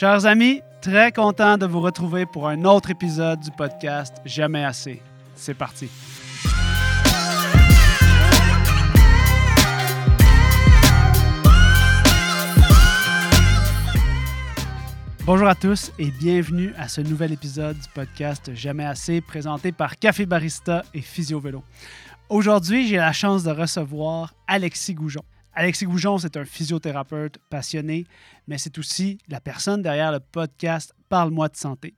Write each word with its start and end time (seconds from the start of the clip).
Chers 0.00 0.24
amis, 0.24 0.62
très 0.80 1.12
content 1.12 1.58
de 1.58 1.66
vous 1.66 1.80
retrouver 1.80 2.24
pour 2.24 2.48
un 2.48 2.64
autre 2.64 2.88
épisode 2.90 3.38
du 3.40 3.50
podcast 3.50 4.16
Jamais 4.24 4.64
assez. 4.64 5.02
C'est 5.34 5.52
parti. 5.52 5.90
Bonjour 15.26 15.46
à 15.46 15.54
tous 15.54 15.92
et 15.98 16.10
bienvenue 16.10 16.72
à 16.78 16.88
ce 16.88 17.02
nouvel 17.02 17.32
épisode 17.32 17.76
du 17.76 17.88
podcast 17.94 18.54
Jamais 18.54 18.86
assez 18.86 19.20
présenté 19.20 19.70
par 19.70 19.98
Café 19.98 20.24
Barista 20.24 20.82
et 20.94 21.02
Physio 21.02 21.40
Vélo. 21.40 21.62
Aujourd'hui, 22.30 22.88
j'ai 22.88 22.96
la 22.96 23.12
chance 23.12 23.42
de 23.42 23.50
recevoir 23.50 24.32
Alexis 24.46 24.94
Goujon. 24.94 25.24
Alexis 25.60 25.84
Goujon, 25.84 26.16
c'est 26.16 26.38
un 26.38 26.46
physiothérapeute 26.46 27.36
passionné, 27.50 28.06
mais 28.46 28.56
c'est 28.56 28.78
aussi 28.78 29.18
la 29.28 29.42
personne 29.42 29.82
derrière 29.82 30.10
le 30.10 30.18
podcast 30.18 30.94
Parle-moi 31.10 31.50
de 31.50 31.56
santé. 31.56 31.92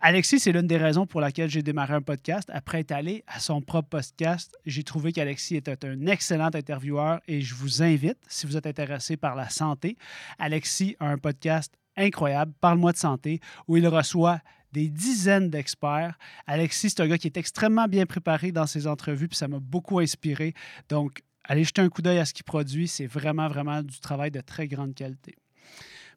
Alexis, 0.00 0.40
c'est 0.40 0.52
l'une 0.52 0.66
des 0.66 0.78
raisons 0.78 1.04
pour 1.04 1.20
laquelle 1.20 1.50
j'ai 1.50 1.62
démarré 1.62 1.92
un 1.92 2.00
podcast. 2.00 2.48
Après 2.50 2.80
être 2.80 2.92
allé 2.92 3.22
à 3.26 3.38
son 3.38 3.60
propre 3.60 3.90
podcast, 3.90 4.56
j'ai 4.64 4.82
trouvé 4.82 5.12
qu'Alexis 5.12 5.56
était 5.56 5.84
un 5.84 6.06
excellent 6.06 6.48
intervieweur 6.54 7.20
et 7.28 7.42
je 7.42 7.54
vous 7.54 7.82
invite, 7.82 8.16
si 8.28 8.46
vous 8.46 8.56
êtes 8.56 8.66
intéressé 8.66 9.18
par 9.18 9.36
la 9.36 9.50
santé, 9.50 9.98
Alexis 10.38 10.96
a 11.00 11.08
un 11.08 11.18
podcast 11.18 11.74
incroyable, 11.98 12.54
Parle-moi 12.62 12.92
de 12.92 12.96
santé, 12.96 13.40
où 13.66 13.76
il 13.76 13.86
reçoit 13.86 14.40
des 14.72 14.88
dizaines 14.88 15.50
d'experts. 15.50 16.16
Alexis, 16.46 16.88
c'est 16.88 17.02
un 17.02 17.08
gars 17.08 17.18
qui 17.18 17.26
est 17.26 17.36
extrêmement 17.36 17.88
bien 17.88 18.06
préparé 18.06 18.52
dans 18.52 18.66
ses 18.66 18.86
entrevues, 18.86 19.28
puis 19.28 19.36
ça 19.36 19.48
m'a 19.48 19.58
beaucoup 19.60 19.98
inspiré. 19.98 20.54
Donc, 20.88 21.22
allez 21.48 21.64
jeter 21.64 21.82
un 21.82 21.88
coup 21.88 22.02
d'œil 22.02 22.18
à 22.18 22.24
ce 22.24 22.32
qu'il 22.32 22.44
produit. 22.44 22.86
C'est 22.86 23.06
vraiment, 23.06 23.48
vraiment 23.48 23.82
du 23.82 23.98
travail 23.98 24.30
de 24.30 24.40
très 24.40 24.68
grande 24.68 24.94
qualité. 24.94 25.34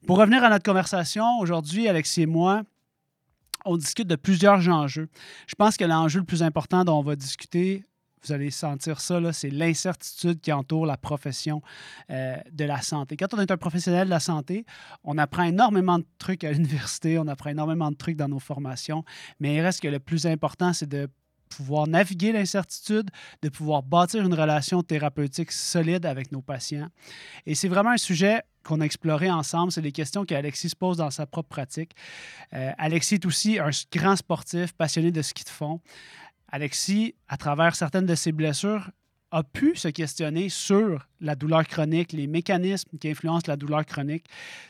Pour 0.06 0.18
revenir 0.18 0.44
à 0.44 0.50
notre 0.50 0.66
conversation, 0.66 1.40
aujourd'hui, 1.40 1.88
Alexis 1.88 2.24
et 2.24 2.26
moi, 2.26 2.64
on 3.66 3.78
discute 3.78 4.08
de 4.08 4.16
plusieurs 4.16 4.68
enjeux. 4.68 5.08
Je 5.48 5.56
pense 5.56 5.78
que 5.78 5.86
l'enjeu 5.86 6.20
le 6.20 6.26
plus 6.26 6.44
important 6.44 6.84
dont 6.84 7.00
on 7.00 7.04
va 7.04 7.16
discuter, 7.16 7.84
vous 8.24 8.32
allez 8.32 8.52
sentir 8.52 9.00
ça, 9.00 9.20
c'est 9.34 9.50
l'incertitude 9.50 10.42
qui 10.42 10.52
entoure 10.52 10.86
la 10.86 10.98
profession 10.98 11.62
euh, 12.10 12.36
de 12.52 12.66
la 12.66 12.82
santé. 12.82 13.18
Quand 13.18 13.34
on 13.34 13.40
est 13.40 13.52
un 13.52 13.58
professionnel 13.58 14.06
de 14.06 14.10
la 14.12 14.20
santé, 14.20 14.66
on 15.04 15.18
apprend 15.18 15.44
énormément 15.44 16.00
de 16.00 16.06
trucs 16.18 16.44
à 16.44 16.52
l'université, 16.52 17.18
on 17.18 17.28
apprend 17.28 17.50
énormément 17.50 17.90
de 17.90 17.96
trucs 17.96 18.18
dans 18.18 18.28
nos 18.28 18.40
formations, 18.40 19.04
mais 19.40 19.56
il 19.56 19.62
reste 19.62 19.82
que 19.82 19.88
le 19.88 20.00
plus 20.00 20.26
important, 20.26 20.74
c'est 20.74 20.90
de 20.90 21.08
pouvoir 21.56 21.88
naviguer 21.88 22.32
l'incertitude, 22.32 23.10
de 23.42 23.50
pouvoir 23.50 23.84
bâtir 23.84 24.26
une 24.26 24.34
relation 24.34 24.82
thérapeutique 24.82 25.52
solide 25.52 26.06
avec 26.06 26.32
nos 26.32 26.42
patients. 26.42 26.90
Et 27.46 27.56
c'est 27.56 27.68
vraiment 27.68 27.92
un 27.92 27.98
sujet 27.98 28.42
qu'on 28.64 28.82
a 28.82 28.86
exploré 28.86 29.30
ensemble. 29.30 29.72
C'est 29.72 29.82
des 29.82 29.92
questions 29.92 30.26
qu'Alexis 30.26 30.70
se 30.70 30.76
pose 30.76 30.98
dans 30.98 31.12
sa 31.12 31.26
propre 31.26 31.50
pratique. 31.50 31.92
Euh, 32.54 32.72
Alexis 32.78 33.16
est 33.16 33.26
aussi 33.26 33.60
un 33.60 33.70
grand 33.92 34.16
sportif, 34.16 34.74
passionné 34.74 35.12
de 35.12 35.22
ski 35.22 35.44
de 35.44 35.50
fond. 35.50 35.80
Alexis, 36.48 37.16
à 37.28 37.38
travers 37.38 37.76
certaines 37.76 38.06
de 38.06 38.16
ses 38.16 38.32
blessures, 38.32 38.90
a 39.32 39.44
pu 39.44 39.76
se 39.76 39.88
questionner 39.88 40.50
sur 40.50 41.08
la 41.22 41.36
douleur 41.36 41.66
chronique, 41.66 42.12
les 42.12 42.28
mécanismes 42.28 42.98
qui 42.98 43.10
influencent 43.10 43.46
la 43.48 43.56
douleur 43.56 43.86
chronique. 43.86 44.26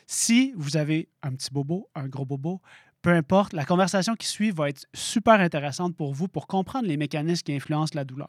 Si 0.06 0.52
vous 0.56 0.76
avez 0.76 1.08
un 1.22 1.32
petit 1.32 1.50
bobo, 1.50 1.88
un 1.96 2.06
gros 2.06 2.24
bobo, 2.24 2.60
peu 3.02 3.10
importe, 3.10 3.52
la 3.52 3.64
conversation 3.64 4.14
qui 4.14 4.28
suit 4.28 4.52
va 4.52 4.68
être 4.68 4.86
super 4.94 5.40
intéressante 5.40 5.96
pour 5.96 6.14
vous 6.14 6.28
pour 6.28 6.46
comprendre 6.46 6.86
les 6.86 6.96
mécanismes 6.96 7.42
qui 7.42 7.52
influencent 7.52 7.92
la 7.94 8.04
douleur. 8.04 8.28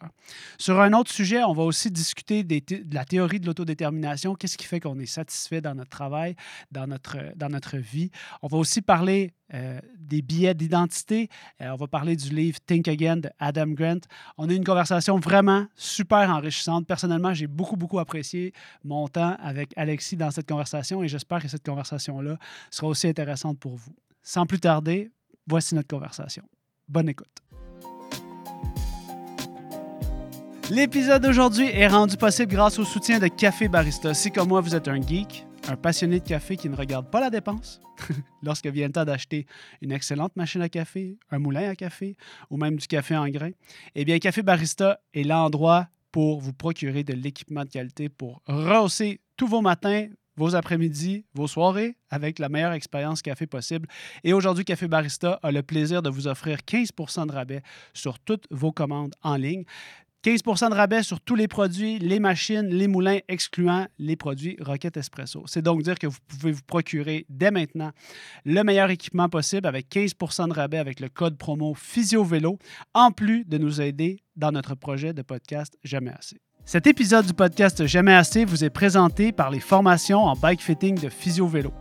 Sur 0.58 0.82
un 0.82 0.94
autre 0.94 1.12
sujet, 1.12 1.44
on 1.44 1.54
va 1.54 1.64
aussi 1.64 1.92
discuter 1.92 2.44
de 2.44 2.94
la 2.94 3.06
théorie 3.06 3.40
de 3.40 3.46
l'autodétermination, 3.46 4.34
qu'est-ce 4.34 4.58
qui 4.58 4.66
fait 4.66 4.80
qu'on 4.80 5.00
est 5.00 5.06
satisfait 5.06 5.62
dans 5.62 5.76
notre 5.76 5.92
travail, 5.92 6.36
dans 6.72 6.88
notre, 6.88 7.18
dans 7.36 7.50
notre 7.50 7.78
vie? 7.78 8.10
On 8.42 8.48
va 8.48 8.58
aussi 8.58 8.82
parler 8.82 9.34
euh, 9.54 9.80
des 10.00 10.24
billets 10.24 10.56
d'identité. 10.56 11.30
Euh, 11.62 11.70
on 11.70 11.76
va 11.76 11.86
parler 11.86 12.16
du 12.16 12.30
livre 12.30 12.58
Think 12.66 12.88
Again 12.88 13.18
de 13.18 13.30
Adam 13.38 13.68
Grant. 13.68 14.00
On 14.38 14.50
a 14.50 14.54
eu 14.54 14.56
une 14.56 14.64
conversation 14.64 15.20
vraiment 15.20 15.68
super 15.76 16.32
enrichissante. 16.32 16.88
Personnellement, 16.88 17.36
j'ai 17.36 17.46
beaucoup, 17.46 17.76
beaucoup 17.76 18.00
apprécié 18.00 18.54
mon 18.84 19.08
temps 19.08 19.36
avec 19.40 19.72
Alexis 19.76 20.18
dans 20.18 20.32
cette 20.32 20.48
conversation 20.48 21.04
et 21.04 21.08
j'espère 21.08 21.42
que 21.42 21.48
cette 21.48 21.66
conversation-là 21.66 22.38
sera 22.72 22.88
aussi 22.88 23.08
intéressante 23.08 23.60
pour 23.60 23.76
vous. 23.76 23.94
Sans 24.26 24.46
plus 24.46 24.60
tarder, 24.60 25.12
voici 25.46 25.76
notre 25.76 25.90
conversation. 25.90 26.44
Bonne 26.88 27.10
écoute. 27.10 27.28
L'épisode 30.70 31.22
d'aujourd'hui 31.22 31.68
est 31.68 31.88
rendu 31.88 32.16
possible 32.16 32.54
grâce 32.54 32.80
au 32.80 32.86
soutien 32.86 33.20
de 33.20 33.28
Café 33.28 33.68
Barista. 33.68 34.14
Si 34.14 34.32
comme 34.32 34.48
moi, 34.48 34.62
vous 34.62 34.76
êtes 34.76 34.88
un 34.88 35.02
geek, 35.02 35.46
un 35.68 35.76
passionné 35.76 36.22
de 36.22 36.26
café 36.26 36.56
qui 36.56 36.70
ne 36.70 36.76
regarde 36.78 37.12
pas 37.12 37.20
la 37.20 37.30
dépense, 37.30 37.82
lorsque 38.44 38.68
vient 38.68 38.88
le 38.88 38.94
temps 38.94 39.04
d'acheter 39.04 39.46
une 39.82 39.92
excellente 39.92 40.38
machine 40.38 40.62
à 40.62 40.70
café, 40.70 41.18
un 41.30 41.40
moulin 41.40 41.70
à 41.70 41.76
café 41.76 42.16
ou 42.50 42.56
même 42.56 42.78
du 42.78 42.88
café 42.88 43.18
en 43.18 43.28
grains, 43.28 43.52
eh 43.94 44.06
bien, 44.06 44.20
Café 44.20 44.42
Barista 44.42 45.02
est 45.14 45.24
l'endroit 45.24 45.90
pour 46.14 46.40
vous 46.40 46.54
procurer 46.54 47.04
de 47.04 47.14
l'équipement 47.14 47.66
de 47.66 47.70
qualité 47.70 48.08
pour 48.08 48.42
rehausser 48.46 49.20
tous 49.36 49.48
vos 49.48 49.62
matins, 49.62 50.08
vos 50.36 50.56
après-midi, 50.56 51.26
vos 51.34 51.48
soirées 51.48 51.96
avec 52.10 52.40
la 52.40 52.50
meilleure 52.50 52.74
expérience 52.74 53.22
café 53.22 53.48
possible. 53.48 53.88
Et 54.24 54.34
aujourd'hui, 54.34 54.66
Café 54.66 54.88
Barista 54.88 55.40
a 55.44 55.52
le 55.52 55.64
plaisir 55.64 56.02
de 56.02 56.10
vous 56.10 56.28
offrir 56.28 56.60
15% 56.60 57.28
de 57.28 57.32
rabais 57.32 57.62
sur 57.94 58.20
toutes 58.20 58.46
vos 58.52 58.72
commandes 58.72 59.16
en 59.22 59.36
ligne. 59.36 59.64
15% 60.24 60.70
de 60.70 60.76
rabais 60.76 61.04
sur 61.04 61.20
tous 61.20 61.36
les 61.36 61.50
produits, 61.50 62.00
les 62.00 62.20
machines, 62.20 62.68
les 62.68 62.88
moulins, 62.88 63.20
excluant 63.28 63.88
les 64.00 64.16
produits 64.16 64.56
Rocket 64.62 64.96
Espresso. 64.96 65.44
C'est 65.48 65.62
donc 65.62 65.84
dire 65.84 66.00
que 66.00 66.08
vous 66.08 66.18
pouvez 66.30 66.54
vous 66.54 66.64
procurer 66.66 67.26
dès 67.28 67.52
maintenant 67.52 67.92
le 68.46 68.64
meilleur 68.64 68.90
équipement 68.90 69.28
possible 69.28 69.68
avec 69.68 69.90
15% 69.90 70.48
de 70.48 70.54
rabais 70.54 70.78
avec 70.78 71.02
le 71.02 71.10
code 71.10 71.38
promo 71.38 71.74
PhysioVélo, 71.74 72.58
en 72.94 73.12
plus 73.12 73.44
de 73.44 73.58
nous 73.58 73.82
aider 73.82 74.24
dans 74.38 74.54
notre 74.54 74.76
projet 74.76 75.14
de 75.14 75.24
podcast 75.24 75.78
Jamais 75.84 76.12
assez. 76.12 76.40
Cet 76.66 76.88
épisode 76.88 77.26
du 77.26 77.34
podcast 77.34 77.86
Jamais 77.86 78.16
assez 78.16 78.46
vous 78.46 78.64
est 78.64 78.70
présenté 78.70 79.34
par 79.34 79.52
les 79.52 79.60
formations 79.60 80.24
en 80.24 80.34
bike 80.34 80.62
fitting 80.62 80.98
de 80.98 81.10
Physio 81.10 81.46
Vélo. 81.46 81.74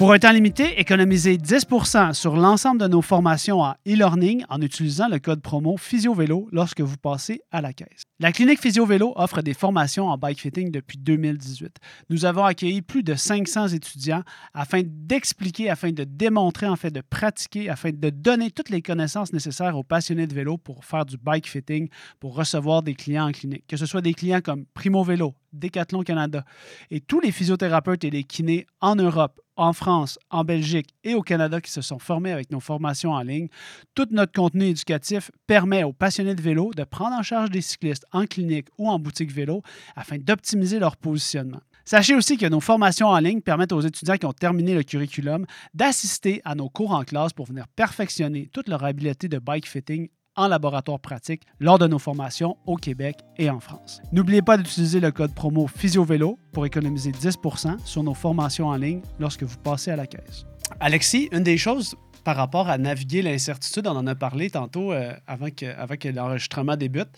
Pour 0.00 0.14
un 0.14 0.18
temps 0.18 0.32
limité, 0.32 0.80
économisez 0.80 1.36
10% 1.36 2.14
sur 2.14 2.34
l'ensemble 2.34 2.80
de 2.80 2.86
nos 2.86 3.02
formations 3.02 3.60
en 3.60 3.74
e-learning 3.86 4.46
en 4.48 4.62
utilisant 4.62 5.08
le 5.08 5.18
code 5.18 5.42
promo 5.42 5.76
PhysioVélo 5.76 6.48
lorsque 6.52 6.80
vous 6.80 6.96
passez 6.96 7.42
à 7.50 7.60
la 7.60 7.74
caisse. 7.74 8.04
La 8.18 8.32
clinique 8.32 8.62
PhysioVélo 8.62 9.12
offre 9.16 9.42
des 9.42 9.52
formations 9.52 10.08
en 10.08 10.16
bike 10.16 10.40
fitting 10.40 10.70
depuis 10.70 10.96
2018. 10.96 11.76
Nous 12.08 12.24
avons 12.24 12.44
accueilli 12.44 12.80
plus 12.80 13.02
de 13.02 13.14
500 13.14 13.68
étudiants 13.68 14.22
afin 14.54 14.80
d'expliquer, 14.82 15.68
afin 15.68 15.92
de 15.92 16.04
démontrer, 16.04 16.66
en 16.66 16.76
fait 16.76 16.90
de 16.90 17.02
pratiquer, 17.02 17.68
afin 17.68 17.90
de 17.90 18.08
donner 18.08 18.50
toutes 18.50 18.70
les 18.70 18.80
connaissances 18.80 19.34
nécessaires 19.34 19.76
aux 19.76 19.84
passionnés 19.84 20.26
de 20.26 20.34
vélo 20.34 20.56
pour 20.56 20.86
faire 20.86 21.04
du 21.04 21.18
bike 21.18 21.46
fitting, 21.46 21.90
pour 22.20 22.34
recevoir 22.34 22.82
des 22.82 22.94
clients 22.94 23.28
en 23.28 23.32
clinique. 23.32 23.66
Que 23.68 23.76
ce 23.76 23.84
soit 23.84 24.00
des 24.00 24.14
clients 24.14 24.40
comme 24.40 24.64
Primo 24.72 25.04
Vélo, 25.04 25.34
Decathlon 25.52 26.04
Canada 26.04 26.42
et 26.90 27.00
tous 27.00 27.20
les 27.20 27.32
physiothérapeutes 27.32 28.04
et 28.04 28.10
les 28.10 28.24
kinés 28.24 28.66
en 28.80 28.96
Europe, 28.96 29.40
en 29.60 29.74
France, 29.74 30.18
en 30.30 30.42
Belgique 30.42 30.88
et 31.04 31.14
au 31.14 31.20
Canada 31.20 31.60
qui 31.60 31.70
se 31.70 31.82
sont 31.82 31.98
formés 31.98 32.32
avec 32.32 32.50
nos 32.50 32.60
formations 32.60 33.12
en 33.12 33.20
ligne, 33.20 33.48
tout 33.94 34.08
notre 34.10 34.32
contenu 34.32 34.64
éducatif 34.64 35.30
permet 35.46 35.84
aux 35.84 35.92
passionnés 35.92 36.34
de 36.34 36.40
vélo 36.40 36.70
de 36.74 36.82
prendre 36.84 37.14
en 37.14 37.22
charge 37.22 37.50
des 37.50 37.60
cyclistes 37.60 38.06
en 38.12 38.24
clinique 38.24 38.68
ou 38.78 38.88
en 38.88 38.98
boutique 38.98 39.30
vélo 39.30 39.62
afin 39.96 40.16
d'optimiser 40.16 40.78
leur 40.78 40.96
positionnement. 40.96 41.60
Sachez 41.84 42.14
aussi 42.14 42.38
que 42.38 42.46
nos 42.46 42.60
formations 42.60 43.08
en 43.08 43.18
ligne 43.18 43.42
permettent 43.42 43.72
aux 43.72 43.80
étudiants 43.82 44.16
qui 44.16 44.24
ont 44.24 44.32
terminé 44.32 44.74
le 44.74 44.82
curriculum 44.82 45.44
d'assister 45.74 46.40
à 46.44 46.54
nos 46.54 46.70
cours 46.70 46.92
en 46.92 47.04
classe 47.04 47.34
pour 47.34 47.46
venir 47.46 47.66
perfectionner 47.68 48.48
toute 48.52 48.68
leur 48.68 48.82
habileté 48.84 49.28
de 49.28 49.38
bike 49.38 49.68
fitting 49.68 50.08
en 50.40 50.48
laboratoire 50.48 50.98
pratique 50.98 51.42
lors 51.60 51.78
de 51.78 51.86
nos 51.86 51.98
formations 51.98 52.56
au 52.66 52.76
Québec 52.76 53.18
et 53.36 53.50
en 53.50 53.60
France. 53.60 54.00
N'oubliez 54.10 54.40
pas 54.40 54.56
d'utiliser 54.56 54.98
le 54.98 55.10
code 55.10 55.34
promo 55.34 55.66
PhysioVélo 55.66 56.38
pour 56.52 56.64
économiser 56.64 57.12
10% 57.12 57.84
sur 57.84 58.02
nos 58.02 58.14
formations 58.14 58.68
en 58.68 58.76
ligne 58.76 59.02
lorsque 59.18 59.42
vous 59.42 59.58
passez 59.58 59.90
à 59.90 59.96
la 59.96 60.06
caisse. 60.06 60.46
Alexis, 60.80 61.28
une 61.30 61.42
des 61.42 61.58
choses 61.58 61.94
par 62.24 62.36
rapport 62.36 62.70
à 62.70 62.78
naviguer 62.78 63.20
l'incertitude, 63.20 63.86
on 63.86 63.96
en 63.96 64.06
a 64.06 64.14
parlé 64.14 64.48
tantôt 64.48 64.92
euh, 64.92 65.12
avant, 65.26 65.48
que, 65.50 66.08
l'enregistrement 66.08 66.76
débute. 66.76 67.08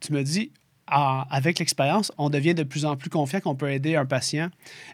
Tu 0.00 0.12
me 0.12 0.22
dis, 0.22 0.52
avec 0.86 1.58
l'expérience, 1.58 2.12
on 2.18 2.28
devient 2.28 2.54
de 2.54 2.62
plus 2.62 2.84
en 2.84 2.96
plus 2.96 3.10
confiant 3.10 3.40
qu'on 3.40 3.54
peut 3.54 3.70
aider 3.70 3.96
un 3.96 4.06
patient, 4.06 4.48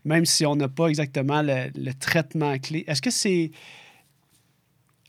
même 0.05 0.25
si 0.25 0.47
on 0.47 0.57
n'a 0.57 0.69
pas 0.69 0.87
exactement 0.87 1.43
le 1.43 1.93
traitement 1.93 2.59
clé. 2.59 2.85
Est-ce 2.87 3.03
que 3.03 3.11
c'est 3.11 3.51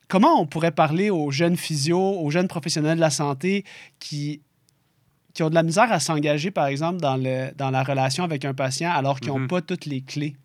comment 0.07 0.39
on 0.39 0.45
pourrait 0.45 0.71
parler 0.71 1.09
aux 1.09 1.31
jeunes 1.31 1.57
physios, 1.57 2.19
aux 2.19 2.29
jeunes 2.29 2.47
professionnels 2.47 2.95
de 2.95 3.01
la 3.01 3.09
santé 3.09 3.65
qui, 3.99 4.41
qui 5.33 5.43
ont 5.43 5.49
de 5.49 5.55
la 5.55 5.63
misère 5.63 5.91
à 5.91 5.99
s'engager, 5.99 6.51
par 6.51 6.67
exemple, 6.67 6.99
dans, 6.99 7.17
le, 7.17 7.51
dans 7.55 7.71
la 7.71 7.83
relation 7.83 8.23
avec 8.23 8.45
un 8.45 8.53
patient 8.53 8.91
alors 8.91 9.19
qu'ils 9.19 9.31
n'ont 9.31 9.39
mhm. 9.39 9.47
pas 9.47 9.61
toutes 9.61 9.85
les 9.85 10.01
clés 10.01 10.35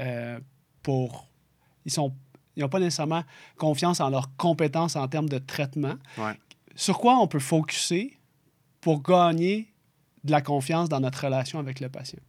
euh, 0.00 0.38
pour... 0.82 1.28
Ils 1.86 1.92
n'ont 1.98 2.68
pas 2.68 2.80
nécessairement 2.80 3.24
confiance 3.56 4.00
en 4.00 4.10
leurs 4.10 4.36
compétences 4.36 4.96
en 4.96 5.08
termes 5.08 5.28
de 5.28 5.38
traitement. 5.38 5.94
Sur 6.74 6.98
quoi 6.98 7.18
on 7.18 7.26
peut 7.26 7.38
focuser 7.38 8.18
pour 8.80 9.02
gagner 9.02 9.72
de 10.24 10.30
la 10.30 10.42
confiance 10.42 10.88
dans 10.88 11.00
notre 11.00 11.24
relation 11.24 11.58
avec 11.58 11.80
le 11.80 11.88
patient? 11.88 12.20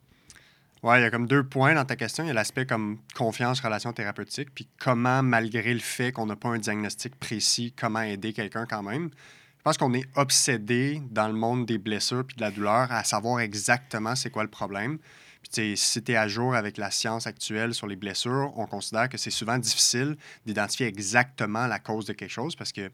Oui, 0.83 0.97
il 0.97 1.01
y 1.01 1.05
a 1.05 1.11
comme 1.11 1.27
deux 1.27 1.43
points 1.43 1.75
dans 1.75 1.85
ta 1.85 1.95
question. 1.95 2.23
Il 2.23 2.27
y 2.27 2.31
a 2.31 2.33
l'aspect 2.33 2.65
comme 2.65 2.97
confiance, 3.13 3.59
relation 3.59 3.93
thérapeutique, 3.93 4.49
puis 4.53 4.67
comment, 4.79 5.21
malgré 5.21 5.73
le 5.73 5.79
fait 5.79 6.11
qu'on 6.11 6.25
n'a 6.25 6.35
pas 6.35 6.49
un 6.49 6.57
diagnostic 6.57 7.15
précis, 7.17 7.71
comment 7.79 8.01
aider 8.01 8.33
quelqu'un 8.33 8.65
quand 8.65 8.81
même. 8.81 9.11
Je 9.59 9.63
pense 9.63 9.77
qu'on 9.77 9.93
est 9.93 10.07
obsédé 10.15 10.99
dans 11.11 11.27
le 11.27 11.35
monde 11.35 11.67
des 11.67 11.77
blessures 11.77 12.25
puis 12.25 12.35
de 12.35 12.41
la 12.41 12.49
douleur 12.49 12.91
à 12.91 13.03
savoir 13.03 13.41
exactement 13.41 14.15
c'est 14.15 14.31
quoi 14.31 14.41
le 14.41 14.49
problème. 14.49 14.97
Puis, 15.43 15.77
si 15.77 16.01
tu 16.01 16.13
es 16.13 16.15
à 16.15 16.27
jour 16.27 16.55
avec 16.55 16.77
la 16.77 16.89
science 16.89 17.27
actuelle 17.27 17.75
sur 17.75 17.85
les 17.85 17.95
blessures, 17.95 18.51
on 18.55 18.65
considère 18.65 19.07
que 19.07 19.17
c'est 19.17 19.29
souvent 19.29 19.59
difficile 19.59 20.17
d'identifier 20.47 20.87
exactement 20.87 21.67
la 21.67 21.77
cause 21.77 22.05
de 22.05 22.13
quelque 22.13 22.31
chose 22.31 22.55
parce 22.55 22.71
que 22.71 22.89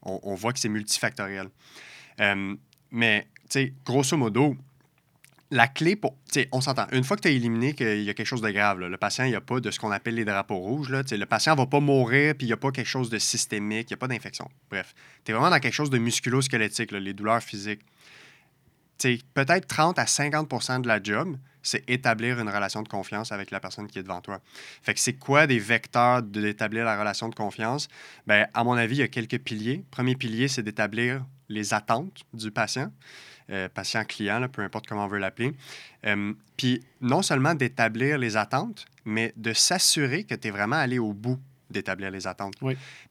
on, 0.00 0.34
voit 0.36 0.52
que 0.52 0.58
c'est 0.58 0.68
multifactoriel. 0.68 1.48
Euh, 2.20 2.54
mais, 2.90 3.26
grosso 3.84 4.16
modo, 4.16 4.56
la 5.50 5.68
clé 5.68 5.96
pour. 5.96 6.16
On 6.52 6.60
s'entend. 6.60 6.86
Une 6.92 7.04
fois 7.04 7.16
que 7.16 7.22
tu 7.22 7.28
as 7.28 7.30
éliminé 7.30 7.72
qu'il 7.72 8.02
y 8.02 8.10
a 8.10 8.14
quelque 8.14 8.26
chose 8.26 8.42
de 8.42 8.50
grave, 8.50 8.80
le 8.80 8.96
patient, 8.96 9.24
il 9.24 9.30
n'y 9.30 9.36
a 9.36 9.40
pas 9.40 9.60
de 9.60 9.70
ce 9.70 9.78
qu'on 9.78 9.90
appelle 9.90 10.14
les 10.14 10.24
drapeaux 10.24 10.56
rouges. 10.56 10.90
Là, 10.90 11.02
le 11.10 11.26
patient 11.26 11.54
ne 11.54 11.58
va 11.58 11.66
pas 11.66 11.80
mourir, 11.80 12.34
puis 12.34 12.46
il 12.46 12.50
n'y 12.50 12.52
a 12.52 12.56
pas 12.56 12.72
quelque 12.72 12.88
chose 12.88 13.10
de 13.10 13.18
systémique, 13.18 13.90
il 13.90 13.92
n'y 13.92 13.94
a 13.94 13.98
pas 13.98 14.08
d'infection. 14.08 14.48
Bref, 14.70 14.94
tu 15.24 15.30
es 15.30 15.34
vraiment 15.34 15.50
dans 15.50 15.60
quelque 15.60 15.74
chose 15.74 15.90
de 15.90 15.98
musculo-squelettique, 15.98 16.92
les 16.92 17.14
douleurs 17.14 17.42
physiques. 17.42 17.82
Peut-être 19.34 19.66
30 19.66 19.98
à 19.98 20.04
50% 20.04 20.80
de 20.80 20.88
la 20.88 21.02
job, 21.02 21.36
c'est 21.62 21.88
établir 21.88 22.40
une 22.40 22.48
relation 22.48 22.82
de 22.82 22.88
confiance 22.88 23.30
avec 23.30 23.50
la 23.50 23.60
personne 23.60 23.86
qui 23.88 23.98
est 23.98 24.02
devant 24.02 24.20
toi. 24.20 24.40
Fait 24.82 24.94
que 24.94 25.00
c'est 25.00 25.14
quoi 25.14 25.46
des 25.46 25.58
vecteurs 25.58 26.22
d'établir 26.22 26.84
la 26.84 26.98
relation 26.98 27.28
de 27.28 27.34
confiance? 27.34 27.88
Ben, 28.26 28.48
à 28.54 28.64
mon 28.64 28.72
avis, 28.72 28.96
il 28.96 29.00
y 29.00 29.02
a 29.02 29.08
quelques 29.08 29.38
piliers. 29.38 29.84
Premier 29.90 30.16
pilier, 30.16 30.48
c'est 30.48 30.62
d'établir 30.62 31.24
les 31.48 31.74
attentes 31.74 32.22
du 32.32 32.50
patient. 32.50 32.90
Euh, 33.50 33.68
patient-client, 33.72 34.48
peu 34.48 34.62
importe 34.62 34.88
comment 34.88 35.04
on 35.04 35.08
veut 35.08 35.18
l'appeler. 35.18 35.54
Euh, 36.04 36.32
puis 36.56 36.82
non 37.00 37.22
seulement 37.22 37.54
d'établir 37.54 38.18
les 38.18 38.36
attentes, 38.36 38.86
mais 39.04 39.32
de 39.36 39.52
s'assurer 39.52 40.24
que 40.24 40.34
tu 40.34 40.48
es 40.48 40.50
vraiment 40.50 40.74
allé 40.74 40.98
au 40.98 41.12
bout 41.12 41.38
d'établir 41.70 42.10
les 42.10 42.26
attentes. 42.26 42.54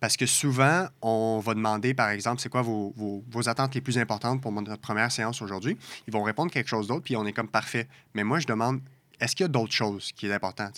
Parce 0.01 0.17
que 0.17 0.25
souvent, 0.25 0.87
on 1.01 1.39
va 1.39 1.53
demander, 1.53 1.93
par 1.93 2.09
exemple, 2.09 2.41
c'est 2.41 2.49
quoi 2.49 2.61
vos, 2.61 2.93
vos, 2.95 3.49
attentes 3.49 3.75
les 3.75 3.81
plus 3.81 3.97
importantes 3.97 4.41
pour 4.41 4.51
notre 4.51 4.81
première 4.81 5.11
séance 5.11 5.41
aujourd'hui? 5.41 5.77
Ils 6.07 6.13
vont 6.13 6.23
répondre 6.23 6.51
quelque 6.51 6.69
chose 6.69 6.87
d'autre, 6.87 7.03
puis 7.03 7.15
on 7.15 7.25
est 7.25 7.33
comme 7.33 7.49
parfait. 7.49 7.87
Mais 8.13 8.25
moi, 8.25 8.39
je 8.39 8.47
demande, 8.47 8.81
est-ce 9.21 9.35
qu'il 9.37 9.45
y 9.45 9.45
a 9.45 9.49
d'autres 9.49 9.73
choses 9.73 10.11
qui 10.11 10.27
est 10.27 10.33
important? 10.33 10.69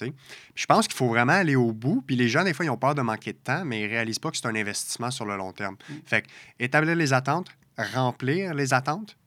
je 0.55 0.65
pense 0.65 0.87
qu'il 0.87 0.97
faut 0.97 1.07
vraiment 1.07 1.33
aller 1.33 1.55
au 1.55 1.71
bout. 1.71 2.03
Puis 2.05 2.15
les 2.15 2.29
gens, 2.29 2.43
des 2.43 2.53
fois, 2.53 2.65
ils 2.65 2.69
ont 2.69 2.77
peur 2.77 2.93
de 2.93 3.01
manquer 3.01 3.33
de 3.33 3.39
temps, 3.39 3.65
mais 3.65 3.81
ils 3.81 3.85
ne 3.85 3.89
réalisent 3.89 4.19
pas 4.19 4.29
que 4.29 4.37
c'est 4.37 4.47
un 4.47 4.55
investissement 4.55 5.09
sur 5.09 5.25
le 5.25 5.35
long 5.35 5.51
terme. 5.51 5.77
Mm. 5.89 5.93
Fait 6.05 6.21
que, 6.21 6.27
établir 6.59 6.95
les 6.95 7.13
attentes, 7.13 7.49
remplir 7.77 8.53
les 8.53 8.73
attentes, 8.73 9.17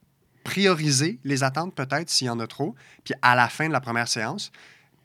prioriser 0.44 1.18
les 1.24 1.42
attentes 1.42 1.74
peut-être 1.74 2.10
s'il 2.10 2.26
y 2.26 2.30
en 2.30 2.40
a 2.40 2.46
trop, 2.46 2.74
puis 3.04 3.14
à 3.22 3.34
la 3.34 3.48
fin 3.48 3.68
de 3.68 3.72
la 3.72 3.80
première 3.80 4.08
séance, 4.08 4.50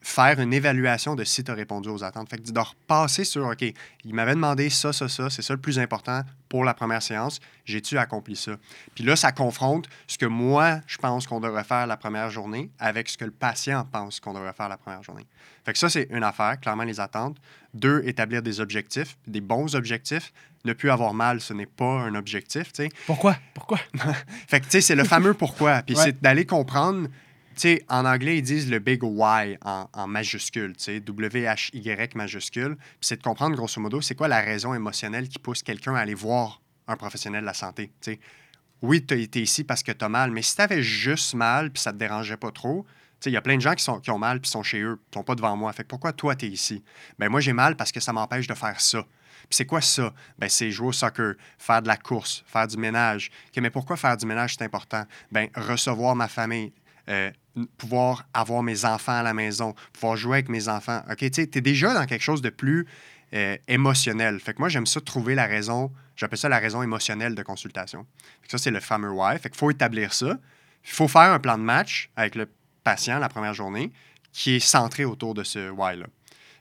faire 0.05 0.39
une 0.39 0.53
évaluation 0.53 1.15
de 1.15 1.23
si 1.23 1.43
tu 1.43 1.49
as 1.49 1.55
répondu 1.55 1.89
aux 1.89 2.03
attentes. 2.03 2.29
Fait 2.29 2.37
que 2.37 2.51
de 2.51 2.59
repasser 2.59 3.23
sur, 3.23 3.47
OK, 3.47 3.63
il 4.03 4.13
m'avait 4.13 4.35
demandé 4.35 4.69
ça, 4.69 4.93
ça, 4.93 5.09
ça, 5.09 5.31
c'est 5.31 5.41
ça 5.41 5.53
le 5.53 5.59
plus 5.59 5.79
important 5.79 6.21
pour 6.47 6.63
la 6.63 6.75
première 6.75 7.01
séance, 7.01 7.39
j'ai-tu 7.65 7.97
accompli 7.97 8.35
ça? 8.35 8.51
Puis 8.93 9.03
là, 9.03 9.15
ça 9.15 9.31
confronte 9.31 9.89
ce 10.05 10.19
que 10.19 10.27
moi, 10.27 10.81
je 10.85 10.97
pense 10.97 11.25
qu'on 11.25 11.39
devrait 11.39 11.63
faire 11.63 11.87
la 11.87 11.97
première 11.97 12.29
journée 12.29 12.69
avec 12.77 13.09
ce 13.09 13.17
que 13.17 13.25
le 13.25 13.31
patient 13.31 13.83
pense 13.91 14.19
qu'on 14.19 14.33
devrait 14.33 14.53
faire 14.53 14.69
la 14.69 14.77
première 14.77 15.01
journée. 15.01 15.25
Fait 15.65 15.73
que 15.73 15.79
ça, 15.79 15.89
c'est 15.89 16.07
une 16.11 16.23
affaire, 16.23 16.59
clairement 16.59 16.83
les 16.83 16.99
attentes. 16.99 17.37
Deux, 17.73 18.03
établir 18.05 18.43
des 18.43 18.59
objectifs, 18.59 19.17
des 19.25 19.41
bons 19.41 19.75
objectifs. 19.75 20.31
Ne 20.65 20.73
plus 20.73 20.89
avoir 20.89 21.13
mal, 21.13 21.41
ce 21.41 21.53
n'est 21.53 21.65
pas 21.65 22.01
un 22.01 22.15
objectif. 22.15 22.71
Pourquoi? 23.05 23.37
Pourquoi? 23.53 23.79
fait 24.47 24.59
que, 24.59 24.65
tu 24.65 24.71
sais, 24.71 24.81
c'est 24.81 24.95
le 24.95 25.03
fameux 25.03 25.33
pourquoi. 25.33 25.83
Puis 25.83 25.95
c'est 25.95 26.21
d'aller 26.21 26.45
comprendre 26.45 27.07
sais, 27.55 27.85
en 27.89 28.05
anglais, 28.05 28.37
ils 28.37 28.41
disent 28.41 28.69
le 28.69 28.79
big 28.79 29.03
why 29.03 29.57
en, 29.63 30.07
majuscule, 30.07 30.75
tu 30.75 30.83
sais, 30.83 30.99
W-H-Y 30.99 32.15
majuscule. 32.15 32.75
Puis 32.75 32.97
c'est 33.01 33.17
de 33.17 33.23
comprendre, 33.23 33.55
grosso 33.55 33.79
modo, 33.79 34.01
c'est 34.01 34.15
quoi 34.15 34.27
la 34.27 34.41
raison 34.41 34.73
émotionnelle 34.73 35.27
qui 35.27 35.39
pousse 35.39 35.63
quelqu'un 35.63 35.95
à 35.95 35.99
aller 35.99 36.13
voir 36.13 36.61
un 36.87 36.97
professionnel 36.97 37.41
de 37.41 37.45
la 37.45 37.53
santé, 37.53 37.91
tu 38.01 38.11
sais. 38.11 38.19
Oui, 38.81 39.03
tu 39.03 39.13
as 39.13 39.17
été 39.17 39.41
ici 39.41 39.63
parce 39.63 39.81
que 39.81 39.91
tu 39.91 40.03
as 40.03 40.09
mal, 40.09 40.31
mais 40.31 40.41
si 40.41 40.55
tu 40.55 40.61
avais 40.61 40.83
juste 40.83 41.33
mal 41.33 41.71
puis 41.71 41.81
ça 41.81 41.91
te 41.91 41.97
dérangeait 41.97 42.37
pas 42.37 42.51
trop, 42.51 42.85
il 43.25 43.31
y 43.31 43.37
a 43.37 43.41
plein 43.41 43.55
de 43.55 43.61
gens 43.61 43.73
qui, 43.73 43.83
sont, 43.83 43.99
qui 43.99 44.11
ont 44.11 44.19
mal 44.19 44.39
puis 44.39 44.51
sont 44.51 44.61
chez 44.61 44.81
eux, 44.81 44.99
qui 45.09 45.17
sont 45.17 45.23
pas 45.23 45.33
devant 45.33 45.55
moi. 45.55 45.73
Fait 45.73 45.83
que 45.83 45.87
pourquoi 45.87 46.11
toi, 46.13 46.35
tu 46.35 46.45
es 46.45 46.49
ici? 46.49 46.83
Ben 47.17 47.29
moi, 47.29 47.39
j'ai 47.39 47.53
mal 47.53 47.75
parce 47.75 47.91
que 47.91 47.99
ça 47.99 48.13
m'empêche 48.13 48.45
de 48.45 48.53
faire 48.53 48.79
ça. 48.79 49.03
Puis 49.41 49.57
c'est 49.57 49.65
quoi 49.65 49.81
ça? 49.81 50.13
Ben, 50.39 50.49
c'est 50.49 50.71
jouer 50.71 50.87
au 50.87 50.91
soccer, 50.91 51.35
faire 51.57 51.81
de 51.81 51.87
la 51.87 51.97
course, 51.97 52.43
faire 52.47 52.67
du 52.67 52.77
ménage. 52.77 53.31
mais 53.57 53.69
pourquoi 53.69 53.97
faire 53.97 54.17
du 54.17 54.25
ménage, 54.25 54.55
c'est 54.57 54.65
important? 54.65 55.03
Ben, 55.31 55.49
recevoir 55.55 56.15
ma 56.15 56.27
famille, 56.27 56.73
euh, 57.09 57.31
pouvoir 57.77 58.27
avoir 58.33 58.63
mes 58.63 58.85
enfants 58.85 59.19
à 59.19 59.23
la 59.23 59.33
maison, 59.33 59.75
pouvoir 59.93 60.17
jouer 60.17 60.37
avec 60.37 60.49
mes 60.49 60.67
enfants. 60.67 61.01
OK, 61.09 61.29
tu 61.29 61.41
es 61.41 61.61
déjà 61.61 61.93
dans 61.93 62.05
quelque 62.05 62.23
chose 62.23 62.41
de 62.41 62.49
plus 62.49 62.87
euh, 63.33 63.57
émotionnel. 63.67 64.39
Fait 64.39 64.53
que 64.53 64.59
moi, 64.59 64.69
j'aime 64.69 64.85
ça 64.85 65.01
trouver 65.01 65.35
la 65.35 65.45
raison, 65.45 65.91
j'appelle 66.15 66.37
ça 66.37 66.49
la 66.49 66.59
raison 66.59 66.81
émotionnelle 66.81 67.35
de 67.35 67.43
consultation. 67.43 68.05
ça, 68.47 68.57
c'est 68.57 68.71
le 68.71 68.79
fameux 68.79 69.11
why. 69.11 69.37
Fait 69.39 69.53
faut 69.55 69.71
établir 69.71 70.13
ça. 70.13 70.37
Il 70.83 70.91
faut 70.91 71.07
faire 71.07 71.33
un 71.33 71.39
plan 71.39 71.57
de 71.57 71.63
match 71.63 72.09
avec 72.15 72.35
le 72.35 72.47
patient 72.83 73.19
la 73.19 73.29
première 73.29 73.53
journée 73.53 73.91
qui 74.31 74.55
est 74.55 74.59
centré 74.59 75.05
autour 75.05 75.33
de 75.33 75.43
ce 75.43 75.69
why-là. 75.69 76.05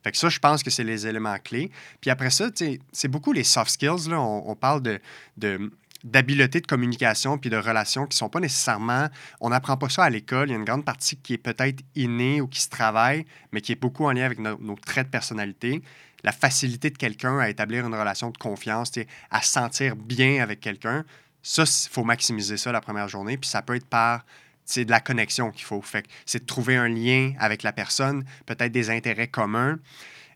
Fait 0.04 0.12
que 0.12 0.18
ça, 0.18 0.28
je 0.28 0.38
pense 0.38 0.62
que 0.62 0.70
c'est 0.70 0.84
les 0.84 1.06
éléments 1.06 1.38
clés. 1.38 1.70
Puis 2.02 2.10
après 2.10 2.30
ça, 2.30 2.50
c'est 2.92 3.08
beaucoup 3.08 3.32
les 3.32 3.42
soft 3.42 3.70
skills. 3.70 4.10
Là. 4.10 4.20
On, 4.20 4.54
parle 4.54 4.82
de, 4.82 5.00
de 5.38 5.72
d'habiletés 6.04 6.60
de 6.60 6.66
communication 6.66 7.38
puis 7.38 7.48
de 7.48 7.56
relations 7.56 8.06
qui 8.06 8.16
sont 8.16 8.28
pas 8.28 8.40
nécessairement. 8.40 9.08
On 9.40 9.48
n'apprend 9.48 9.78
pas 9.78 9.88
ça 9.88 10.04
à 10.04 10.10
l'école. 10.10 10.48
Il 10.48 10.52
y 10.52 10.54
a 10.54 10.58
une 10.58 10.64
grande 10.66 10.84
partie 10.84 11.16
qui 11.16 11.32
est 11.32 11.38
peut-être 11.38 11.82
innée 11.94 12.42
ou 12.42 12.46
qui 12.46 12.60
se 12.60 12.68
travaille, 12.68 13.24
mais 13.52 13.62
qui 13.62 13.72
est 13.72 13.80
beaucoup 13.80 14.04
en 14.04 14.12
lien 14.12 14.26
avec 14.26 14.38
nos 14.38 14.76
traits 14.76 15.06
de 15.06 15.10
personnalité. 15.10 15.82
La 16.22 16.32
facilité 16.32 16.90
de 16.90 16.98
quelqu'un 16.98 17.38
à 17.38 17.48
établir 17.48 17.86
une 17.86 17.94
relation 17.94 18.30
de 18.30 18.36
confiance, 18.36 18.92
à 19.30 19.40
se 19.40 19.50
sentir 19.50 19.96
bien 19.96 20.42
avec 20.42 20.60
quelqu'un. 20.60 21.04
Ça, 21.42 21.64
il 21.64 21.90
faut 21.90 22.04
maximiser 22.04 22.58
ça 22.58 22.72
la 22.72 22.82
première 22.82 23.08
journée. 23.08 23.38
Puis 23.38 23.48
ça 23.48 23.62
peut 23.62 23.74
être 23.74 23.86
par 23.86 24.24
c'est 24.64 24.84
de 24.84 24.90
la 24.90 25.00
connexion 25.00 25.50
qu'il 25.50 25.64
faut. 25.64 25.80
Fait 25.82 26.06
c'est 26.26 26.40
de 26.40 26.46
trouver 26.46 26.76
un 26.76 26.88
lien 26.88 27.32
avec 27.38 27.62
la 27.62 27.72
personne, 27.72 28.24
peut-être 28.46 28.72
des 28.72 28.90
intérêts 28.90 29.28
communs. 29.28 29.78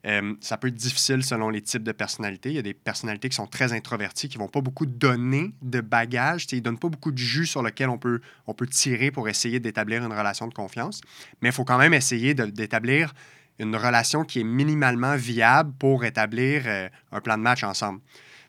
Euh, 0.07 0.35
ça 0.41 0.57
peut 0.57 0.69
être 0.69 0.75
difficile 0.75 1.25
selon 1.25 1.51
les 1.51 1.61
types 1.61 1.83
de 1.83 1.93
personnalités. 1.93 2.51
Il 2.51 2.55
y 2.55 2.59
a 2.59 2.63
des 2.63 2.75
personnalités 2.75 3.29
qui 3.29 3.37
sont 3.37 3.47
très 3.47 3.73
introverties, 3.73 4.29
qui 4.29 4.39
vont 4.39 4.49
pas 4.49 4.61
beaucoup 4.61 4.87
donner 4.87 5.53
de 5.63 5.81
bagages. 5.81 6.47
Ils 6.53 6.57
ne 6.57 6.61
donnent 6.61 6.79
pas 6.79 6.89
beaucoup 6.89 7.11
de 7.11 7.19
jus 7.19 7.47
sur 7.47 7.63
lequel 7.63 7.89
on 7.89 7.99
peut, 7.99 8.21
on 8.47 8.55
peut 8.55 8.67
tirer 8.67 9.11
pour 9.11 9.29
essayer 9.29 9.61
d'établir 9.61 10.05
une 10.05 10.13
relation 10.13 10.47
de 10.47 10.55
confiance. 10.55 11.01
Mais 11.43 11.49
il 11.49 11.53
faut 11.53 11.65
quand 11.65 11.79
même 11.79 11.95
essayer 11.95 12.35
d'établir 12.35 13.13
une 13.59 13.75
relation 13.75 14.25
qui 14.25 14.41
est 14.41 14.45
minimalement 14.45 15.17
viable 15.17 15.73
pour 15.79 16.05
établir 16.05 16.63
euh, 16.67 16.89
un 17.11 17.21
plan 17.21 17.37
de 17.37 17.43
match 17.43 17.65
ensemble. 17.65 18.01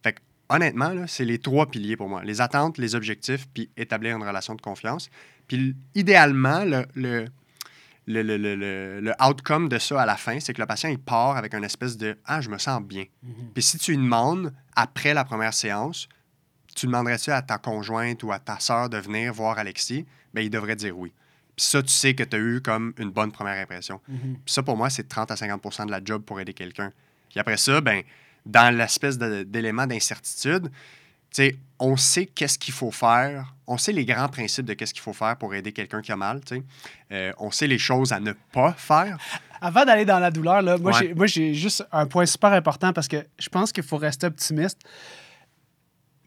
Fait 0.03 0.17
honnêtement, 0.49 1.07
c'est 1.07 1.25
les 1.25 1.39
trois 1.39 1.65
piliers 1.65 1.97
pour 1.97 2.09
moi. 2.09 2.23
Les 2.23 2.41
attentes, 2.41 2.77
les 2.77 2.93
objectifs, 2.93 3.47
puis 3.53 3.69
établir 3.75 4.15
une 4.15 4.23
relation 4.23 4.53
de 4.53 4.61
confiance. 4.61 5.09
Puis 5.49 5.75
idéalement, 5.95 6.63
le 6.63 6.85
le, 8.09 8.23
le, 8.23 8.37
le, 8.37 9.01
le, 9.01 9.13
outcome 9.23 9.69
de 9.69 9.77
ça 9.77 10.01
à 10.01 10.05
la 10.05 10.17
fin, 10.17 10.39
c'est 10.39 10.51
que 10.51 10.59
le 10.59 10.65
patient, 10.65 10.89
il 10.89 10.97
part 10.97 11.37
avec 11.37 11.53
une 11.53 11.63
espèce 11.63 11.95
de 11.95 12.17
Ah, 12.25 12.41
je 12.41 12.49
me 12.49 12.57
sens 12.57 12.81
bien. 12.81 13.05
Mhm. 13.21 13.51
Puis 13.53 13.61
si 13.61 13.77
tu 13.77 13.91
lui 13.91 13.97
demandes, 13.97 14.51
après 14.75 15.13
la 15.13 15.23
première 15.23 15.53
séance, 15.53 16.09
tu 16.75 16.87
demanderais-tu 16.87 17.29
à 17.29 17.43
ta 17.43 17.59
conjointe 17.59 18.23
ou 18.23 18.31
à 18.31 18.39
ta 18.39 18.59
sœur 18.59 18.89
de 18.89 18.97
venir 18.97 19.31
voir 19.31 19.59
Alexis, 19.59 20.07
bien, 20.33 20.43
il 20.43 20.49
devrait 20.49 20.75
dire 20.75 20.97
oui. 20.97 21.13
Puis 21.55 21.65
ça, 21.67 21.83
tu 21.83 21.89
sais 21.89 22.15
que 22.15 22.23
tu 22.23 22.35
as 22.35 22.39
eu 22.39 22.61
comme 22.61 22.93
une 22.97 23.11
bonne 23.11 23.31
première 23.31 23.61
impression. 23.61 24.01
Mhm. 24.07 24.37
Puis 24.43 24.53
ça, 24.53 24.63
pour 24.63 24.75
moi, 24.75 24.89
c'est 24.89 25.07
30 25.07 25.29
à 25.29 25.35
50% 25.35 25.85
de 25.85 25.91
la 25.91 26.01
job 26.03 26.23
pour 26.23 26.39
aider 26.39 26.53
quelqu'un. 26.53 26.91
Puis 27.29 27.39
après 27.39 27.57
ça, 27.57 27.79
ben, 27.79 28.01
dans 28.43 28.75
l'espèce 28.75 29.19
d'élément 29.19 29.85
d'incertitude, 29.85 30.71
on 31.79 31.95
sait 31.97 32.25
qu'est-ce 32.25 32.59
qu'il 32.59 32.73
faut 32.73 32.91
faire, 32.91 33.53
on 33.65 33.77
sait 33.77 33.93
les 33.93 34.05
grands 34.05 34.27
principes 34.27 34.65
de 34.65 34.73
qu'est-ce 34.73 34.93
qu'il 34.93 35.01
faut 35.01 35.13
faire 35.13 35.37
pour 35.37 35.53
aider 35.53 35.71
quelqu'un 35.71 36.01
qui 36.01 36.11
a 36.11 36.15
mal, 36.15 36.41
euh, 37.11 37.31
on 37.37 37.51
sait 37.51 37.67
les 37.67 37.77
choses 37.77 38.11
à 38.11 38.19
ne 38.19 38.33
pas 38.51 38.73
faire. 38.73 39.17
Avant 39.61 39.85
d'aller 39.85 40.05
dans 40.05 40.19
la 40.19 40.31
douleur, 40.31 40.61
là, 40.61 40.77
moi, 40.77 41.27
j'ai 41.27 41.53
juste 41.53 41.85
un 41.91 42.05
point 42.05 42.25
super 42.25 42.51
important 42.53 42.93
parce 42.93 43.07
que 43.07 43.25
je 43.37 43.49
pense 43.49 43.71
qu'il 43.71 43.83
faut 43.83 43.97
rester 43.97 44.27
optimiste. 44.27 44.79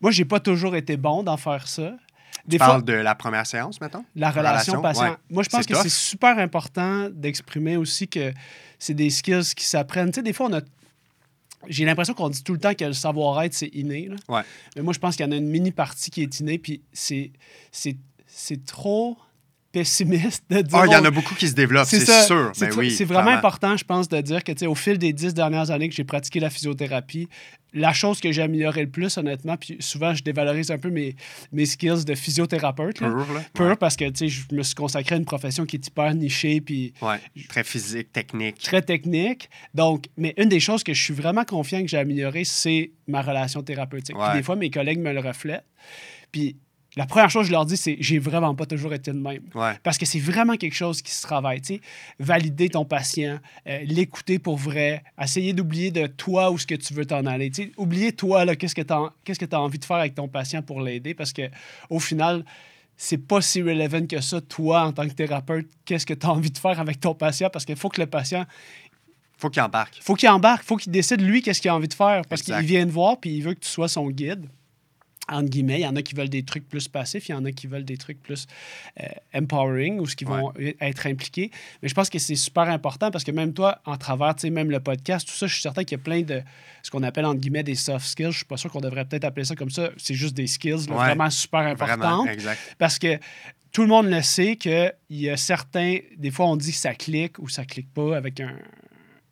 Moi, 0.01 0.11
j'ai 0.11 0.25
pas 0.25 0.41
toujours 0.41 0.75
été 0.75 0.97
bon 0.97 1.23
d'en 1.23 1.37
faire 1.37 1.69
ça. 1.69 1.93
Des 2.45 2.57
tu 2.57 2.59
parles 2.59 2.83
de 2.83 2.93
la 2.93 3.15
première 3.15 3.47
séance, 3.47 3.81
maintenant? 3.81 4.05
La 4.17 4.31
relation, 4.31 4.83
patient. 4.83 5.17
Moi, 5.31 5.45
je 5.45 5.49
pense 5.49 5.67
que 5.67 5.75
c'est 5.77 5.89
super 5.89 6.39
important 6.39 7.09
d'exprimer 7.11 7.77
aussi 7.77 8.09
que 8.09 8.33
c'est 8.79 8.95
des 8.95 9.11
skills 9.11 9.55
qui 9.55 9.65
s'apprennent. 9.65 10.11
Tu 10.11 10.17
sais, 10.17 10.23
des 10.23 10.33
fois, 10.33 10.49
on 10.51 10.55
a 10.55 10.61
j'ai 11.69 11.85
l'impression 11.85 12.15
qu'on 12.15 12.29
dit 12.29 12.43
tout 12.43 12.53
le 12.53 12.59
temps 12.59 12.75
que 12.75 12.85
le 12.85 12.93
savoir-être, 12.93 13.55
c'est 13.55 13.71
inné. 13.75 14.09
Là. 14.09 14.45
Mais 14.77 14.83
moi, 14.83 14.93
je 14.93 14.99
pense 14.99 15.17
qu'il 15.17 15.25
y 15.25 15.29
en 15.29 15.33
a 15.33 15.37
une 15.37 15.49
mini-partie 15.49 16.11
qui 16.11 16.23
est 16.23 16.41
innée, 16.41 16.59
puis 16.59 16.83
c'est, 16.93 17.33
c'est, 17.71 17.97
trop 18.67 19.17
pessimiste 19.73 20.45
de 20.51 20.61
dire. 20.61 20.79
Ah, 20.79 20.87
il 20.87 20.93
y 20.93 20.97
en 20.97 21.05
a 21.05 21.11
beaucoup 21.11 21.35
qui 21.35 21.49
se 21.49 21.55
développent, 21.55 21.87
c'est 21.87 22.05
sûr. 22.05 22.51
C'est 22.55 22.69
Ben 22.69 22.79
oui, 22.79 22.91
c'est 22.91 23.05
vraiment 23.05 23.23
clairement. 23.23 23.39
important, 23.39 23.77
je 23.77 23.85
pense, 23.85 24.09
de 24.09 24.21
dire 24.21 24.45
que 24.45 24.53
tu 24.53 24.59
sais, 24.59 24.67
au 24.67 24.75
fil 24.75 24.99
des 24.99 25.13
dix 25.13 25.35
dernières 25.35 25.71
années 25.71 25.89
que 25.89 25.95
j'ai 25.95 26.05
pratiqué 26.05 26.41
la 26.41 26.51
physiothérapie, 26.51 27.29
la 27.75 27.93
chose 27.93 28.21
que 28.21 28.31
j'ai 28.33 28.43
améliorée 28.43 28.83
le 28.83 28.91
plus, 28.91 29.17
honnêtement, 29.17 29.57
puis 29.57 29.77
souvent 29.81 30.15
je 30.15 30.23
dévalorise 30.23 30.71
un 30.71 30.79
peu 30.79 30.91
mes, 30.91 31.17
mes 31.53 31.67
skills 31.67 32.05
de 32.05 32.15
physiothérapeute. 32.15 33.01
là. 33.01 33.09
Ouais. 33.59 33.77
parce 33.77 33.97
que 33.97 34.05
tu 34.11 34.17
sais, 34.17 34.29
je 34.29 34.55
me 34.55 34.63
suis 34.63 34.75
consacré 34.75 35.15
à 35.15 35.19
une 35.19 35.25
profession 35.25 35.65
qui 35.65 35.77
est 35.77 35.87
hyper 35.87 36.15
nichée 36.15 36.61
puis 36.61 36.93
Ouais. 37.01 37.19
Très 37.49 37.65
physique, 37.65 38.13
technique. 38.13 38.59
très 38.59 38.83
technique. 38.83 39.49
Donc, 39.75 40.07
mais 40.17 40.35
une 40.37 40.49
des 40.49 40.61
choses 40.61 40.83
que 40.85 40.93
je 40.95 41.03
suis 41.03 41.15
vraiment 41.15 41.45
confiant 41.45 41.81
que 41.83 41.89
j'ai 41.89 41.99
améliorée, 41.99 42.45
c'est 42.45 42.93
ma 43.07 43.23
relation 43.23 43.63
thérapeutique. 43.63 44.17
Puis 44.17 44.37
des 44.39 44.43
fois, 44.43 44.57
mes 44.57 44.71
collègues 44.71 44.99
me 45.01 45.13
le 45.13 45.21
reflètent. 45.21 45.65
Puis 46.31 46.57
la 46.97 47.07
première 47.07 47.31
chose 47.31 47.45
que 47.45 47.49
je 47.49 47.53
leur 47.53 47.65
dis, 47.65 47.77
c'est 47.77 47.97
j'ai 48.01 48.19
vraiment 48.19 48.55
pas 48.55 48.67
toujours 48.67 48.93
été 48.93 49.13
de 49.13 49.19
même. 49.19 49.43
Ouais. 49.55 49.73
Parce 49.83 49.97
que 49.97 50.05
c'est 50.05 50.19
vraiment 50.19 50.57
quelque 50.57 50.75
chose 50.75 51.01
qui 51.01 51.11
se 51.11 51.23
travaille. 51.23 51.63
Valider 52.19 52.69
ton 52.69 52.85
patient, 52.85 53.39
euh, 53.67 53.79
l'écouter 53.85 54.39
pour 54.39 54.57
vrai, 54.57 55.03
essayer 55.21 55.55
d'oublier 55.55 55.91
de 55.91 56.07
toi 56.07 56.51
où 56.51 56.59
ce 56.59 56.67
que 56.67 56.75
tu 56.75 56.93
veux 56.93 57.07
t'en 57.07 57.25
aller. 57.25 57.51
tu 57.51 57.65
sais. 57.65 57.73
Oublier 57.77 58.13
toi, 58.13 58.45
qu'est-ce 58.57 58.75
que 58.75 58.83
tu 58.83 58.93
as, 58.93 59.61
envie 59.61 59.79
de 59.79 59.85
faire 59.85 59.97
avec 59.97 60.15
ton 60.15 60.29
patient 60.29 60.63
pour 60.63 60.83
l'aider. 60.83 61.15
Parce 61.15 61.33
que 61.33 61.49
au 61.89 61.99
final, 61.99 62.45
c'est 62.97 63.19
pas 63.19 63.41
si 63.41 63.63
relevant 63.63 64.07
que 64.07 64.21
ça, 64.21 64.41
toi, 64.43 64.85
en 64.85 64.93
tant 64.93 65.09
que 65.09 65.15
thérapeute, 65.15 65.69
qu'est-ce 65.87 66.05
que 66.05 66.15
tu 66.15 66.27
as 66.27 66.31
envie 66.31 66.51
de 66.51 66.59
faire 66.59 66.79
avec 66.79 67.01
ton 67.01 67.15
patient. 67.15 67.49
Parce 67.51 67.65
qu'il 67.65 67.77
faut 67.77 67.89
que 67.89 68.03
le 68.03 68.07
patient, 68.07 68.45
Faut 69.39 69.49
qu'il 69.49 69.63
embarque. 69.63 69.99
faut 70.03 70.15
qu'il 70.15 70.29
embarque, 70.29 70.63
faut 70.63 70.77
qu'il 70.77 70.93
décide 70.93 71.23
lui 71.23 71.41
qu'est-ce 71.41 71.63
qu'il 71.63 71.71
a 71.71 71.75
envie 71.75 71.89
de 71.89 71.95
faire. 71.95 72.23
Parce 72.29 72.43
qu'il 72.43 72.55
vient 72.57 72.85
te 72.85 72.91
voir 72.91 73.19
puis 73.19 73.31
il 73.31 73.43
veut 73.43 73.55
que 73.55 73.61
tu 73.61 73.71
sois 73.71 73.89
son 73.89 74.11
guide. 74.11 74.47
Entre 75.29 75.49
guillemets, 75.49 75.79
il 75.79 75.83
y 75.83 75.87
en 75.87 75.95
a 75.95 76.03
qui 76.03 76.15
veulent 76.17 76.29
des 76.29 76.43
trucs 76.43 76.69
plus 76.69 76.89
passifs, 76.89 77.29
il 77.29 77.33
y 77.33 77.35
en 77.35 77.45
a 77.45 77.53
qui 77.53 77.69
veulent 77.69 77.85
des 77.85 77.97
trucs 77.97 78.21
plus 78.21 78.47
euh, 79.01 79.07
empowering 79.35 80.01
ou 80.01 80.07
ce 80.07 80.17
qui 80.17 80.25
vont 80.25 80.53
être 80.81 81.07
impliqués. 81.07 81.51
Mais 81.81 81.89
je 81.89 81.95
pense 81.95 82.11
que 82.11 82.19
c'est 82.19 82.35
super 82.35 82.65
important 82.65 83.11
parce 83.13 83.23
que 83.23 83.31
même 83.31 83.53
toi, 83.55 83.81
en 83.87 83.97
travers, 83.97 84.35
tu 84.35 84.43
sais, 84.43 84.51
même 84.51 84.71
le 84.71 84.81
podcast, 84.81 85.27
tout 85.29 85.35
ça, 85.35 85.47
je 85.47 85.53
suis 85.53 85.63
certain 85.63 85.85
qu'il 85.85 85.97
y 85.97 86.01
a 86.01 86.05
plein 86.05 86.23
de 86.23 86.43
ce 86.83 86.91
qu'on 86.91 87.05
appelle 87.05 87.25
entre 87.25 87.39
guillemets 87.41 87.63
des 87.63 87.77
soft 87.77 88.05
skills. 88.05 88.33
Je 88.33 88.39
suis 88.39 88.45
pas 88.47 88.57
sûr 88.57 88.71
qu'on 88.71 88.81
devrait 88.81 89.05
peut-être 89.05 89.25
appeler 89.25 89.45
ça 89.45 89.55
comme 89.55 89.71
ça. 89.71 89.91
C'est 89.97 90.15
juste 90.15 90.35
des 90.35 90.49
skills 90.49 90.87
là, 90.89 90.97
Ouais. 90.97 91.05
vraiment 91.07 91.31
super 91.31 91.61
importantes. 91.61 91.99
Vraiment, 91.99 92.27
exact. 92.27 92.59
Parce 92.79 92.99
que 92.99 93.19
tout 93.71 93.83
le 93.83 93.89
monde 93.89 94.07
le 94.11 94.21
sait 94.23 94.57
qu'il 94.57 94.93
y 95.11 95.31
a 95.31 95.37
certains. 95.37 95.99
Des 96.19 96.31
fois, 96.33 96.47
on 96.47 96.57
dit 96.57 96.73
que 96.73 96.77
ça 96.77 96.95
clique 96.95 97.39
ou 97.39 97.49
ça 97.49 97.65
clique 97.65 97.93
pas 97.95 98.17
avec 98.17 98.41
un 98.41 98.57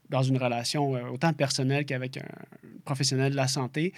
dans 0.08 0.22
une 0.22 0.38
relation 0.38 0.96
euh, 0.96 1.02
autant 1.12 1.32
personnelle 1.32 1.84
qu'avec 1.84 2.16
un 2.16 2.24
professionnel 2.84 3.30
de 3.32 3.36
la 3.36 3.46
santé. 3.48 3.92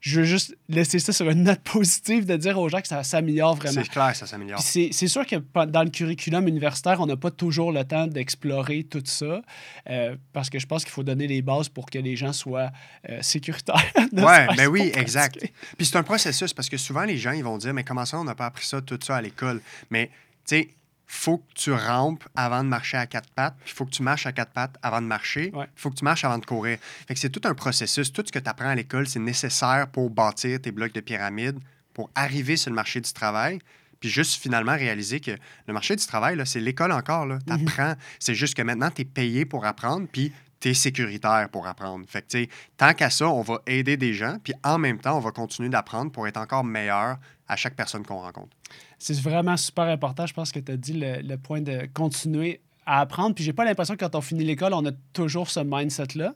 Je 0.00 0.20
veux 0.20 0.26
juste 0.26 0.56
laisser 0.68 0.98
ça 0.98 1.12
sur 1.12 1.28
une 1.28 1.44
note 1.44 1.60
positive 1.60 2.26
de 2.26 2.36
dire 2.36 2.58
aux 2.58 2.68
gens 2.68 2.80
que 2.80 2.88
ça 2.88 3.02
s'améliore 3.02 3.56
vraiment. 3.56 3.82
C'est 3.82 3.90
clair, 3.90 4.14
ça 4.14 4.26
s'améliore. 4.26 4.60
C'est 4.60 4.92
sûr 4.92 5.26
que 5.26 5.36
dans 5.66 5.82
le 5.82 5.90
curriculum 5.90 6.46
universitaire, 6.48 7.00
on 7.00 7.06
n'a 7.06 7.16
pas 7.16 7.30
toujours 7.30 7.72
le 7.72 7.84
temps 7.84 8.06
d'explorer 8.06 8.84
tout 8.84 9.02
ça 9.04 9.42
euh, 9.88 10.16
parce 10.32 10.50
que 10.50 10.58
je 10.58 10.66
pense 10.66 10.84
qu'il 10.84 10.92
faut 10.92 11.02
donner 11.02 11.26
les 11.26 11.42
bases 11.42 11.68
pour 11.68 11.86
que 11.86 11.98
les 11.98 12.16
gens 12.16 12.32
soient 12.32 12.70
euh, 13.08 13.20
sécuritaires. 13.22 13.76
Ouais, 14.16 14.22
serait-ce 14.22 14.56
ben 14.56 14.66
oui, 14.68 14.92
exact. 14.94 15.38
Puis 15.76 15.86
c'est 15.86 15.96
un 15.96 16.02
processus 16.02 16.54
parce 16.54 16.68
que 16.68 16.76
souvent 16.76 17.04
les 17.04 17.18
gens 17.18 17.32
ils 17.32 17.44
vont 17.44 17.58
dire 17.58 17.74
mais 17.74 17.84
comment 17.84 18.04
ça 18.04 18.18
on 18.18 18.24
n'a 18.24 18.34
pas 18.34 18.46
appris 18.46 18.64
ça 18.64 18.80
tout 18.80 18.98
ça 19.02 19.16
à 19.16 19.22
l'école 19.22 19.60
Mais 19.90 20.06
tu 20.46 20.56
sais, 20.56 20.68
faut 21.06 21.38
que 21.38 21.52
tu 21.54 21.72
rampes 21.72 22.24
avant 22.34 22.64
de 22.64 22.68
marcher 22.68 22.96
à 22.96 23.06
quatre 23.06 23.30
pattes, 23.30 23.54
puis 23.64 23.70
il 23.72 23.76
faut 23.76 23.84
que 23.84 23.90
tu 23.90 24.02
marches 24.02 24.26
à 24.26 24.32
quatre 24.32 24.52
pattes 24.52 24.76
avant 24.82 25.00
de 25.00 25.06
marcher, 25.06 25.50
il 25.52 25.56
Ouais. 25.56 25.66
faut 25.76 25.90
que 25.90 25.94
tu 25.96 26.04
marches 26.04 26.24
avant 26.24 26.38
de 26.38 26.44
courir. 26.46 26.78
Fait 27.06 27.14
que 27.14 27.20
c'est 27.20 27.30
tout 27.30 27.46
un 27.48 27.54
processus, 27.54 28.12
tout 28.12 28.22
ce 28.26 28.32
que 28.32 28.38
tu 28.40 28.48
apprends 28.50 28.68
à 28.70 28.74
l'école, 28.74 29.06
c'est 29.06 29.20
nécessaire 29.20 29.86
pour 29.88 30.10
bâtir 30.10 30.60
tes 30.60 30.72
blocs 30.72 30.92
de 30.92 31.00
pyramide, 31.00 31.58
pour 31.94 32.10
arriver 32.14 32.56
sur 32.56 32.70
le 32.70 32.76
marché 32.76 33.00
du 33.00 33.12
travail. 33.12 33.60
Puis 34.00 34.10
juste 34.10 34.42
finalement 34.42 34.72
réaliser 34.74 35.20
que 35.20 35.30
le 35.66 35.72
marché 35.72 35.96
du 35.96 36.04
travail, 36.04 36.36
là, 36.36 36.44
c'est 36.44 36.60
l'école 36.60 36.92
encore. 36.92 37.26
Tu 37.46 37.52
apprends. 37.52 37.94
C'est 38.18 38.34
juste 38.34 38.54
que 38.54 38.60
maintenant, 38.62 38.90
tu 38.90 39.02
es 39.02 39.04
payé 39.06 39.46
pour 39.46 39.64
apprendre, 39.64 40.06
puis 40.12 40.32
tu 40.60 40.68
es 40.68 40.74
sécuritaire 40.74 41.48
pour 41.50 41.66
apprendre. 41.66 42.04
Fait 42.06 42.20
que, 42.26 42.46
tant 42.76 42.92
qu'à 42.92 43.08
ça, 43.08 43.26
on 43.28 43.40
va 43.42 43.62
aider 43.66 43.96
des 43.96 44.12
gens, 44.12 44.36
puis 44.44 44.52
en 44.64 44.76
même 44.78 44.98
temps, 44.98 45.16
on 45.16 45.20
va 45.20 45.30
continuer 45.30 45.70
d'apprendre 45.70 46.12
pour 46.12 46.26
être 46.28 46.36
encore 46.36 46.64
meilleur 46.64 47.16
à 47.48 47.56
chaque 47.56 47.74
personne 47.74 48.04
qu'on 48.04 48.20
rencontre. 48.20 48.54
C'est 48.98 49.18
vraiment 49.20 49.56
super 49.56 49.84
important. 49.84 50.26
Je 50.26 50.34
pense 50.34 50.52
que 50.52 50.58
tu 50.60 50.72
as 50.72 50.76
dit 50.76 50.92
le, 50.94 51.20
le 51.22 51.36
point 51.36 51.60
de 51.60 51.86
continuer 51.92 52.60
à 52.86 53.00
apprendre. 53.00 53.34
Puis 53.34 53.42
j'ai 53.44 53.52
pas 53.52 53.64
l'impression 53.64 53.94
que 53.94 54.00
quand 54.04 54.14
on 54.14 54.20
finit 54.20 54.44
l'école, 54.44 54.72
on 54.72 54.86
a 54.86 54.92
toujours 55.12 55.50
ce 55.50 55.60
mindset-là 55.60 56.34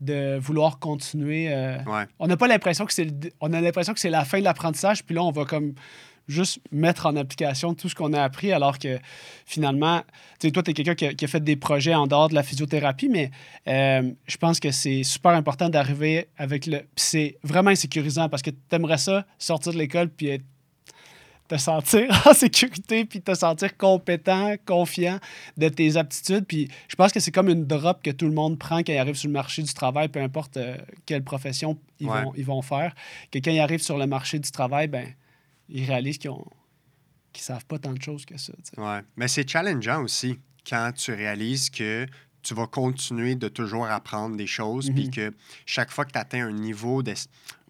de 0.00 0.38
vouloir 0.38 0.78
continuer. 0.78 1.52
euh, 1.52 1.78
Ouais. 1.86 2.04
On 2.18 2.26
n'a 2.26 2.36
pas 2.36 2.48
l'impression 2.48 2.84
que 2.84 2.92
c'est 2.92 3.08
on 3.40 3.52
a 3.52 3.60
l'impression 3.60 3.94
que 3.94 4.00
c'est 4.00 4.10
la 4.10 4.24
fin 4.24 4.38
de 4.38 4.44
l'apprentissage, 4.44 5.04
puis 5.04 5.14
là, 5.14 5.22
on 5.24 5.30
va 5.30 5.44
comme 5.44 5.72
juste 6.28 6.58
mettre 6.72 7.06
en 7.06 7.14
application 7.16 7.72
tout 7.74 7.88
ce 7.88 7.94
qu'on 7.94 8.12
a 8.12 8.20
appris, 8.22 8.52
alors 8.52 8.78
que 8.80 8.98
finalement, 9.46 10.00
tu 10.40 10.48
sais, 10.48 10.50
toi, 10.50 10.62
tu 10.62 10.72
es 10.72 10.74
quelqu'un 10.74 10.94
qui, 10.96 11.06
a- 11.06 11.14
qui 11.14 11.24
a 11.24 11.28
fait 11.28 11.40
des 11.42 11.54
projets 11.56 11.94
en 11.94 12.06
dehors 12.08 12.28
de 12.28 12.34
la 12.34 12.42
physiothérapie, 12.42 13.08
mais 13.08 13.30
euh, 13.68 14.10
je 14.26 14.36
pense 14.36 14.58
que 14.60 14.70
c'est 14.72 15.02
super 15.04 15.32
important 15.32 15.68
d'arriver 15.68 16.26
avec 16.36 16.66
le. 16.66 16.78
Puis 16.80 16.86
c'est 16.96 17.38
vraiment 17.44 17.70
insécurisant 17.70 18.28
parce 18.28 18.42
que 18.42 18.50
tu 18.50 18.56
aimerais 18.72 18.98
ça, 18.98 19.24
sortir 19.38 19.72
de 19.72 19.78
l'école, 19.78 20.08
puis 20.08 20.28
être- 20.28 20.44
te 21.48 21.56
sentir 21.56 22.08
en 22.26 22.34
sécurité, 22.34 23.04
puis 23.04 23.20
te 23.20 23.34
sentir 23.34 23.76
compétent, 23.76 24.54
confiant 24.64 25.18
de 25.56 25.68
tes 25.68 25.96
aptitudes. 25.96 26.44
Puis 26.46 26.68
je 26.88 26.94
pense 26.96 27.12
que 27.12 27.20
c'est 27.20 27.30
comme 27.32 27.48
une 27.48 27.66
drop 27.66 28.02
que 28.02 28.10
tout 28.10 28.26
le 28.26 28.32
monde 28.34 28.58
prend 28.58 28.78
quand 28.78 28.92
il 28.92 28.98
arrive 28.98 29.14
sur 29.14 29.28
le 29.28 29.32
marché 29.34 29.62
du 29.62 29.72
travail, 29.72 30.08
peu 30.08 30.20
importe 30.20 30.56
euh, 30.56 30.76
quelle 31.06 31.22
profession 31.24 31.78
ils, 32.00 32.08
Ouais. 32.08 32.22
vont, 32.24 32.32
ils 32.36 32.44
vont 32.44 32.62
faire. 32.62 32.94
Que 33.30 33.38
quand 33.38 33.50
ils 33.50 33.60
arrivent 33.60 33.82
sur 33.82 33.98
le 33.98 34.06
marché 34.06 34.38
du 34.38 34.50
travail, 34.50 34.88
ben 34.88 35.06
ils 35.68 35.84
réalisent 35.84 36.18
qu'ils 36.18 36.30
ont 36.30 36.44
qu'ils 37.32 37.44
savent 37.44 37.66
pas 37.66 37.78
tant 37.78 37.92
de 37.92 38.00
choses 38.02 38.24
que 38.24 38.38
ça. 38.38 38.52
tu 38.64 38.70
sais. 38.74 38.80
Ouais. 38.80 39.00
Mais 39.16 39.28
c'est 39.28 39.46
challengeant 39.48 40.02
aussi 40.02 40.38
quand 40.68 40.90
tu 40.96 41.12
réalises 41.12 41.68
que 41.70 42.06
tu 42.46 42.54
vas 42.54 42.66
continuer 42.68 43.34
de 43.34 43.48
toujours 43.48 43.86
apprendre 43.86 44.36
des 44.36 44.46
choses, 44.46 44.90
puis 44.90 45.06
Mhm. 45.06 45.10
que 45.10 45.32
chaque 45.66 45.90
fois 45.90 46.04
que 46.04 46.12
tu 46.12 46.18
atteins 46.18 46.46
un 46.46 46.52
niveau, 46.52 47.02
de, 47.02 47.12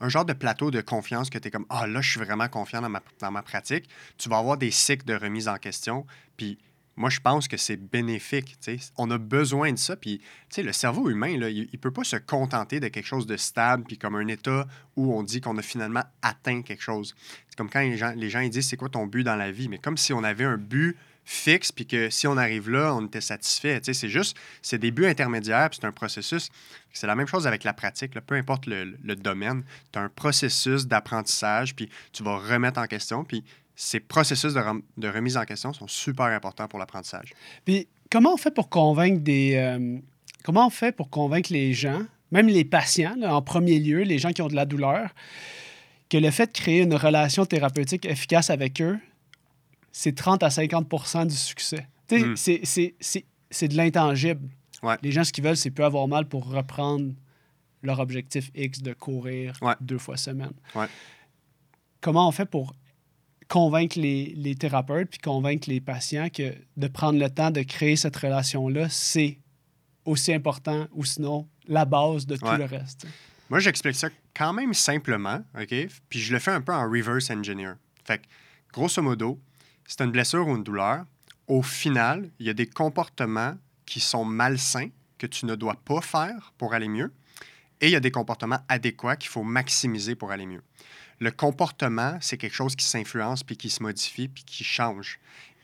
un 0.00 0.08
genre 0.10 0.24
de 0.26 0.34
plateau 0.34 0.70
de 0.70 0.82
confiance 0.82 1.30
que 1.30 1.38
tu 1.38 1.48
es 1.48 1.50
comme 1.50 1.64
Ah 1.70 1.86
là, 1.86 2.02
je 2.02 2.10
suis 2.10 2.20
vraiment 2.20 2.48
confiant 2.48 2.82
dans 2.82 2.90
ma, 2.90 3.02
dans 3.20 3.30
ma 3.30 3.42
pratique, 3.42 3.88
tu 4.18 4.28
vas 4.28 4.36
avoir 4.38 4.58
des 4.58 4.70
cycles 4.70 5.06
de 5.06 5.14
remise 5.14 5.48
en 5.48 5.56
question. 5.56 6.04
Puis 6.36 6.58
moi, 6.98 7.08
je 7.10 7.20
pense 7.20 7.48
que 7.48 7.56
c'est 7.56 7.76
bénéfique. 7.76 8.56
tu 8.60 8.78
sais. 8.78 8.90
On 8.98 9.10
a 9.10 9.18
besoin 9.18 9.72
de 9.72 9.78
ça. 9.78 9.96
Puis 9.96 10.20
le 10.58 10.72
cerveau 10.72 11.08
humain, 11.10 11.38
là, 11.38 11.48
il 11.48 11.68
ne 11.72 11.78
peut 11.78 11.90
pas 11.90 12.04
se 12.04 12.16
contenter 12.16 12.78
de 12.80 12.88
quelque 12.88 13.06
chose 13.06 13.26
de 13.26 13.36
stable, 13.36 13.84
puis 13.84 13.96
comme 13.98 14.14
un 14.16 14.26
état 14.28 14.66
où 14.96 15.14
on 15.14 15.22
dit 15.22 15.40
qu'on 15.40 15.56
a 15.58 15.62
finalement 15.62 16.04
atteint 16.22 16.60
quelque 16.62 16.82
chose. 16.82 17.14
C'est 17.48 17.56
comme 17.56 17.70
quand 17.70 17.80
les 17.80 17.96
gens, 17.96 18.12
les 18.14 18.28
gens 18.30 18.40
ils 18.40 18.50
disent 18.50 18.68
c'est 18.68 18.76
quoi 18.76 18.88
ton 18.90 19.06
but 19.06 19.24
dans 19.24 19.36
la 19.36 19.50
vie, 19.50 19.68
mais 19.68 19.78
comme 19.78 19.96
si 19.96 20.12
on 20.12 20.22
avait 20.24 20.44
un 20.44 20.58
but 20.58 20.96
fixe, 21.26 21.72
puis 21.72 21.86
que 21.86 22.08
si 22.08 22.28
on 22.28 22.36
arrive 22.36 22.70
là, 22.70 22.94
on 22.94 23.04
était 23.04 23.20
satisfait. 23.20 23.80
C'est 23.82 24.08
juste, 24.08 24.36
c'est 24.62 24.78
des 24.78 24.92
buts 24.92 25.06
intermédiaires, 25.06 25.68
puis 25.68 25.78
c'est 25.80 25.86
un 25.86 25.92
processus. 25.92 26.50
C'est 26.92 27.08
la 27.08 27.16
même 27.16 27.26
chose 27.26 27.46
avec 27.48 27.64
la 27.64 27.74
pratique, 27.74 28.18
peu 28.20 28.36
importe 28.36 28.66
le, 28.66 29.16
domaine. 29.16 29.64
Tu 29.92 29.98
as 29.98 30.02
un 30.02 30.08
processus 30.08 30.86
d'apprentissage, 30.86 31.74
puis 31.74 31.90
tu 32.12 32.22
vas 32.22 32.38
remettre 32.38 32.80
en 32.80 32.86
question, 32.86 33.24
puis 33.24 33.44
ces 33.74 33.98
processus 34.00 34.54
de, 34.54 34.62
de 34.96 35.08
remise 35.08 35.36
en 35.36 35.44
question 35.44 35.72
sont 35.72 35.88
super 35.88 36.26
importants 36.26 36.68
pour 36.68 36.78
l'apprentissage. 36.78 37.34
Puis 37.64 37.88
comment 38.10 38.32
on 38.32 38.38
fait 38.38 38.54
pour 38.54 38.68
convaincre 38.68 39.20
des 39.20 39.56
euh, 39.56 39.98
comment 40.44 40.68
on 40.68 40.70
fait 40.70 40.92
pour 40.92 41.10
convaincre 41.10 41.52
les 41.52 41.74
gens, 41.74 42.02
même 42.30 42.46
les 42.46 42.64
patients 42.64 43.20
en 43.22 43.42
premier 43.42 43.80
lieu, 43.80 44.02
les 44.02 44.18
gens 44.18 44.30
qui 44.30 44.42
ont 44.42 44.48
de 44.48 44.54
la 44.54 44.64
douleur, 44.64 45.10
que 46.08 46.16
le 46.16 46.30
fait 46.30 46.46
de 46.46 46.52
créer 46.52 46.82
une 46.82 46.94
relation 46.94 47.44
thérapeutique 47.44 48.06
efficace 48.06 48.48
avec 48.48 48.80
eux, 48.80 48.98
c'est 49.98 50.14
30 50.14 50.42
à 50.42 50.48
50% 50.50 51.24
du 51.26 51.34
succès. 51.34 51.88
Tu 52.06 52.36
sais, 52.36 52.60
Mm. 52.60 52.94
c'est- 53.50 53.68
de 53.68 53.76
l'intangible. 53.76 54.50
Ouais. 54.82 54.96
Les 55.02 55.10
gens, 55.10 55.24
ce 55.24 55.32
qu'ils 55.32 55.42
veulent, 55.42 55.56
c'est 55.56 55.70
peu 55.70 55.84
avoir 55.86 56.06
mal 56.06 56.28
pour 56.28 56.46
reprendre 56.50 57.14
leur 57.82 57.98
objectif 58.00 58.50
X 58.54 58.82
de 58.82 58.92
courir 58.92 59.56
Ouais. 59.62 59.72
deux 59.80 59.96
fois 59.96 60.18
semaine. 60.18 60.52
Ouais. 60.74 60.86
Comment 62.02 62.28
on 62.28 62.32
fait 62.32 62.44
pour 62.44 62.74
convaincre 63.48 63.98
les, 63.98 64.34
les 64.36 64.54
thérapeutes 64.54 65.08
puis 65.10 65.18
convaincre 65.20 65.70
les 65.70 65.80
patients 65.80 66.28
que 66.28 66.54
de 66.76 66.88
prendre 66.88 67.18
le 67.18 67.30
temps 67.30 67.50
de 67.50 67.62
créer 67.62 67.96
cette 67.96 68.16
relation-là, 68.16 68.88
c'est 68.90 69.38
aussi 70.04 70.32
important 70.34 70.88
ou 70.92 71.04
sinon 71.06 71.48
la 71.68 71.86
base 71.86 72.26
de 72.26 72.36
tout 72.36 72.44
le 72.58 72.64
reste? 72.64 73.06
Moi, 73.48 73.60
j'explique 73.60 73.94
ça 73.96 74.08
quand 74.36 74.52
même 74.52 74.74
simplement, 74.74 75.42
OK? 75.58 75.74
Puis 76.10 76.18
je 76.18 76.32
le 76.34 76.38
fais 76.38 76.50
un 76.50 76.60
peu 76.60 76.74
en 76.74 76.90
reverse 76.90 77.30
engineer. 77.30 77.74
Fait 78.04 78.18
que, 78.18 78.24
grosso 78.72 79.00
modo, 79.00 79.40
c'est 79.86 80.02
une 80.02 80.10
blessure 80.10 80.46
ou 80.46 80.56
une 80.56 80.64
douleur. 80.64 81.04
Au 81.46 81.62
final, 81.62 82.30
il 82.38 82.46
y 82.46 82.50
a 82.50 82.54
des 82.54 82.66
comportements 82.66 83.56
qui 83.84 84.00
sont 84.00 84.24
malsains 84.24 84.88
que 85.18 85.26
tu 85.26 85.46
ne 85.46 85.54
dois 85.54 85.76
pas 85.84 86.00
faire 86.00 86.52
pour 86.58 86.74
aller 86.74 86.88
mieux. 86.88 87.12
Et 87.80 87.88
il 87.88 87.92
y 87.92 87.96
a 87.96 88.00
des 88.00 88.10
comportements 88.10 88.60
adéquats 88.68 89.16
qu'il 89.16 89.30
faut 89.30 89.42
maximiser 89.42 90.14
pour 90.14 90.30
aller 90.32 90.46
mieux. 90.46 90.62
Le 91.18 91.30
comportement, 91.30 92.18
c'est 92.20 92.36
quelque 92.36 92.54
chose 92.54 92.76
qui 92.76 92.84
s'influence, 92.84 93.42
puis 93.42 93.56
qui 93.56 93.70
se 93.70 93.82
modifie, 93.82 94.28
puis 94.28 94.44
qui 94.44 94.64
change. 94.64 95.18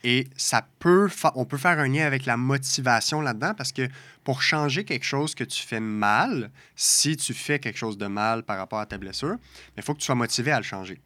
Et 0.05 0.29
ça 0.37 0.67
peut, 0.79 1.09
on 1.35 1.45
peut 1.45 1.59
faire 1.59 1.79
un 1.79 1.89
lien 1.89 2.07
avec 2.07 2.27
la 2.27 2.37
motivation 2.37 3.21
là-dedans, 3.21 3.55
parce 3.55 3.73
que 3.73 3.89
pour 4.25 4.43
changer 4.43 4.85
quelque 4.85 5.05
chose 5.05 5.35
que 5.35 5.45
tu 5.45 5.63
fais 5.63 5.81
mal, 5.81 6.51
si 6.75 7.17
tu 7.17 7.35
fais 7.35 7.59
quelque 7.59 7.79
chose 7.79 7.99
de 7.99 8.07
mal 8.07 8.43
par 8.43 8.57
rapport 8.57 8.81
à 8.81 8.87
ta 8.87 8.99
blessure, 8.99 9.37
il 9.77 9.83
faut 9.83 9.95
que 9.95 10.01
tu 10.01 10.07
sois 10.07 10.15
motivé 10.15 10.51
à 10.51 10.59
le 10.59 10.65
changer. 10.65 11.01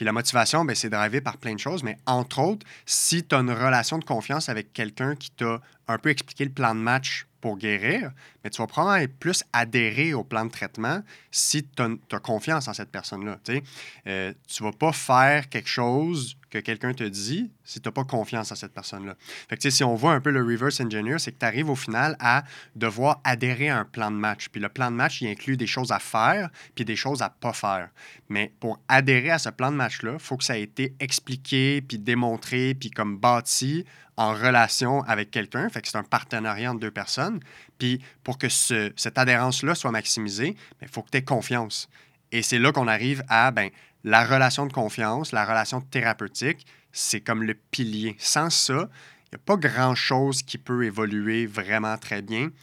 Puis 0.00 0.06
la 0.06 0.12
motivation, 0.12 0.64
ben, 0.64 0.74
c'est 0.74 0.88
drivé 0.88 1.20
par 1.20 1.36
plein 1.36 1.52
de 1.52 1.58
choses, 1.58 1.82
mais 1.82 1.98
entre 2.06 2.38
autres, 2.38 2.66
si 2.86 3.22
tu 3.22 3.34
as 3.34 3.38
une 3.40 3.50
relation 3.50 3.98
de 3.98 4.04
confiance 4.04 4.48
avec 4.48 4.72
quelqu'un 4.72 5.14
qui 5.14 5.30
t'a 5.30 5.60
un 5.88 5.98
peu 5.98 6.08
expliqué 6.08 6.46
le 6.46 6.50
plan 6.50 6.74
de 6.74 6.80
match 6.80 7.26
pour 7.42 7.58
guérir, 7.58 8.10
mais 8.42 8.50
tu 8.50 8.60
vas 8.60 8.66
probablement 8.66 9.12
plus 9.18 9.44
adhérer 9.52 10.14
au 10.14 10.24
plan 10.24 10.44
de 10.44 10.50
traitement 10.50 11.02
si 11.30 11.64
tu 11.64 11.82
as, 11.82 12.18
confiance 12.20 12.68
en 12.68 12.72
cette 12.72 12.90
personne-là. 12.90 13.38
Tu 13.44 13.52
ne 13.52 13.60
euh, 14.06 14.32
tu 14.46 14.62
vas 14.62 14.72
pas 14.72 14.92
faire 14.92 15.48
quelque 15.48 15.68
chose 15.68 16.36
que 16.50 16.58
quelqu'un 16.58 16.92
te 16.92 17.04
dit 17.04 17.50
si 17.64 17.80
tu 17.80 17.88
n'as 17.88 17.92
pas 17.92 18.04
confiance 18.04 18.50
en 18.50 18.56
cette 18.56 18.72
personne-là. 18.72 19.14
Fait 19.48 19.70
si 19.70 19.84
on 19.84 19.94
voit 19.94 20.12
un 20.12 20.20
peu 20.20 20.30
le 20.30 20.42
reverse 20.42 20.80
engineer, 20.80 21.18
c'est 21.18 21.32
que 21.32 21.38
tu 21.38 21.46
arrives 21.46 21.70
au 21.70 21.76
final 21.76 22.16
à 22.18 22.44
devoir 22.74 23.20
adhérer 23.24 23.68
à 23.68 23.78
un 23.78 23.84
plan 23.84 24.10
de 24.10 24.16
match. 24.16 24.48
Puis 24.48 24.60
le 24.60 24.68
plan 24.68 24.90
de 24.90 24.96
match, 24.96 25.20
il 25.22 25.28
inclut 25.28 25.56
des 25.56 25.68
choses 25.68 25.92
à 25.92 25.98
faire 25.98 26.50
puis 26.74 26.84
des 26.84 26.96
choses 26.96 27.22
à 27.22 27.30
pas 27.30 27.52
faire. 27.52 27.90
Mais 28.28 28.52
pour 28.58 28.80
adhérer 28.88 29.30
à 29.30 29.38
ce 29.38 29.50
plan 29.50 29.70
de 29.70 29.76
match-là, 29.76 30.14
il 30.14 30.18
faut 30.18 30.36
que 30.36 30.44
ça 30.44 30.58
ait 30.58 30.62
été 30.62 30.94
expliqué 30.98 31.82
puis 31.82 31.98
démontré 31.98 32.74
puis 32.74 32.90
comme 32.90 33.18
bâti 33.18 33.84
en 34.16 34.34
relation 34.34 35.02
avec 35.04 35.30
quelqu'un. 35.30 35.68
Fait 35.70 35.80
que 35.80 35.88
c'est 35.88 35.96
un 35.96 36.02
partenariat 36.02 36.70
entre 36.70 36.80
deux 36.80 36.90
personnes. 36.90 37.40
Puis 37.80 38.00
pour 38.22 38.38
que 38.38 38.48
cette 38.48 39.18
adhérence-là 39.18 39.74
soit 39.74 39.90
maximisée, 39.90 40.54
il 40.82 40.88
faut 40.88 41.02
que 41.02 41.10
tu 41.10 41.18
aies 41.18 41.24
confiance. 41.24 41.88
Et 42.30 42.42
c'est 42.42 42.60
là 42.60 42.70
qu'on 42.70 42.86
arrive 42.86 43.24
à 43.28 43.50
ben, 43.50 43.70
la 44.04 44.24
relation 44.24 44.66
de 44.66 44.72
confiance, 44.72 45.32
la 45.32 45.44
relation 45.44 45.80
thérapeutique, 45.80 46.66
c'est 46.92 47.20
comme 47.20 47.42
le 47.42 47.54
pilier. 47.54 48.16
Sans 48.18 48.50
ça, 48.50 48.88
il 49.24 49.36
n'y 49.36 49.36
a 49.36 49.38
pas 49.44 49.56
grand-chose 49.56 50.42
qui 50.42 50.58
peut 50.58 50.84
évoluer 50.84 51.46
vraiment 51.46 51.96
très 51.96 52.20
bien. 52.20 52.48
Tu 52.48 52.54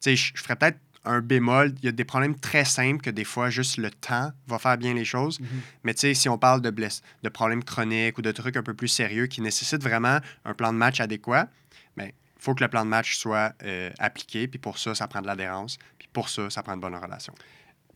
sais, 0.00 0.16
je 0.16 0.32
ferais 0.36 0.56
peut-être 0.56 0.78
un 1.06 1.20
bémol. 1.20 1.72
Il 1.78 1.86
y 1.86 1.88
a 1.88 1.92
des 1.92 2.04
problèmes 2.04 2.38
très 2.38 2.66
simples 2.66 3.00
que 3.00 3.10
des 3.10 3.24
fois, 3.24 3.48
juste 3.48 3.78
le 3.78 3.90
temps 3.90 4.30
va 4.46 4.58
faire 4.58 4.76
bien 4.76 4.92
les 4.92 5.06
choses. 5.06 5.40
Mhm. 5.40 5.46
Mais 5.84 5.94
tu 5.94 6.00
sais, 6.00 6.14
si 6.14 6.28
on 6.28 6.36
parle 6.36 6.60
de, 6.60 6.70
de 6.70 7.28
problèmes 7.30 7.64
chroniques 7.64 8.18
ou 8.18 8.22
de 8.22 8.32
trucs 8.32 8.56
un 8.56 8.62
peu 8.62 8.74
plus 8.74 8.88
sérieux 8.88 9.26
qui 9.26 9.40
nécessitent 9.40 9.82
vraiment 9.82 10.18
un 10.44 10.52
plan 10.52 10.72
de 10.72 10.78
match 10.78 11.00
adéquat, 11.00 11.48
il 11.96 12.12
faut 12.46 12.54
que 12.54 12.62
le 12.62 12.70
plan 12.70 12.84
de 12.84 12.90
match 12.90 13.16
soit 13.16 13.54
euh, 13.64 13.90
appliqué. 13.98 14.46
Puis 14.46 14.58
pour 14.58 14.78
ça, 14.78 14.94
ça 14.94 15.08
prend 15.08 15.20
de 15.20 15.26
l'adhérence. 15.26 15.78
Puis 15.98 16.08
pour 16.12 16.28
ça, 16.28 16.48
ça 16.48 16.62
prend 16.62 16.74
une 16.74 16.80
bonne 16.80 16.94
relation. 16.94 17.34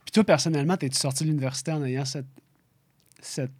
Puis 0.04 0.12
toi, 0.12 0.24
personnellement, 0.24 0.74
es-tu 0.74 0.98
sorti 0.98 1.22
de 1.22 1.28
l'université 1.28 1.70
en 1.70 1.84
ayant 1.84 2.04
cette, 2.04 2.26
cette 3.20 3.52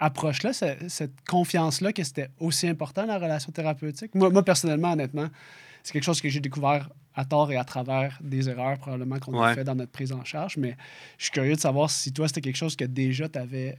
approche-là, 0.00 0.52
cette, 0.52 1.12
confiance-là, 1.28 1.92
que 1.92 2.02
c'était 2.02 2.28
aussi 2.40 2.66
important 2.66 3.06
la 3.06 3.18
relation 3.18 3.52
thérapeutique? 3.52 4.16
Moi, 4.16 4.30
moi 4.30 4.44
personnellement, 4.44 4.92
honnêtement, 4.92 5.28
c'est 5.84 5.92
quelque 5.92 6.02
chose 6.02 6.20
que 6.20 6.28
j'ai 6.28 6.40
découvert 6.40 6.90
à 7.14 7.24
tort 7.24 7.52
et 7.52 7.56
à 7.56 7.64
travers 7.64 8.18
des 8.20 8.48
erreurs 8.48 8.78
probablement 8.78 9.20
qu'on 9.20 9.40
a 9.40 9.54
fait 9.54 9.64
dans 9.64 9.76
notre 9.76 9.92
prise 9.92 10.12
en 10.12 10.24
charge. 10.24 10.56
Mais 10.56 10.76
je 11.18 11.24
suis 11.24 11.32
curieux 11.32 11.54
de 11.54 11.60
savoir 11.60 11.88
si 11.88 12.12
toi, 12.12 12.26
c'était 12.26 12.40
quelque 12.40 12.56
chose 12.56 12.74
que 12.74 12.84
déjà 12.84 13.28
tu 13.28 13.38
avais 13.38 13.78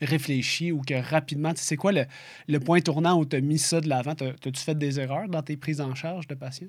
réfléchi 0.00 0.72
ou 0.72 0.82
que 0.82 0.94
rapidement, 0.94 1.52
c'est 1.56 1.76
quoi 1.76 1.92
le, 1.92 2.04
le, 2.48 2.60
point 2.60 2.80
tournant 2.80 3.18
où 3.18 3.24
tu 3.24 3.36
as 3.36 3.40
mis 3.40 3.58
ça 3.58 3.80
de 3.80 3.88
l'avant? 3.88 4.12
As-tu 4.12 4.52
fait 4.54 4.76
des 4.76 5.00
erreurs 5.00 5.28
dans 5.28 5.42
tes 5.42 5.56
prises 5.56 5.80
en 5.80 5.94
charge 5.94 6.26
de 6.26 6.34
patients? 6.34 6.68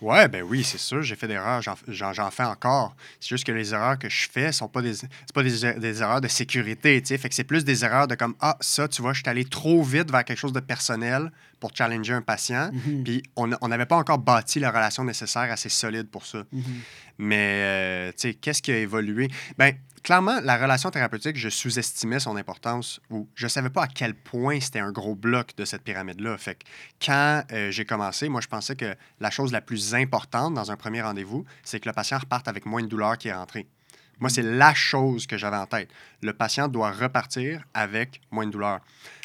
Ouais, 0.00 0.28
ben 0.28 0.44
oui, 0.44 0.62
c'est 0.62 0.78
sûr, 0.78 1.02
j'ai 1.02 1.16
fait 1.16 1.26
des 1.26 1.34
erreurs, 1.34 1.60
j'en 1.60 2.30
fais 2.30 2.44
encore. 2.44 2.94
C'est 3.18 3.30
juste 3.30 3.44
que 3.44 3.50
les 3.50 3.74
erreurs 3.74 3.98
que 3.98 4.08
je 4.08 4.28
fais 4.30 4.52
sont 4.52 4.68
pas 4.68 4.80
des 4.80 4.94
pas 5.34 5.42
des, 5.42 5.74
des, 5.74 6.02
erreurs 6.02 6.20
de 6.20 6.28
sécurité, 6.28 7.00
tu 7.02 7.08
sais, 7.08 7.18
fait 7.18 7.28
que 7.28 7.34
c'est 7.34 7.44
plus 7.44 7.64
des 7.64 7.84
erreurs 7.84 8.06
de 8.06 8.14
comme 8.14 8.34
ah 8.40 8.56
ça, 8.60 8.86
tu 8.86 9.02
vois, 9.02 9.12
je 9.12 9.20
suis 9.22 9.28
allé 9.28 9.44
trop 9.44 9.82
vite 9.82 10.10
vers 10.10 10.24
quelque 10.24 10.38
chose 10.38 10.52
de 10.52 10.60
personnel 10.60 11.32
pour 11.58 11.74
challenger 11.74 12.12
un 12.12 12.22
patient, 12.22 12.70
mhm. 12.72 13.02
puis 13.02 13.22
on 13.34 13.48
n'avait 13.68 13.86
pas 13.86 13.96
encore 13.96 14.18
bâti 14.18 14.60
la 14.60 14.70
relation 14.70 15.02
nécessaire 15.02 15.50
assez 15.50 15.68
solide 15.68 16.08
pour 16.08 16.26
ça. 16.26 16.44
Mhm. 16.52 16.62
Mais 17.18 17.62
euh, 17.64 18.12
tu 18.12 18.18
sais, 18.18 18.34
qu'est-ce 18.34 18.62
qui 18.62 18.70
a 18.70 18.78
évolué? 18.78 19.28
Ben 19.58 19.74
clairement, 20.02 20.40
la 20.42 20.56
relation 20.56 20.90
thérapeutique, 20.90 21.36
je 21.36 21.48
sous-estimais 21.48 22.20
son 22.20 22.36
importance 22.36 23.00
ou 23.10 23.28
je 23.34 23.46
ne 23.46 23.48
savais 23.48 23.70
pas 23.70 23.84
à 23.84 23.86
quel 23.86 24.14
point 24.14 24.60
c'était 24.60 24.80
un 24.80 24.92
gros 24.92 25.14
bloc 25.14 25.56
de 25.56 25.64
cette 25.64 25.82
pyramide-là. 25.82 26.36
Fait 26.38 26.56
que 26.56 26.64
quand 27.04 27.42
euh, 27.52 27.70
j'ai 27.70 27.84
commencé, 27.84 28.28
moi, 28.28 28.40
je 28.40 28.48
pensais 28.48 28.76
que 28.76 28.94
la 29.20 29.30
chose 29.30 29.52
la 29.52 29.60
plus 29.60 29.94
importante 29.94 30.54
dans 30.54 30.70
un 30.70 30.76
premier 30.76 31.02
rendez-vous, 31.02 31.44
c'est 31.62 31.80
que 31.80 31.88
le 31.88 31.92
patient 31.92 32.18
reparte 32.18 32.48
avec 32.48 32.66
moins 32.66 32.82
de 32.82 32.88
douleur 32.88 33.18
qui 33.18 33.28
est 33.28 33.32
rentré. 33.32 33.66
Moi, 34.20 34.30
c'est 34.30 34.42
la 34.42 34.74
chose 34.74 35.26
que 35.26 35.38
j'avais 35.38 35.56
en 35.56 35.66
tête. 35.66 35.90
Le 36.22 36.32
patient 36.32 36.66
doit 36.68 36.90
repartir 36.90 37.62
avec 37.72 38.20
moins 38.30 38.46
de 38.46 38.50
douleur. 38.50 38.80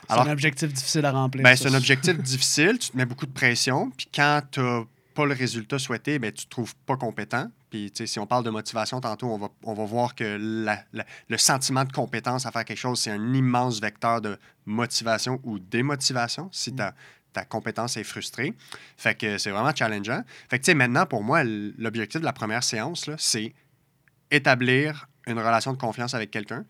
C'est 0.08 0.20
un 0.20 0.32
objectif 0.32 0.72
difficile 0.72 1.06
à 1.06 1.12
remplir. 1.12 1.44
Ben, 1.44 1.56
c'est 1.56 1.68
un 1.68 1.74
objectif 1.74 2.18
difficile. 2.20 2.78
Tu 2.78 2.92
te 2.92 2.98
mets 2.98 3.06
beaucoup 3.06 3.26
de 3.26 3.32
pression. 3.32 3.90
Puis 3.98 4.08
quand 4.14 4.42
tu 4.52 4.60
n'as 4.60 4.84
pas 5.14 5.26
le 5.26 5.34
résultat 5.34 5.80
souhaité, 5.80 6.20
ben, 6.20 6.32
tu 6.32 6.42
ne 6.42 6.46
te 6.46 6.50
trouves 6.50 6.76
pas 6.86 6.98
compétent. 6.98 7.50
Puis, 7.70 7.92
si 7.94 8.20
on 8.20 8.28
parle 8.28 8.44
de 8.44 8.50
motivation 8.50 9.02
tantôt, 9.02 9.28
on 9.28 9.38
va, 9.38 9.50
on 9.64 9.74
va 9.74 9.86
voir 9.86 10.16
que 10.16 10.38
le 10.38 11.38
sentiment 11.38 11.86
de 11.86 11.92
compétence 11.92 12.46
à 12.46 12.52
faire 12.52 12.66
quelque 12.66 12.78
chose, 12.78 13.00
c'est 13.00 13.12
un 13.12 13.34
immense 13.34 13.80
vecteur 13.82 14.22
de 14.22 14.38
motivation 14.66 15.40
ou 15.44 15.60
démotivation 15.60 16.50
si 16.52 16.72
mm. 16.72 16.76
ta, 16.76 16.94
ta 17.34 17.46
compétence 17.46 17.98
est 17.98 18.04
frustrée. 18.04 18.54
Fait 18.98 19.16
que 19.16 19.38
c'est 19.38 19.52
vraiment 19.52 19.74
challengeant. 19.76 20.24
Fait 20.50 20.60
que, 20.60 20.66
tu 20.66 20.72
sais, 20.72 20.76
maintenant, 20.76 21.06
pour 21.06 21.24
moi, 21.24 21.44
l'objectif 21.44 22.22
de 22.22 22.26
la 22.26 22.34
première 22.34 22.64
séance, 22.64 23.10
c'est 23.18 23.54
établir 24.32 25.08
une 25.28 25.40
relation 25.40 25.74
de 25.74 25.78
confiance 25.78 26.14
avec 26.14 26.32
quelqu'un, 26.32 26.66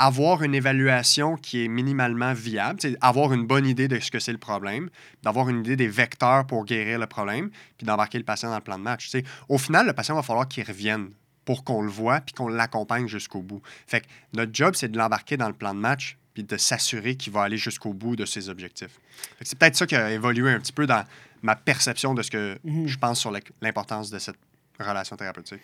avoir 0.00 0.42
une 0.42 0.54
évaluation 0.54 1.36
qui 1.36 1.62
est 1.62 1.68
minimalement 1.68 2.32
viable, 2.32 2.80
avoir 3.02 3.34
une 3.34 3.46
bonne 3.46 3.66
idée 3.66 3.86
de 3.86 4.00
ce 4.00 4.10
que 4.10 4.18
c'est 4.18 4.32
le 4.32 4.38
problème, 4.38 4.88
d'avoir 5.22 5.50
une 5.50 5.60
idée 5.60 5.76
des 5.76 5.88
vecteurs 5.88 6.46
pour 6.46 6.64
guérir 6.64 6.98
le 6.98 7.06
problème, 7.06 7.50
puis 7.76 7.86
d'embarquer 7.86 8.16
le 8.16 8.24
patient 8.24 8.48
dans 8.48 8.56
le 8.56 8.62
plan 8.62 8.78
de 8.78 8.82
match. 8.82 9.10
Au 9.50 9.58
final, 9.58 9.86
le 9.86 9.92
patient 9.92 10.14
va 10.14 10.22
falloir 10.22 10.48
qu'il 10.48 10.64
revienne 10.64 11.10
pour 11.44 11.64
qu'on 11.64 11.82
le 11.82 11.90
voit 11.90 12.22
puis 12.22 12.34
qu'on 12.34 12.48
l'accompagne 12.48 13.08
jusqu'au 13.08 13.42
bout. 13.42 13.60
Fait 13.86 14.00
que 14.00 14.06
notre 14.32 14.52
job, 14.54 14.74
c'est 14.74 14.90
de 14.90 14.96
l'embarquer 14.96 15.36
dans 15.36 15.48
le 15.48 15.54
plan 15.54 15.74
de 15.74 15.80
match 15.80 16.16
puis 16.32 16.44
de 16.44 16.56
s'assurer 16.56 17.16
qu'il 17.16 17.34
va 17.34 17.42
aller 17.42 17.58
jusqu'au 17.58 17.92
bout 17.92 18.16
de 18.16 18.24
ses 18.24 18.48
objectifs. 18.48 18.98
C'est 19.42 19.58
peut-être 19.58 19.76
ça 19.76 19.86
qui 19.86 19.96
a 19.96 20.12
évolué 20.12 20.50
un 20.50 20.60
petit 20.60 20.72
peu 20.72 20.86
dans 20.86 21.04
ma 21.42 21.56
perception 21.56 22.14
de 22.14 22.22
ce 22.22 22.30
que 22.30 22.58
mhm. 22.64 22.86
je 22.86 22.96
pense 22.96 23.20
sur 23.20 23.32
l'importance 23.60 24.10
de 24.10 24.18
cette 24.18 24.38
relation 24.78 25.16
thérapeutique. 25.16 25.60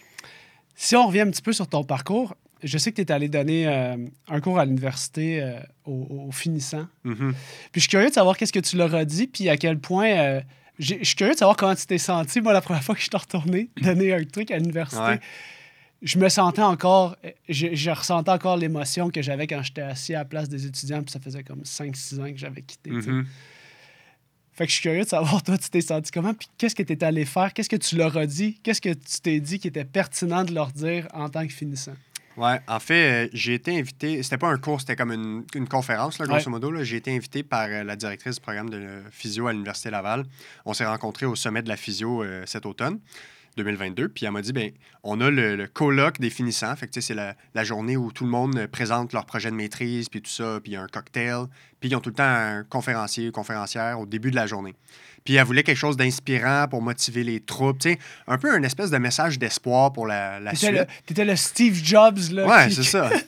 Si 0.74 0.94
on 0.94 1.06
revient 1.06 1.20
un 1.20 1.30
petit 1.30 1.40
peu 1.40 1.54
sur 1.54 1.68
ton 1.68 1.84
parcours, 1.84 2.34
je 2.62 2.78
sais 2.78 2.90
que 2.90 2.96
tu 2.96 3.02
es 3.02 3.12
allé 3.12 3.28
donner 3.28 3.68
euh, 3.68 3.96
un 4.28 4.40
cours 4.40 4.58
à 4.58 4.64
l'université 4.64 5.42
euh, 5.42 5.60
aux, 5.84 6.30
finissants. 6.32 6.86
Mm-hmm. 7.04 7.32
Puis 7.72 7.74
je 7.74 7.80
suis 7.80 7.88
curieux 7.88 8.08
de 8.08 8.14
savoir 8.14 8.36
qu'est-ce 8.36 8.52
que 8.52 8.60
tu 8.60 8.76
leur 8.76 8.94
as 8.94 9.04
dit, 9.04 9.26
puis 9.26 9.48
à 9.48 9.56
quel 9.56 9.78
point. 9.78 10.08
Euh, 10.08 10.40
je 10.78 10.94
suis 11.02 11.14
curieux 11.14 11.32
de 11.32 11.38
savoir 11.38 11.56
comment 11.56 11.74
tu 11.74 11.86
t'es 11.86 11.96
senti, 11.96 12.42
moi, 12.42 12.52
la 12.52 12.60
première 12.60 12.84
fois 12.84 12.94
que 12.94 13.00
je 13.00 13.08
t'ai 13.08 13.16
retourné 13.16 13.70
donner 13.80 14.12
un 14.12 14.24
truc 14.24 14.50
à 14.50 14.58
l'université. 14.58 15.20
Je 16.02 16.18
me 16.18 16.28
sentais 16.28 16.62
encore. 16.62 17.16
Je, 17.48 17.90
ressentais 17.90 18.30
encore 18.30 18.58
l'émotion 18.58 19.08
que 19.08 19.22
j'avais 19.22 19.46
quand 19.46 19.62
j'étais 19.62 19.80
assis 19.80 20.14
à 20.14 20.18
la 20.18 20.24
place 20.26 20.50
des 20.50 20.66
étudiants, 20.66 21.02
puis 21.02 21.10
ça 21.10 21.20
faisait 21.20 21.42
comme 21.42 21.62
5-6 21.62 22.20
ans 22.20 22.30
que 22.30 22.36
j'avais 22.36 22.60
quitté. 22.60 22.90
Mm-hmm. 22.90 23.24
Fait 24.52 24.64
que 24.64 24.70
je 24.70 24.76
suis 24.76 24.82
curieux 24.82 25.04
de 25.04 25.08
savoir, 25.08 25.42
toi, 25.42 25.56
tu 25.56 25.68
t'es 25.70 25.80
senti 25.80 26.10
comment, 26.10 26.34
puis 26.34 26.48
qu'est-ce 26.58 26.74
que 26.74 26.82
tu 26.82 26.92
es 26.92 27.04
allé 27.04 27.24
faire, 27.24 27.52
qu'est-ce 27.52 27.68
que 27.68 27.76
tu 27.76 27.96
leur 27.96 28.16
as 28.16 28.26
dit, 28.26 28.58
qu'est-ce 28.62 28.80
que 28.80 28.92
tu 28.92 29.20
t'es 29.22 29.40
dit 29.40 29.58
qui 29.58 29.68
était 29.68 29.84
pertinent 29.84 30.44
de 30.44 30.54
leur 30.54 30.72
dire 30.72 31.08
en 31.12 31.28
tant 31.28 31.46
que 31.46 31.52
finissant? 31.52 31.94
Oui, 32.36 32.50
en 32.68 32.80
fait, 32.80 33.26
euh, 33.26 33.28
j'ai 33.32 33.54
été 33.54 33.78
invité, 33.78 34.22
c'était 34.22 34.36
pas 34.36 34.48
un 34.48 34.58
cours, 34.58 34.80
c'était 34.80 34.96
comme 34.96 35.12
une, 35.12 35.44
une 35.54 35.66
conférence, 35.66 36.18
là, 36.18 36.26
grosso 36.26 36.50
modo. 36.50 36.72
J'ai 36.82 36.96
été 36.96 37.14
invité 37.14 37.42
par 37.42 37.66
euh, 37.68 37.82
la 37.82 37.96
directrice 37.96 38.34
du 38.34 38.40
programme 38.40 38.68
de 38.68 39.02
physio 39.10 39.46
à 39.46 39.52
l'Université 39.52 39.90
Laval. 39.90 40.24
On 40.66 40.74
s'est 40.74 40.84
rencontrés 40.84 41.24
au 41.24 41.34
sommet 41.34 41.62
de 41.62 41.68
la 41.68 41.76
physio 41.76 42.22
euh, 42.22 42.42
cet 42.46 42.66
automne. 42.66 42.98
2022. 43.56 44.08
Puis 44.08 44.26
elle 44.26 44.32
m'a 44.32 44.42
dit, 44.42 44.52
ben 44.52 44.70
on 45.02 45.20
a 45.20 45.30
le, 45.30 45.66
colloque 45.66 46.20
des 46.20 46.30
finissants. 46.30 46.74
Fait 46.76 46.88
que 46.88 47.00
c'est 47.00 47.14
la, 47.14 47.34
la, 47.54 47.64
journée 47.64 47.96
où 47.96 48.12
tout 48.12 48.24
le 48.24 48.30
monde 48.30 48.66
présente 48.66 49.12
leur 49.12 49.26
projet 49.26 49.50
de 49.50 49.56
maîtrise, 49.56 50.08
puis 50.08 50.22
tout 50.22 50.30
ça, 50.30 50.60
puis 50.62 50.72
il 50.72 50.74
y 50.74 50.76
a 50.76 50.82
un 50.82 50.88
cocktail. 50.88 51.46
Puis 51.80 51.90
ils 51.90 51.96
ont 51.96 52.00
tout 52.00 52.10
le 52.10 52.16
temps 52.16 52.24
un 52.24 52.64
conférencier, 52.64 53.30
conférencière 53.30 54.00
au 54.00 54.06
début 54.06 54.30
de 54.30 54.36
la 54.36 54.46
journée. 54.46 54.74
Puis 55.24 55.34
elle 55.34 55.44
voulait 55.44 55.64
quelque 55.64 55.76
chose 55.76 55.96
d'inspirant 55.96 56.66
pour 56.68 56.80
motiver 56.80 57.24
les 57.24 57.40
troupes. 57.40 57.82
sais, 57.82 57.98
un 58.28 58.38
peu 58.38 58.52
un 58.52 58.62
espèce 58.62 58.90
de 58.90 58.98
message 58.98 59.38
d'espoir 59.38 59.92
pour 59.92 60.06
la, 60.06 60.38
la 60.40 60.54
suite. 60.54 60.86
T'étais 61.04 61.24
le 61.24 61.36
Steve 61.36 61.80
Jobs, 61.82 62.30
là. 62.30 62.46
Ouais, 62.46 62.70
c'est 62.70 62.84
ça. 62.84 63.10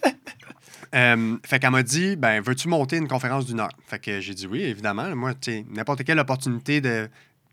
Euh, 0.94 1.36
fait 1.44 1.58
qu'elle 1.58 1.70
m'a 1.70 1.82
dit, 1.82 2.16
ben, 2.16 2.40
veux-tu 2.40 2.66
monter 2.66 2.96
une 2.96 3.08
conférence 3.08 3.44
d'une 3.44 3.60
heure? 3.60 3.72
Fait 3.86 3.98
que 3.98 4.20
j'ai 4.20 4.32
dit 4.32 4.46
oui, 4.46 4.62
évidemment. 4.62 5.14
Moi, 5.14 5.34
tu 5.34 5.52
sais, 5.52 5.66
n'importe 5.68 6.02
quelle 6.04 6.18
opportunité 6.18 6.80
de 6.80 7.08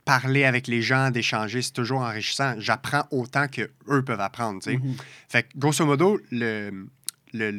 parler 0.06 0.46
avec 0.46 0.68
les 0.68 0.82
gens, 0.82 1.10
d'échanger, 1.10 1.62
c'est 1.62 1.74
toujours 1.74 2.02
enrichissant. 2.02 2.56
J'apprends 2.60 3.06
autant 3.12 3.48
que 3.48 3.70
eux 3.89 4.04
peuvent 4.04 4.22
apprendre. 4.22 4.60
Mm-hmm. 4.60 4.98
Fait 5.28 5.44
que, 5.44 5.58
grosso 5.58 5.86
modo, 5.86 6.20
le, 6.32 6.88
le, 7.34 7.52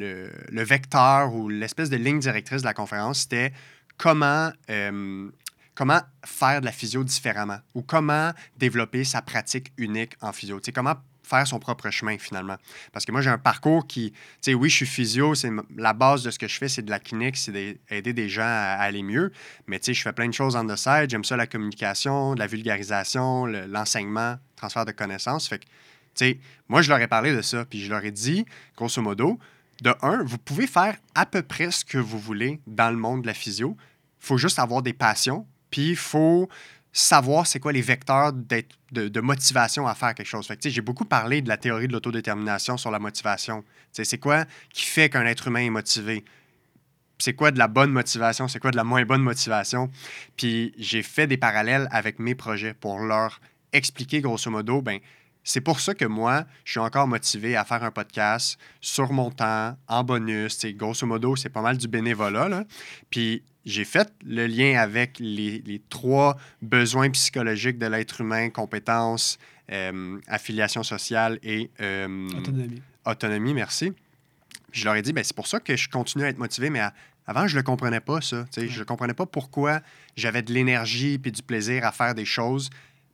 le, 0.49 0.63
vecteur 0.63 1.33
ou 1.33 1.49
l'espèce 1.49 1.89
de 1.89 1.97
ligne 1.97 2.19
directrice 2.19 2.61
de 2.61 2.67
la 2.67 2.73
conférence, 2.73 3.21
c'était 3.21 3.53
comment 3.97 4.51
euh, 4.69 5.29
comment 5.75 6.01
faire 6.25 6.61
de 6.61 6.65
la 6.65 6.71
physio 6.71 7.03
différemment 7.03 7.59
ou 7.75 7.83
comment 7.83 8.31
développer 8.57 9.03
sa 9.03 9.21
pratique 9.21 9.71
unique 9.77 10.15
en 10.21 10.33
physio. 10.33 10.59
comment 10.73 10.95
faire 11.27 11.45
son 11.45 11.59
propre 11.59 11.89
chemin 11.89 12.17
finalement. 12.17 12.57
Parce 12.91 13.05
que 13.05 13.11
moi, 13.11 13.21
j'ai 13.21 13.29
un 13.29 13.37
parcours 13.37 13.85
qui, 13.85 14.11
tu 14.11 14.17
sais, 14.41 14.53
oui, 14.53 14.69
je 14.69 14.75
suis 14.77 14.85
physio, 14.85 15.35
c'est 15.35 15.51
la 15.75 15.93
base 15.93 16.23
de 16.23 16.31
ce 16.31 16.39
que 16.39 16.47
je 16.47 16.57
fais, 16.57 16.67
c'est 16.67 16.81
de 16.81 16.89
la 16.89 16.99
clinique, 16.99 17.37
c'est 17.37 17.51
d'aider 17.51 18.13
des 18.13 18.29
gens 18.29 18.43
à, 18.43 18.77
aller 18.79 19.03
mieux. 19.03 19.31
Mais 19.67 19.79
tu 19.79 19.85
sais, 19.85 19.93
je 19.93 20.01
fais 20.01 20.13
plein 20.13 20.27
de 20.27 20.33
choses 20.33 20.55
en 20.55 20.65
the 20.65 20.75
side. 20.75 21.09
J'aime 21.09 21.23
ça 21.23 21.37
la 21.37 21.47
communication, 21.47 22.33
la 22.33 22.47
vulgarisation, 22.47 23.45
l'enseignement, 23.45 24.37
transfert 24.55 24.85
de 24.85 24.91
connaissances. 24.91 25.47
Fait 25.47 25.59
que, 25.59 25.65
tu 25.65 25.69
sais, 26.15 26.39
moi, 26.67 26.81
je 26.81 26.89
leur 26.89 26.99
ai 26.99 27.07
parlé 27.07 27.35
de 27.35 27.41
ça, 27.41 27.65
puis 27.65 27.83
je 27.83 27.89
leur 27.89 28.03
ai 28.03 28.11
dit, 28.11 28.45
grosso 28.75 29.01
modo, 29.01 29.39
de 29.81 29.93
un, 30.01 30.23
vous 30.23 30.37
pouvez 30.37 30.67
faire 30.67 30.97
à 31.13 31.25
peu 31.25 31.43
près 31.43 31.71
ce 31.71 31.85
que 31.85 31.97
vous 31.97 32.19
voulez 32.19 32.59
dans 32.65 32.89
le 32.89 32.97
monde 32.97 33.21
de 33.21 33.27
la 33.27 33.33
physio. 33.33 33.77
Il 34.21 34.25
faut 34.25 34.37
juste 34.37 34.59
avoir 34.59 34.81
des 34.81 34.93
passions, 34.93 35.45
puis 35.69 35.89
il 35.89 35.95
faut 35.95 36.49
savoir 36.97 37.45
c'est 37.45 37.59
quoi 37.59 37.71
les 37.71 37.81
vecteurs 37.81 38.33
de, 38.33 39.21
motivation 39.21 39.87
à 39.87 39.93
faire 39.93 40.15
quelque 40.15 40.27
chose. 40.27 40.51
J'ai 40.59 40.81
beaucoup 40.81 41.05
parlé 41.05 41.43
de 41.43 41.47
la 41.47 41.57
théorie 41.57 41.87
de 41.87 41.93
l'autodétermination 41.93 42.75
sur 42.75 42.89
la 42.89 42.97
motivation. 42.97 43.63
C'est 43.91 44.17
quoi 44.17 44.45
qui 44.73 44.85
fait 44.85 45.07
qu'un 45.07 45.25
être 45.27 45.47
humain 45.47 45.59
est 45.59 45.69
motivé? 45.69 46.25
C'est 47.19 47.33
quoi 47.33 47.51
de 47.51 47.59
la 47.59 47.67
bonne 47.67 47.91
motivation? 47.91 48.47
C'est 48.47 48.59
quoi 48.59 48.71
de 48.71 48.77
la 48.77 48.83
moins 48.83 49.05
bonne 49.05 49.21
motivation? 49.21 49.91
Puis 50.37 50.73
j'ai 50.79 51.03
fait 51.03 51.27
des 51.27 51.37
parallèles 51.37 51.87
avec 51.91 52.17
mes 52.17 52.33
projets 52.33 52.73
pour 52.73 52.99
leur 52.99 53.41
expliquer 53.73 54.21
grosso 54.21 54.49
modo, 54.49 54.81
ben, 54.81 54.99
c'est 55.47 55.61
pour 55.61 55.79
ça 55.79 55.93
que 55.93 56.03
moi, 56.03 56.43
je 56.65 56.71
suis 56.71 56.79
encore 56.81 57.07
motivé 57.07 57.55
à 57.55 57.63
faire 57.63 57.81
un 57.81 57.89
podcast 57.89 58.59
sur 58.81 59.13
mon 59.13 59.31
temps, 59.31 59.77
en 59.87 60.03
bonus. 60.03 60.65
grosso 60.75 61.07
modo, 61.07 61.37
c'est 61.37 61.47
pas 61.47 61.61
mal 61.61 61.77
du 61.77 61.87
bénévolat. 61.87 62.49
Là. 62.49 62.65
Puis 63.09 63.43
j'ai 63.63 63.85
fait 63.85 64.11
le 64.25 64.45
lien 64.45 64.77
avec 64.77 65.15
les, 65.19 65.81
trois 65.89 66.35
besoins 66.61 67.09
psychologiques 67.11 67.77
de 67.77 67.85
l'être 67.85 68.19
humain, 68.19 68.49
compétences, 68.49 69.39
euh, 69.71 70.19
affiliation 70.27 70.83
sociale 70.83 71.39
et 71.43 71.71
euh, 71.79 72.27
autonomie. 72.37 72.81
Autonomie, 73.05 73.53
merci. 73.53 73.93
je 74.73 74.83
leur 74.83 74.95
ai 74.95 75.01
dit, 75.01 75.13
ben, 75.13 75.23
c'est 75.23 75.35
pour 75.35 75.47
ça 75.47 75.61
que 75.61 75.77
je 75.77 75.87
continue 75.87 76.25
à 76.25 76.27
être 76.27 76.39
motivé, 76.39 76.69
mais 76.69 76.81
avant, 77.25 77.47
je 77.47 77.55
ne 77.55 77.59
le 77.59 77.63
comprenais 77.63 78.01
pas, 78.01 78.19
ça. 78.19 78.45
Je 78.53 78.79
ne 78.79 78.83
comprenais 78.83 79.13
pas 79.13 79.25
pourquoi 79.25 79.79
j'avais 80.17 80.41
de 80.41 80.51
l'énergie 80.51 81.21
et 81.23 81.31
du 81.31 81.41
plaisir 81.41 81.85
à 81.85 81.93
faire 81.93 82.15
des 82.15 82.25
choses, 82.25 82.69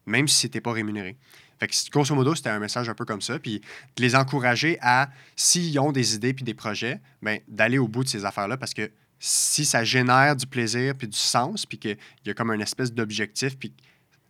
même 0.07 0.27
si 0.27 0.41
ce 0.41 0.47
n'était 0.47 0.61
pas 0.61 0.71
rémunéré. 0.71 1.15
Fait 1.59 1.67
que, 1.67 1.73
grosso 1.91 2.13
modo, 2.15 2.35
c'était 2.35 2.49
un 2.49 2.59
message 2.59 2.89
un 2.89 2.93
peu 2.93 3.05
comme 3.05 3.21
ça. 3.21 3.39
Puis 3.39 3.61
de 3.95 4.01
les 4.01 4.15
encourager 4.15 4.77
à, 4.81 5.09
s'ils 5.35 5.77
ont 5.79 5.91
des 5.91 6.15
idées 6.15 6.33
puis 6.33 6.43
des 6.43 6.53
projets, 6.53 6.99
ben, 7.21 7.39
d'aller 7.47 7.77
au 7.77 7.87
bout 7.87 8.03
de 8.03 8.09
ces 8.09 8.25
affaires-là 8.25 8.57
parce 8.57 8.73
que 8.73 8.91
si 9.19 9.63
ça 9.63 9.85
génère 9.85 10.35
du 10.35 10.45
plaisir 10.45 10.95
puis 10.95 11.07
du 11.07 11.17
sens, 11.17 11.65
puis 11.65 11.77
qu'il 11.77 11.97
y 12.25 12.29
a 12.29 12.33
comme 12.33 12.51
une 12.51 12.61
espèce 12.61 12.91
d'objectif, 12.91 13.57
puis, 13.57 13.69
tu 13.69 13.75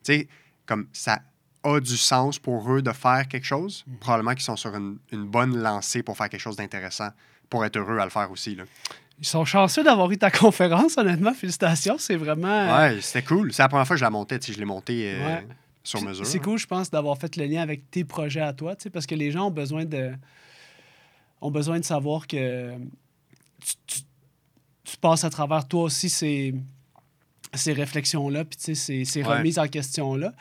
sais, 0.03 0.27
comme 0.67 0.87
ça 0.93 1.21
a 1.63 1.79
du 1.79 1.97
sens 1.97 2.37
pour 2.37 2.71
eux 2.71 2.81
de 2.81 2.91
faire 2.91 3.27
quelque 3.27 3.45
chose, 3.45 3.83
mm. 3.87 3.95
probablement 3.97 4.33
qu'ils 4.33 4.43
sont 4.43 4.55
sur 4.55 4.75
une, 4.75 4.99
bonne 5.11 5.57
lancée 5.57 6.03
pour 6.03 6.15
faire 6.15 6.29
quelque 6.29 6.41
chose 6.41 6.57
d'intéressant, 6.57 7.09
pour 7.49 7.65
être 7.65 7.77
heureux 7.77 7.97
à 7.97 8.03
le 8.03 8.11
faire 8.11 8.29
aussi. 8.29 8.55
Là. 8.55 8.65
Ils 9.19 9.25
sont 9.25 9.45
chanceux 9.45 9.83
d'avoir 9.83 10.11
eu 10.11 10.17
ta 10.17 10.29
conférence, 10.29 10.97
honnêtement. 10.97 11.33
Félicitations, 11.33 11.97
c'est 11.97 12.15
vraiment... 12.15 12.77
Ouais, 12.77 12.99
c'était 13.01 13.23
cool. 13.23 13.53
C'est 13.53 13.63
la 13.63 13.69
première 13.69 13.87
fois 13.87 13.95
que 13.95 13.99
je 13.99 14.05
la 14.05 14.09
montais, 14.09 14.39
je 14.45 14.59
l'ai 14.59 14.65
montée... 14.65 15.13
Euh, 15.15 15.41
sur 15.83 16.01
mesure. 16.01 16.25
C'est 16.25 16.39
cool, 16.39 16.57
je 16.57 16.67
pense, 16.67 16.89
d'avoir 16.89 17.17
fait 17.17 17.35
le 17.35 17.45
lien 17.45 17.61
avec 17.61 17.89
tes 17.91 18.03
projets 18.03 18.41
à 18.41 18.53
toi, 18.53 18.75
parce 18.91 19.05
que 19.05 19.15
les 19.15 19.31
gens 19.31 19.47
ont 19.47 19.51
besoin 19.51 19.85
de, 19.85 20.13
ont 21.41 21.51
besoin 21.51 21.79
de 21.79 21.85
savoir 21.85 22.27
que 22.27 22.73
tu, 23.85 24.01
passes 25.01 25.23
à 25.23 25.29
travers 25.29 25.67
toi 25.67 25.83
aussi 25.83 26.09
ces, 26.09 26.53
ces 27.53 27.73
réflexions-là, 27.73 28.45
puis 28.45 28.75
ces, 28.75 29.05
ces 29.05 29.23
remises 29.23 29.59
en 29.59 29.67
question-là. 29.67 30.33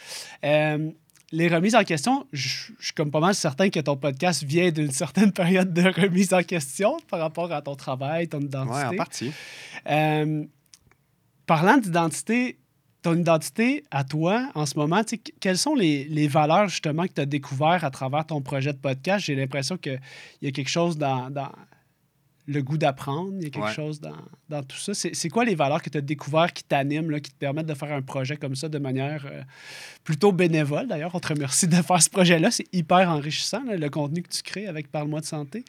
Euh, 0.44 0.90
les 1.32 1.48
remises 1.48 1.74
en 1.74 1.82
question, 1.82 2.26
je, 2.32 2.72
suis 2.78 2.92
comme 2.94 3.10
pas 3.10 3.20
mal 3.20 3.34
certain 3.34 3.70
que 3.70 3.80
ton 3.80 3.96
podcast 3.96 4.44
vient 4.44 4.70
d'une 4.70 4.90
certaine 4.90 5.32
période 5.42 5.72
de 5.72 5.82
remise 5.82 6.34
en 6.34 6.42
question 6.42 6.98
par 7.08 7.20
rapport 7.20 7.50
à 7.50 7.62
ton 7.62 7.74
travail, 7.74 8.28
ton 8.28 8.40
identité. 8.40 8.74
Oui, 8.74 8.94
en 8.94 8.96
partie. 8.96 9.32
Euh, 9.88 10.44
parlant 11.46 11.78
d'identité, 11.78 12.58
ton 13.02 13.16
identité 13.16 13.84
à 13.90 14.04
toi 14.04 14.48
en 14.54 14.64
ce 14.64 14.78
moment, 14.78 15.02
quelles 15.40 15.58
sont 15.58 15.74
les, 15.74 16.04
les, 16.04 16.28
valeurs 16.28 16.68
justement 16.68 17.04
que 17.04 17.12
tu 17.12 17.20
as 17.20 17.26
découvert 17.26 17.84
à 17.84 17.90
travers 17.90 18.24
ton 18.24 18.40
projet 18.40 18.72
de 18.72 18.78
podcast? 18.78 19.26
J'ai 19.26 19.34
l'impression 19.34 19.76
qu'il 19.76 20.00
y 20.40 20.46
a 20.46 20.52
quelque 20.52 20.70
chose 20.70 20.96
dans, 20.96 21.28
dans 21.28 21.50
le 22.46 22.60
goût 22.62 22.76
d'apprendre, 22.76 23.34
il 23.36 23.44
y 23.44 23.46
a 23.46 23.50
quelque 23.50 23.72
chose 23.72 24.00
dans, 24.00 24.16
dans, 24.48 24.62
tout 24.62 24.76
ça. 24.76 24.94
C'est 24.94 25.28
quoi 25.28 25.44
les 25.44 25.54
valeurs 25.54 25.80
que 25.80 25.90
tu 25.90 25.98
as 25.98 26.00
découvert 26.00 26.52
qui 26.52 26.64
t'animent, 26.64 27.20
qui 27.20 27.30
te 27.30 27.36
permettent 27.36 27.66
de 27.66 27.74
faire 27.74 27.92
un 27.92 28.02
projet 28.02 28.36
comme 28.36 28.56
ça 28.56 28.68
de 28.68 28.78
manière 28.78 29.26
euh, 29.26 29.42
plutôt 30.02 30.32
bénévole? 30.32 30.88
D'ailleurs, 30.88 31.14
on 31.14 31.20
te 31.20 31.28
remercie 31.28 31.68
de 31.68 31.80
faire 31.80 32.02
ce 32.02 32.10
projet-là. 32.10 32.50
C'est 32.50 32.66
hyper 32.72 33.08
enrichissant, 33.08 33.62
le 33.64 33.88
contenu 33.88 34.22
que 34.22 34.28
tu 34.28 34.42
crées 34.42 34.66
avec 34.66 34.90
Parle-moi 34.90 35.20
de 35.20 35.26
santé. 35.26 35.64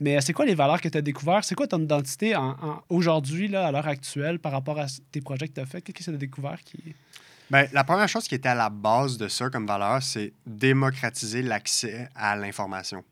Mais 0.00 0.16
euh, 0.16 0.20
c'est 0.20 0.34
quoi 0.34 0.44
les 0.44 0.54
valeurs 0.54 0.80
que 0.80 0.88
tu 0.88 0.98
as 0.98 1.02
découvert? 1.02 1.44
C'est 1.44 1.54
quoi 1.54 1.66
ton 1.66 1.80
identité 1.80 2.36
en, 2.36 2.82
aujourd'hui, 2.90 3.54
à 3.56 3.72
l'heure 3.72 3.88
actuelle, 3.88 4.38
par 4.38 4.52
rapport 4.52 4.78
à 4.78 4.86
tes 5.10 5.20
projets 5.20 5.48
que 5.48 5.54
tu 5.54 5.60
as 5.60 5.66
faits? 5.66 5.82
Qu'est-ce 5.84 5.98
que 5.98 6.10
tu 6.10 6.14
as 6.14 6.18
découvert 6.18 6.62
qui... 6.62 6.94
Bien, 7.50 7.66
la 7.72 7.82
première 7.82 8.08
chose 8.08 8.28
qui 8.28 8.34
était 8.34 8.50
à 8.50 8.54
la 8.54 8.68
base 8.68 9.16
de 9.16 9.28
ça 9.28 9.48
comme 9.48 9.66
valeur, 9.66 10.02
c'est 10.02 10.34
démocratiser 10.46 11.40
l'accès 11.40 12.10
à 12.14 12.36
l'information. 12.36 13.02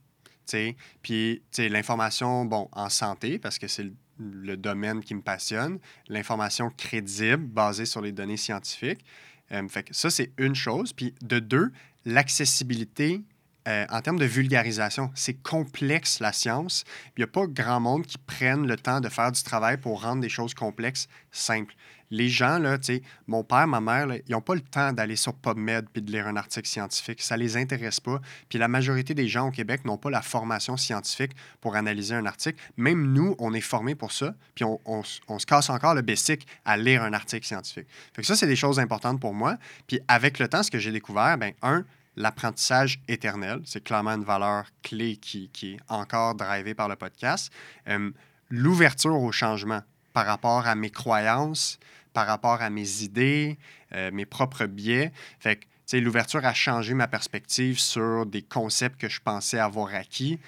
Puis 1.02 1.42
l'information, 1.58 2.44
bon, 2.44 2.68
en 2.72 2.88
santé, 2.88 3.38
parce 3.38 3.58
que 3.58 3.68
c'est 3.68 3.86
le, 4.18 4.56
domaine 4.56 5.02
qui 5.02 5.14
me 5.14 5.22
passionne, 5.22 5.78
l'information 6.08 6.70
crédible 6.70 7.44
basée 7.44 7.86
sur 7.86 8.00
les 8.00 8.12
données 8.12 8.36
scientifiques. 8.36 9.04
Euh, 9.52 9.68
fait 9.68 9.84
que 9.84 9.94
ça, 9.94 10.10
c'est 10.10 10.32
une 10.38 10.54
chose. 10.54 10.92
Puis 10.92 11.14
de 11.22 11.38
deux, 11.38 11.70
l'accessibilité 12.04 13.22
euh, 13.68 13.84
en 13.90 14.00
termes 14.00 14.18
de 14.18 14.24
vulgarisation, 14.24 15.10
c'est 15.14 15.34
complexe 15.34 16.20
la 16.20 16.32
science. 16.32 16.84
Il 17.16 17.20
n'y 17.20 17.24
a 17.24 17.26
pas 17.26 17.46
grand 17.46 17.80
monde 17.80 18.06
qui 18.06 18.18
prenne 18.18 18.66
le 18.66 18.76
temps 18.76 19.00
de 19.00 19.08
faire 19.08 19.32
du 19.32 19.42
travail 19.42 19.76
pour 19.76 20.02
rendre 20.02 20.22
des 20.22 20.28
choses 20.28 20.54
complexes 20.54 21.08
simples. 21.32 21.74
Les 22.10 22.28
gens, 22.28 22.58
là, 22.58 22.78
mon 23.26 23.42
père, 23.42 23.66
ma 23.66 23.80
mère, 23.80 24.06
ils 24.26 24.32
n'ont 24.32 24.40
pas 24.40 24.54
le 24.54 24.60
temps 24.60 24.92
d'aller 24.92 25.16
sur 25.16 25.34
PubMed 25.34 25.86
puis 25.92 26.02
de 26.02 26.12
lire 26.12 26.26
un 26.26 26.36
article 26.36 26.68
scientifique. 26.68 27.20
Ça 27.22 27.36
les 27.36 27.56
intéresse 27.56 28.00
pas. 28.00 28.20
Puis 28.48 28.58
la 28.58 28.68
majorité 28.68 29.14
des 29.14 29.28
gens 29.28 29.48
au 29.48 29.50
Québec 29.50 29.84
n'ont 29.84 29.98
pas 29.98 30.10
la 30.10 30.22
formation 30.22 30.76
scientifique 30.76 31.32
pour 31.60 31.76
analyser 31.76 32.14
un 32.14 32.26
article. 32.26 32.58
Même 32.76 33.12
nous, 33.12 33.34
on 33.38 33.54
est 33.54 33.60
formés 33.60 33.94
pour 33.94 34.12
ça, 34.12 34.34
puis 34.54 34.64
on, 34.64 34.80
on, 34.86 35.38
se 35.38 35.46
casse 35.46 35.70
encore 35.70 35.94
le 35.94 36.02
bessic 36.02 36.46
à 36.64 36.76
lire 36.76 37.02
un 37.02 37.12
article 37.12 37.46
scientifique. 37.46 37.86
Fait 38.14 38.22
ça, 38.22 38.36
c'est 38.36 38.46
des 38.46 38.56
choses 38.56 38.78
importantes 38.78 39.20
pour 39.20 39.34
moi. 39.34 39.56
Puis 39.86 40.00
avec 40.08 40.38
le 40.38 40.48
temps, 40.48 40.62
ce 40.62 40.70
que 40.70 40.78
j'ai 40.78 40.92
découvert, 40.92 41.36
ben 41.38 41.52
un, 41.62 41.84
l'apprentissage 42.16 43.00
éternel. 43.08 43.60
C'est 43.64 43.84
clairement 43.84 44.12
une 44.12 44.24
valeur 44.24 44.64
clé 44.82 45.16
qui, 45.16 45.50
est 45.62 45.78
encore 45.88 46.34
drivée 46.34 46.74
par 46.74 46.88
le 46.88 46.96
podcast. 46.96 47.52
Euh, 47.88 48.10
l'ouverture 48.50 49.20
au 49.20 49.32
changement 49.32 49.82
par 50.16 50.24
rapport 50.24 50.66
à 50.66 50.74
mes 50.74 50.88
croyances, 50.88 51.78
par 52.14 52.26
rapport 52.26 52.62
à 52.62 52.70
mes 52.70 53.02
idées, 53.02 53.58
euh, 53.92 54.10
mes 54.10 54.24
propres 54.24 54.64
biais. 54.64 55.12
Fait 55.40 55.56
que, 55.56 55.96
l'ouverture 55.98 56.42
a 56.46 56.54
changé 56.54 56.94
ma 56.94 57.06
perspective 57.06 57.78
sur 57.78 58.24
des 58.24 58.40
concepts 58.40 58.98
que 58.98 59.10
je 59.10 59.20
pensais 59.20 59.58
avoir 59.58 59.94
acquis 59.94 60.38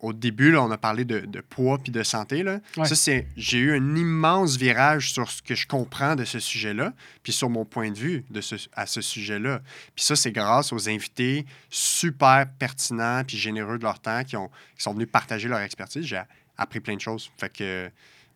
au 0.00 0.12
début, 0.12 0.56
on 0.56 0.70
a 0.70 0.78
parlé 0.78 1.04
de, 1.04 1.40
poids 1.40 1.78
puis 1.78 1.92
de 1.92 2.02
santé. 2.02 2.42
Là. 2.42 2.60
Ça, 2.84 2.94
c'est, 2.94 3.26
j'ai 3.36 3.58
eu 3.58 3.72
un 3.72 3.96
immense 3.96 4.56
virage 4.56 5.12
sur 5.12 5.30
ce 5.30 5.42
que 5.42 5.54
je 5.54 5.66
comprends 5.66 6.14
de 6.14 6.24
ce 6.24 6.38
sujet-là, 6.38 6.92
puis 7.22 7.32
sur 7.32 7.48
mon 7.48 7.64
point 7.64 7.90
de 7.90 7.98
vue 7.98 8.24
de 8.30 8.40
ce, 8.40 8.56
à 8.74 8.86
ce 8.86 9.00
sujet-là. 9.00 9.60
Puis 9.94 10.04
ça, 10.04 10.16
c'est 10.16 10.32
grâce 10.32 10.72
aux 10.72 10.88
invités 10.88 11.46
super 11.70 12.46
pertinents 12.58 13.22
puis 13.26 13.36
généreux 13.36 13.78
de 13.78 13.84
leur 13.84 13.98
temps 13.98 14.24
qui, 14.24 14.36
ont, 14.36 14.50
qui 14.76 14.82
sont 14.82 14.92
venus 14.92 15.08
partager 15.10 15.48
leur 15.48 15.60
expertise. 15.60 16.04
J'ai 16.04 16.20
appris 16.58 16.80
plein 16.80 16.96
de 16.96 17.00
choses. 17.00 17.30
Fait 17.38 17.50
que, 17.50 17.90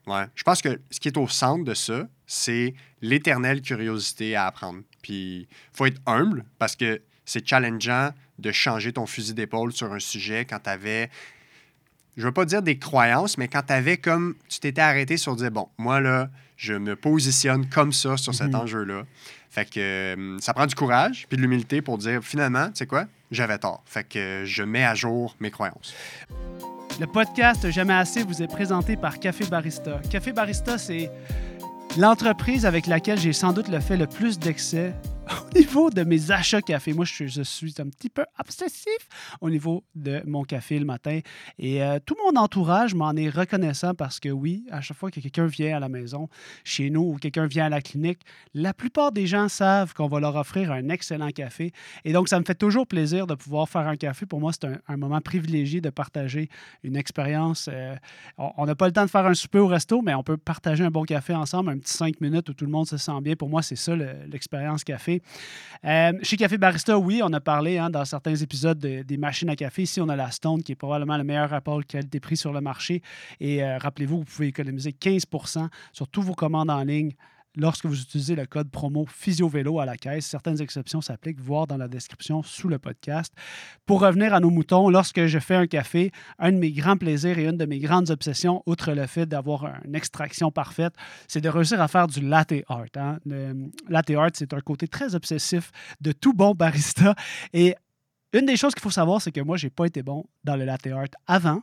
ouais. 0.07 0.25
Je 0.35 0.43
pense 0.43 0.63
que 0.63 0.81
ce 0.91 1.01
qui 1.01 1.09
est 1.09 1.17
au 1.17 1.29
centre 1.29 1.65
de 1.65 1.75
ça, 1.75 2.07
c'est 2.27 2.75
l'éternelle 3.01 3.63
curiosité 3.63 4.37
à 4.37 4.47
apprendre. 4.47 4.81
Puis 5.03 5.41
il 5.41 5.77
faut 5.77 5.87
être 5.87 6.01
humble 6.07 6.45
parce 6.59 6.77
que 6.77 7.01
c'est 7.25 7.47
challengeant 7.47 8.11
de 8.39 8.53
changer 8.53 8.93
ton 8.93 9.07
fusil 9.07 9.35
d'épaule 9.35 9.73
sur 9.73 9.93
un 9.93 10.01
sujet 10.01 10.45
quand 10.45 10.59
tu 10.59 10.71
avais, 10.71 11.11
je 12.17 12.23
ne 12.23 12.27
veux 12.27 12.33
pas 12.33 12.45
dire 12.45 12.63
des 12.63 12.79
croyances, 12.79 13.39
mais 13.39 13.49
quand 13.49 13.63
tu 13.63 13.73
avais 13.73 13.97
comme, 13.97 14.35
tu 14.49 14.61
t'étais 14.61 14.81
arrêté 14.81 15.17
sur 15.17 15.37
dire, 15.37 15.51
bon, 15.51 15.69
moi 15.79 16.01
là, 16.01 16.31
je 16.57 16.75
me 16.75 16.97
positionne 16.97 17.69
comme 17.69 17.93
ça 17.93 18.17
sur 18.17 18.35
cet 18.35 18.49
mhm. 18.49 18.61
enjeu-là. 18.61 19.05
Fait 19.51 19.69
que 19.69 19.79
euh, 19.79 20.39
ça 20.41 20.53
prend 20.53 20.67
du 20.67 20.75
courage 20.75 21.27
puis 21.29 21.37
de 21.37 21.43
l'humilité 21.43 21.81
pour 21.81 21.99
dire, 21.99 22.23
finalement, 22.23 22.69
tu 22.69 22.77
sais 22.77 22.87
quoi, 22.87 23.07
j'avais 23.31 23.59
tort. 23.59 23.83
Fait 23.87 24.05
que 24.05 24.43
je 24.45 24.63
mets 24.63 24.85
à 24.85 24.95
jour 24.95 25.37
mes 25.41 25.51
croyances. 25.51 25.95
Le 27.01 27.07
podcast 27.07 27.71
Jamais 27.71 27.95
assez 27.95 28.23
vous 28.23 28.41
est 28.41 28.47
présenté 28.47 28.97
par 28.97 29.19
Café 29.19 29.45
Barista. 29.47 30.01
Café 30.11 30.33
Barista, 30.33 30.79
c'est 30.79 31.11
l'entreprise 31.99 32.67
avec 32.67 32.87
laquelle 32.87 33.19
j'ai 33.19 33.33
sans 33.33 33.53
doute 33.53 33.69
le 33.69 33.81
fait 33.81 33.97
le 33.97 34.07
plus 34.07 34.39
d'excès 34.39 34.95
au 35.55 35.59
niveau 35.59 35.91
de 35.91 36.03
mes 36.03 36.31
achats 36.31 36.61
café, 36.61 36.93
moi, 36.93 37.05
je, 37.05 37.43
suis 37.43 37.75
un 37.79 37.89
petit 37.89 38.11
peu 38.11 38.25
obsessif 38.39 39.09
au 39.41 39.51
niveau 39.51 39.85
de 39.95 40.23
mon 40.27 40.43
café 40.43 40.79
le 40.79 40.85
matin. 40.85 41.21
Et 41.59 41.83
euh, 41.83 41.99
tout 42.05 42.17
mon 42.25 42.39
entourage 42.39 42.95
m'en 42.95 43.13
est 43.13 43.29
reconnaissant 43.29 43.95
parce 43.95 44.21
que 44.21 44.29
oui, 44.29 44.65
à 44.71 44.81
chaque 44.81 44.97
fois 44.97 45.11
que 45.11 45.21
quelqu'un 45.21 45.47
vient 45.47 45.77
à 45.77 45.81
la 45.81 45.89
maison, 45.89 46.29
chez 46.65 46.91
nous, 46.91 47.03
ou 47.03 47.17
quelqu'un 47.17 47.47
vient 47.47 47.67
à 47.67 47.69
la 47.69 47.81
clinique, 47.81 48.21
la 48.55 48.75
plupart 48.75 49.13
des 49.13 49.27
gens 49.27 49.49
savent 49.49 49.95
qu'on 49.95 50.09
va 50.09 50.21
leur 50.21 50.37
offrir 50.37 50.73
un 50.73 50.89
excellent 50.89 51.31
café. 51.31 51.73
Et 52.05 52.13
donc, 52.13 52.29
ça 52.29 52.39
me 52.39 52.45
fait 52.45 52.55
toujours 52.55 52.87
plaisir 52.87 53.27
de 53.27 53.35
pouvoir 53.35 53.69
faire 53.69 53.87
un 53.87 53.97
café. 53.97 54.27
Pour 54.27 54.41
moi, 54.41 54.53
c'est 54.53 54.69
un, 54.89 54.97
moment 54.97 55.21
privilégié 55.21 55.81
de 55.81 55.91
partager 55.91 56.49
une 56.83 56.97
expérience. 56.97 57.69
Euh, 57.73 57.95
on 58.39 58.65
n'a 58.65 58.75
pas 58.75 58.87
le 58.87 58.93
temps 58.93 59.05
de 59.05 59.11
faire 59.11 59.27
un 59.27 59.35
souper 59.35 59.59
au 59.59 59.67
resto, 59.67 60.03
mais 60.03 60.15
on 60.15 60.23
peut 60.23 60.37
partager 60.37 60.85
un 60.85 60.91
bon 60.91 61.05
café 61.05 61.35
ensemble, 61.35 61.71
un 61.71 61.79
petit 61.79 61.93
cinq 61.93 62.21
minutes 62.21 62.49
où 62.49 62.55
tout 62.55 62.65
le 62.65 62.71
monde 62.71 62.87
se 62.87 62.97
sent 62.97 63.21
bien. 63.23 63.37
Pour 63.37 63.49
moi, 63.49 63.63
c'est 63.63 63.77
ça 63.77 63.95
l'expérience 63.95 64.85
café. 64.85 65.14
Euh, 65.85 66.13
chez 66.23 66.37
Café 66.37 66.57
Barista, 66.57 66.99
oui, 66.99 67.21
on 67.23 67.33
a 67.33 67.41
parlé 67.41 67.77
hein, 67.77 67.91
dans 67.91 68.05
certains 68.05 68.35
épisodes 68.35 68.79
des 68.79 69.17
machines 69.17 69.51
à 69.51 69.57
café. 69.57 69.83
Ici, 69.83 70.01
on 70.01 70.09
a 70.09 70.17
la 70.17 70.31
Stone, 70.31 70.63
qui 70.63 70.73
est 70.73 70.77
probablement 70.77 71.17
le 71.17 71.25
meilleur 71.25 71.51
rapport 71.51 71.85
qualité-prix 71.85 72.37
sur 72.37 72.53
le 72.53 72.61
marché. 72.61 73.03
Et 73.41 73.63
euh, 73.63 73.77
rappelez-vous, 73.79 74.19
vous 74.19 74.25
pouvez 74.25 74.49
économiser 74.49 74.91
15% 74.93 75.69
sur 75.93 76.09
tous 76.09 76.23
vos 76.23 76.35
commandes 76.35 76.71
en 76.71 76.83
ligne 76.83 77.13
lorsque 77.57 77.87
vous 77.87 78.01
utilisez 78.01 78.35
le 78.35 78.47
code 78.47 78.71
promo 78.71 79.07
PhysioVélo 79.07 79.81
à 79.81 79.87
la 79.87 79.97
caisse. 79.97 80.27
Certaines 80.27 80.61
exceptions 80.61 81.01
s'appliquent, 81.01 81.41
voir 81.41 81.67
dans 81.67 81.77
la 81.77 81.89
description 81.89 82.43
sous 82.43 82.69
le 82.69 82.79
podcast. 82.79 83.33
Pour 83.87 84.01
revenir 84.01 84.35
à 84.35 84.41
nos 84.41 84.51
moutons, 84.51 84.89
lorsque 84.89 85.27
je 85.27 85.39
fais 85.39 85.55
un 85.55 85.67
café, 85.67 86.11
un 86.39 86.53
de 86.53 86.59
mes 86.59 86.73
grands 86.73 86.97
plaisirs 86.97 87.39
et 87.39 87.47
une 87.47 87.57
de 87.57 87.67
mes 87.67 87.79
grandes 87.79 88.11
obsessions, 88.11 88.63
outre 88.67 88.93
le 88.93 89.07
fait 89.07 89.27
d'avoir 89.27 89.67
une 89.85 89.95
extraction 89.95 90.51
parfaite, 90.51 90.95
c'est 91.29 91.41
de 91.41 91.49
réussir 91.49 91.81
à 91.81 91.89
faire 91.89 92.07
du 92.07 92.21
latte 92.21 92.55
art. 92.69 92.85
Hein. 92.97 93.19
Le 93.25 93.71
latte 93.89 94.11
art, 94.11 94.31
c'est 94.35 94.53
un 94.53 94.61
côté 94.61 94.89
très 94.89 95.15
obsessif 95.15 95.71
de 96.01 96.13
tout 96.13 96.35
bon 96.35 96.55
barista. 96.55 97.15
Et 97.53 97.75
une 98.33 98.47
des 98.47 98.57
choses 98.57 98.75
qu'il 98.75 98.83
faut 98.83 98.91
savoir, 98.91 99.23
c'est 99.23 99.33
que 99.33 99.41
moi, 99.41 99.57
je 99.57 99.67
n'ai 99.67 99.71
pas 99.71 99.87
été 99.87 100.03
bon 100.03 100.25
dans 100.43 100.57
le 100.57 100.65
latte 100.65 100.87
art 100.89 101.07
avant, 101.27 101.63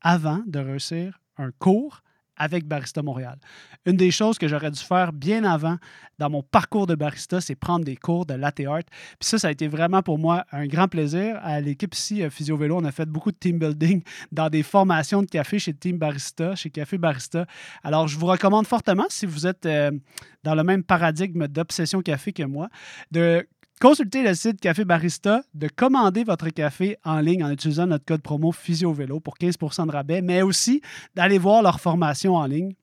avant 0.00 0.42
de 0.46 0.58
réussir 0.58 1.20
un 1.38 1.50
cours 1.58 2.02
avec 2.36 2.66
Barista 2.66 3.02
Montréal. 3.02 3.38
Une 3.86 3.96
des 3.96 4.10
choses 4.10 4.38
que 4.38 4.48
j'aurais 4.48 4.70
dû 4.70 4.80
faire 4.80 5.12
bien 5.12 5.44
avant 5.44 5.76
dans 6.18 6.30
mon 6.30 6.42
parcours 6.42 6.86
de 6.86 6.94
barista, 6.94 7.40
c'est 7.40 7.54
prendre 7.54 7.84
des 7.84 7.96
cours 7.96 8.26
de 8.26 8.34
latte 8.34 8.60
art. 8.60 8.82
Puis 9.18 9.28
ça, 9.28 9.38
ça 9.38 9.48
a 9.48 9.50
été 9.50 9.68
vraiment 9.68 10.02
pour 10.02 10.18
moi 10.18 10.44
un 10.52 10.66
grand 10.66 10.88
plaisir. 10.88 11.38
À 11.42 11.60
l'équipe 11.60 11.94
ici, 11.94 12.22
euh, 12.22 12.30
Physio 12.30 12.56
Vélo, 12.56 12.76
on 12.78 12.84
a 12.84 12.92
fait 12.92 13.06
beaucoup 13.06 13.32
de 13.32 13.36
team 13.36 13.58
building 13.58 14.02
dans 14.32 14.48
des 14.48 14.62
formations 14.62 15.22
de 15.22 15.26
café 15.26 15.58
chez 15.58 15.74
Team 15.74 15.98
Barista, 15.98 16.54
chez 16.54 16.70
Café 16.70 16.98
Barista. 16.98 17.46
Alors, 17.82 18.08
je 18.08 18.18
vous 18.18 18.26
recommande 18.26 18.66
fortement, 18.66 19.06
si 19.08 19.26
vous 19.26 19.46
êtes 19.46 19.66
euh, 19.66 19.90
dans 20.44 20.54
le 20.54 20.64
même 20.64 20.84
paradigme 20.84 21.48
d'obsession 21.48 22.02
café 22.02 22.32
que 22.32 22.44
moi, 22.44 22.68
de 23.10 23.46
Consultez 23.82 24.22
le 24.22 24.32
site 24.32 24.60
Café 24.60 24.84
Barista, 24.84 25.42
de 25.54 25.66
commander 25.66 26.22
votre 26.22 26.50
café 26.50 26.98
en 27.04 27.18
ligne 27.18 27.42
en 27.42 27.50
utilisant 27.50 27.88
notre 27.88 28.04
code 28.04 28.22
promo 28.22 28.52
PhysioVélo 28.52 29.18
pour 29.18 29.36
15% 29.36 29.88
de 29.88 29.90
rabais, 29.90 30.22
mais 30.22 30.42
aussi 30.42 30.80
d'aller 31.16 31.36
voir 31.36 31.62
leur 31.62 31.80
formation 31.80 32.36
en 32.36 32.46
ligne 32.46 32.74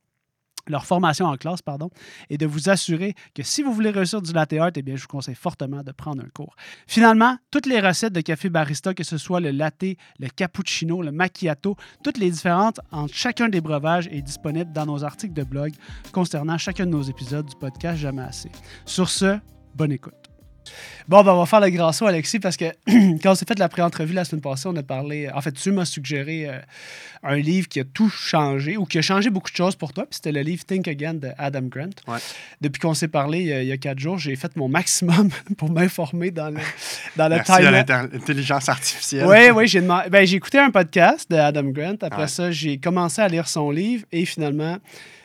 leur 0.67 0.85
formation 0.85 1.25
en 1.25 1.37
classe, 1.37 1.61
pardon, 1.61 1.89
et 2.29 2.37
de 2.37 2.45
vous 2.45 2.69
assurer 2.69 3.15
que 3.33 3.43
si 3.43 3.63
vous 3.63 3.73
voulez 3.73 3.91
réussir 3.91 4.21
du 4.21 4.33
latte 4.33 4.53
art, 4.53 4.71
eh 4.75 4.83
je 4.85 5.01
vous 5.01 5.07
conseille 5.07 5.35
fortement 5.35 5.83
de 5.83 5.91
prendre 5.93 6.21
un 6.21 6.27
cours. 6.27 6.53
Finalement, 6.85 7.37
toutes 7.49 7.65
les 7.65 7.79
recettes 7.79 8.13
de 8.13 8.21
café 8.21 8.49
barista, 8.49 8.93
que 8.93 9.05
ce 9.05 9.17
soit 9.17 9.39
le 9.39 9.49
latte, 9.49 9.95
le 10.19 10.27
cappuccino, 10.27 11.01
le 11.01 11.13
macchiato, 11.13 11.77
toutes 12.03 12.17
les 12.17 12.29
différentes 12.29 12.81
entre 12.91 13.15
chacun 13.15 13.47
des 13.47 13.61
breuvages 13.61 14.09
est 14.11 14.21
disponible 14.21 14.73
dans 14.73 14.85
nos 14.85 15.03
articles 15.05 15.33
de 15.33 15.43
blog 15.43 15.71
concernant 16.11 16.57
chacun 16.57 16.85
de 16.85 16.91
nos 16.91 17.03
épisodes 17.03 17.47
du 17.47 17.55
podcast 17.55 17.97
Jamais 17.97 18.23
assez. 18.23 18.51
Sur 18.85 19.09
ce, 19.09 19.39
bonne 19.73 19.93
écoute. 19.93 20.28
Bon, 21.07 21.23
ben, 21.23 21.31
on 21.33 21.39
va 21.39 21.45
faire 21.47 21.59
le 21.59 21.69
grand 21.71 21.91
saut, 21.91 22.05
Alexis, 22.05 22.39
parce 22.39 22.55
que 22.55 22.65
quand 23.23 23.31
on 23.31 23.35
s'est 23.35 23.45
fait 23.47 23.57
la 23.57 23.67
pré-entrevue 23.67 24.13
la 24.13 24.25
semaine 24.25 24.41
passée, 24.41 24.67
on 24.67 24.75
a 24.75 24.83
parlé. 24.83 25.29
En 25.33 25.41
fait, 25.41 25.51
tu 25.53 25.71
m'as 25.71 25.85
suggéré 25.85 26.47
euh, 26.47 26.59
un 27.23 27.35
livre 27.37 27.67
qui 27.67 27.79
a 27.79 27.83
tout 27.83 28.09
changé 28.09 28.77
ou 28.77 28.85
qui 28.85 28.99
a 28.99 29.01
changé 29.01 29.31
beaucoup 29.31 29.49
de 29.49 29.55
choses 29.55 29.75
pour 29.75 29.91
toi. 29.91 30.05
Puis 30.05 30.17
c'était 30.17 30.31
le 30.31 30.41
livre 30.41 30.63
Think 30.65 30.87
Again 30.87 31.15
de 31.15 31.29
Adam 31.37 31.63
Grant. 31.63 31.89
Depuis 32.61 32.79
qu'on 32.79 32.93
s'est 32.93 33.07
parlé 33.07 33.39
il 33.39 33.67
y 33.67 33.71
a 33.71 33.77
quatre 33.77 33.99
jours, 33.99 34.19
j'ai 34.19 34.35
fait 34.35 34.55
mon 34.55 34.69
maximum 34.69 35.29
pour 35.57 35.71
m'informer 35.71 36.31
dans 36.31 36.49
le, 36.49 36.59
dans 37.15 37.27
le 37.27 37.35
Merci 37.35 37.51
à 37.53 37.71
l'intelligence 37.71 38.69
artificielle. 38.69 39.25
Oui, 39.25 39.49
oui, 39.49 39.67
j'ai 39.67 39.81
ben, 39.81 40.25
j'ai 40.25 40.35
écouté 40.35 40.59
un 40.59 40.69
podcast 40.69 41.29
de 41.31 41.37
Adam 41.37 41.63
Grant. 41.63 41.97
Après 42.01 42.27
ça, 42.27 42.51
j'ai 42.51 42.77
commencé 42.77 43.21
à 43.21 43.27
lire 43.27 43.47
son 43.47 43.71
livre 43.71 44.05
et 44.11 44.25
finalement 44.25 44.77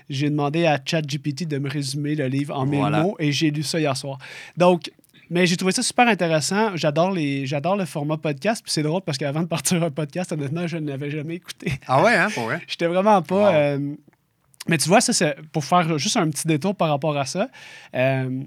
j'ai 0.09 0.31
demandé 0.31 0.67
à 0.67 0.79
ChatGPT 0.85 1.47
de 1.47 1.59
me 1.59 1.69
résumer 1.69 2.15
le 2.15 2.27
livre 2.27 2.57
en 2.57 2.67
mille 2.67 2.89
mots 2.91 3.17
et 3.19 3.33
j'ai 3.33 3.51
lu 3.51 3.63
ça 3.63 3.81
hier 3.81 3.97
soir. 3.97 4.19
Donc, 4.57 4.91
mais 5.31 5.47
j'ai 5.47 5.57
trouvé 5.57 5.73
ça 5.73 5.83
super 5.83 6.07
intéressant. 6.09 6.77
J'adore 6.77 7.11
les 7.11 7.47
j'adore 7.47 7.77
le 7.77 7.85
format 7.85 8.17
podcast. 8.17 8.63
Puis 8.63 8.73
c'est 8.73 8.83
drôle 8.83 9.03
parce 9.03 9.19
qu'avant 9.19 9.43
de 9.43 9.47
partir 9.47 9.83
un 9.83 9.91
podcast, 9.91 10.33
honnêtement, 10.33 10.67
je 10.67 10.77
ne 10.77 10.89
l'avais 10.89 11.11
jamais 11.11 11.35
écouté. 11.35 11.73
Ah 11.87 12.03
ouais, 12.03 12.15
hein, 12.15 12.29
pour 12.33 12.45
vrai? 12.45 12.61
J'étais 12.67 12.87
vraiment 12.87 13.23
pas. 13.23 13.55
Euh, 13.55 13.95
mais 14.67 14.79
tu 14.79 14.89
vois, 14.89 15.01
ça, 15.01 15.13
c'est 15.13 15.37
pour 15.53 15.65
faire 15.65 15.99
juste 15.99 16.17
un 16.17 16.29
petit 16.31 16.47
détour 16.47 16.75
par 16.75 16.89
rapport 16.89 17.17
à 17.17 17.27
ça. 17.27 17.49
Euh, 17.95 18.43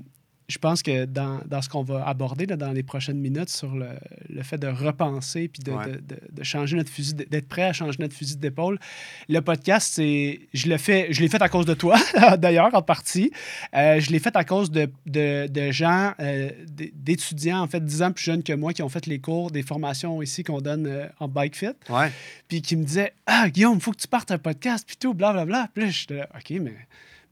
je 0.48 0.58
pense 0.60 0.82
que 0.82 1.04
dans, 1.04 1.42
dans 1.46 1.62
ce 1.62 1.68
qu'on 1.68 1.84
va 1.84 2.08
aborder 2.08 2.46
dans 2.46 2.72
les 2.72 2.84
prochaines 2.84 3.20
minutes 3.20 3.50
sur 3.50 3.76
le, 3.76 3.90
le 4.30 4.44
fait 4.44 4.58
de 4.58 4.68
repenser 4.68 5.50
puis 5.50 5.62
de, 5.62 5.72
de, 5.72 6.20
de, 6.32 6.44
changer 6.44 6.78
notre 6.78 6.90
fusil, 6.90 7.16
d'être 7.16 7.50
prêt 7.50 7.64
à 7.64 7.74
changer 7.74 7.98
notre 8.00 8.16
fusil 8.16 8.38
d'épaule, 8.38 8.80
le 9.28 9.42
podcast, 9.42 9.92
c'est, 9.94 10.40
je 10.54 10.70
le 10.70 10.78
fais, 10.78 11.12
je 11.12 11.20
l'ai 11.20 11.28
fait 11.28 11.42
à 11.42 11.50
cause 11.50 11.66
de 11.66 11.74
toi, 11.74 11.98
d'ailleurs, 12.38 12.74
en 12.74 12.82
partie. 12.82 13.32
Euh, 13.76 14.00
je 14.00 14.10
l'ai 14.10 14.20
fait 14.20 14.38
à 14.38 14.46
cause 14.46 14.72
de, 14.72 14.90
gens, 15.72 16.14
euh, 16.22 16.50
d'étudiants, 16.94 17.60
en 17.60 17.68
fait, 17.68 17.84
10 17.84 18.04
ans 18.04 18.12
plus 18.14 18.24
jeunes 18.24 18.44
que 18.44 18.54
moi, 18.54 18.72
qui 18.72 18.84
ont 18.84 18.90
fait 18.90 19.06
les 19.06 19.20
cours 19.20 19.52
des 19.52 19.64
formations 19.64 20.22
ici 20.22 20.46
qu'on 20.46 20.62
donne 20.62 20.88
euh, 20.88 21.08
en 21.20 21.28
Bike 21.28 21.58
Fit. 21.58 21.76
Ouais. 21.90 22.10
Puis 22.48 22.62
qui 22.62 22.78
me 22.78 22.86
disaient 22.86 23.14
Ah, 23.26 23.50
Guillaume, 23.50 23.76
il 23.76 23.82
faut 23.82 23.92
que 23.92 24.02
tu 24.02 24.08
partes 24.08 24.32
un 24.32 24.38
podcast, 24.38 24.86
puis 24.88 24.96
tout, 24.96 25.14
blablabla. 25.14 25.68
Puis 25.74 25.86
là, 25.86 26.16
là, 26.16 26.30
OK, 26.36 26.52
mais, 26.52 26.76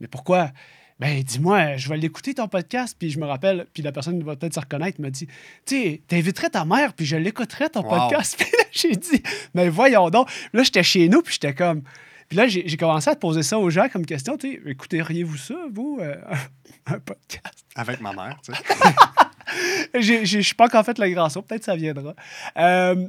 mais 0.02 0.08
pourquoi? 0.08 0.52
Ben 1.00 1.22
dis-moi, 1.22 1.76
je 1.76 1.90
vais 1.90 1.98
l'écouter 1.98 2.34
ton 2.34 2.48
podcast, 2.48 2.96
puis 2.98 3.10
je 3.10 3.20
me 3.20 3.26
rappelle, 3.26 3.68
puis 3.74 3.84
la 3.84 3.92
personne 3.92 4.24
va 4.24 4.38
peut-être 4.38 4.54
se 4.54 4.60
reconnaître, 4.62 5.02
m'a 5.02 5.10
dit, 5.10 5.28
tu 5.66 5.76
sais, 5.76 6.02
t'inviterais 6.08 6.50
ta 6.50 6.64
mère, 6.64 6.94
puis 6.94 7.06
je 7.06 7.18
l'écouterais 7.18 7.70
ton 7.70 7.84
podcast. 7.84 8.38
Puis 8.40 8.50
là, 8.58 8.64
j'ai 8.72 8.96
dit, 8.96 9.24
mais 9.54 9.68
voyons 9.68 10.10
donc. 10.10 10.30
Là, 10.54 10.64
j'étais 10.64 10.84
chez 10.84 11.10
nous, 11.10 11.22
puis 11.22 11.34
j'étais 11.34 11.54
comme. 11.54 11.84
Puis 12.30 12.38
là, 12.38 12.48
j'ai 12.48 12.78
commencé 12.78 13.10
à 13.10 13.16
te 13.16 13.20
poser 13.20 13.44
ça 13.44 13.60
aux 13.60 13.70
gens 13.70 13.88
comme 13.90 14.06
question, 14.06 14.38
tu 14.38 14.54
sais, 14.54 14.62
écouteriez-vous 14.66 15.38
ça, 15.38 15.56
vous, 15.72 16.00
euh, 16.02 16.16
un 16.86 17.00
podcast? 17.00 17.66
Avec 17.76 18.02
ma 18.02 18.14
mère, 18.14 18.40
tu 18.44 18.54
sais. 18.54 20.22
Je 20.26 20.40
suis 20.40 20.56
pas 20.56 20.66
encore 20.66 20.84
fait 20.86 20.98
le 20.98 21.10
grand 21.10 21.30
saut, 21.30 21.42
peut-être 21.42 21.64
ça 21.64 21.76
viendra. 21.76 22.16
Euh, 22.58 23.08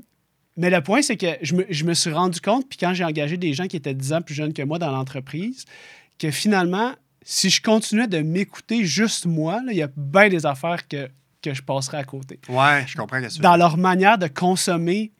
mais 0.56 0.70
le 0.70 0.80
point, 0.82 1.02
c'est 1.02 1.16
que 1.16 1.38
je 1.40 1.54
me, 1.54 1.66
je 1.70 1.84
me, 1.84 1.94
suis 1.94 2.10
rendu 2.10 2.40
compte, 2.40 2.68
puis 2.68 2.78
quand 2.78 2.92
j'ai 2.94 3.04
engagé 3.04 3.36
des 3.36 3.52
gens 3.54 3.66
qui 3.66 3.76
étaient 3.76 3.94
10 3.94 4.12
ans 4.12 4.22
plus 4.22 4.34
jeunes 4.34 4.52
que 4.52 4.62
moi 4.62 4.78
dans 4.78 4.90
l'entreprise, 4.90 5.64
que 6.18 6.30
finalement, 6.30 6.94
si 7.28 7.50
je 7.50 7.60
continuais 7.60 8.06
de 8.06 8.18
m'écouter 8.18 8.84
juste 8.84 9.26
moi, 9.26 9.60
il 9.68 9.76
y 9.76 9.82
a 9.82 9.88
bien 9.96 10.28
des 10.28 10.46
affaires 10.46 10.86
que, 10.86 11.10
que 11.42 11.52
je 11.52 11.60
passerais 11.60 11.98
à 11.98 12.04
côté. 12.04 12.38
Ouais, 12.48 12.84
je 12.86 12.96
comprends. 12.96 13.20
Dans 13.40 13.56
leur 13.56 13.76
manière 13.76 14.16
de 14.16 14.28
consommer 14.28 15.10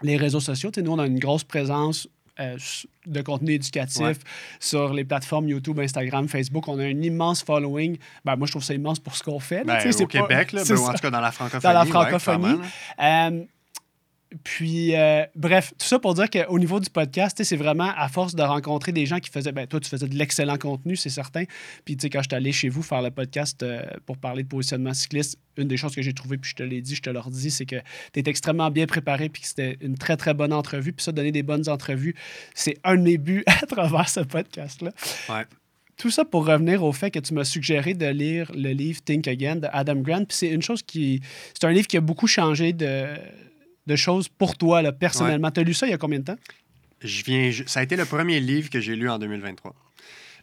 les 0.00 0.16
réseaux 0.16 0.40
sociaux, 0.40 0.70
nous, 0.82 0.92
on 0.92 0.98
a 0.98 1.06
une 1.06 1.18
grosse 1.18 1.44
présence 1.44 2.08
euh, 2.40 2.56
de 3.04 3.20
contenu 3.20 3.52
éducatif 3.52 4.18
sur 4.60 4.94
les 4.94 5.04
plateformes 5.04 5.48
YouTube, 5.48 5.78
Instagram, 5.78 6.26
Facebook. 6.26 6.68
On 6.68 6.78
a 6.78 6.84
un 6.84 7.02
immense 7.02 7.42
following. 7.42 7.98
Ben, 8.24 8.36
moi, 8.36 8.46
je 8.46 8.52
trouve 8.52 8.64
ça 8.64 8.72
immense 8.72 8.98
pour 8.98 9.14
ce 9.14 9.22
qu'on 9.22 9.38
fait. 9.38 9.62
Ben, 9.62 9.78
au 9.78 10.06
Québec, 10.06 10.52
là, 10.52 10.62
ben, 10.68 10.78
en 10.78 10.92
tout 10.94 11.00
cas 11.00 11.10
dans 11.10 11.20
la 11.20 11.32
francophonie. 11.32 11.62
Dans 11.62 11.78
la 11.78 11.84
francophonie. 11.84 12.60
Puis, 14.44 14.94
euh, 14.94 15.24
bref, 15.34 15.72
tout 15.78 15.86
ça 15.86 15.98
pour 15.98 16.14
dire 16.14 16.28
qu'au 16.30 16.58
niveau 16.58 16.80
du 16.80 16.90
podcast, 16.90 17.42
c'est 17.42 17.56
vraiment 17.56 17.92
à 17.96 18.08
force 18.08 18.34
de 18.34 18.42
rencontrer 18.42 18.92
des 18.92 19.06
gens 19.06 19.18
qui 19.18 19.30
faisaient. 19.30 19.52
Ben, 19.52 19.66
toi, 19.66 19.80
tu 19.80 19.88
faisais 19.88 20.08
de 20.08 20.14
l'excellent 20.14 20.58
contenu, 20.58 20.96
c'est 20.96 21.10
certain. 21.10 21.44
Puis, 21.84 21.96
tu 21.96 22.02
sais, 22.02 22.10
quand 22.10 22.22
je 22.22 22.28
suis 22.28 22.36
allé 22.36 22.52
chez 22.52 22.68
vous 22.68 22.82
faire 22.82 23.02
le 23.02 23.10
podcast 23.10 23.62
euh, 23.62 23.82
pour 24.04 24.16
parler 24.18 24.42
de 24.42 24.48
positionnement 24.48 24.94
cycliste, 24.94 25.38
une 25.56 25.68
des 25.68 25.76
choses 25.76 25.94
que 25.94 26.02
j'ai 26.02 26.12
trouvées, 26.12 26.38
puis 26.38 26.50
je 26.50 26.56
te 26.56 26.62
l'ai 26.62 26.80
dit, 26.80 26.94
je 26.94 27.02
te 27.02 27.10
leur 27.10 27.30
dis, 27.30 27.50
c'est 27.50 27.66
que 27.66 27.76
tu 28.12 28.20
es 28.20 28.22
extrêmement 28.26 28.70
bien 28.70 28.86
préparé, 28.86 29.28
puis 29.28 29.42
que 29.42 29.48
c'était 29.48 29.78
une 29.80 29.96
très, 29.96 30.16
très 30.16 30.34
bonne 30.34 30.52
entrevue. 30.52 30.92
Puis 30.92 31.04
ça, 31.04 31.12
donner 31.12 31.32
des 31.32 31.42
bonnes 31.42 31.68
entrevues, 31.68 32.14
c'est 32.54 32.78
un 32.84 32.96
de 32.96 33.02
mes 33.02 33.18
buts 33.18 33.44
à 33.62 33.66
travers 33.66 34.08
ce 34.08 34.20
podcast-là. 34.20 34.90
Ouais. 35.28 35.44
Tout 35.96 36.10
ça 36.10 36.26
pour 36.26 36.46
revenir 36.46 36.84
au 36.84 36.92
fait 36.92 37.10
que 37.10 37.18
tu 37.18 37.32
m'as 37.32 37.44
suggéré 37.44 37.94
de 37.94 38.06
lire 38.06 38.52
le 38.54 38.70
livre 38.72 39.00
Think 39.02 39.26
Again 39.28 39.56
de 39.56 39.68
Adam 39.72 39.96
Grant. 39.96 40.24
Puis 40.26 40.36
c'est 40.36 40.48
une 40.48 40.60
chose 40.60 40.82
qui. 40.82 41.22
C'est 41.54 41.66
un 41.66 41.72
livre 41.72 41.86
qui 41.86 41.96
a 41.96 42.02
beaucoup 42.02 42.26
changé 42.26 42.74
de 42.74 43.06
de 43.86 43.96
choses 43.96 44.28
pour 44.28 44.56
toi, 44.56 44.82
là, 44.82 44.92
personnellement. 44.92 45.50
Tu 45.50 45.60
as 45.60 45.62
lu 45.62 45.74
ça 45.74 45.86
il 45.86 45.90
y 45.90 45.94
a 45.94 45.98
combien 45.98 46.18
de 46.18 46.24
temps? 46.24 46.38
Je 47.00 47.24
viens, 47.24 47.50
ça 47.66 47.80
a 47.80 47.82
été 47.82 47.96
le 47.96 48.04
premier 48.04 48.40
livre 48.40 48.70
que 48.70 48.80
j'ai 48.80 48.96
lu 48.96 49.08
en 49.08 49.18
2023. 49.18 49.74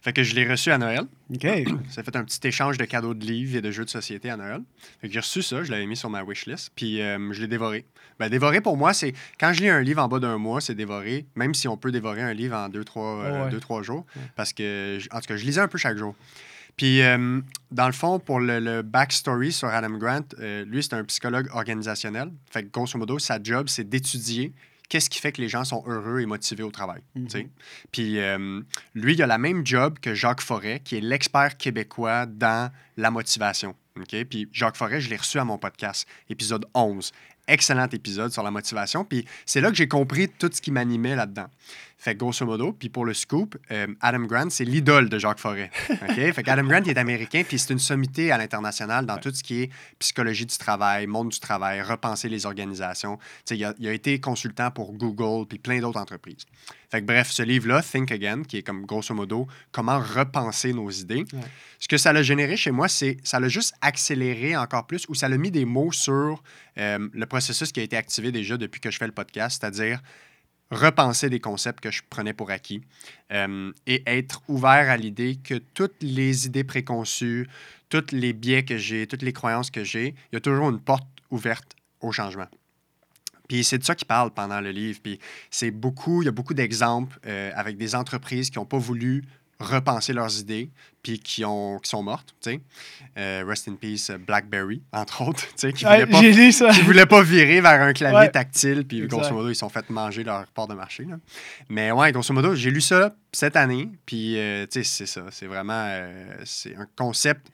Fait 0.04 0.12
que 0.12 0.22
je 0.22 0.34
l'ai 0.34 0.46
reçu 0.46 0.70
à 0.70 0.76
Noël. 0.76 1.04
OK. 1.32 1.40
Ça 1.88 2.02
a 2.02 2.04
fait 2.04 2.14
un 2.14 2.24
petit 2.24 2.46
échange 2.46 2.76
de 2.76 2.84
cadeaux 2.84 3.14
de 3.14 3.24
livres 3.24 3.56
et 3.56 3.62
de 3.62 3.70
jeux 3.70 3.86
de 3.86 3.90
société 3.90 4.28
à 4.28 4.36
Noël. 4.36 4.60
Fait 5.00 5.08
que 5.08 5.14
j'ai 5.14 5.20
reçu 5.20 5.40
ça, 5.40 5.64
je 5.64 5.72
l'avais 5.72 5.86
mis 5.86 5.96
sur 5.96 6.10
ma 6.10 6.22
wishlist, 6.22 6.72
puis 6.76 7.00
euh, 7.00 7.32
je 7.32 7.40
l'ai 7.40 7.48
dévoré. 7.48 7.86
Ben, 8.18 8.28
dévorer 8.28 8.60
pour 8.60 8.76
moi, 8.76 8.92
c'est 8.92 9.14
quand 9.40 9.54
je 9.54 9.62
lis 9.62 9.70
un 9.70 9.80
livre 9.80 10.02
en 10.02 10.08
bas 10.08 10.18
d'un 10.18 10.36
mois, 10.36 10.60
c'est 10.60 10.74
dévorer, 10.74 11.24
même 11.36 11.54
si 11.54 11.68
on 11.68 11.78
peut 11.78 11.90
dévorer 11.90 12.20
un 12.20 12.34
livre 12.34 12.54
en 12.54 12.68
deux, 12.68 12.84
trois, 12.84 13.24
euh, 13.24 13.48
deux, 13.48 13.60
trois 13.60 13.82
jours. 13.82 14.04
Parce 14.36 14.52
que, 14.52 14.98
en 15.10 15.20
tout 15.20 15.26
cas, 15.26 15.36
je 15.38 15.44
lisais 15.46 15.62
un 15.62 15.68
peu 15.68 15.78
chaque 15.78 15.96
jour. 15.96 16.14
Puis, 16.76 17.02
euh, 17.02 17.40
dans 17.70 17.86
le 17.86 17.92
fond, 17.92 18.18
pour 18.18 18.40
le, 18.40 18.82
backstory 18.82 19.52
sur 19.52 19.68
Adam 19.68 19.96
Grant, 19.96 20.24
euh, 20.40 20.64
lui, 20.64 20.82
c'est 20.82 20.94
un 20.94 21.04
psychologue 21.04 21.48
organisationnel. 21.52 22.32
Fait 22.50 22.64
que, 22.64 22.70
grosso 22.70 22.98
modo, 22.98 23.18
sa 23.18 23.42
job, 23.42 23.68
c'est 23.68 23.88
d'étudier 23.88 24.52
qu'est-ce 24.88 25.08
qui 25.08 25.18
fait 25.18 25.32
que 25.32 25.40
les 25.40 25.48
gens 25.48 25.64
sont 25.64 25.82
heureux 25.86 26.20
et 26.20 26.26
motivés 26.26 26.62
au 26.62 26.70
travail. 26.70 27.00
Mhm. 27.14 27.48
Puis, 27.92 28.18
euh, 28.18 28.60
lui, 28.94 29.14
il 29.14 29.22
a 29.22 29.26
la 29.26 29.38
même 29.38 29.66
job 29.66 29.98
que 30.00 30.14
Jacques 30.14 30.42
Forêt, 30.42 30.80
qui 30.84 30.96
est 30.96 31.00
l'expert 31.00 31.56
québécois 31.56 32.26
dans 32.26 32.70
la 32.96 33.10
motivation. 33.10 33.74
Puis, 34.28 34.48
Jacques 34.52 34.76
Forêt, 34.76 35.00
je 35.00 35.08
l'ai 35.08 35.16
reçu 35.16 35.38
à 35.38 35.44
mon 35.44 35.58
podcast, 35.58 36.06
épisode 36.28 36.66
11. 36.74 37.12
excellent 37.46 37.88
épisode 37.92 38.32
sur 38.32 38.42
la 38.42 38.50
motivation. 38.50 39.04
Puis 39.04 39.26
c'est 39.44 39.60
là 39.60 39.68
que 39.68 39.76
j'ai 39.76 39.86
compris 39.86 40.30
tout 40.30 40.50
ce 40.50 40.62
qui 40.62 40.70
m'animait 40.70 41.14
là-dedans. 41.14 41.48
Fait 42.04 42.12
que 42.12 42.18
grosso 42.18 42.44
modo, 42.44 42.74
puis 42.74 42.90
pour 42.90 43.06
le 43.06 43.14
scoop, 43.14 43.56
euh, 43.70 43.86
Adam 44.02 44.26
Grant, 44.26 44.50
c'est 44.50 44.66
l'idole 44.66 45.08
de 45.08 45.18
Jacques 45.18 45.38
Forêt. 45.38 45.70
OK? 45.90 46.14
fait 46.34 46.42
qu'Adam 46.42 46.64
Grant, 46.64 46.82
il 46.84 46.90
est 46.90 46.98
américain, 46.98 47.44
puis 47.48 47.58
c'est 47.58 47.72
une 47.72 47.78
sommité 47.78 48.30
à 48.30 48.36
l'international 48.36 49.06
dans 49.06 49.16
tout 49.16 49.32
ce 49.32 49.42
qui 49.42 49.62
est 49.62 49.70
psychologie 49.98 50.44
du 50.44 50.54
travail, 50.58 51.06
monde 51.06 51.30
du 51.30 51.40
travail, 51.40 51.80
repenser 51.80 52.28
les 52.28 52.44
organisations. 52.44 53.18
Il 53.50 53.64
a, 53.64 53.72
il 53.78 53.88
a 53.88 53.92
été 53.94 54.20
consultant 54.20 54.70
pour 54.70 54.92
Google, 54.92 55.46
puis 55.48 55.58
plein 55.58 55.80
d'autres 55.80 55.98
entreprises. 55.98 56.44
Fait 56.90 57.00
que 57.00 57.06
bref, 57.06 57.30
ce 57.30 57.42
livre-là, 57.42 57.80
Think 57.82 58.12
Again, 58.12 58.42
qui 58.42 58.58
est 58.58 58.62
comme 58.62 58.84
grosso 58.84 59.14
modo 59.14 59.46
comment 59.72 59.98
repenser 59.98 60.74
nos 60.74 60.90
idées, 60.90 61.24
Ouais. 61.32 61.40
ce 61.78 61.88
que 61.88 61.96
ça 61.96 62.12
l'a 62.12 62.22
généré 62.22 62.58
chez 62.58 62.70
moi, 62.70 62.86
c'est 62.86 63.16
ça 63.24 63.40
l'a 63.40 63.48
juste 63.48 63.72
accéléré 63.80 64.58
encore 64.58 64.86
plus 64.86 65.06
ou 65.08 65.14
ça 65.14 65.26
l'a 65.30 65.38
mis 65.38 65.50
des 65.50 65.64
mots 65.64 65.90
sur 65.90 66.42
euh, 66.76 67.08
le 67.14 67.24
processus 67.24 67.72
qui 67.72 67.80
a 67.80 67.82
été 67.82 67.96
activé 67.96 68.30
déjà 68.30 68.58
depuis 68.58 68.82
que 68.82 68.90
je 68.90 68.98
fais 68.98 69.06
le 69.06 69.12
podcast, 69.12 69.58
c'est-à-dire 69.62 70.02
repenser 70.70 71.30
des 71.30 71.40
concepts 71.40 71.80
que 71.80 71.90
je 71.90 72.02
prenais 72.08 72.32
pour 72.32 72.50
acquis 72.50 72.82
euh, 73.32 73.72
et 73.86 74.02
être 74.06 74.42
ouvert 74.48 74.90
à 74.90 74.96
l'idée 74.96 75.36
que 75.36 75.54
toutes 75.54 76.02
les 76.02 76.46
idées 76.46 76.64
préconçues, 76.64 77.48
tous 77.88 78.12
les 78.12 78.32
biais 78.32 78.64
que 78.64 78.76
j'ai, 78.76 79.06
toutes 79.06 79.22
les 79.22 79.32
croyances 79.32 79.70
que 79.70 79.84
j'ai, 79.84 80.14
il 80.32 80.34
y 80.34 80.36
a 80.36 80.40
toujours 80.40 80.70
une 80.70 80.80
porte 80.80 81.06
ouverte 81.30 81.76
au 82.00 82.12
changement. 82.12 82.48
Puis 83.48 83.62
c'est 83.62 83.78
de 83.78 83.84
ça 83.84 83.94
qu'il 83.94 84.06
parle 84.06 84.30
pendant 84.30 84.60
le 84.60 84.70
livre. 84.70 85.00
Puis 85.02 85.18
c'est 85.50 85.70
beaucoup, 85.70 86.22
il 86.22 86.26
y 86.26 86.28
a 86.28 86.32
beaucoup 86.32 86.54
d'exemples 86.54 87.18
euh, 87.26 87.50
avec 87.54 87.76
des 87.76 87.94
entreprises 87.94 88.50
qui 88.50 88.58
n'ont 88.58 88.64
pas 88.64 88.78
voulu 88.78 89.24
repenser 89.64 90.12
leurs 90.12 90.38
idées, 90.38 90.70
puis 91.02 91.18
qui, 91.18 91.44
ont, 91.44 91.78
qui 91.78 91.88
sont 91.90 92.02
mortes. 92.02 92.34
Euh, 93.18 93.44
rest 93.46 93.68
in 93.68 93.74
peace, 93.74 94.10
euh, 94.10 94.18
BlackBerry, 94.18 94.82
entre 94.92 95.22
autres, 95.22 95.46
qui 95.56 95.66
ne 95.84 95.88
Ouais, 95.90 96.04
voulaient, 96.04 96.50
qui 96.72 96.80
voulaient 96.82 97.06
pas 97.06 97.22
virer 97.22 97.60
vers 97.60 97.82
un 97.82 97.92
clavier 97.92 98.18
Ouais. 98.18 98.30
tactile, 98.30 98.86
puis 98.86 99.06
grosso 99.06 99.32
modo, 99.32 99.48
ils 99.50 99.54
se 99.54 99.60
sont 99.60 99.68
fait 99.68 99.88
manger 99.90 100.24
leur 100.24 100.46
part 100.48 100.66
de 100.68 100.74
marché. 100.74 101.04
là. 101.04 101.16
Mais 101.68 101.90
ouais, 101.92 102.12
grosso 102.12 102.32
modo, 102.34 102.54
j'ai 102.54 102.70
lu 102.70 102.80
ça 102.80 103.14
cette 103.32 103.56
année, 103.56 103.90
puis 104.06 104.38
euh, 104.38 104.66
c'est 104.70 104.84
ça. 104.84 105.22
C'est 105.30 105.46
vraiment 105.46 105.84
euh, 105.88 106.36
c'est 106.44 106.74
un 106.76 106.86
concept 106.96 107.48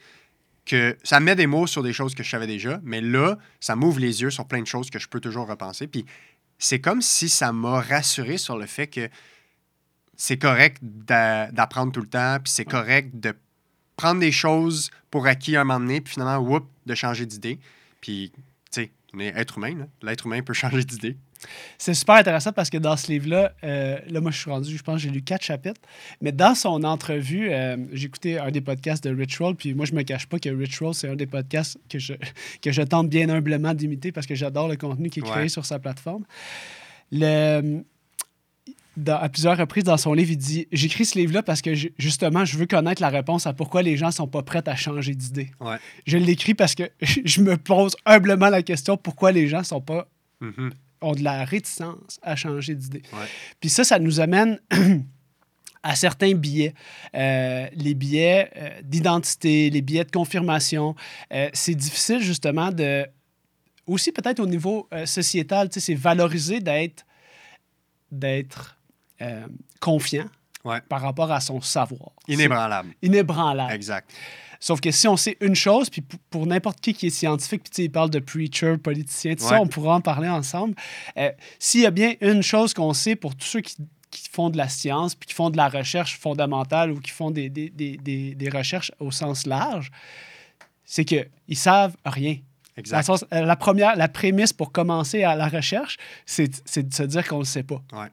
que 0.66 0.96
ça 1.02 1.18
met 1.20 1.34
des 1.34 1.46
mots 1.46 1.66
sur 1.66 1.82
des 1.82 1.92
choses 1.92 2.14
que 2.14 2.22
je 2.22 2.30
savais 2.30 2.46
déjà, 2.46 2.80
mais 2.84 3.00
là, 3.00 3.38
ça 3.58 3.74
m'ouvre 3.76 3.98
les 3.98 4.22
yeux 4.22 4.30
sur 4.30 4.46
plein 4.46 4.60
de 4.60 4.66
choses 4.66 4.90
que 4.90 4.98
je 4.98 5.08
peux 5.08 5.18
toujours 5.20 5.48
repenser. 5.48 5.86
Puis 5.88 6.04
c'est 6.58 6.80
comme 6.80 7.00
si 7.02 7.28
ça 7.28 7.52
m'a 7.52 7.80
rassuré 7.80 8.36
sur 8.36 8.56
le 8.58 8.66
fait 8.66 8.86
que 8.86 9.08
c'est 10.22 10.36
correct 10.36 10.76
d'a- 10.82 11.50
d'apprendre 11.50 11.92
tout 11.92 12.02
le 12.02 12.06
temps, 12.08 12.36
puis 12.44 12.52
c'est 12.52 12.66
correct 12.66 13.18
de 13.18 13.32
prendre 13.96 14.20
des 14.20 14.32
choses 14.32 14.90
pour 15.10 15.26
acquis 15.26 15.56
un 15.56 15.64
moment 15.64 15.80
donné, 15.80 16.02
puis 16.02 16.12
finalement, 16.12 16.36
whoop, 16.46 16.66
de 16.84 16.94
changer 16.94 17.24
d'idée. 17.24 17.58
Puis, 18.02 18.30
tu 18.34 18.40
sais, 18.70 18.90
on 19.14 19.20
est 19.20 19.28
être 19.34 19.56
humain. 19.56 19.86
L'être 20.02 20.26
humain 20.26 20.42
peut 20.42 20.52
changer 20.64 20.84
d'idée. 20.84 21.16
C'est 21.78 21.94
super 21.94 22.16
intéressant 22.16 22.52
parce 22.52 22.68
que 22.68 22.76
dans 22.76 22.98
ce 22.98 23.10
livre-là, 23.10 23.52
euh, 23.64 23.98
là, 24.10 24.20
moi, 24.20 24.30
je 24.30 24.36
suis 24.38 24.50
rendu, 24.50 24.76
je 24.76 24.82
pense 24.82 25.00
j'ai 25.00 25.08
lu 25.08 25.22
quatre 25.22 25.42
chapitres. 25.42 25.80
Mais 26.20 26.32
dans 26.32 26.54
son 26.54 26.84
entrevue, 26.84 27.48
euh, 27.50 27.78
j'ai 27.92 28.08
écouté 28.08 28.38
un 28.38 28.50
des 28.50 28.60
podcasts 28.60 29.02
de 29.02 29.08
Rich 29.14 29.38
Roll, 29.38 29.56
puis 29.56 29.72
moi, 29.72 29.86
je 29.86 29.94
me 29.94 30.02
cache 30.02 30.26
pas 30.26 30.38
que 30.38 30.50
Rich 30.50 30.80
Roll, 30.80 30.92
c'est 30.92 31.08
un 31.08 31.16
des 31.16 31.26
podcasts 31.26 31.78
que 31.88 31.98
je, 31.98 32.12
que 32.62 32.72
je 32.72 32.82
tente 32.82 33.08
bien 33.08 33.30
humblement 33.30 33.72
d'imiter 33.72 34.12
parce 34.12 34.26
que 34.26 34.34
j'adore 34.34 34.68
le 34.68 34.76
contenu 34.76 35.08
qui 35.08 35.20
est 35.20 35.22
créé 35.22 35.44
Ouais. 35.44 35.48
sur 35.48 35.64
sa 35.64 35.78
plateforme. 35.78 36.24
Le, 37.10 37.82
dans- 39.00 39.16
à 39.16 39.28
plusieurs 39.28 39.56
reprises 39.56 39.84
dans 39.84 39.96
son 39.96 40.12
livre, 40.14 40.30
il 40.30 40.36
dit 40.36 40.68
J'écris 40.72 41.04
ce 41.06 41.18
livre-là 41.18 41.42
parce 41.42 41.62
que, 41.62 41.74
justement, 41.98 42.44
je 42.44 42.56
veux 42.58 42.66
connaître 42.66 43.02
la 43.02 43.08
réponse 43.08 43.46
à 43.46 43.52
pourquoi 43.52 43.82
les 43.82 43.96
gens 43.96 44.10
sont 44.10 44.28
pas 44.28 44.42
prêts 44.42 44.62
à 44.68 44.76
changer 44.76 45.14
d'idée. 45.14 45.50
Ouais. 45.60 45.76
Je 46.06 46.16
l'écris 46.18 46.54
parce 46.54 46.74
que 46.74 46.84
je 47.24 47.40
me 47.40 47.56
pose 47.56 47.96
humblement 48.04 48.48
la 48.48 48.62
question 48.62 48.96
pourquoi 48.96 49.32
les 49.32 49.48
gens 49.48 49.62
sont 49.64 49.80
pas 49.80 50.06
Mhm. 50.40 50.70
ont 51.02 51.12
de 51.14 51.22
la 51.22 51.44
réticence 51.44 52.18
à 52.22 52.36
changer 52.36 52.74
d'idée? 52.74 53.02
Ouais. 53.12 53.26
Puis 53.60 53.68
ça, 53.70 53.84
ça 53.84 53.98
nous 53.98 54.20
amène 54.20 54.58
à 55.82 55.94
certains 55.96 56.34
biais. 56.34 56.74
Euh, 57.14 57.66
les 57.74 57.94
biais 57.94 58.50
euh, 58.56 58.70
d'identité, 58.82 59.70
les 59.70 59.80
biais 59.82 60.04
de 60.04 60.10
confirmation. 60.10 60.94
Euh, 61.32 61.48
c'est 61.52 61.74
difficile 61.74 62.20
justement 62.20 62.70
de... 62.70 63.06
Aussi 63.86 64.12
peut-être 64.12 64.40
au 64.40 64.46
niveau 64.46 64.88
sociétal, 65.04 65.68
c'est 65.72 65.94
valoriser 65.94 66.60
d'être 66.60 67.04
d'être 68.12 68.76
euh, 69.22 69.46
confiant 69.80 70.26
Ouais. 70.62 70.80
par 70.90 71.00
rapport 71.00 71.32
à 71.32 71.40
son 71.40 71.62
savoir. 71.62 72.10
Inébranlable. 72.28 72.90
Inébranlable. 73.00 73.72
Exact. 73.72 74.10
Sauf 74.62 74.78
que 74.82 74.90
si 74.90 75.08
on 75.08 75.16
sait 75.16 75.38
une 75.40 75.54
chose, 75.54 75.88
puis 75.88 76.02
pour, 76.28 76.46
n'importe 76.46 76.82
qui 76.82 76.92
qui 76.92 77.06
est 77.06 77.10
scientifique, 77.10 77.62
puis 77.64 77.84
il 77.84 77.88
parle 77.90 78.10
de 78.10 78.18
preacher, 78.18 78.76
politicien, 78.76 79.34
tout 79.36 79.42
ça, 79.44 79.58
on 79.58 79.66
pourra 79.66 79.94
en 79.94 80.00
parler 80.02 80.28
ensemble. 80.28 80.74
Euh, 81.16 81.30
S'il 81.58 81.80
y 81.80 81.86
a 81.86 81.90
bien 81.90 82.12
une 82.20 82.42
chose 82.42 82.74
qu'on 82.74 82.92
sait 82.92 83.16
pour 83.16 83.34
tous 83.34 83.46
ceux 83.46 83.60
qui, 83.62 83.74
qui 84.10 84.28
font 84.28 84.50
de 84.50 84.58
la 84.58 84.68
science, 84.68 85.14
puis 85.14 85.28
qui 85.28 85.34
font 85.34 85.48
de 85.48 85.56
la 85.56 85.68
recherche 85.70 86.18
fondamentale 86.18 86.90
ou 86.90 87.00
qui 87.00 87.10
font 87.10 87.30
des, 87.30 87.48
des, 87.48 87.70
des, 87.70 87.96
des, 87.96 88.48
recherches 88.50 88.92
au 89.00 89.10
sens 89.10 89.46
large, 89.46 89.90
c'est 90.84 91.06
qu'ils 91.06 91.26
savent 91.54 91.96
rien. 92.04 92.36
Exact. 92.76 93.08
euh, 93.08 93.44
la 93.44 93.56
première, 93.56 93.96
la 93.96 94.08
prémisse 94.08 94.52
pour 94.52 94.72
commencer 94.72 95.24
à 95.24 95.34
la 95.36 95.48
recherche, 95.48 95.96
c'est 96.26 96.50
c'est 96.66 96.86
de 96.86 96.92
se 96.94 97.02
dire 97.02 97.26
qu'on 97.26 97.36
ne 97.36 97.40
le 97.42 97.46
sait 97.46 97.62
pas. 97.62 97.80
Ouais. 97.92 98.08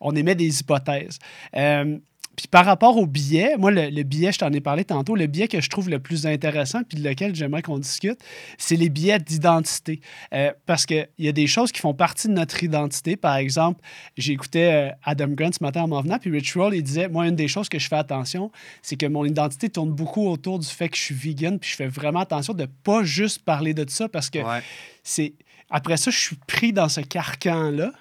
On 0.00 0.14
émet 0.14 0.34
des 0.34 0.60
hypothèses. 0.60 1.18
Euh, 1.56 1.98
puis 2.36 2.46
par 2.48 2.64
rapport 2.64 2.96
au 2.96 3.06
billet, 3.06 3.56
moi, 3.58 3.70
le, 3.70 3.90
le 3.90 4.02
billet, 4.02 4.32
je 4.32 4.38
t'en 4.38 4.50
ai 4.50 4.60
parlé 4.62 4.84
tantôt, 4.84 5.14
le 5.14 5.26
billet 5.26 5.46
que 5.46 5.60
je 5.60 5.68
trouve 5.68 5.90
le 5.90 5.98
plus 5.98 6.26
intéressant, 6.26 6.82
puis 6.84 6.96
de 7.02 7.06
lequel 7.06 7.34
j'aimerais 7.34 7.60
qu'on 7.60 7.78
discute, 7.78 8.18
c'est 8.56 8.76
les 8.76 8.88
billets 8.88 9.18
d'identité. 9.18 10.00
Euh, 10.32 10.50
parce 10.64 10.86
qu'il 10.86 11.06
y 11.18 11.28
a 11.28 11.32
des 11.32 11.46
choses 11.46 11.70
qui 11.70 11.80
font 11.80 11.92
partie 11.92 12.28
de 12.28 12.32
notre 12.32 12.62
identité. 12.64 13.16
Par 13.16 13.36
exemple, 13.36 13.82
j'écoutais 14.16 14.90
euh, 14.90 14.94
Adam 15.04 15.28
Grant 15.28 15.50
ce 15.52 15.62
matin 15.62 15.82
en 15.82 15.88
m'en 15.88 16.00
venant, 16.00 16.18
puis 16.18 16.30
Rich 16.30 16.54
Roll, 16.54 16.74
il 16.74 16.82
disait, 16.82 17.08
moi, 17.08 17.26
une 17.26 17.36
des 17.36 17.48
choses 17.48 17.68
que 17.68 17.78
je 17.78 17.88
fais 17.88 17.96
attention, 17.96 18.50
c'est 18.80 18.96
que 18.96 19.06
mon 19.06 19.26
identité 19.26 19.68
tourne 19.68 19.90
beaucoup 19.90 20.26
autour 20.26 20.58
du 20.60 20.68
fait 20.68 20.88
que 20.88 20.96
je 20.96 21.02
suis 21.02 21.14
vegan, 21.14 21.58
puis 21.58 21.68
je 21.68 21.76
fais 21.76 21.88
vraiment 21.88 22.20
attention 22.20 22.54
de 22.54 22.64
pas 22.64 23.02
juste 23.02 23.42
parler 23.42 23.74
de 23.74 23.84
ça, 23.90 24.08
parce 24.08 24.30
que 24.30 24.38
Ouais. 24.38 24.62
c'est 25.02 25.34
après 25.68 25.98
ça, 25.98 26.10
je 26.10 26.18
suis 26.18 26.36
pris 26.46 26.72
dans 26.72 26.88
ce 26.88 27.00
carcan-là. 27.02 27.92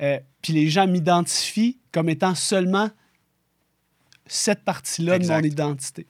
Euh, 0.00 0.18
puis 0.42 0.52
les 0.52 0.68
gens 0.68 0.86
m'identifient 0.86 1.78
comme 1.92 2.08
étant 2.08 2.34
seulement 2.34 2.90
cette 4.26 4.64
partie-là 4.64 5.18
de 5.18 5.24
mon 5.26 5.40
identité. 5.48 6.06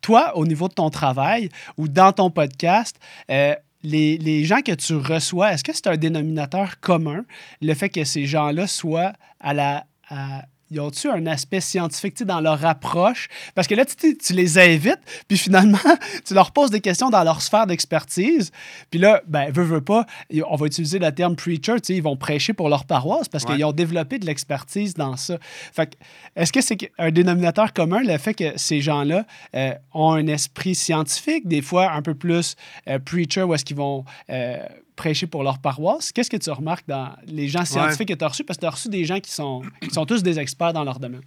Toi, 0.00 0.36
au 0.36 0.46
niveau 0.46 0.68
de 0.68 0.74
ton 0.74 0.88
travail 0.90 1.48
ou 1.76 1.88
dans 1.88 2.12
ton 2.12 2.30
podcast, 2.30 2.96
euh, 3.30 3.54
les, 3.82 4.18
les 4.18 4.44
gens 4.44 4.60
que 4.62 4.72
tu 4.72 4.94
reçois, 4.94 5.52
est-ce 5.52 5.64
que 5.64 5.72
c'est 5.72 5.86
un 5.88 5.96
dénominateur 5.96 6.80
commun, 6.80 7.24
le 7.60 7.74
fait 7.74 7.88
que 7.88 8.04
ces 8.04 8.26
gens-là 8.26 8.66
soient 8.66 9.12
à 9.40 9.52
la... 9.54 9.86
à- 10.08 10.44
ils 10.70 10.80
ont-tu 10.80 11.08
un 11.08 11.26
aspect 11.26 11.60
scientifique 11.60 12.22
dans 12.24 12.40
leur 12.40 12.64
approche? 12.64 13.28
Parce 13.54 13.66
que 13.66 13.74
là, 13.74 13.84
tu, 13.84 14.16
les 14.32 14.58
invites, 14.58 15.00
puis 15.28 15.38
finalement, 15.38 15.78
tu 16.26 16.34
leur 16.34 16.52
poses 16.52 16.70
des 16.70 16.80
questions 16.80 17.10
dans 17.10 17.22
leur 17.24 17.42
sphère 17.42 17.66
d'expertise. 17.66 18.50
Puis 18.90 18.98
là, 19.00 19.22
ben, 19.26 19.50
veux, 19.50 19.62
veux 19.64 19.80
pas, 19.80 20.06
on 20.48 20.56
va 20.56 20.66
utiliser 20.66 20.98
le 20.98 21.12
terme 21.12 21.36
preacher, 21.36 21.74
tu 21.80 21.80
sais, 21.84 21.94
ils 21.94 22.02
vont 22.02 22.16
prêcher 22.16 22.52
pour 22.52 22.68
leur 22.68 22.84
paroisse 22.84 23.28
parce 23.28 23.44
Ouais. 23.44 23.54
qu'ils 23.56 23.64
ont 23.64 23.72
développé 23.72 24.18
de 24.18 24.26
l'expertise 24.26 24.94
dans 24.94 25.16
ça. 25.16 25.38
Fait 25.72 25.96
est-ce 26.34 26.52
que 26.52 26.60
c'est 26.60 26.76
un 26.98 27.10
dénominateur 27.10 27.72
commun, 27.72 28.00
le 28.02 28.18
fait 28.18 28.34
que 28.34 28.56
ces 28.56 28.80
gens-là 28.80 29.24
euh, 29.54 29.72
ont 29.94 30.12
un 30.12 30.26
esprit 30.26 30.74
scientifique, 30.74 31.46
des 31.46 31.62
fois 31.62 31.92
un 31.92 32.02
peu 32.02 32.14
plus 32.14 32.56
euh, 32.88 32.98
preacher, 32.98 33.42
où 33.42 33.54
est-ce 33.54 33.64
qu'ils 33.64 33.76
vont 33.76 34.04
euh, 34.30 34.58
prêcher 34.96 35.26
pour 35.26 35.42
leur 35.42 35.58
paroisse? 35.58 36.10
Qu'est-ce 36.10 36.30
que 36.30 36.36
tu 36.36 36.50
remarques 36.50 36.88
dans 36.88 37.14
les 37.26 37.48
gens 37.48 37.64
scientifiques 37.64 38.08
que 38.08 38.14
tu 38.14 38.24
as 38.24 38.28
reçus? 38.28 38.44
Parce 38.44 38.56
que 38.56 38.62
tu 38.62 38.66
as 38.66 38.70
reçu 38.70 38.88
des 38.88 39.04
gens 39.04 39.20
qui 39.20 39.30
sont, 39.30 39.62
qui 39.80 39.90
sont 39.90 40.06
tous 40.06 40.22
des 40.22 40.38
experts 40.38 40.72
dans 40.72 40.84
leur 40.84 40.98
domaine. 40.98 41.22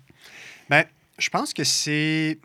Ben, 0.70 0.86
je 1.18 1.30
pense 1.30 1.54
que 1.54 1.64
c'est. 1.64 2.40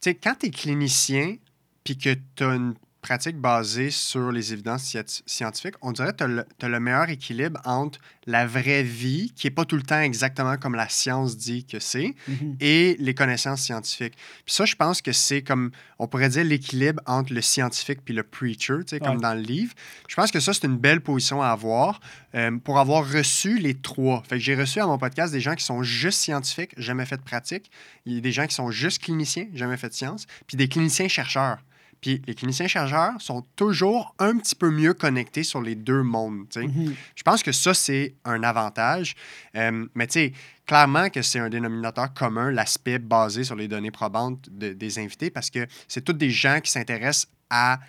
Tu 0.00 0.10
sais, 0.10 0.14
quand 0.14 0.34
tu 0.38 0.46
es 0.46 0.50
clinicien 0.50 1.36
puis 1.82 1.96
que 1.96 2.14
tu 2.36 2.44
as 2.44 2.54
une 2.54 2.74
pratique 3.04 3.36
basée 3.36 3.90
sur 3.90 4.32
les 4.32 4.54
évidences 4.54 4.82
sci- 4.84 5.22
scientifiques, 5.26 5.74
on 5.82 5.92
dirait 5.92 6.12
que 6.14 6.24
tu 6.58 6.64
as, 6.64 6.68
le 6.68 6.80
meilleur 6.80 7.10
équilibre 7.10 7.60
entre 7.66 7.98
la 8.26 8.46
vraie 8.46 8.82
vie, 8.82 9.30
qui 9.36 9.46
n'est 9.46 9.50
pas 9.50 9.66
tout 9.66 9.76
le 9.76 9.82
temps 9.82 10.00
exactement 10.00 10.56
comme 10.56 10.74
la 10.74 10.88
science 10.88 11.36
dit 11.36 11.66
que 11.66 11.78
c'est, 11.80 12.14
et 12.60 12.96
les 12.98 13.14
connaissances 13.14 13.60
scientifiques. 13.60 14.14
Puis 14.46 14.54
ça, 14.54 14.64
je 14.64 14.74
pense 14.74 15.02
que 15.02 15.12
c'est 15.12 15.42
comme, 15.42 15.70
on 15.98 16.06
pourrait 16.08 16.30
dire, 16.30 16.44
l'équilibre 16.44 17.02
entre 17.04 17.34
le 17.34 17.42
scientifique 17.42 18.00
puis 18.02 18.14
le 18.14 18.22
preacher, 18.22 18.78
tu 18.78 18.84
sais, 18.96 19.00
comme 19.00 19.16
Ouais. 19.16 19.20
dans 19.22 19.34
le 19.34 19.42
livre. 19.42 19.74
Je 20.08 20.14
pense 20.14 20.30
que 20.30 20.40
ça, 20.40 20.54
c'est 20.54 20.66
une 20.66 20.78
belle 20.78 21.02
position 21.02 21.42
à 21.42 21.48
avoir 21.48 22.00
euh, 22.34 22.56
pour 22.64 22.78
avoir 22.78 23.06
reçu 23.06 23.58
les 23.58 23.74
trois. 23.74 24.22
Fait 24.26 24.36
que 24.38 24.42
j'ai 24.42 24.54
reçu 24.54 24.80
à 24.80 24.86
mon 24.86 24.96
podcast 24.96 25.30
des 25.30 25.40
gens 25.40 25.54
qui 25.54 25.64
sont 25.64 25.82
juste 25.82 26.18
scientifiques, 26.20 26.72
jamais 26.78 27.04
fait 27.04 27.18
de 27.18 27.22
pratique. 27.22 27.70
Il 28.06 28.14
y 28.14 28.18
a 28.18 28.20
des 28.22 28.32
gens 28.32 28.46
qui 28.46 28.54
sont 28.54 28.70
juste 28.70 29.02
cliniciens, 29.02 29.46
jamais 29.52 29.76
fait 29.76 29.90
de 29.90 29.94
science, 29.94 30.26
puis 30.46 30.56
des 30.56 30.68
cliniciens 30.68 31.08
chercheurs. 31.08 31.58
Puis 32.04 32.20
les 32.26 32.34
cliniciens 32.34 32.66
chercheurs 32.68 33.14
sont 33.18 33.40
toujours 33.56 34.14
un 34.18 34.36
petit 34.36 34.54
peu 34.54 34.68
mieux 34.68 34.92
connectés 34.92 35.42
sur 35.42 35.62
les 35.62 35.74
deux 35.74 36.02
mondes. 36.02 36.44
Mhm. 36.54 36.94
Je 37.14 37.22
pense 37.22 37.42
que 37.42 37.50
ça, 37.50 37.72
c'est 37.72 38.14
un 38.26 38.42
avantage. 38.42 39.14
Euh, 39.56 39.86
mais 39.94 40.06
tu 40.06 40.12
sais, 40.12 40.32
clairement 40.66 41.08
que 41.08 41.22
c'est 41.22 41.38
un 41.38 41.48
dénominateur 41.48 42.12
commun, 42.12 42.50
l'aspect 42.50 42.98
basé 42.98 43.42
sur 43.42 43.56
les 43.56 43.68
données 43.68 43.90
probantes 43.90 44.50
de- 44.50 44.74
des 44.74 44.98
invités, 44.98 45.30
parce 45.30 45.48
que 45.48 45.66
c'est 45.88 46.02
tous 46.04 46.12
des 46.12 46.28
gens 46.28 46.60
qui 46.60 46.70
s'intéressent 46.70 47.28
à 47.48 47.80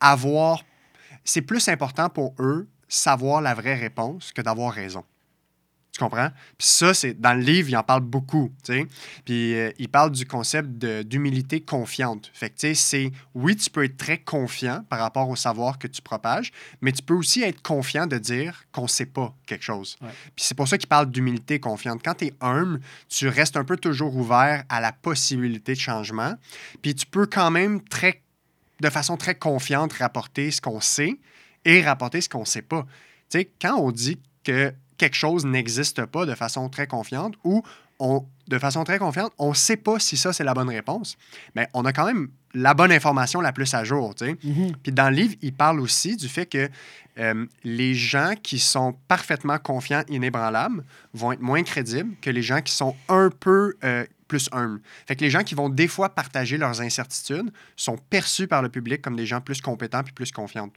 avoir. 0.00 0.62
c'est 1.24 1.42
plus 1.42 1.68
important 1.68 2.08
pour 2.08 2.34
eux 2.38 2.66
savoir 2.88 3.42
la 3.42 3.52
vraie 3.52 3.74
réponse 3.74 4.32
que 4.32 4.40
d'avoir 4.40 4.72
raison. 4.72 5.04
Tu 5.98 6.04
comprends? 6.04 6.30
Puis 6.56 6.68
ça, 6.68 6.94
c'est 6.94 7.20
dans 7.20 7.34
le 7.34 7.40
livre, 7.40 7.70
il 7.70 7.76
en 7.76 7.82
parle 7.82 8.02
beaucoup. 8.02 8.52
tu 8.62 8.72
sais. 8.72 8.86
Puis 9.24 9.54
euh, 9.54 9.72
il 9.80 9.88
parle 9.88 10.12
du 10.12 10.24
concept 10.26 10.68
d'humilité 10.68 11.60
confiante. 11.60 12.30
Fait 12.32 12.50
que, 12.50 12.54
tu 12.54 12.68
sais, 12.68 12.74
c'est 12.74 13.12
oui, 13.34 13.56
tu 13.56 13.68
peux 13.68 13.82
être 13.82 13.96
très 13.96 14.18
confiant 14.18 14.84
par 14.88 15.00
rapport 15.00 15.28
au 15.28 15.34
savoir 15.34 15.76
que 15.76 15.88
tu 15.88 16.00
propages, 16.00 16.52
mais 16.80 16.92
tu 16.92 17.02
peux 17.02 17.14
aussi 17.14 17.42
être 17.42 17.60
confiant 17.62 18.06
de 18.06 18.16
dire 18.16 18.62
qu'on 18.70 18.82
ne 18.82 18.88
sait 18.88 19.06
pas 19.06 19.34
quelque 19.44 19.64
chose. 19.64 19.96
Ouais. 20.00 20.10
Puis 20.36 20.44
c'est 20.44 20.54
pour 20.54 20.68
ça 20.68 20.78
qu'il 20.78 20.88
parle 20.88 21.10
d'humilité 21.10 21.58
confiante. 21.58 22.00
Quand 22.04 22.14
tu 22.14 22.26
es 22.26 22.34
humble, 22.40 22.80
tu 23.08 23.26
restes 23.26 23.56
un 23.56 23.64
peu 23.64 23.76
toujours 23.76 24.14
ouvert 24.14 24.62
à 24.68 24.80
la 24.80 24.92
possibilité 24.92 25.74
de 25.74 25.80
changement. 25.80 26.34
Puis 26.80 26.94
tu 26.94 27.06
peux 27.06 27.26
quand 27.26 27.50
même 27.50 27.82
très, 27.82 28.22
de 28.80 28.88
façon 28.88 29.16
très 29.16 29.34
confiante 29.34 29.94
rapporter 29.94 30.52
ce 30.52 30.60
qu'on 30.60 30.80
sait 30.80 31.18
et 31.64 31.82
rapporter 31.82 32.20
ce 32.20 32.28
qu'on 32.28 32.40
ne 32.40 32.44
sait 32.44 32.62
pas. 32.62 32.86
Tu 33.30 33.40
sais, 33.40 33.50
quand 33.60 33.80
on 33.80 33.90
dit 33.90 34.20
que 34.44 34.72
quelque 34.98 35.16
chose 35.16 35.46
n'existe 35.46 36.04
pas 36.04 36.26
de 36.26 36.34
façon 36.34 36.68
très 36.68 36.86
confiante 36.86 37.34
ou 37.44 37.62
on, 38.00 38.24
de 38.48 38.58
façon 38.58 38.84
très 38.84 38.98
confiante, 38.98 39.32
on 39.38 39.50
ne 39.50 39.54
sait 39.54 39.76
pas 39.76 39.98
si 39.98 40.16
ça, 40.16 40.32
c'est 40.32 40.44
la 40.44 40.54
bonne 40.54 40.68
réponse, 40.68 41.16
mais 41.54 41.68
on 41.74 41.84
a 41.84 41.92
quand 41.92 42.06
même 42.06 42.28
la 42.54 42.74
bonne 42.74 42.92
information 42.92 43.40
la 43.40 43.52
plus 43.52 43.72
à 43.74 43.84
jour. 43.84 44.14
Mhm. 44.20 44.72
Puis 44.82 44.92
dans 44.92 45.10
le 45.10 45.16
livre, 45.16 45.34
il 45.42 45.52
parle 45.52 45.80
aussi 45.80 46.16
du 46.16 46.28
fait 46.28 46.46
que 46.46 46.68
euh, 47.18 47.46
les 47.64 47.94
gens 47.94 48.34
qui 48.40 48.58
sont 48.58 48.94
parfaitement 49.08 49.58
confiants, 49.58 50.02
inébranlables, 50.08 50.84
vont 51.12 51.32
être 51.32 51.40
moins 51.40 51.62
crédibles 51.62 52.14
que 52.22 52.30
les 52.30 52.42
gens 52.42 52.60
qui 52.60 52.72
sont 52.72 52.94
un 53.08 53.30
peu 53.30 53.74
euh, 53.84 54.06
plus 54.28 54.48
humbles. 54.52 54.80
Fait 55.06 55.16
que 55.16 55.24
les 55.24 55.30
gens 55.30 55.42
qui 55.42 55.54
vont 55.54 55.68
des 55.68 55.88
fois 55.88 56.10
partager 56.10 56.58
leurs 56.58 56.80
incertitudes 56.80 57.50
sont 57.76 57.98
perçus 58.10 58.46
par 58.46 58.62
le 58.62 58.68
public 58.68 59.02
comme 59.02 59.16
des 59.16 59.26
gens 59.26 59.40
plus 59.40 59.60
compétents 59.60 60.02
puis 60.04 60.12
plus 60.12 60.30
confiants 60.30 60.70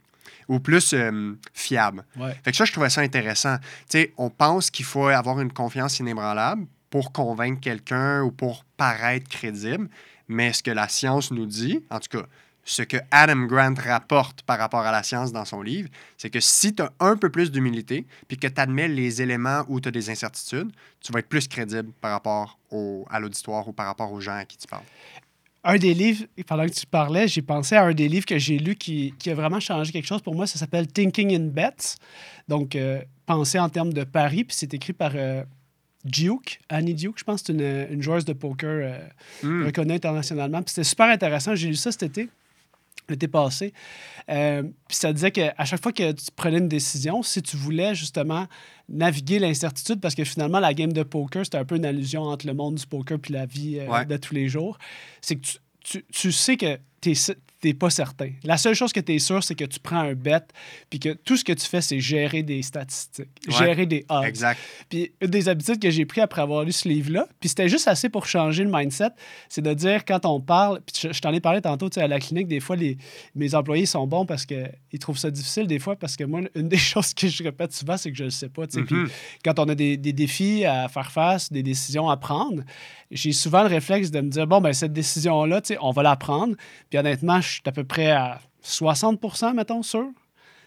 ou 0.48 0.60
plus 0.60 0.92
euh, 0.94 1.32
fiables. 1.52 2.04
Ouais. 2.16 2.34
Fait 2.44 2.50
que 2.50 2.56
ça, 2.56 2.64
je 2.64 2.72
trouvais 2.72 2.90
ça 2.90 3.00
intéressant. 3.00 3.56
Tu 3.58 3.64
sais, 3.88 4.12
on 4.18 4.30
pense 4.30 4.70
qu'il 4.70 4.84
faut 4.84 5.06
avoir 5.08 5.40
une 5.40 5.52
confiance 5.52 5.98
inébranlable 6.00 6.66
pour 6.90 7.12
convaincre 7.12 7.60
quelqu'un 7.60 8.22
ou 8.22 8.30
pour 8.30 8.64
paraître 8.76 9.28
crédible, 9.28 9.88
mais 10.28 10.52
ce 10.52 10.62
que 10.62 10.70
la 10.70 10.88
science 10.88 11.30
nous 11.30 11.46
dit, 11.46 11.84
en 11.90 11.98
tout 12.00 12.18
cas, 12.18 12.26
ce 12.64 12.82
que 12.82 12.96
Adam 13.10 13.46
Grant 13.46 13.74
rapporte 13.84 14.42
par 14.42 14.56
rapport 14.56 14.82
à 14.86 14.92
la 14.92 15.02
science 15.02 15.32
dans 15.32 15.44
son 15.44 15.62
livre, 15.62 15.88
c'est 16.16 16.30
que 16.30 16.38
si 16.38 16.72
tu 16.72 16.82
as 16.82 16.92
un 17.00 17.16
peu 17.16 17.28
plus 17.28 17.50
d'humilité, 17.50 18.06
puis 18.28 18.36
que 18.36 18.46
tu 18.46 18.60
admets 18.60 18.86
les 18.86 19.20
éléments 19.20 19.64
où 19.66 19.80
tu 19.80 19.88
as 19.88 19.90
des 19.90 20.10
incertitudes, 20.10 20.70
tu 21.00 21.12
vas 21.12 21.18
être 21.18 21.28
plus 21.28 21.48
crédible 21.48 21.90
par 22.00 22.12
rapport 22.12 22.58
au- 22.70 23.04
à 23.10 23.18
l'auditoire 23.18 23.66
ou 23.66 23.72
par 23.72 23.86
rapport 23.86 24.12
aux 24.12 24.20
gens 24.20 24.36
à 24.36 24.44
qui 24.44 24.56
tu 24.58 24.68
parles. 24.68 24.84
Un 25.64 25.76
des 25.78 25.94
livres, 25.94 26.24
pendant 26.46 26.66
que 26.66 26.72
tu 26.72 26.86
parlais, 26.86 27.28
j'ai 27.28 27.42
pensé 27.42 27.76
à 27.76 27.84
un 27.84 27.92
des 27.94 28.08
livres 28.08 28.26
que 28.26 28.36
j'ai 28.38 28.58
lu 28.58 28.74
qui, 28.74 29.14
qui 29.18 29.30
a 29.30 29.34
vraiment 29.34 29.60
changé 29.60 29.92
quelque 29.92 30.06
chose 30.06 30.20
pour 30.20 30.34
moi. 30.34 30.46
Ça 30.46 30.58
s'appelle 30.58 30.88
Thinking 30.88 31.34
in 31.34 31.46
Bets. 31.48 31.96
Donc, 32.48 32.74
euh, 32.74 33.00
penser 33.26 33.58
en 33.60 33.68
termes 33.68 33.92
de 33.92 34.02
paris. 34.02 34.42
Puis 34.44 34.56
c'est 34.58 34.74
écrit 34.74 34.92
par 34.92 35.12
euh, 35.14 35.44
Duke, 36.04 36.60
Annie 36.68 36.94
Duke, 36.94 37.16
je 37.18 37.22
pense 37.24 37.42
c'est 37.46 37.52
une, 37.52 37.86
une 37.90 38.02
joueuse 38.02 38.24
de 38.24 38.32
poker 38.32 38.68
euh, 38.70 38.98
Hmm. 39.44 39.66
reconnue 39.66 39.92
internationalement. 39.94 40.62
Puis 40.62 40.74
c'était 40.74 40.84
super 40.88 41.06
intéressant. 41.06 41.54
J'ai 41.54 41.68
lu 41.68 41.76
ça 41.76 41.92
cet 41.92 42.02
été, 42.02 42.28
l'été 43.08 43.28
passé. 43.28 43.72
Euh, 44.30 44.62
puis 44.88 44.96
ça 44.96 45.12
disait 45.12 45.30
qu'à 45.30 45.64
chaque 45.64 45.82
fois 45.82 45.92
que 45.92 46.12
tu 46.12 46.26
prenais 46.34 46.58
une 46.58 46.68
décision, 46.68 47.22
si 47.22 47.42
tu 47.42 47.56
voulais 47.56 47.94
justement 47.94 48.46
naviguer 48.88 49.38
l'incertitude, 49.38 50.00
parce 50.00 50.14
que 50.14 50.24
finalement, 50.24 50.60
la 50.60 50.74
game 50.74 50.92
de 50.92 51.02
poker, 51.02 51.44
c'est 51.44 51.56
un 51.56 51.64
peu 51.64 51.76
une 51.76 51.84
allusion 51.84 52.22
entre 52.22 52.46
le 52.46 52.54
monde 52.54 52.76
du 52.76 52.86
poker 52.86 53.18
puis 53.18 53.32
la 53.32 53.46
vie 53.46 53.78
euh, 53.78 53.86
Ouais. 53.88 54.04
de 54.06 54.16
tous 54.16 54.34
les 54.34 54.48
jours, 54.48 54.78
c'est 55.20 55.36
que 55.36 55.40
tu, 55.42 55.56
tu- 55.84 56.04
tu 56.12 56.32
sais 56.32 56.56
que 56.56 56.78
tu 57.00 57.14
n'es 57.68 57.74
pas 57.74 57.90
certain. 57.90 58.30
La 58.44 58.56
seule 58.56 58.74
chose 58.74 58.92
que 58.92 59.00
tu 59.00 59.14
es 59.14 59.18
sûr, 59.18 59.42
c'est 59.44 59.54
que 59.54 59.64
tu 59.64 59.78
prends 59.80 60.00
un 60.00 60.14
bet, 60.14 60.40
puis 60.90 60.98
que 60.98 61.10
tout 61.14 61.36
ce 61.36 61.44
que 61.44 61.52
tu 61.52 61.66
fais, 61.66 61.80
c'est 61.80 62.00
gérer 62.00 62.42
des 62.42 62.62
statistiques, 62.62 63.28
Ouais. 63.48 63.54
gérer 63.54 63.86
des 63.86 64.04
odds. 64.08 64.24
Exact. 64.24 64.58
Puis 64.88 65.12
une 65.20 65.28
des 65.28 65.48
habitudes 65.48 65.80
que 65.80 65.90
j'ai 65.90 66.04
pris 66.06 66.20
après 66.20 66.42
avoir 66.42 66.64
lu 66.64 66.72
ce 66.72 66.88
livre-là, 66.88 67.26
puis 67.40 67.48
c'était 67.48 67.68
juste 67.68 67.88
assez 67.88 68.08
pour 68.08 68.26
changer 68.26 68.64
le 68.64 68.70
mindset, 68.72 69.10
c'est 69.48 69.62
de 69.62 69.74
dire 69.74 70.04
quand 70.04 70.24
on 70.26 70.40
parle, 70.40 70.80
puis 70.86 70.94
je, 71.08 71.12
je 71.12 71.20
t'en 71.20 71.32
ai 71.32 71.40
parlé 71.40 71.60
tantôt, 71.60 71.88
tu 71.88 71.94
sais, 71.94 72.02
à 72.02 72.08
la 72.08 72.18
clinique, 72.18 72.48
des 72.48 72.60
fois, 72.60 72.76
les, 72.76 72.96
mes 73.34 73.54
employés 73.54 73.86
sont 73.86 74.06
bons 74.06 74.26
parce 74.26 74.44
qu'ils 74.46 74.98
trouvent 75.00 75.18
ça 75.18 75.30
difficile 75.30 75.66
des 75.66 75.78
fois, 75.78 75.96
parce 75.96 76.16
que 76.16 76.24
moi, 76.24 76.40
une 76.54 76.68
des 76.68 76.76
choses 76.78 77.14
que 77.14 77.28
je 77.28 77.42
répète 77.42 77.72
souvent, 77.72 77.96
c'est 77.96 78.10
que 78.10 78.16
je 78.16 78.22
ne 78.24 78.28
le 78.28 78.32
sais 78.32 78.48
pas. 78.48 78.66
tu 78.66 78.78
sais. 78.78 78.84
Puis 78.84 78.94
Mhm. 78.96 79.08
quand 79.44 79.58
on 79.58 79.68
a 79.68 79.74
des, 79.74 79.96
des 79.96 80.12
défis 80.12 80.64
à 80.64 80.88
faire 80.88 81.10
face, 81.12 81.50
des 81.52 81.62
décisions 81.62 82.08
à 82.10 82.16
prendre, 82.16 82.62
j'ai 83.12 83.32
souvent 83.32 83.62
le 83.62 83.68
réflexe 83.68 84.10
de 84.10 84.20
me 84.20 84.28
dire, 84.28 84.46
bon, 84.46 84.60
ben 84.60 84.72
cette 84.72 84.92
décision-là, 84.92 85.60
tu 85.60 85.74
sais, 85.74 85.78
on 85.80 85.90
va 85.90 86.02
la 86.02 86.16
prendre. 86.16 86.56
Puis 86.90 86.98
honnêtement, 86.98 87.40
je 87.40 87.48
suis 87.48 87.62
à 87.66 87.72
peu 87.72 87.84
près 87.84 88.10
à 88.10 88.40
60 88.62 89.20
mettons, 89.54 89.82
sûr. 89.82 90.08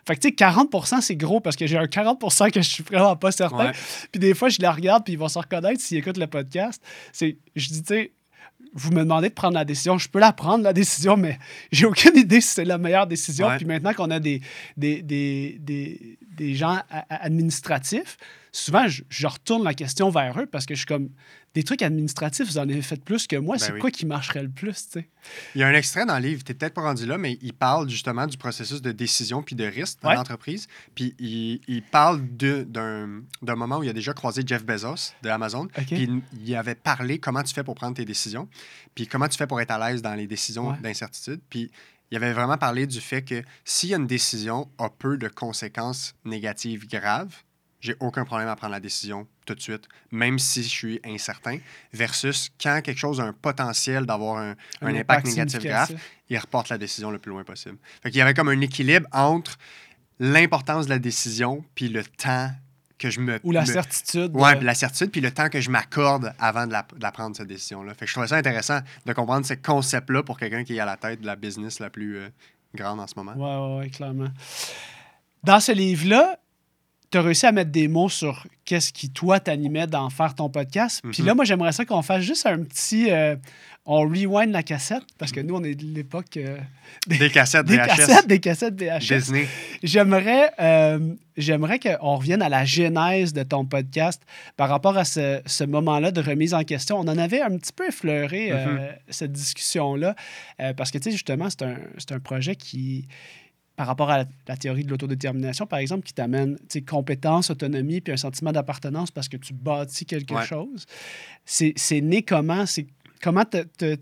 Fait 0.08 0.16
que, 0.16 0.22
tu 0.22 0.28
sais, 0.30 0.36
40% 0.36 1.02
c'est 1.02 1.16
gros 1.16 1.40
parce 1.40 1.56
que 1.56 1.66
j'ai 1.66 1.78
un 1.78 1.86
40% 1.86 2.52
que 2.52 2.62
je 2.62 2.70
suis 2.70 2.84
vraiment 2.84 3.16
pas 3.16 3.32
certain. 3.32 3.68
Ouais. 3.68 3.72
Puis 4.12 4.20
des 4.20 4.36
fois, 4.36 4.50
je 4.50 4.62
la 4.62 4.72
regarde, 4.72 5.04
puis 5.04 5.14
ils 5.14 5.20
vont 5.20 5.28
se 5.28 5.40
reconnaître 5.40 5.82
s'ils 5.82 5.98
écoutent 5.98 6.18
le 6.18 6.28
podcast. 6.28 6.82
C'est, 7.12 7.38
je 7.56 7.68
dis, 7.70 7.82
tu 7.82 7.96
sais, 7.96 8.12
vous 8.74 8.92
me 8.92 9.00
demandez 9.00 9.30
de 9.30 9.34
prendre 9.34 9.56
la 9.56 9.66
décision. 9.66 9.98
Je 9.98 10.08
peux 10.08 10.20
la 10.20 10.34
prendre, 10.34 10.64
la 10.64 10.74
décision, 10.74 11.18
mais 11.18 11.40
j'ai 11.72 11.86
aucune 11.86 12.16
idée 12.18 12.42
si 12.42 12.50
c'est 12.50 12.66
la 12.66 12.78
meilleure 12.78 13.08
décision. 13.08 13.48
Ouais. 13.48 13.58
Puis 13.58 13.66
maintenant 13.66 13.94
qu'on 13.94 14.12
a 14.12 14.20
des, 14.20 14.42
des, 14.78 15.02
des, 15.02 15.58
des, 15.60 16.20
des 16.36 16.56
gens 16.56 16.80
administratifs, 17.10 18.18
souvent, 18.52 18.88
je, 18.88 19.04
je 19.10 19.28
retourne 19.28 19.64
la 19.64 19.74
question 19.74 20.10
vers 20.10 20.40
eux 20.40 20.46
parce 20.46 20.66
que 20.66 20.74
je 20.76 20.80
suis 20.80 20.86
comme, 20.86 21.10
des 21.54 21.64
trucs 21.64 21.82
administratifs, 21.82 22.46
vous 22.48 22.58
en 22.58 22.64
avez 22.70 22.82
fait 22.82 23.02
plus 23.02 23.28
que 23.28 23.36
moi. 23.38 23.56
Ben 23.56 23.60
c'est 23.64 23.72
oui. 23.74 23.80
quoi 23.80 23.90
qui 23.92 24.06
marcherait 24.06 24.44
le 24.44 24.50
plus, 24.50 24.74
tu 24.88 25.00
sais? 25.00 25.10
Il 25.56 25.62
y 25.62 25.64
a 25.64 25.68
un 25.68 25.74
extrait 25.74 26.06
dans 26.06 26.18
le 26.20 26.28
livre, 26.28 26.44
tu 26.44 26.52
n'es 26.52 26.58
peut-être 26.58 26.74
pas 26.74 26.82
rendu 26.82 27.06
là, 27.06 27.18
mais 27.18 27.38
il 27.42 27.54
parle 27.54 27.90
justement 27.90 28.28
du 28.28 28.38
processus 28.38 28.82
de 28.82 28.92
décision 28.92 29.42
puis 29.42 29.56
de 29.56 29.64
risque 29.66 30.00
dans 30.02 30.10
Ouais. 30.10 30.16
l'entreprise. 30.16 30.68
Puis 30.96 31.16
il, 31.20 31.62
il 31.68 31.82
parle 31.82 32.22
de- 32.36 32.64
d'un 32.70 33.56
moment 33.56 33.78
où 33.78 33.84
il 33.84 33.90
a 33.90 33.94
déjà 33.94 34.14
croisé 34.14 34.42
Jeff 34.46 34.66
Bezos 34.66 35.14
de 35.24 35.30
Amazon. 35.30 35.64
OK. 35.64 35.86
Puis 35.88 36.04
il, 36.04 36.22
il 36.46 36.56
avait 36.56 36.76
parlé 36.76 37.20
comment 37.20 37.42
tu 37.44 37.54
fais 37.54 37.64
pour 37.64 37.76
prendre 37.76 37.96
tes 37.96 38.06
décisions, 38.06 38.50
puis 38.94 39.08
comment 39.08 39.28
tu 39.30 39.38
fais 39.38 39.48
pour 39.48 39.62
être 39.62 39.72
à 39.72 39.90
l'aise 39.90 40.02
dans 40.02 40.14
les 40.16 40.28
décisions 40.28 40.72
Ouais. 40.72 40.78
d'incertitude. 40.82 41.40
Puis 41.50 41.72
il 42.12 42.18
avait 42.18 42.34
vraiment 42.34 42.58
parlé 42.58 42.88
du 42.88 43.02
fait 43.02 43.22
que 43.24 43.44
s'il 43.64 43.90
y 43.90 43.94
a 43.94 43.98
une 43.98 44.08
décision 44.08 44.70
a 44.78 44.90
peu 44.90 45.18
de 45.18 45.28
conséquences 45.28 46.16
négatives 46.24 46.88
graves, 46.88 47.44
j'ai 47.80 47.96
aucun 48.00 48.26
problème 48.26 48.48
à 48.48 48.56
prendre 48.56 48.72
la 48.72 48.80
décision 48.80 49.28
tout 49.46 49.54
de 49.54 49.62
suite, 49.62 49.88
même 50.12 50.40
si 50.40 50.64
je 50.64 50.70
suis 50.70 51.00
incertain, 51.06 51.60
versus 51.94 52.50
quand 52.60 52.82
quelque 52.82 52.98
chose 52.98 53.20
a 53.20 53.24
un 53.26 53.34
potentiel 53.34 54.06
d'avoir 54.06 54.38
un, 54.38 54.56
un 54.82 54.96
impact, 54.96 55.28
négatif 55.28 55.60
grave, 55.60 55.96
il 56.30 56.38
reporte 56.38 56.70
la 56.70 56.80
décision 56.80 57.12
le 57.12 57.20
plus 57.20 57.32
loin 57.32 57.44
possible. 57.44 57.78
Fait 58.02 58.10
qu'il 58.10 58.18
y 58.18 58.22
avait 58.22 58.34
comme 58.34 58.50
un 58.50 58.62
équilibre 58.62 59.08
entre 59.12 59.58
l'importance 60.20 60.86
de 60.86 60.92
la 60.92 61.00
décision 61.00 61.64
puis 61.76 61.90
le 61.90 62.04
temps 62.04 62.50
que 62.98 63.10
je 63.10 63.20
me... 63.20 63.40
Ou 63.44 63.52
la 63.52 63.62
me- 63.62 63.66
certitude. 63.66 64.32
Ouais, 64.36 64.54
de- 64.54 64.58
puis 64.58 64.66
la 64.66 64.74
certitude, 64.76 65.12
puis 65.12 65.22
le 65.22 65.32
temps 65.32 65.50
que 65.50 65.60
je 65.62 65.70
m'accorde 65.70 66.34
avant 66.40 66.66
de 66.66 66.72
la, 66.72 66.86
de 66.96 67.02
la 67.04 67.12
prendre, 67.12 67.36
cette 67.36 67.48
décision-là. 67.48 67.94
Fait 67.94 68.06
que 68.06 68.08
je 68.08 68.14
trouvais 68.14 68.28
ça 68.28 68.38
intéressant 68.38 68.80
de 69.06 69.14
comprendre 69.14 69.46
ce 69.46 69.54
concept-là 69.54 70.24
pour 70.24 70.38
quelqu'un 70.40 70.64
qui 70.64 70.76
est 70.78 70.80
à 70.80 70.86
la 70.86 70.98
tête 70.98 71.22
de 71.22 71.26
la 71.26 71.36
business 71.36 71.80
la 71.80 71.90
plus 71.90 72.18
euh, 72.18 72.30
grande 72.74 73.00
en 73.00 73.08
ce 73.08 73.14
moment. 73.18 73.34
Ouais, 73.34 73.76
ouais, 73.78 73.80
ouais, 73.86 73.90
clairement. 73.90 74.30
Dans 75.44 75.60
ce 75.60 75.72
livre-là, 75.74 76.40
tu 77.16 77.20
as 77.20 77.22
réussi 77.24 77.46
à 77.46 77.52
mettre 77.54 77.72
des 77.72 77.88
mots 77.88 78.10
sur 78.10 78.46
qu'est-ce 78.66 78.92
qui, 78.92 79.10
toi, 79.10 79.40
t'animait 79.40 79.88
d'en 79.88 80.10
faire 80.10 80.36
ton 80.36 80.50
podcast. 80.50 81.02
Puis 81.12 81.22
Mhm. 81.22 81.28
là, 81.28 81.36
moi, 81.36 81.46
j'aimerais 81.46 81.72
ça 81.72 81.86
qu'on 81.86 82.02
fasse 82.02 82.24
juste 82.24 82.46
un 82.46 82.60
petit. 82.64 83.10
euh, 83.10 83.36
on 83.88 84.00
rewind 84.02 84.52
la 84.52 84.64
cassette, 84.64 85.04
parce 85.20 85.32
que 85.32 85.40
nous, 85.40 85.54
on 85.56 85.64
est 85.64 85.76
de 85.76 85.86
l'époque 85.86 86.38
euh, 86.38 86.58
Des 87.06 87.30
cassettes 87.30 87.68
des 87.68 87.78
VHS, 87.78 87.86
cassettes, 87.86 88.28
des 88.28 88.40
cassettes 88.40 88.82
VHS. 88.82 89.00
Disney. 89.08 89.48
J'aimerais, 89.84 90.52
euh, 90.60 91.14
j'aimerais 91.38 91.78
qu'on 91.78 92.16
revienne 92.16 92.42
à 92.42 92.50
la 92.50 92.66
genèse 92.66 93.32
de 93.32 93.44
ton 93.44 93.64
podcast 93.64 94.24
par 94.58 94.70
rapport 94.70 94.98
à 94.98 95.06
ce, 95.06 95.40
ce 95.46 95.64
moment-là 95.64 96.10
de 96.12 96.20
remise 96.20 96.56
en 96.56 96.64
question. 96.64 96.98
On 96.98 97.02
en 97.08 97.18
avait 97.20 97.42
un 97.42 97.56
petit 97.58 97.72
peu 97.74 97.88
effleuré 97.88 98.52
euh, 98.52 98.56
Mm-hmm. 98.66 98.90
cette 99.10 99.32
discussion-là 99.32 100.16
euh, 100.62 100.74
parce 100.74 100.90
que, 100.90 100.98
tu 100.98 101.04
sais, 101.06 101.12
justement, 101.12 101.48
c'est 101.52 101.62
un, 101.62 101.78
c'est 102.00 102.12
un 102.12 102.20
projet 102.20 102.56
qui, 102.56 103.08
par 103.76 103.88
rapport 103.88 104.10
à 104.10 104.20
la, 104.20 104.26
la 104.48 104.58
théorie 104.58 104.84
de 104.84 104.90
l'autodétermination, 104.90 105.66
par 105.66 105.80
exemple, 105.80 106.04
qui 106.06 106.14
t'amène, 106.14 106.58
compétence, 106.88 107.50
autonomie, 107.50 108.02
puis 108.02 108.14
un 108.14 108.18
sentiment 108.18 108.52
d'appartenance 108.52 109.12
parce 109.12 109.28
que 109.28 109.38
tu 109.38 109.54
bâtis 109.54 110.06
quelque 110.06 110.34
Ouais. 110.34 110.46
chose. 110.46 110.86
C'est 111.46 112.02
né 112.02 112.24
comment? 112.24 112.66
C'est 112.66 112.88
comment 113.22 113.46
te- 113.46 113.64
te- 113.64 113.98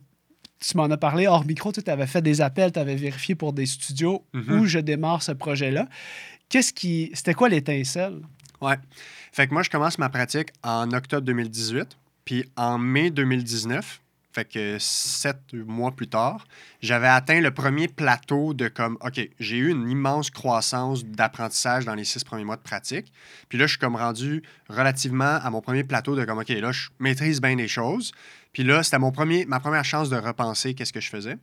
tu 0.59 0.78
m'en 0.78 0.86
as 0.86 0.97
parlé 0.97 1.28
hors 1.28 1.45
micro, 1.45 1.71
tu 1.71 1.82
avais 1.89 2.07
fait 2.07 2.21
des 2.21 2.39
appels, 2.41 2.71
tu 2.71 2.80
avais 2.80 2.95
vérifié 2.95 3.36
pour 3.36 3.51
des 3.53 3.65
studios 3.65 4.24
Mhm. 4.34 4.59
où 4.59 4.65
je 4.65 4.80
démarre 4.80 5.21
ce 5.24 5.32
projet-là. 5.34 5.88
Qu'est-ce 6.49 6.71
qui. 6.71 7.09
C'était 7.13 7.34
quoi 7.34 7.49
l'étincelle? 7.49 8.21
Ouais. 8.61 8.76
Fait 9.32 9.47
que 9.47 9.53
moi, 9.53 9.63
je 9.63 9.69
commence 9.69 9.97
ma 9.97 10.09
pratique 10.09 10.49
en 10.63 10.91
octobre 10.91 11.26
2018. 11.26 11.97
Puis 12.26 12.45
en 12.55 12.78
mai 12.78 13.09
2019, 13.09 13.99
fait 14.34 14.45
que 14.45 14.77
sept 14.79 15.53
mois 15.53 15.91
plus 15.91 16.07
tard, 16.07 16.47
j'avais 16.81 17.07
atteint 17.07 17.39
le 17.39 17.51
premier 17.51 17.88
plateau 17.88 18.53
de 18.53 18.67
comme, 18.67 18.97
OK, 19.01 19.29
j'ai 19.39 19.57
eu 19.57 19.69
une 19.69 19.88
immense 19.89 20.31
croissance 20.31 21.05
d'apprentissage 21.05 21.86
dans 21.86 21.93
les 21.93 22.03
six 22.03 22.23
premiers 22.23 22.43
mois 22.43 22.55
de 22.55 22.61
pratique. 22.61 23.13
Puis 23.47 23.59
là, 23.59 23.67
je 23.67 23.73
suis 23.73 23.79
comme 23.79 23.95
rendu 23.95 24.41
relativement 24.69 25.36
à 25.36 25.49
mon 25.51 25.61
premier 25.61 25.84
plateau 25.84 26.15
de 26.15 26.25
comme, 26.25 26.39
OK, 26.39 26.49
là, 26.49 26.71
je 26.71 26.89
maîtrise 26.99 27.41
bien 27.41 27.55
des 27.55 27.67
choses. 27.67 28.11
Puis 28.53 28.63
là, 28.63 28.83
c'était 28.83 28.99
mon 28.99 29.11
premier, 29.11 29.45
ma 29.45 29.59
première 29.59 29.83
chance 29.83 30.09
de 30.11 30.15
repenser 30.15 30.75
qu'est-ce 30.75 30.93
que 30.93 31.01
je 31.01 31.09
faisais. 31.09 31.37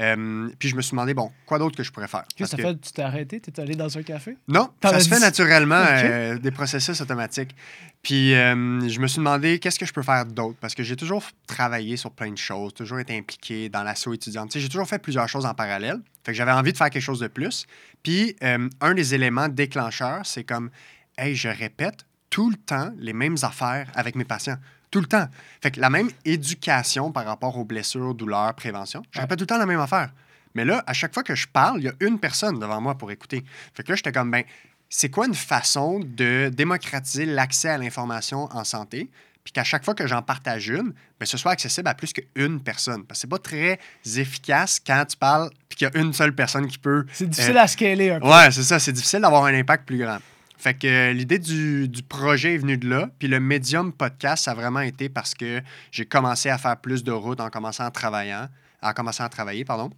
Euh, 0.00 0.48
puis 0.58 0.70
je 0.70 0.76
me 0.76 0.80
suis 0.80 0.92
demandé, 0.92 1.12
bon, 1.12 1.30
quoi 1.44 1.58
d'autre 1.58 1.76
que 1.76 1.82
je 1.82 1.92
pourrais 1.92 2.08
faire? 2.08 2.24
Qu'est-ce 2.34 2.56
que 2.56 2.62
fait? 2.62 2.80
Tu 2.80 2.92
t'es 2.92 3.02
arrêté? 3.02 3.40
T'es 3.40 3.60
allé 3.60 3.74
dans 3.74 3.96
un 3.96 4.02
café? 4.02 4.38
non, 4.48 4.70
ça 4.82 4.98
se 5.00 5.08
fait 5.08 5.20
naturellement, 5.20 5.84
euh, 5.88 6.38
des 6.38 6.50
processus 6.50 6.98
automatiques. 7.00 7.54
Puis 8.02 8.34
euh, 8.34 8.88
je 8.88 9.00
me 9.00 9.06
suis 9.06 9.18
demandé 9.18 9.58
qu'est-ce 9.58 9.78
que 9.78 9.84
je 9.84 9.92
peux 9.92 10.02
faire 10.02 10.24
d'autre? 10.24 10.56
Parce 10.58 10.74
que 10.74 10.82
j'ai 10.82 10.96
toujours 10.96 11.22
travaillé 11.46 11.98
sur 11.98 12.10
plein 12.10 12.30
de 12.30 12.38
choses, 12.38 12.72
toujours 12.72 13.00
été 13.00 13.16
impliqué 13.16 13.68
dans 13.68 13.82
l'assaut 13.82 14.14
étudiante. 14.14 14.50
Tu 14.50 14.54
sais, 14.54 14.60
j'ai 14.60 14.70
toujours 14.70 14.88
fait 14.88 14.98
plusieurs 14.98 15.28
choses 15.28 15.44
en 15.44 15.54
parallèle. 15.54 16.00
Fait 16.24 16.32
que 16.32 16.38
j'avais 16.38 16.52
envie 16.52 16.72
de 16.72 16.78
faire 16.78 16.88
quelque 16.88 17.02
chose 17.02 17.20
de 17.20 17.28
plus. 17.28 17.66
Puis 18.02 18.34
un 18.40 18.94
des 18.94 19.14
éléments 19.14 19.48
déclencheurs, 19.48 20.24
c'est 20.24 20.44
comme, 20.44 20.70
hey, 21.18 21.34
je 21.34 21.48
répète 21.48 22.06
tout 22.30 22.50
le 22.50 22.56
temps 22.56 22.92
les 22.98 23.12
mêmes 23.12 23.36
affaires 23.42 23.90
avec 23.94 24.14
mes 24.14 24.24
patients. 24.24 24.58
Tout 24.96 25.02
le 25.02 25.08
temps. 25.08 25.28
Fait 25.60 25.72
que 25.72 25.78
la 25.78 25.90
même 25.90 26.08
éducation 26.24 27.12
par 27.12 27.26
rapport 27.26 27.58
aux 27.58 27.66
blessures, 27.66 28.14
douleurs, 28.14 28.54
prévention, 28.54 29.02
je 29.10 29.20
répète 29.20 29.36
tout 29.36 29.42
le 29.42 29.46
temps 29.46 29.58
la 29.58 29.66
même 29.66 29.78
affaire. 29.78 30.08
Mais 30.54 30.64
là, 30.64 30.82
à 30.86 30.94
chaque 30.94 31.12
fois 31.12 31.22
que 31.22 31.34
je 31.34 31.46
parle, 31.46 31.80
il 31.80 31.84
y 31.84 31.88
a 31.88 31.92
une 32.00 32.18
personne 32.18 32.58
devant 32.58 32.80
moi 32.80 32.94
pour 32.94 33.10
écouter. 33.10 33.44
Fait 33.74 33.82
que 33.82 33.92
là, 33.92 33.96
j'étais 33.96 34.10
comme, 34.10 34.30
ben, 34.30 34.42
c'est 34.88 35.10
quoi 35.10 35.26
une 35.26 35.34
façon 35.34 36.00
de 36.00 36.50
démocratiser 36.50 37.26
l'accès 37.26 37.68
à 37.68 37.76
l'information 37.76 38.48
en 38.56 38.64
santé, 38.64 39.10
puis 39.44 39.52
qu'à 39.52 39.64
chaque 39.64 39.84
fois 39.84 39.94
que 39.94 40.06
j'en 40.06 40.22
partage 40.22 40.68
une, 40.68 40.94
ben, 41.20 41.26
ce 41.26 41.36
soit 41.36 41.52
accessible 41.52 41.88
à 41.88 41.94
plus 41.94 42.14
qu'une 42.14 42.62
personne? 42.62 43.04
Parce 43.04 43.18
que 43.18 43.20
c'est 43.20 43.28
pas 43.28 43.38
très 43.38 43.78
efficace 44.18 44.80
quand 44.80 45.04
tu 45.04 45.18
parles, 45.18 45.50
puis 45.68 45.76
qu'il 45.76 45.90
y 45.92 45.94
a 45.94 46.00
une 46.00 46.14
seule 46.14 46.34
personne 46.34 46.68
qui 46.68 46.78
peut. 46.78 47.04
C'est 47.12 47.28
difficile 47.28 47.58
à 47.58 47.68
scaler 47.68 48.12
un 48.12 48.20
peu. 48.20 48.28
Ouais, 48.28 48.50
c'est 48.50 48.62
ça. 48.62 48.78
C'est 48.78 48.92
difficile 48.92 49.20
d'avoir 49.20 49.44
un 49.44 49.52
impact 49.52 49.86
plus 49.86 49.98
grand. 49.98 50.20
Fait 50.58 50.74
que 50.74 50.86
euh, 50.86 51.12
l'idée 51.12 51.38
du, 51.38 51.88
du 51.88 52.02
projet 52.02 52.54
est 52.54 52.58
venue 52.58 52.78
de 52.78 52.88
là. 52.88 53.10
Puis 53.18 53.28
le 53.28 53.40
médium 53.40 53.92
podcast, 53.92 54.44
ça 54.44 54.52
a 54.52 54.54
vraiment 54.54 54.80
été 54.80 55.08
parce 55.08 55.34
que 55.34 55.60
j'ai 55.90 56.06
commencé 56.06 56.48
à 56.48 56.58
faire 56.58 56.76
plus 56.78 57.04
de 57.04 57.12
routes 57.12 57.40
en 57.40 57.50
commençant 57.50 57.84
à 57.84 57.90
travaillant, 57.90 58.48
en 58.82 58.92
commençant 58.92 59.24
à 59.24 59.28
travailler, 59.28 59.64
pardon. 59.64 59.90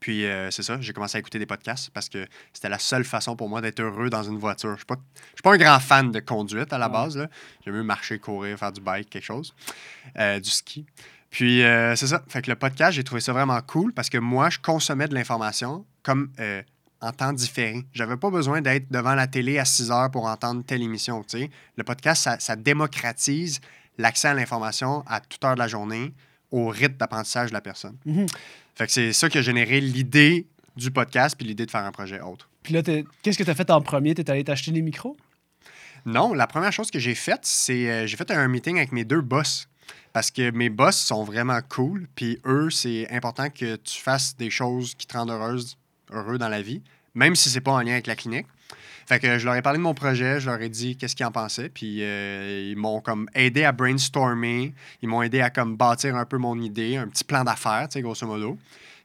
Puis 0.00 0.26
euh, 0.26 0.50
c'est 0.50 0.62
ça, 0.62 0.78
j'ai 0.80 0.92
commencé 0.92 1.16
à 1.16 1.20
écouter 1.20 1.38
des 1.38 1.46
podcasts 1.46 1.90
parce 1.90 2.08
que 2.08 2.26
c'était 2.52 2.68
la 2.68 2.78
seule 2.78 3.04
façon 3.04 3.34
pour 3.34 3.48
moi 3.48 3.60
d'être 3.60 3.80
heureux 3.80 4.10
dans 4.10 4.22
une 4.22 4.38
voiture. 4.38 4.68
Je 4.70 4.74
ne 4.74 4.78
suis, 4.78 4.86
pas- 5.42 5.50
un 5.52 5.56
grand 5.56 5.80
fan 5.80 6.12
de 6.12 6.20
conduite 6.20 6.72
à 6.72 6.78
la 6.78 6.88
base. 6.88 7.26
J'aime 7.64 7.74
mieux 7.74 7.82
marcher, 7.82 8.18
courir, 8.18 8.58
faire 8.58 8.72
du 8.72 8.80
bike, 8.80 9.08
quelque 9.10 9.24
chose, 9.24 9.54
euh, 10.18 10.38
du 10.38 10.50
ski. 10.50 10.86
Puis 11.30 11.62
euh, 11.64 11.96
c'est 11.96 12.06
ça. 12.06 12.22
Fait 12.28 12.40
que 12.42 12.50
le 12.50 12.56
podcast, 12.56 12.92
j'ai 12.92 13.04
trouvé 13.04 13.20
ça 13.20 13.32
vraiment 13.32 13.60
cool 13.62 13.92
parce 13.92 14.08
que 14.10 14.18
moi, 14.18 14.48
je 14.50 14.58
consommais 14.58 15.08
de 15.08 15.14
l'information 15.14 15.84
comme 16.02 16.30
euh, 16.40 16.62
en 17.06 17.12
temps 17.12 17.32
différé. 17.32 17.84
J'avais 17.92 18.16
pas 18.16 18.30
besoin 18.30 18.60
d'être 18.60 18.90
devant 18.90 19.14
la 19.14 19.26
télé 19.26 19.58
à 19.58 19.64
6 19.64 19.90
heures 19.90 20.10
pour 20.10 20.26
entendre 20.26 20.64
telle 20.64 20.82
émission. 20.82 21.22
tu 21.22 21.38
sais. 21.38 21.50
Le 21.76 21.84
podcast, 21.84 22.22
ça, 22.22 22.38
ça 22.38 22.56
démocratise 22.56 23.60
l'accès 23.98 24.28
à 24.28 24.34
l'information 24.34 25.02
à 25.06 25.20
toute 25.20 25.42
heure 25.44 25.54
de 25.54 25.60
la 25.60 25.68
journée 25.68 26.12
au 26.50 26.68
rythme 26.68 26.96
d'apprentissage 26.96 27.50
de 27.50 27.54
la 27.54 27.60
personne. 27.60 27.96
Fait 28.74 28.86
que 28.86 28.92
c'est 28.92 29.12
ça 29.12 29.28
qui 29.28 29.38
a 29.38 29.42
généré 29.42 29.80
l'idée 29.80 30.46
du 30.76 30.90
podcast 30.90 31.36
puis 31.36 31.46
l'idée 31.46 31.66
de 31.66 31.70
faire 31.70 31.84
un 31.84 31.92
projet 31.92 32.20
autre. 32.20 32.48
Puis 32.62 32.74
là, 32.74 32.82
qu'est-ce 33.22 33.38
que 33.38 33.44
tu 33.44 33.50
as 33.50 33.54
fait 33.54 33.70
en 33.70 33.80
premier? 33.80 34.14
Tu 34.14 34.22
es 34.22 34.30
allé 34.30 34.44
t'acheter 34.44 34.72
des 34.72 34.82
micros? 34.82 35.16
Non, 36.04 36.34
la 36.34 36.46
première 36.46 36.72
chose 36.72 36.90
que 36.90 36.98
j'ai 36.98 37.14
faite, 37.14 37.40
c'est 37.42 37.90
euh, 37.90 38.06
j'ai 38.06 38.16
fait 38.16 38.30
un 38.30 38.48
meeting 38.48 38.76
avec 38.76 38.92
mes 38.92 39.04
deux 39.04 39.20
boss. 39.20 39.68
Parce 40.12 40.30
que 40.30 40.50
mes 40.50 40.70
boss 40.70 40.96
sont 40.96 41.24
vraiment 41.24 41.60
cool. 41.68 42.08
Puis 42.14 42.38
eux, 42.46 42.70
c'est 42.70 43.10
important 43.10 43.50
que 43.50 43.76
tu 43.76 44.00
fasses 44.00 44.36
des 44.36 44.50
choses 44.50 44.94
qui 44.94 45.06
te 45.06 45.16
rendent 45.16 45.30
heureuse, 45.30 45.76
heureux 46.10 46.38
dans 46.38 46.48
la 46.48 46.62
vie, 46.62 46.82
même 47.16 47.34
si 47.34 47.48
c'est 47.50 47.60
pas 47.60 47.72
en 47.72 47.80
lien 47.80 47.92
avec 47.92 48.06
la 48.06 48.14
clinique. 48.14 48.46
Fait 49.06 49.18
que 49.20 49.38
je 49.38 49.44
leur 49.44 49.54
ai 49.54 49.62
parlé 49.62 49.78
de 49.78 49.82
mon 49.82 49.94
projet, 49.94 50.40
je 50.40 50.50
leur 50.50 50.60
ai 50.60 50.68
dit 50.68 50.96
qu'est-ce 50.96 51.14
qu'ils 51.14 51.26
en 51.26 51.32
pensaient, 51.32 51.68
puis 51.68 52.02
euh, 52.02 52.70
ils 52.70 52.76
m'ont 52.76 53.00
comme 53.00 53.28
aidé 53.34 53.64
à 53.64 53.72
brainstormer, 53.72 54.74
ils 55.00 55.08
m'ont 55.08 55.22
aidé 55.22 55.40
à 55.40 55.50
comme 55.50 55.76
bâtir 55.76 56.16
un 56.16 56.24
peu 56.24 56.38
mon 56.38 56.60
idée, 56.60 56.96
un 56.96 57.06
petit 57.06 57.24
plan 57.24 57.44
d'affaires, 57.44 57.88
tu 57.88 57.94
sais, 57.94 58.02
grosso 58.02 58.26
modo. 58.26 58.58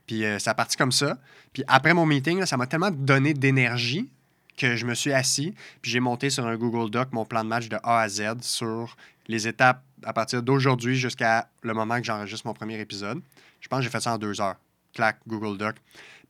Puis 0.07 0.25
euh, 0.25 0.39
ça 0.39 0.51
a 0.51 0.53
parti 0.55 0.75
comme 0.75 0.91
ça. 0.91 1.17
Puis 1.53 1.63
après 1.67 1.93
mon 1.93 2.07
meeting, 2.07 2.45
ça 2.45 2.57
m'a 2.57 2.65
tellement 2.65 2.89
donné 2.91 3.33
d'énergie 3.33 4.09
que 4.57 4.75
je 4.75 4.85
me 4.85 4.95
suis 4.95 5.13
assis, 5.13 5.53
puis 5.81 5.91
j'ai 5.91 5.99
monté 5.99 6.29
sur 6.29 6.45
un 6.47 6.57
Google 6.57 6.89
Doc 6.89 7.09
mon 7.11 7.25
plan 7.25 7.43
de 7.43 7.49
match 7.49 7.69
de 7.69 7.77
A 7.83 8.01
à 8.01 8.09
Z 8.09 8.41
sur 8.41 8.97
les 9.27 9.47
étapes 9.47 9.83
à 10.03 10.13
partir 10.13 10.41
d'aujourd'hui 10.41 10.95
jusqu'à 10.95 11.47
le 11.61 11.73
moment 11.73 11.97
que 11.99 12.03
j'enregistre 12.03 12.47
mon 12.47 12.53
premier 12.53 12.79
épisode. 12.79 13.21
Je 13.59 13.67
pense 13.67 13.79
que 13.79 13.83
j'ai 13.83 13.89
fait 13.89 14.01
ça 14.01 14.13
en 14.13 14.17
deux 14.17 14.41
heures. 14.41 14.55
Clac, 14.93 15.19
Google 15.27 15.57
Doc. 15.57 15.75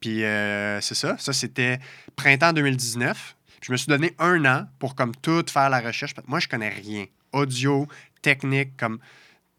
Puis 0.02 0.26
euh, 0.26 0.82
c'est 0.82 0.96
ça. 0.96 1.16
Ça, 1.18 1.32
c'était 1.32 1.80
printemps 2.16 2.52
2019. 2.52 3.36
Puis 3.48 3.68
je 3.68 3.72
me 3.72 3.78
suis 3.78 3.88
donné 3.88 4.14
un 4.20 4.44
an 4.46 4.68
pour 4.80 4.96
comme 4.96 5.16
tout 5.16 5.46
faire 5.48 5.70
la 5.70 5.80
recherche. 5.80 6.14
Moi, 6.28 6.40
je 6.40 6.48
connais 6.48 6.70
rien. 6.70 7.06
Audio, 7.32 7.88
technique, 8.22 8.76
comme, 8.76 8.98
tu 8.98 9.04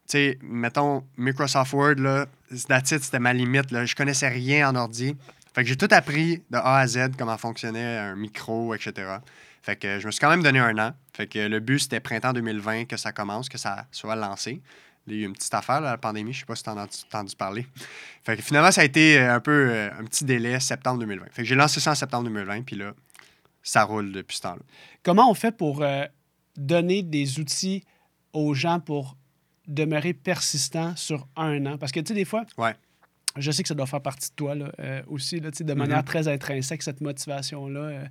sais, 0.08 0.38
mettons, 0.42 1.04
Microsoft 1.16 1.72
Word, 1.72 1.94
là, 1.94 2.26
that's 2.68 2.90
it, 2.90 3.02
c'était 3.02 3.20
ma 3.20 3.32
limite. 3.32 3.68
Je 3.70 3.94
connaissais 3.94 4.28
rien 4.28 4.68
en 4.68 4.74
ordi. 4.74 5.16
Fait 5.54 5.62
que 5.62 5.68
j'ai 5.68 5.76
tout 5.76 5.88
appris 5.90 6.42
de 6.50 6.56
A 6.56 6.78
à 6.78 6.86
Z, 6.86 7.12
comment 7.16 7.38
fonctionnait 7.38 7.98
un 7.98 8.16
micro, 8.16 8.74
etc. 8.74 9.18
Fait 9.62 9.76
que 9.76 10.00
je 10.00 10.06
me 10.06 10.10
suis 10.10 10.20
quand 10.20 10.30
même 10.30 10.42
donné 10.42 10.58
un 10.58 10.76
an. 10.78 10.92
Fait 11.14 11.26
que 11.26 11.38
le 11.38 11.60
but, 11.60 11.78
c'était 11.78 12.00
printemps 12.00 12.32
2020 12.32 12.86
que 12.86 12.96
ça 12.96 13.12
commence, 13.12 13.48
que 13.48 13.58
ça 13.58 13.86
soit 13.92 14.16
lancé. 14.16 14.60
Il 15.06 15.14
y 15.14 15.18
a 15.18 15.22
eu 15.22 15.26
une 15.26 15.32
petite 15.32 15.52
affaire, 15.54 15.80
là, 15.80 15.90
la 15.90 15.98
pandémie, 15.98 16.32
je 16.32 16.40
sais 16.40 16.46
pas 16.46 16.54
si 16.54 16.62
tu 16.62 16.70
en 16.70 16.76
as 16.78 16.84
entendu 16.84 17.34
parler. 17.34 17.66
Fait 18.24 18.36
que 18.36 18.42
finalement, 18.42 18.70
ça 18.70 18.82
a 18.82 18.84
été 18.84 19.18
euh, 19.18 19.34
un 19.34 19.40
peu 19.40 19.68
euh, 19.70 19.90
un 19.98 20.04
petit 20.04 20.24
délai, 20.24 20.60
septembre 20.60 21.00
2020. 21.00 21.26
Fait 21.32 21.42
que 21.42 21.48
j'ai 21.48 21.54
lancé 21.56 21.80
ça 21.80 21.90
en 21.90 21.94
septembre 21.96 22.24
2020, 22.24 22.62
puis 22.62 22.76
là, 22.76 22.92
ça 23.62 23.82
roule 23.84 24.12
depuis 24.12 24.36
ce 24.36 24.42
temps-là. 24.42 24.62
Comment 25.02 25.28
on 25.30 25.34
fait 25.34 25.56
pour 25.56 25.82
euh, 25.82 26.04
donner 26.56 27.02
des 27.02 27.40
outils 27.40 27.84
aux 28.32 28.54
gens 28.54 28.78
pour 28.80 29.16
demeurer 29.66 30.12
persistant 30.14 30.94
sur 30.96 31.26
un 31.36 31.66
an? 31.66 31.78
Parce 31.78 31.90
que, 31.92 32.00
tu 32.00 32.08
sais, 32.08 32.14
des 32.14 32.24
fois, 32.24 32.44
Ouais. 32.56 32.74
je 33.36 33.50
sais 33.50 33.62
que 33.62 33.68
ça 33.68 33.74
doit 33.74 33.86
faire 33.86 34.02
partie 34.02 34.30
de 34.30 34.34
toi 34.36 34.54
là, 34.54 34.70
euh, 34.78 35.02
aussi, 35.08 35.40
là, 35.40 35.50
de 35.50 35.74
manière 35.74 35.98
Mhm. 35.98 36.04
très 36.04 36.28
intrinsèque, 36.28 36.82
cette 36.82 37.00
motivation-là 37.00 38.04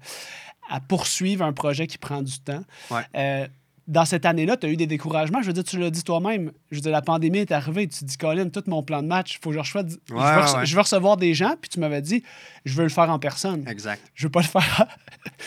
à 0.70 0.80
poursuivre 0.82 1.44
un 1.46 1.54
projet 1.54 1.88
qui 1.88 1.98
prend 1.98 2.22
du 2.22 2.40
temps. 2.40 2.64
Ouais. 2.90 3.50
Dans 3.88 4.06
cette 4.06 4.26
année-là, 4.26 4.58
tu 4.58 4.68
as 4.68 4.70
eu 4.70 4.78
des 4.78 4.88
découragements. 4.88 5.42
Je 5.42 5.48
veux 5.48 5.54
dire, 5.54 5.64
tu 5.64 5.78
l'as 5.80 5.90
dit 5.90 6.04
toi-même. 6.04 6.52
Je 6.70 6.76
veux 6.78 6.82
dire, 6.82 6.92
la 6.92 7.02
pandémie 7.02 7.40
est 7.40 7.52
arrivée. 7.52 7.88
Tu 7.88 8.00
te 8.00 8.06
dis, 8.06 8.16
Colin, 8.18 8.48
tout 8.50 8.64
mon 8.68 8.84
plan 8.84 9.02
de 9.02 9.08
match, 9.08 9.34
il 9.36 9.40
faut 9.44 9.50
que 9.52 9.58
je 9.58 9.64
je, 9.64 9.78
veux 9.78 9.84
Ouais, 10.12 10.22
rece- 10.24 10.58
ouais. 10.60 10.66
je 10.66 10.76
veux 10.76 10.82
recevoir 10.82 11.18
des 11.18 11.34
gens. 11.34 11.56
Puis 11.60 11.70
tu 11.70 11.80
m'avais 11.80 12.02
dit, 12.02 12.24
je 12.64 12.74
veux 12.76 12.84
le 12.84 12.90
faire 12.90 13.10
en 13.10 13.20
personne. 13.20 13.68
Exact. 13.68 14.02
Je 14.14 14.28
veux 14.28 14.32
pas 14.32 14.42
le 14.42 14.48
faire. 14.48 14.88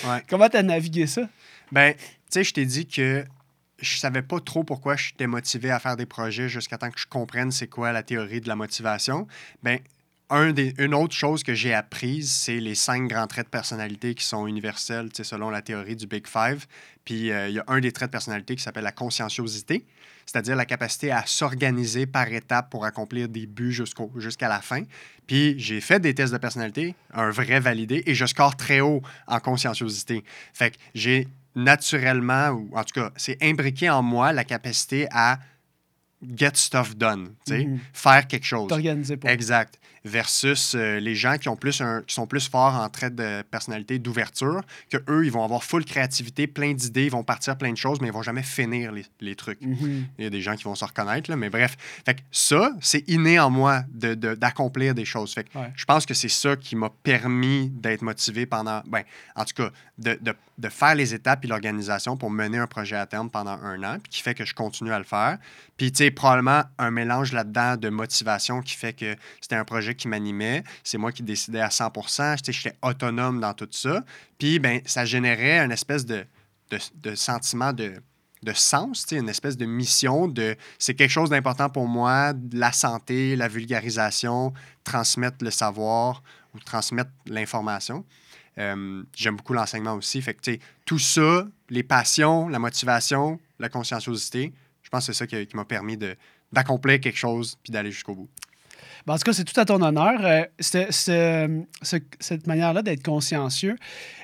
Ouais. 0.06 0.22
Comment 0.28 0.48
tu 0.48 0.56
as 0.56 0.62
navigué 0.62 1.06
ça? 1.06 1.22
Ben, 1.72 1.94
tu 1.94 2.00
sais, 2.30 2.44
je 2.44 2.52
t'ai 2.54 2.64
dit 2.66 2.86
que 2.86 3.24
je 3.80 3.96
savais 3.98 4.22
pas 4.22 4.38
trop 4.40 4.62
pourquoi 4.62 4.94
j'étais 4.96 5.26
motivé 5.26 5.70
à 5.70 5.78
faire 5.80 5.96
des 5.96 6.06
projets 6.06 6.48
jusqu'à 6.48 6.78
temps 6.78 6.90
que 6.90 7.00
je 7.00 7.06
comprenne 7.06 7.50
c'est 7.50 7.66
quoi 7.66 7.90
la 7.92 8.02
théorie 8.02 8.40
de 8.40 8.48
la 8.48 8.54
motivation. 8.56 9.26
Ben, 9.62 9.78
un 10.30 10.52
des, 10.52 10.74
une 10.78 10.94
autre 10.94 11.14
chose 11.14 11.42
que 11.42 11.54
j'ai 11.54 11.74
apprise, 11.74 12.30
c'est 12.30 12.58
les 12.58 12.74
cinq 12.74 13.08
grands 13.08 13.26
traits 13.26 13.46
de 13.46 13.50
personnalité 13.50 14.14
qui 14.14 14.24
sont 14.24 14.46
universels, 14.46 15.10
selon 15.22 15.50
la 15.50 15.60
théorie 15.62 15.96
du 15.96 16.06
Big 16.06 16.26
Five. 16.26 16.66
Puis 17.04 17.30
euh, 17.30 17.48
il 17.48 17.54
y 17.54 17.58
a 17.58 17.64
un 17.68 17.80
des 17.80 17.92
traits 17.92 18.08
de 18.08 18.12
personnalité 18.12 18.56
qui 18.56 18.62
s'appelle 18.62 18.84
la 18.84 18.92
conscienciosité, 18.92 19.84
c'est-à-dire 20.26 20.56
la 20.56 20.64
capacité 20.64 21.10
à 21.12 21.24
s'organiser 21.26 22.06
par 22.06 22.32
étapes 22.32 22.70
pour 22.70 22.84
accomplir 22.86 23.28
des 23.28 23.46
buts 23.46 23.72
jusqu'au, 23.72 24.10
jusqu'à 24.16 24.48
la 24.48 24.60
fin. 24.62 24.82
Puis 25.26 25.54
j'ai 25.58 25.80
fait 25.82 26.00
des 26.00 26.14
tests 26.14 26.32
de 26.32 26.38
personnalité, 26.38 26.94
un 27.12 27.30
vrai 27.30 27.60
validé, 27.60 28.02
et 28.06 28.14
je 28.14 28.24
score 28.24 28.56
très 28.56 28.80
haut 28.80 29.02
en 29.26 29.40
conscienciosité. 29.40 30.24
Fait 30.54 30.70
que 30.70 30.76
j'ai 30.94 31.28
naturellement, 31.54 32.48
ou 32.48 32.70
en 32.74 32.82
tout 32.82 32.94
cas, 33.00 33.10
c'est 33.16 33.36
imbriqué 33.42 33.90
en 33.90 34.02
moi 34.02 34.32
la 34.32 34.44
capacité 34.44 35.06
à 35.10 35.38
get 36.36 36.52
stuff 36.54 36.96
done, 36.96 37.34
sais, 37.46 37.64
Mhm. 37.66 37.78
faire 37.92 38.26
quelque 38.26 38.46
chose. 38.46 38.68
T'organiser 38.68 39.16
pour. 39.18 39.28
Exact. 39.28 39.78
Versus 40.04 40.74
euh, 40.74 41.00
les 41.00 41.14
gens 41.14 41.38
qui, 41.38 41.48
ont 41.48 41.56
plus 41.56 41.80
un- 41.80 42.02
qui 42.02 42.14
sont 42.14 42.26
plus 42.26 42.46
forts 42.48 42.74
en 42.74 42.88
traits 42.90 43.14
de 43.14 43.40
personnalité 43.50 43.98
d'ouverture, 43.98 44.60
que 44.90 44.98
eux, 45.08 45.24
ils 45.24 45.32
vont 45.32 45.42
avoir 45.44 45.64
full 45.64 45.84
créativité, 45.86 46.46
plein 46.46 46.74
d'idées, 46.74 47.04
ils 47.06 47.10
vont 47.10 47.24
partir 47.24 47.56
plein 47.56 47.72
de 47.72 47.76
choses, 47.78 48.00
mais 48.02 48.08
ils 48.08 48.12
vont 48.12 48.22
jamais 48.22 48.42
finir 48.42 48.92
les, 48.92 49.06
les 49.20 49.34
trucs. 49.34 49.62
Mhm. 49.62 50.06
Il 50.18 50.24
y 50.24 50.26
a 50.26 50.30
des 50.30 50.42
gens 50.42 50.56
qui 50.56 50.64
vont 50.64 50.74
se 50.74 50.84
reconnaître, 50.84 51.30
là, 51.30 51.36
mais 51.36 51.48
bref. 51.48 51.76
Fait 52.04 52.14
que 52.16 52.20
ça, 52.30 52.72
c'est 52.82 53.08
inné 53.08 53.38
en 53.40 53.48
moi 53.48 53.82
de- 53.94 54.12
de- 54.14 54.34
d'accomplir 54.34 54.94
des 54.94 55.06
choses. 55.06 55.32
Fait 55.32 55.44
que 55.44 55.56
Ouais. 55.58 55.72
je 55.74 55.84
pense 55.86 56.04
que 56.04 56.12
c'est 56.12 56.28
ça 56.28 56.54
qui 56.56 56.76
m'a 56.76 56.90
permis 57.02 57.70
d'être 57.70 58.02
motivé 58.02 58.44
pendant, 58.44 58.82
ben, 58.86 59.04
en 59.36 59.44
tout 59.46 59.54
cas, 59.54 59.70
de, 59.96 60.18
de- 60.20 60.34
de 60.58 60.68
faire 60.68 60.94
les 60.94 61.14
étapes 61.14 61.44
et 61.44 61.48
l'organisation 61.48 62.16
pour 62.16 62.30
mener 62.30 62.58
un 62.58 62.66
projet 62.66 62.96
à 62.96 63.06
terme 63.06 63.30
pendant 63.30 63.52
un 63.62 63.82
an, 63.82 63.98
puis 64.00 64.10
qui 64.10 64.22
fait 64.22 64.34
que 64.34 64.44
je 64.44 64.54
continue 64.54 64.92
à 64.92 64.98
le 64.98 65.04
faire. 65.04 65.38
Puis, 65.76 65.90
tu 65.90 65.98
sais, 66.04 66.10
probablement 66.10 66.62
un 66.78 66.90
mélange 66.90 67.32
là-dedans 67.32 67.76
de 67.76 67.88
motivation 67.88 68.60
qui 68.60 68.74
fait 68.76 68.92
que 68.92 69.16
c'était 69.40 69.56
un 69.56 69.64
projet 69.64 69.93
qui 69.94 70.08
m'animait. 70.08 70.64
C'est 70.82 70.98
moi 70.98 71.12
qui 71.12 71.22
décidais 71.22 71.60
à 71.60 71.70
100 71.70 71.90
Tu 71.90 72.02
sais, 72.10 72.52
j'étais 72.52 72.76
autonome 72.82 73.40
dans 73.40 73.54
tout 73.54 73.68
ça. 73.70 74.04
Puis, 74.38 74.58
ben, 74.58 74.80
ça 74.84 75.04
générait 75.04 75.58
une 75.58 75.72
espèce 75.72 76.04
de, 76.06 76.24
de, 76.70 76.78
de 76.94 77.14
sentiment 77.14 77.72
de, 77.72 77.94
de 78.44 78.52
sens, 78.52 79.06
une 79.10 79.28
espèce 79.28 79.56
de 79.56 79.64
mission 79.64 80.28
de 80.28 80.56
c'est 80.78 80.94
quelque 80.94 81.10
chose 81.10 81.30
d'important 81.30 81.70
pour 81.70 81.88
moi, 81.88 82.34
la 82.52 82.72
santé, 82.72 83.36
la 83.36 83.48
vulgarisation, 83.48 84.52
transmettre 84.84 85.42
le 85.42 85.50
savoir 85.50 86.22
ou 86.54 86.60
transmettre 86.60 87.10
l'information. 87.26 88.04
Euh, 88.58 89.02
J'aime 89.16 89.36
beaucoup 89.36 89.54
l'enseignement 89.54 89.94
aussi. 89.94 90.22
Fait 90.22 90.34
que, 90.34 90.58
tout 90.84 90.98
ça, 90.98 91.46
les 91.70 91.82
passions, 91.82 92.48
la 92.48 92.58
motivation, 92.58 93.40
la 93.58 93.68
conscienciosité, 93.68 94.52
je 94.82 94.90
pense 94.90 95.06
que 95.06 95.12
c'est 95.12 95.18
ça 95.18 95.26
qui, 95.26 95.46
qui 95.46 95.56
m'a 95.56 95.64
permis 95.64 95.98
d'accomplir 96.52 97.00
quelque 97.00 97.18
chose 97.18 97.56
puis 97.62 97.72
d'aller 97.72 97.90
jusqu'au 97.90 98.14
bout. 98.14 98.28
Ben, 99.06 99.14
en 99.14 99.16
tout 99.18 99.24
cas, 99.24 99.32
c'est 99.32 99.44
tout 99.44 99.58
à 99.60 99.64
ton 99.64 99.80
honneur. 99.82 100.20
Euh, 100.24 100.44
ce- 100.60 101.98
cette 102.20 102.46
manière-là 102.46 102.82
d'être 102.82 103.02
consciencieux. 103.04 103.76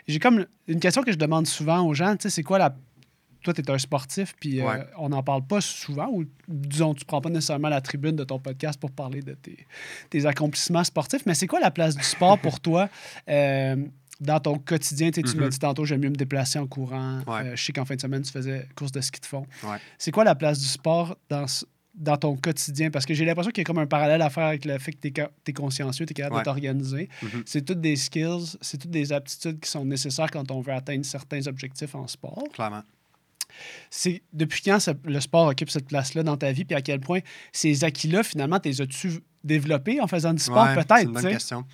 J'ai 0.08 0.18
comme 0.18 0.46
une 0.68 0.80
question 0.80 1.02
que 1.02 1.12
je 1.12 1.18
demande 1.18 1.46
souvent 1.46 1.80
aux 1.86 1.94
gens. 1.94 2.16
Tu 2.16 2.22
sais, 2.22 2.30
c'est 2.30 2.42
quoi 2.42 2.58
la. 2.58 2.74
Toi, 3.42 3.54
tu 3.54 3.62
es 3.62 3.70
un 3.70 3.78
sportif, 3.78 4.34
puis 4.38 4.60
euh, 4.60 4.66
Ouais. 4.66 4.84
on 4.98 5.08
n'en 5.08 5.22
parle 5.22 5.46
pas 5.46 5.62
souvent, 5.62 6.08
ou 6.12 6.24
disons, 6.46 6.92
tu 6.94 7.06
prends 7.06 7.22
pas 7.22 7.30
nécessairement 7.30 7.70
la 7.70 7.80
tribune 7.80 8.14
de 8.14 8.24
ton 8.24 8.38
podcast 8.38 8.78
pour 8.78 8.90
parler 8.90 9.22
de 9.22 9.32
tes, 9.32 9.66
tes 10.10 10.26
accomplissements 10.26 10.84
sportifs, 10.84 11.24
mais 11.24 11.32
c'est 11.32 11.46
quoi 11.46 11.58
la 11.58 11.70
place 11.70 11.96
du 11.96 12.02
sport 12.04 12.38
pour 12.38 12.60
toi 12.60 12.90
euh, 13.30 13.76
dans 14.20 14.40
ton 14.40 14.58
quotidien? 14.58 15.10
Tu 15.10 15.22
tu 15.22 15.34
Mhm. 15.36 15.40
m'as 15.44 15.48
dit 15.48 15.58
tantôt, 15.58 15.86
j'aime 15.86 16.02
mieux 16.02 16.10
me 16.10 16.16
déplacer 16.16 16.58
en 16.58 16.66
courant. 16.66 17.20
Ouais. 17.26 17.56
Je 17.56 17.64
sais 17.64 17.72
qu'en 17.72 17.86
fin 17.86 17.94
de 17.94 18.00
semaine, 18.02 18.20
tu 18.20 18.30
faisais 18.30 18.68
course 18.76 18.92
de 18.92 19.00
ski 19.00 19.20
de 19.20 19.26
fond. 19.26 19.46
Ouais. 19.64 19.78
C'est 19.96 20.10
quoi 20.10 20.24
la 20.24 20.34
place 20.34 20.58
du 20.58 20.66
sport 20.66 21.16
dans, 21.30 21.46
ce- 21.46 21.64
dans 21.94 22.16
ton 22.16 22.36
quotidien? 22.36 22.90
Parce 22.90 23.04
que 23.06 23.14
j'ai 23.14 23.24
l'impression 23.24 23.50
qu'il 23.50 23.62
y 23.62 23.64
a 23.64 23.64
comme 23.64 23.78
un 23.78 23.86
parallèle 23.86 24.22
à 24.22 24.30
faire 24.30 24.44
avec 24.46 24.64
le 24.64 24.78
fait 24.78 24.92
que 24.92 24.98
tu 25.08 25.12
es, 25.48 25.52
consciencieux, 25.52 26.06
tu 26.06 26.12
es 26.12 26.14
capable 26.14 26.36
Ouais. 26.36 26.40
de 26.42 26.44
t'organiser. 26.44 27.08
Mhm. 27.22 27.42
C'est 27.46 27.64
toutes 27.64 27.80
des 27.80 27.96
skills, 27.96 28.56
c'est 28.60 28.78
toutes 28.78 28.90
des 28.90 29.12
aptitudes 29.12 29.60
qui 29.60 29.68
sont 29.68 29.84
nécessaires 29.84 30.30
quand 30.30 30.50
on 30.50 30.60
veut 30.60 30.72
atteindre 30.72 31.04
certains 31.04 31.46
objectifs 31.46 31.94
en 31.94 32.06
sport. 32.06 32.44
Clairement. 32.52 32.82
C'est 33.90 34.22
depuis 34.32 34.62
quand 34.62 34.78
le 35.04 35.20
sport 35.20 35.48
occupe 35.48 35.70
cette 35.70 35.88
place-là 35.88 36.22
dans 36.22 36.36
ta 36.36 36.52
vie, 36.52 36.64
puis 36.64 36.76
à 36.76 36.82
quel 36.82 37.00
point 37.00 37.20
ces 37.52 37.82
acquis-là, 37.84 38.22
finalement, 38.22 38.60
t'es 38.60 38.80
as-tu 38.80 39.20
développés 39.42 40.00
en 40.00 40.06
faisant 40.06 40.32
du 40.32 40.42
sport, 40.42 40.66
Ouais, 40.66 40.74
peut-être? 40.74 40.96
C'est 40.98 41.02
une 41.04 41.12
bonne 41.12 41.22
question. 41.28 41.64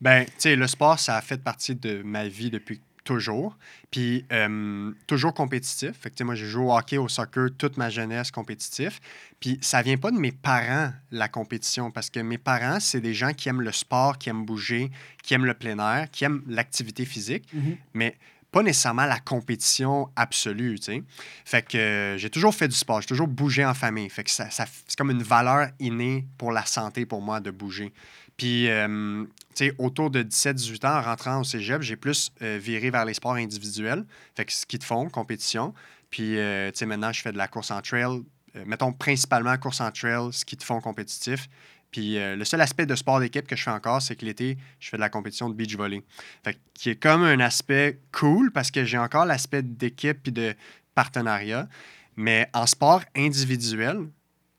Ben, 0.00 0.24
tu 0.24 0.32
sais, 0.38 0.56
le 0.56 0.66
sport, 0.66 0.98
ça 0.98 1.16
a 1.16 1.20
fait 1.20 1.36
partie 1.42 1.74
de 1.76 2.02
ma 2.02 2.26
vie 2.26 2.50
depuis 2.50 2.80
toujours. 3.04 3.56
Puis, 3.90 4.24
euh, 4.32 4.92
toujours 5.06 5.34
compétitif. 5.34 5.92
Fait 6.00 6.10
que, 6.10 6.14
tu 6.14 6.18
sais, 6.18 6.24
moi, 6.24 6.34
j'ai 6.34 6.46
joué 6.46 6.64
au 6.64 6.72
hockey, 6.76 6.98
au 6.98 7.08
soccer 7.08 7.48
toute 7.56 7.76
ma 7.76 7.90
jeunesse 7.90 8.30
compétitif. 8.30 9.00
Puis, 9.40 9.58
ça 9.62 9.82
vient 9.82 9.96
pas 9.96 10.10
de 10.10 10.18
mes 10.18 10.32
parents, 10.32 10.92
la 11.10 11.28
compétition, 11.28 11.90
parce 11.90 12.10
que 12.10 12.20
mes 12.20 12.38
parents, 12.38 12.80
c'est 12.80 13.00
des 13.00 13.14
gens 13.14 13.32
qui 13.32 13.48
aiment 13.48 13.62
le 13.62 13.72
sport, 13.72 14.18
qui 14.18 14.28
aiment 14.28 14.44
bouger, 14.44 14.90
qui 15.22 15.34
aiment 15.34 15.46
le 15.46 15.54
plein 15.54 15.78
air, 15.78 16.10
qui 16.10 16.24
aiment 16.24 16.42
l'activité 16.46 17.04
physique, 17.04 17.44
Mhm. 17.52 17.76
mais 17.94 18.16
pas 18.50 18.62
nécessairement 18.62 19.06
la 19.06 19.18
compétition 19.18 20.08
absolue, 20.16 20.78
tu 20.78 20.86
sais. 20.86 21.02
Fait 21.44 21.66
que 21.66 21.78
euh, 21.78 22.18
j'ai 22.18 22.30
toujours 22.30 22.54
fait 22.54 22.68
du 22.68 22.74
sport, 22.74 23.00
j'ai 23.00 23.06
toujours 23.06 23.28
bougé 23.28 23.64
en 23.64 23.74
famille. 23.74 24.08
Fait 24.10 24.24
que 24.24 24.30
ça, 24.30 24.48
c'est 24.50 24.96
comme 24.96 25.10
une 25.10 25.22
valeur 25.22 25.68
innée 25.78 26.26
pour 26.36 26.52
la 26.52 26.64
santé 26.64 27.06
pour 27.06 27.22
moi 27.22 27.40
de 27.40 27.50
bouger. 27.50 27.92
Puis, 28.36 28.68
euh, 28.68 29.24
tu 29.54 29.66
sais, 29.66 29.74
autour 29.78 30.10
de 30.10 30.22
17-18 30.22 30.86
ans, 30.86 30.98
en 30.98 31.02
rentrant 31.02 31.40
au 31.40 31.44
cégep, 31.44 31.82
j'ai 31.82 31.96
plus 31.96 32.32
euh, 32.42 32.58
viré 32.60 32.90
vers 32.90 33.04
les 33.04 33.14
sports 33.14 33.34
individuels. 33.34 34.04
Fait 34.34 34.44
que 34.44 34.52
ski 34.52 34.78
de 34.78 34.84
fond, 34.84 35.08
compétition. 35.08 35.74
Puis, 36.10 36.30
tu 36.32 36.70
sais, 36.74 36.86
maintenant, 36.86 37.12
je 37.12 37.20
fais 37.20 37.32
de 37.32 37.38
la 37.38 37.46
course 37.46 37.70
en 37.70 37.80
trail. 37.82 38.22
mettons, 38.66 38.92
principalement 38.92 39.56
course 39.58 39.80
en 39.80 39.92
trail, 39.92 40.32
ski 40.32 40.56
de 40.56 40.62
fond 40.64 40.80
compétitif. 40.80 41.48
Puis, 41.90 42.18
euh, 42.18 42.36
le 42.36 42.44
seul 42.44 42.60
aspect 42.60 42.86
de 42.86 42.94
sport 42.94 43.20
d'équipe 43.20 43.46
que 43.46 43.56
je 43.56 43.62
fais 43.62 43.70
encore, 43.70 44.00
c'est 44.00 44.14
que 44.16 44.24
l'été, 44.24 44.56
je 44.78 44.88
fais 44.88 44.96
de 44.96 45.00
la 45.00 45.08
compétition 45.08 45.48
de 45.48 45.54
beach 45.54 45.76
volley. 45.76 46.02
Fait 46.44 46.58
qui 46.74 46.90
est 46.90 46.96
comme 46.96 47.22
un 47.22 47.40
aspect 47.40 47.98
cool 48.12 48.52
parce 48.52 48.70
que 48.70 48.84
j'ai 48.84 48.98
encore 48.98 49.24
l'aspect 49.24 49.62
d'équipe 49.62 50.22
puis 50.22 50.32
de 50.32 50.54
partenariat. 50.94 51.68
Mais 52.16 52.48
en 52.52 52.66
sport 52.66 53.02
individuel, 53.16 54.08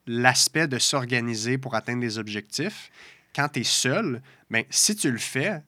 l'aspect 0.07 0.67
de 0.67 0.79
s'organiser 0.79 1.57
pour 1.57 1.75
atteindre 1.75 2.01
des 2.01 2.17
objectifs, 2.17 2.91
quand 3.35 3.49
tu 3.49 3.61
es 3.61 3.63
seul, 3.63 4.21
ben, 4.49 4.63
si 4.69 4.95
tu 4.95 5.11
le 5.11 5.17
fais, 5.17 5.61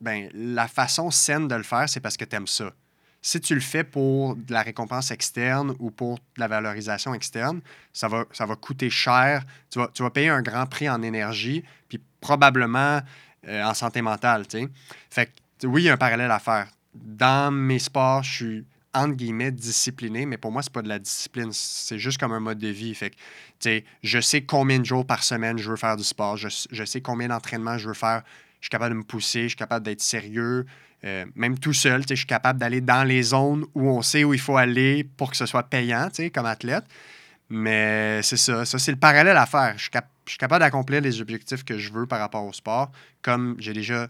ben, 0.00 0.28
la 0.34 0.68
façon 0.68 1.10
saine 1.10 1.48
de 1.48 1.54
le 1.54 1.62
faire, 1.62 1.88
c'est 1.88 2.00
parce 2.00 2.16
que 2.16 2.24
tu 2.24 2.36
aimes 2.36 2.46
ça. 2.46 2.72
Si 3.22 3.40
tu 3.40 3.54
le 3.54 3.60
fais 3.60 3.84
pour 3.84 4.34
de 4.34 4.52
la 4.52 4.62
récompense 4.62 5.10
externe 5.10 5.74
ou 5.78 5.90
pour 5.90 6.16
de 6.16 6.40
la 6.40 6.48
valorisation 6.48 7.12
externe, 7.12 7.60
ça 7.92 8.08
va, 8.08 8.24
coûter 8.56 8.88
cher. 8.88 9.44
Tu 9.70 9.78
vas, 9.78 10.10
payer 10.10 10.30
un 10.30 10.42
grand 10.42 10.66
prix 10.66 10.88
en 10.88 11.02
énergie, 11.02 11.62
puis 11.88 12.00
probablement 12.20 13.00
euh, 13.46 13.62
en 13.62 13.74
santé 13.74 14.00
mentale. 14.00 14.44
Fait 15.10 15.30
que, 15.60 15.66
oui, 15.66 15.82
il 15.82 15.84
y 15.86 15.90
a 15.90 15.94
un 15.94 15.98
parallèle 15.98 16.30
à 16.30 16.38
faire. 16.38 16.68
Dans 16.94 17.52
mes 17.52 17.78
sports, 17.78 18.22
je 18.22 18.32
suis 18.32 18.64
entre 18.92 19.14
guillemets 19.14 19.52
discipliné, 19.52 20.26
mais 20.26 20.36
pour 20.36 20.50
moi, 20.50 20.62
c'est 20.62 20.72
pas 20.72 20.82
de 20.82 20.88
la 20.88 20.98
discipline, 20.98 21.50
c'est 21.52 21.98
juste 21.98 22.18
comme 22.18 22.32
un 22.32 22.40
mode 22.40 22.58
de 22.58 22.68
vie. 22.68 22.94
Fait 22.94 23.10
que, 23.10 23.82
je 24.02 24.20
sais 24.20 24.42
combien 24.42 24.78
de 24.78 24.84
jours 24.84 25.06
par 25.06 25.22
semaine 25.22 25.58
je 25.58 25.70
veux 25.70 25.76
faire 25.76 25.96
du 25.96 26.04
sport, 26.04 26.36
je, 26.36 26.48
je 26.70 26.84
sais 26.84 27.00
combien 27.00 27.28
d'entraînements 27.28 27.78
je 27.78 27.88
veux 27.88 27.94
faire, 27.94 28.22
je 28.60 28.66
suis 28.66 28.70
capable 28.70 28.94
de 28.94 28.98
me 28.98 29.04
pousser, 29.04 29.44
je 29.44 29.48
suis 29.48 29.56
capable 29.56 29.84
d'être 29.84 30.00
sérieux, 30.00 30.66
euh, 31.04 31.24
même 31.34 31.58
tout 31.58 31.72
seul, 31.72 32.02
je 32.08 32.14
suis 32.14 32.26
capable 32.26 32.58
d'aller 32.58 32.80
dans 32.80 33.04
les 33.04 33.22
zones 33.22 33.64
où 33.74 33.88
on 33.88 34.02
sait 34.02 34.24
où 34.24 34.34
il 34.34 34.40
faut 34.40 34.56
aller 34.56 35.04
pour 35.04 35.30
que 35.30 35.36
ce 35.36 35.46
soit 35.46 35.62
payant, 35.62 36.08
comme 36.34 36.46
athlète. 36.46 36.84
Mais 37.48 38.22
c'est 38.22 38.36
ça, 38.36 38.64
ça 38.64 38.78
c'est 38.78 38.92
le 38.92 38.98
parallèle 38.98 39.36
à 39.36 39.46
faire. 39.46 39.74
Je 39.76 39.82
suis, 39.82 40.38
capable 40.38 40.60
d'accomplir 40.60 41.00
les 41.00 41.20
objectifs 41.20 41.64
que 41.64 41.78
je 41.78 41.92
veux 41.92 42.06
par 42.06 42.20
rapport 42.20 42.44
au 42.44 42.52
sport, 42.52 42.92
comme 43.22 43.56
j'ai 43.58 43.72
déjà 43.72 44.08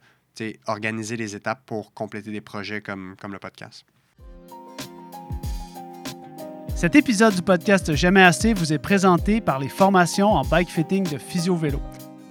organisé 0.67 1.17
les 1.17 1.37
étapes 1.37 1.63
pour 1.67 1.93
compléter 1.93 2.31
des 2.31 2.41
projets 2.41 2.81
comme, 2.81 3.15
comme 3.21 3.33
le 3.33 3.39
podcast. 3.39 3.85
Cet 6.75 6.97
épisode 6.97 7.35
du 7.35 7.43
podcast 7.43 7.95
Jamais 7.95 8.23
assez 8.23 8.55
vous 8.55 8.73
est 8.73 8.79
présenté 8.79 9.43
par 9.43 9.59
les 9.59 9.69
formations 9.69 10.33
en 10.33 10.45
bike 10.45 10.71
fitting 10.71 11.07
de 11.07 11.19
Physio 11.19 11.55
Vélo. 11.55 11.81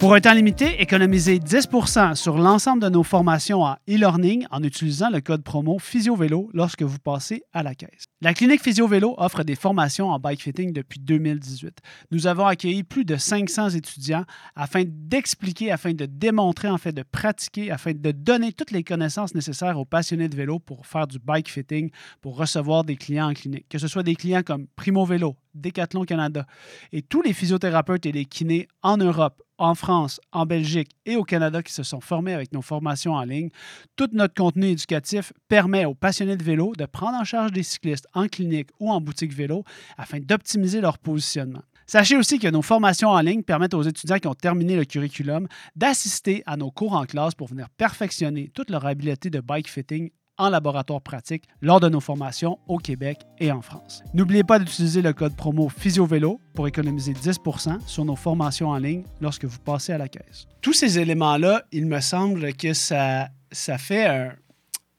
Pour 0.00 0.14
un 0.14 0.20
temps 0.22 0.32
limité, 0.32 0.80
économisez 0.80 1.38
10% 1.40 2.14
sur 2.14 2.38
l'ensemble 2.38 2.82
de 2.82 2.88
nos 2.88 3.02
formations 3.02 3.60
en 3.60 3.76
e-learning 3.86 4.46
en 4.50 4.62
utilisant 4.62 5.10
le 5.10 5.20
code 5.20 5.42
promo 5.42 5.78
PhysioVélo 5.78 6.48
lorsque 6.54 6.80
vous 6.80 6.98
passez 6.98 7.42
à 7.52 7.62
la 7.62 7.74
caisse. 7.74 8.06
La 8.22 8.32
clinique 8.32 8.62
PhysioVélo 8.62 9.14
offre 9.18 9.44
des 9.44 9.56
formations 9.56 10.08
en 10.08 10.18
bike 10.18 10.40
fitting 10.40 10.72
depuis 10.72 11.00
2018. 11.00 11.80
Nous 12.12 12.26
avons 12.26 12.46
accueilli 12.46 12.82
plus 12.82 13.04
de 13.04 13.16
500 13.16 13.70
étudiants 13.70 14.24
afin 14.56 14.84
d'expliquer, 14.86 15.70
afin 15.70 15.92
de 15.92 16.06
démontrer, 16.06 16.70
en 16.70 16.76
de 16.76 17.02
pratiquer, 17.02 17.70
afin 17.70 17.92
de 17.92 18.10
donner 18.10 18.54
toutes 18.54 18.70
les 18.70 18.82
connaissances 18.82 19.34
nécessaires 19.34 19.78
aux 19.78 19.84
passionnés 19.84 20.30
de 20.30 20.36
vélo 20.36 20.60
pour 20.60 20.86
faire 20.86 21.08
du 21.08 21.18
bike 21.18 21.50
fitting, 21.50 21.90
pour 22.22 22.38
recevoir 22.38 22.84
des 22.84 22.96
clients 22.96 23.28
en 23.28 23.34
clinique, 23.34 23.66
que 23.68 23.76
ce 23.76 23.86
soit 23.86 24.02
des 24.02 24.16
clients 24.16 24.42
comme 24.42 24.66
Primo 24.76 25.04
Vélo, 25.04 25.36
Decathlon 25.54 26.04
Canada 26.04 26.46
et 26.92 27.02
tous 27.02 27.20
les 27.20 27.34
physiothérapeutes 27.34 28.06
et 28.06 28.12
les 28.12 28.24
kinés 28.24 28.66
en 28.82 28.96
Europe, 28.96 29.42
en 29.60 29.74
France, 29.74 30.20
en 30.32 30.46
Belgique 30.46 30.90
et 31.04 31.16
au 31.16 31.22
Canada 31.22 31.62
qui 31.62 31.72
se 31.72 31.82
sont 31.82 32.00
formés 32.00 32.32
avec 32.32 32.52
nos 32.52 32.62
formations 32.62 33.12
en 33.12 33.22
ligne. 33.22 33.50
Tout 33.94 34.08
notre 34.12 34.34
contenu 34.34 34.68
éducatif 34.68 35.32
permet 35.48 35.84
aux 35.84 35.94
passionnés 35.94 36.36
de 36.36 36.42
vélo 36.42 36.72
de 36.76 36.86
prendre 36.86 37.18
en 37.18 37.24
charge 37.24 37.52
des 37.52 37.62
cyclistes 37.62 38.08
en 38.14 38.26
clinique 38.26 38.70
ou 38.80 38.90
en 38.90 39.00
boutique 39.00 39.34
vélo 39.34 39.64
afin 39.98 40.18
d'optimiser 40.18 40.80
leur 40.80 40.98
positionnement. 40.98 41.62
Sachez 41.86 42.16
aussi 42.16 42.38
que 42.38 42.48
nos 42.48 42.62
formations 42.62 43.10
en 43.10 43.20
ligne 43.20 43.42
permettent 43.42 43.74
aux 43.74 43.82
étudiants 43.82 44.18
qui 44.18 44.28
ont 44.28 44.34
terminé 44.34 44.76
le 44.76 44.84
curriculum 44.84 45.46
d'assister 45.76 46.42
à 46.46 46.56
nos 46.56 46.70
cours 46.70 46.94
en 46.94 47.04
classe 47.04 47.34
pour 47.34 47.48
venir 47.48 47.68
perfectionner 47.76 48.48
toute 48.54 48.70
leur 48.70 48.86
habileté 48.86 49.28
de 49.28 49.40
bike 49.40 49.68
fitting 49.68 50.10
en 50.40 50.48
laboratoire 50.48 51.00
pratique 51.00 51.44
lors 51.60 51.78
de 51.80 51.88
nos 51.88 52.00
formations 52.00 52.58
au 52.66 52.78
Québec 52.78 53.18
et 53.38 53.52
en 53.52 53.62
France. 53.62 54.02
N'oubliez 54.14 54.42
pas 54.42 54.58
d'utiliser 54.58 55.02
le 55.02 55.12
code 55.12 55.36
promo 55.36 55.68
PhysioVélo 55.68 56.40
pour 56.54 56.66
économiser 56.66 57.12
10% 57.12 57.86
sur 57.86 58.04
nos 58.04 58.16
formations 58.16 58.70
en 58.70 58.78
ligne 58.78 59.04
lorsque 59.20 59.44
vous 59.44 59.58
passez 59.58 59.92
à 59.92 59.98
la 59.98 60.08
caisse. 60.08 60.46
Tous 60.62 60.72
ces 60.72 60.98
éléments-là, 60.98 61.64
il 61.72 61.86
me 61.86 62.00
semble 62.00 62.54
que 62.54 62.72
ça, 62.72 63.28
ça 63.52 63.78
fait 63.78 64.06
un... 64.06 64.32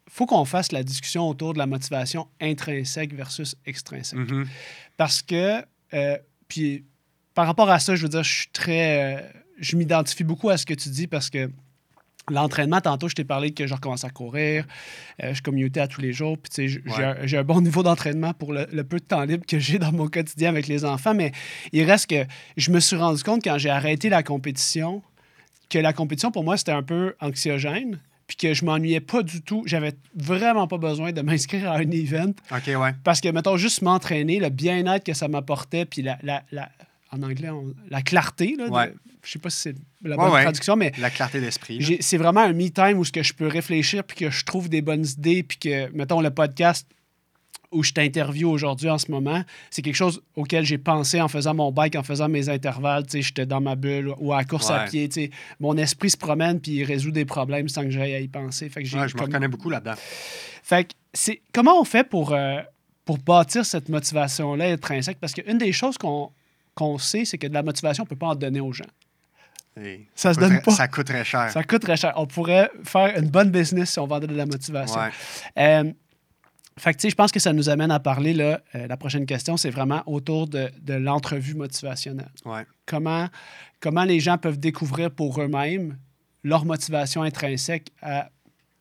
faut 0.07 0.25
qu'on 0.25 0.45
fasse 0.45 0.71
la 0.71 0.83
discussion 0.83 1.27
autour 1.27 1.53
de 1.53 1.57
la 1.57 1.65
motivation 1.65 2.27
intrinsèque 2.39 3.13
versus 3.13 3.55
extrinsèque. 3.65 4.19
Mhm. 4.19 4.47
Parce 4.97 5.21
que, 5.21 5.63
euh, 5.93 6.17
puis 6.47 6.85
par 7.33 7.47
rapport 7.47 7.69
à 7.69 7.79
ça, 7.79 7.95
je 7.95 8.03
veux 8.03 8.09
dire, 8.09 8.23
je 8.23 8.33
suis 8.33 8.49
très. 8.51 9.17
euh, 9.17 9.21
je 9.57 9.75
m'identifie 9.77 10.23
beaucoup 10.23 10.49
à 10.49 10.57
ce 10.57 10.65
que 10.65 10.73
tu 10.73 10.89
dis 10.89 11.07
parce 11.07 11.29
que 11.29 11.49
l'entraînement, 12.31 12.81
tantôt, 12.81 13.07
je 13.09 13.15
t'ai 13.15 13.23
parlé 13.23 13.51
que 13.51 13.67
je 13.67 13.73
recommence 13.73 14.03
à 14.03 14.09
courir, 14.09 14.65
euh, 15.23 15.33
je 15.33 15.41
commutais 15.41 15.79
à 15.81 15.87
tous 15.87 16.01
les 16.01 16.13
jours, 16.13 16.37
puis 16.37 16.67
j'ai- 17.25 17.37
un- 17.37 17.43
bon 17.43 17.61
niveau 17.61 17.83
d'entraînement 17.83 18.33
pour 18.33 18.53
le, 18.53 18.67
le 18.71 18.83
peu 18.83 18.97
de 18.97 19.03
temps 19.05 19.23
libre 19.23 19.45
que 19.45 19.59
j'ai 19.59 19.77
dans 19.79 19.91
mon 19.91 20.07
quotidien 20.07 20.49
avec 20.49 20.67
les 20.67 20.85
enfants, 20.85 21.13
mais 21.13 21.31
il 21.71 21.83
reste 21.83 22.09
que 22.09 22.25
je 22.57 22.71
me 22.71 22.79
suis 22.79 22.95
rendu 22.95 23.21
compte 23.23 23.43
quand 23.43 23.57
j'ai 23.57 23.69
arrêté 23.69 24.09
la 24.09 24.23
compétition 24.23 25.01
que 25.69 25.79
la 25.79 25.93
compétition, 25.93 26.31
pour 26.31 26.43
moi, 26.43 26.57
c'était 26.57 26.71
un 26.73 26.83
peu 26.83 27.15
anxiogène. 27.21 27.99
Puis 28.27 28.37
que 28.37 28.53
je 28.53 28.63
m'ennuyais 28.63 29.01
pas 29.01 29.23
du 29.23 29.41
tout. 29.41 29.63
J'avais 29.65 29.91
vraiment 30.15 30.65
pas 30.65 30.77
besoin 30.77 31.11
de 31.11 31.19
m'inscrire 31.21 31.69
à 31.69 31.77
un 31.79 31.91
event. 31.91 32.31
OK, 32.51 32.67
ouais. 32.67 32.91
Parce 33.03 33.19
que, 33.19 33.27
mettons, 33.27 33.57
juste 33.57 33.81
m'entraîner, 33.81 34.39
le 34.39 34.47
bien-être 34.49 35.03
que 35.05 35.13
ça 35.13 35.27
m'apportait, 35.27 35.83
puis 35.85 36.01
la, 36.01 36.17
la, 36.23 36.41
la- 36.53 36.69
en 37.11 37.21
anglais, 37.23 37.49
on- 37.49 37.73
la 37.89 38.01
clarté, 38.01 38.55
là, 38.57 38.67
de- 38.67 38.71
Ouais. 38.73 38.93
je 39.23 39.31
sais 39.31 39.39
pas 39.39 39.49
si 39.49 39.57
c'est 39.61 39.75
la 40.03 40.15
bonne 40.15 40.31
ouais. 40.31 40.43
traduction, 40.43 40.75
mais 40.75 40.91
La 40.97 41.09
clarté 41.09 41.39
d'esprit. 41.41 41.97
c'est 42.01 42.17
vraiment 42.17 42.41
un 42.41 42.53
me-time 42.53 42.97
où 42.99 43.03
que 43.03 43.21
je 43.23 43.33
peux 43.33 43.47
réfléchir, 43.47 44.03
puis 44.03 44.17
que 44.17 44.29
je 44.29 44.43
trouve 44.45 44.69
des 44.69 44.81
bonnes 44.81 45.05
idées, 45.05 45.43
puis 45.43 45.57
que, 45.57 45.89
mettons, 45.91 46.21
le 46.21 46.29
podcast 46.31 46.87
où 47.73 47.83
je 47.83 47.93
t'interviewe 47.93 48.49
aujourd'hui 48.49 48.89
en 48.89 48.97
ce 48.97 49.09
moment, 49.11 49.43
c'est 49.69 49.81
quelque 49.81 49.95
chose 49.95 50.21
auquel 50.35 50.65
j'ai 50.65 50.77
pensé 50.77 51.21
en 51.21 51.29
faisant 51.29 51.53
mon 51.53 51.71
bike, 51.71 51.95
en 51.95 52.03
faisant 52.03 52.27
mes 52.27 52.49
intervalles, 52.49 53.03
tu 53.05 53.11
sais, 53.11 53.21
j'étais 53.21 53.45
dans 53.45 53.61
ma 53.61 53.75
bulle 53.75 54.13
ou 54.19 54.33
à 54.33 54.37
la 54.39 54.43
course 54.43 54.69
à 54.69 54.79
pied, 54.85 55.07
tu 55.07 55.13
sais. 55.21 55.31
Mon 55.61 55.77
esprit 55.77 56.09
se 56.09 56.17
promène, 56.17 56.59
puis 56.59 56.71
il 56.73 56.83
résout 56.83 57.11
des 57.11 57.23
problèmes 57.23 57.69
sans 57.69 57.83
que 57.83 57.89
j'aille 57.89 58.13
à 58.13 58.19
y 58.19 58.27
penser. 58.27 58.67
Fait 58.69 58.83
que 58.83 58.93
Ouais, 58.97 59.07
je 59.07 59.15
me 59.15 59.21
reconnais 59.21 59.47
beaucoup 59.47 59.69
là-dedans. 59.69 59.93
fait 60.63 60.83
que 60.85 60.93
c'est 61.13 61.41
comment 61.53 61.79
on 61.79 61.85
fait 61.85 62.03
pour, 62.07 62.33
euh, 62.33 62.59
pour 63.05 63.17
bâtir 63.19 63.65
cette 63.65 63.87
motivation-là 63.87 64.65
intrinsèque? 64.71 65.17
Parce 65.21 65.33
qu'une 65.33 65.57
des 65.57 65.71
choses 65.71 65.97
qu'on 65.97 66.29
qu'on 66.75 66.97
sait, 66.97 67.25
c'est 67.25 67.37
que 67.37 67.47
de 67.47 67.53
la 67.53 67.63
motivation, 67.63 68.03
on 68.03 68.05
ne 68.05 68.09
peut 68.09 68.15
pas 68.15 68.27
en 68.27 68.35
donner 68.35 68.59
aux 68.61 68.71
gens. 68.73 68.85
Et 69.79 70.05
Ça 70.15 70.33
se 70.33 70.39
coûterait- 70.39 70.49
donne 70.55 70.61
pas. 70.63 70.71
Ça 70.71 70.87
coûte 70.87 71.07
très 71.07 71.23
cher. 71.23 71.49
Ça 71.51 71.63
coûte 71.63 71.81
très 71.81 71.95
cher. 71.97 72.13
On 72.17 72.25
pourrait 72.27 72.69
faire 72.83 73.17
une 73.17 73.29
bonne 73.29 73.51
business 73.51 73.91
si 73.91 73.99
on 73.99 74.07
vendait 74.07 74.27
de 74.27 74.35
la 74.35 74.45
motivation. 74.45 74.99
Ouais. 74.99 75.11
Euh, 75.57 75.91
fait 76.77 76.93
que, 76.93 77.09
je 77.09 77.15
pense 77.15 77.31
que 77.31 77.39
ça 77.39 77.53
nous 77.53 77.69
amène 77.69 77.91
à 77.91 77.99
parler, 77.99 78.33
là, 78.33 78.61
euh, 78.75 78.87
la 78.87 78.97
prochaine 78.97 79.25
question, 79.25 79.55
c'est 79.57 79.69
vraiment 79.69 80.03
autour 80.07 80.47
de, 80.47 80.69
de 80.81 80.93
l'entrevue 80.95 81.53
motivationnelle. 81.55 82.31
Ouais. 82.45 82.65
Comment, 82.85 83.27
comment 83.79 84.03
les 84.03 84.19
gens 84.19 84.37
peuvent 84.37 84.59
découvrir 84.59 85.11
pour 85.11 85.41
eux-mêmes 85.41 85.97
leur 86.43 86.65
motivation 86.65 87.21
intrinsèque 87.23 87.89
à 88.01 88.29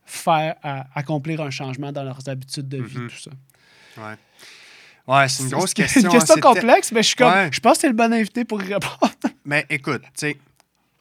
faire, 0.07 0.57
à 0.62 0.86
accomplir 0.99 1.41
un 1.41 1.51
changement 1.51 1.93
dans 1.93 2.03
leurs 2.03 2.28
habitudes 2.28 2.68
de 2.68 2.82
vie, 2.82 2.99
Mhm. 2.99 3.09
tout 3.09 3.18
ça? 3.18 3.30
Ouais. 3.99 4.14
Ouais, 5.11 5.28
c'est 5.28 5.42
une 5.44 5.48
grosse 5.50 5.70
C'est 5.70 5.74
question. 5.82 6.00
une 6.02 6.06
hein. 6.06 6.11
question 6.11 6.36
complexe, 6.40 6.92
mais 6.92 7.02
je 7.02 7.08
suis 7.08 7.16
comme, 7.16 7.32
Ouais. 7.32 7.48
je 7.52 7.61
pense 7.61 7.74
que 7.74 7.80
c'est 7.82 7.88
le 7.88 7.94
bon 7.94 8.12
invité 8.12 8.44
pour 8.44 8.62
y 8.62 8.66
répondre. 8.74 9.11
Mais 9.44 9.66
écoute, 9.70 10.02
tu 10.02 10.08
sais, 10.14 10.36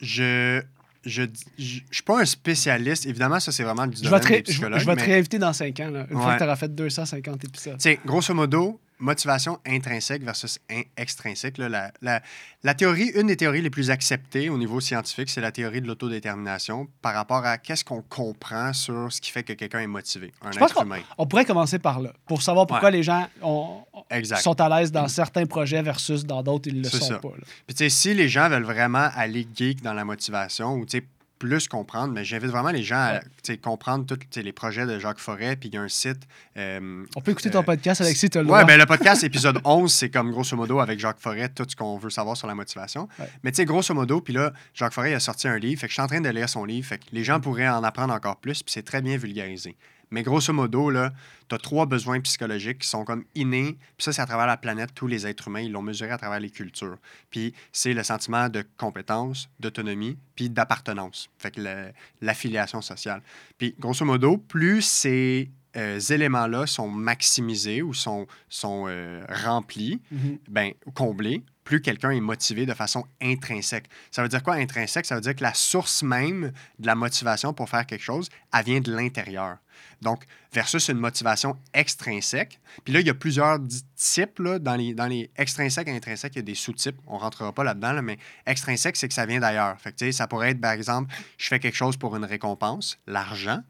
je. 0.02 0.62
Je 1.06 1.24
je 1.58 1.80
suis 1.92 2.04
pas 2.04 2.20
un 2.20 2.26
spécialiste. 2.26 3.06
Évidemment, 3.06 3.40
ça, 3.40 3.54
c'est 3.54 3.64
vraiment 3.64 3.88
du 3.88 3.96
Je 3.96 4.02
vais 4.04 4.10
domaine 4.10 4.22
te, 4.22 4.28
des 4.34 4.42
psychologues. 4.44 4.80
je 4.80 4.86
vais 4.86 4.96
te 4.96 5.00
mais- 5.00 5.06
réinviter 5.06 5.40
dans 5.40 5.54
5 5.54 5.80
ans, 5.80 5.90
là, 5.92 6.06
une 6.12 6.18
fois 6.18 6.26
Ouais. 6.28 6.34
que 6.34 6.38
tu 6.40 6.44
auras 6.44 6.56
fait 6.58 6.76
250 6.76 7.46
épisodes. 7.46 7.78
Tu 7.78 7.84
sais, 7.84 8.00
grosso 8.06 8.34
modo, 8.34 8.80
motivation 9.00 9.60
intrinsèque 9.66 10.24
versus 10.24 10.60
in- 10.70 10.82
extrinsèque. 10.98 11.58
là, 11.58 11.70
la, 11.70 11.92
la- 12.02 12.22
la 12.64 12.74
théorie, 12.74 13.12
une 13.16 13.28
des 13.28 13.38
théories 13.38 13.62
les 13.62 13.70
plus 13.70 13.90
acceptées 13.92 14.50
au 14.50 14.58
niveau 14.58 14.80
scientifique, 14.82 15.30
c'est 15.30 15.42
la 15.42 15.52
théorie 15.52 15.82
de 15.82 15.88
l'autodétermination 15.88 16.88
par 17.02 17.14
rapport 17.14 17.46
à 17.46 17.58
qu'est-ce 17.58 17.86
qu'on 17.86 18.02
comprend 18.02 18.74
sur 18.74 19.12
ce 19.12 19.22
qui 19.22 19.32
fait 19.32 19.44
que 19.44 19.54
quelqu'un 19.54 19.80
est 19.80 19.88
motivé, 19.88 20.32
un 20.42 20.52
Je 20.52 20.60
pense 20.60 20.72
être 20.72 20.84
humain. 20.84 21.00
On 21.18 21.26
pourrait 21.26 21.46
commencer 21.46 21.80
par 21.80 22.00
là, 22.00 22.12
pour 22.26 22.42
savoir 22.42 22.68
pourquoi 22.68 22.92
les 22.92 23.04
gens 23.04 23.28
ont- 23.42 23.84
Exact. 24.10 24.42
sont 24.42 24.60
à 24.60 24.68
l'aise 24.80 24.92
dans 24.92 25.08
certains 25.08 25.46
projets 25.46 25.82
versus 25.82 26.26
dans 26.26 26.44
d'autres, 26.44 26.68
ils 26.68 26.78
ne 26.80 26.84
le 26.84 26.90
sont 26.90 27.00
ça. 27.06 27.20
pas. 27.20 27.30
là. 27.30 27.44
Puis 27.74 27.90
si 27.90 28.14
les 28.14 28.28
gens 28.30 28.50
veulent 28.50 28.64
vraiment 28.64 29.10
aller 29.16 29.48
geek 29.56 29.82
dans 29.82 29.94
la 29.94 30.04
motivation 30.06 30.76
ou 30.76 30.86
tu 30.86 30.98
sais, 30.98 31.04
plus 31.40 31.68
comprendre, 31.70 32.14
mais 32.14 32.24
j'invite 32.26 32.50
vraiment 32.52 32.70
les 32.72 32.84
gens 32.84 32.98
à 32.98 33.14
Ouais. 33.48 33.58
comprendre 33.58 34.06
tous 34.06 34.20
les 34.42 34.52
projets 34.52 34.86
de 34.86 35.00
Jacques 35.00 35.20
Forêt. 35.20 35.56
Puis 35.56 35.70
il 35.70 35.76
y 35.76 35.78
a 35.78 35.82
un 35.82 35.88
site. 35.88 36.28
euh, 36.58 37.04
On 37.16 37.22
peut 37.22 37.32
écouter 37.32 37.50
ton 37.50 37.60
euh, 37.60 37.64
podcast, 37.64 38.02
Alexis, 38.02 38.30
tu 38.30 38.38
as 38.38 38.42
le 38.42 38.48
Ouais, 38.48 38.58
droit. 38.60 38.66
ben 38.66 38.78
le 38.78 38.86
podcast 38.86 39.24
épisode 39.24 39.60
11, 39.66 39.92
c'est 39.92 40.10
comme 40.10 40.32
grosso 40.32 40.56
modo 40.56 40.80
avec 40.80 41.00
Jacques 41.00 41.20
Forêt, 41.20 41.50
tout 41.50 41.66
ce 41.68 41.76
qu'on 41.76 41.98
veut 41.98 42.10
savoir 42.10 42.36
sur 42.38 42.48
la 42.48 42.56
motivation. 42.56 43.08
Ouais. 43.18 43.30
Mais 43.44 43.52
tu 43.52 43.56
sais, 43.58 43.66
grosso 43.66 43.94
modo, 43.94 44.22
puis 44.22 44.34
là, 44.34 44.52
Jacques 44.74 44.94
Forêt 44.94 45.12
il 45.12 45.16
a 45.16 45.20
sorti 45.20 45.48
un 45.48 45.58
livre, 45.58 45.80
fait 45.80 45.88
que 45.88 45.92
je 45.92 45.96
suis 45.96 46.02
en 46.02 46.08
train 46.08 46.22
de 46.22 46.30
lire 46.30 46.50
son 46.50 46.66
livre, 46.66 46.86
fait 46.88 46.98
que 46.98 47.06
les 47.14 47.24
gens 47.24 47.40
pourraient 47.40 47.70
en 47.70 47.84
apprendre 47.84 48.14
encore 48.14 48.36
plus, 48.38 48.62
puis 48.62 48.72
c'est 48.74 48.84
très 48.84 49.02
bien 49.02 49.18
vulgarisé. 49.18 49.76
Mais 50.12 50.24
grosso 50.24 50.52
modo, 50.54 50.92
tu 50.92 51.56
as 51.56 51.58
trois 51.58 51.86
besoins 51.86 52.20
psychologiques 52.22 52.80
qui 52.80 52.88
sont 52.88 53.06
comme 53.06 53.24
innés, 53.36 53.78
puis 53.98 54.04
ça, 54.04 54.14
c'est 54.14 54.22
à 54.22 54.26
travers 54.26 54.48
la 54.48 54.58
planète, 54.58 54.94
tous 54.96 55.08
les 55.08 55.28
êtres 55.28 55.48
humains, 55.48 55.62
ils 55.62 55.72
l'ont 55.72 55.82
mesuré 55.82 56.12
à 56.12 56.18
travers 56.18 56.40
les 56.40 56.50
cultures. 56.50 56.98
Puis 57.30 57.54
c'est 57.72 57.94
le 57.94 58.04
sentiment 58.04 58.50
de 58.50 58.64
compétence, 58.78 59.50
d'autonomie, 59.60 60.18
puis 60.36 60.50
d'appartenance, 60.50 61.30
fait 61.38 61.52
que 61.52 61.92
l'affiliation 62.22 62.82
sociale. 62.82 63.22
Puis 63.58 63.76
grosso 63.80 64.06
modo, 64.06 64.38
plus 64.38 64.82
ces 64.82 65.50
euh, 65.78 66.00
éléments-là 66.00 66.66
sont 66.68 66.88
maximisés 66.90 67.82
ou 67.82 67.94
sont, 67.94 68.28
sont 68.50 68.86
euh, 68.88 69.24
remplis, 69.30 70.02
Mhm. 70.12 70.38
ben, 70.48 70.72
comblés, 70.94 71.44
plus 71.64 71.82
quelqu'un 71.82 72.10
est 72.10 72.20
motivé 72.20 72.66
de 72.66 72.74
façon 72.74 73.06
intrinsèque. 73.22 73.86
Ça 74.10 74.24
veut 74.24 74.30
dire 74.30 74.42
quoi 74.42 74.56
intrinsèque? 74.56 75.06
Ça 75.06 75.14
veut 75.16 75.22
dire 75.22 75.36
que 75.36 75.44
la 75.44 75.54
source 75.54 76.02
même 76.02 76.52
de 76.80 76.88
la 76.88 76.96
motivation 76.96 77.54
pour 77.54 77.70
faire 77.70 77.86
quelque 77.86 78.02
chose, 78.04 78.30
elle 78.52 78.66
vient 78.66 78.82
de 78.82 78.92
l'intérieur. 78.92 79.58
Donc, 80.02 80.24
versus 80.52 80.88
une 80.88 80.98
motivation 80.98 81.56
extrinsèque. 81.74 82.60
Puis 82.84 82.94
là, 82.94 83.02
il 83.02 83.08
y 83.08 83.10
a 83.10 83.14
plusieurs 83.14 83.60
types. 83.96 84.40
Là, 84.40 84.58
dans, 84.58 84.76
les, 84.76 84.94
dans 84.94 85.08
les 85.08 85.30
extrinsèques 85.38 85.88
et 85.88 85.96
intrinsèques, 85.96 86.34
il 86.36 86.40
y 86.40 86.40
a 86.40 86.44
des 86.44 86.56
sous-types. 86.56 86.98
On 87.06 87.16
ne 87.18 87.22
rentrera 87.22 87.54
pas 87.54 87.64
là-dedans, 87.64 87.92
là, 87.94 88.02
mais 88.02 88.18
extrinsèque, 88.46 88.96
c'est 88.96 89.08
que 89.08 89.14
ça 89.14 89.26
vient 89.26 89.40
d'ailleurs. 89.40 89.80
Fait 89.80 89.92
que, 89.96 90.12
ça 90.12 90.26
pourrait 90.28 90.52
être, 90.52 90.62
par 90.62 90.72
exemple, 90.72 91.14
je 91.38 91.48
fais 91.48 91.60
quelque 91.60 91.76
chose 91.76 91.98
pour 91.98 92.16
une 92.16 92.26
récompense, 92.26 92.98
l'argent. 93.08 93.62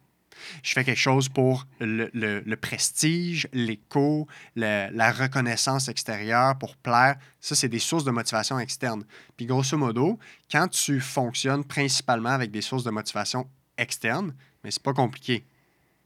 Je 0.63 0.73
fais 0.73 0.83
quelque 0.83 0.97
chose 0.99 1.29
pour 1.29 1.65
le, 1.79 2.09
le- 2.13 2.41
le 2.41 2.55
prestige, 2.55 3.47
l'écho, 3.53 4.27
la 4.55 5.11
reconnaissance 5.11 5.87
extérieure, 5.87 6.57
pour 6.57 6.75
plaire. 6.75 7.15
Ça, 7.39 7.55
c'est 7.55 7.69
des 7.69 7.79
sources 7.79 8.03
de 8.03 8.11
motivation 8.11 8.59
externe. 8.59 9.03
Puis 9.37 9.45
grosso 9.45 9.77
modo, 9.77 10.19
quand 10.51 10.67
tu 10.67 10.99
fonctionnes 10.99 11.63
principalement 11.63 12.29
avec 12.29 12.51
des 12.51 12.61
sources 12.61 12.83
de 12.83 12.91
motivation 12.91 13.47
externes, 13.77 14.33
mais 14.63 14.71
c'est 14.71 14.83
pas 14.83 14.93
compliqué. 14.93 15.45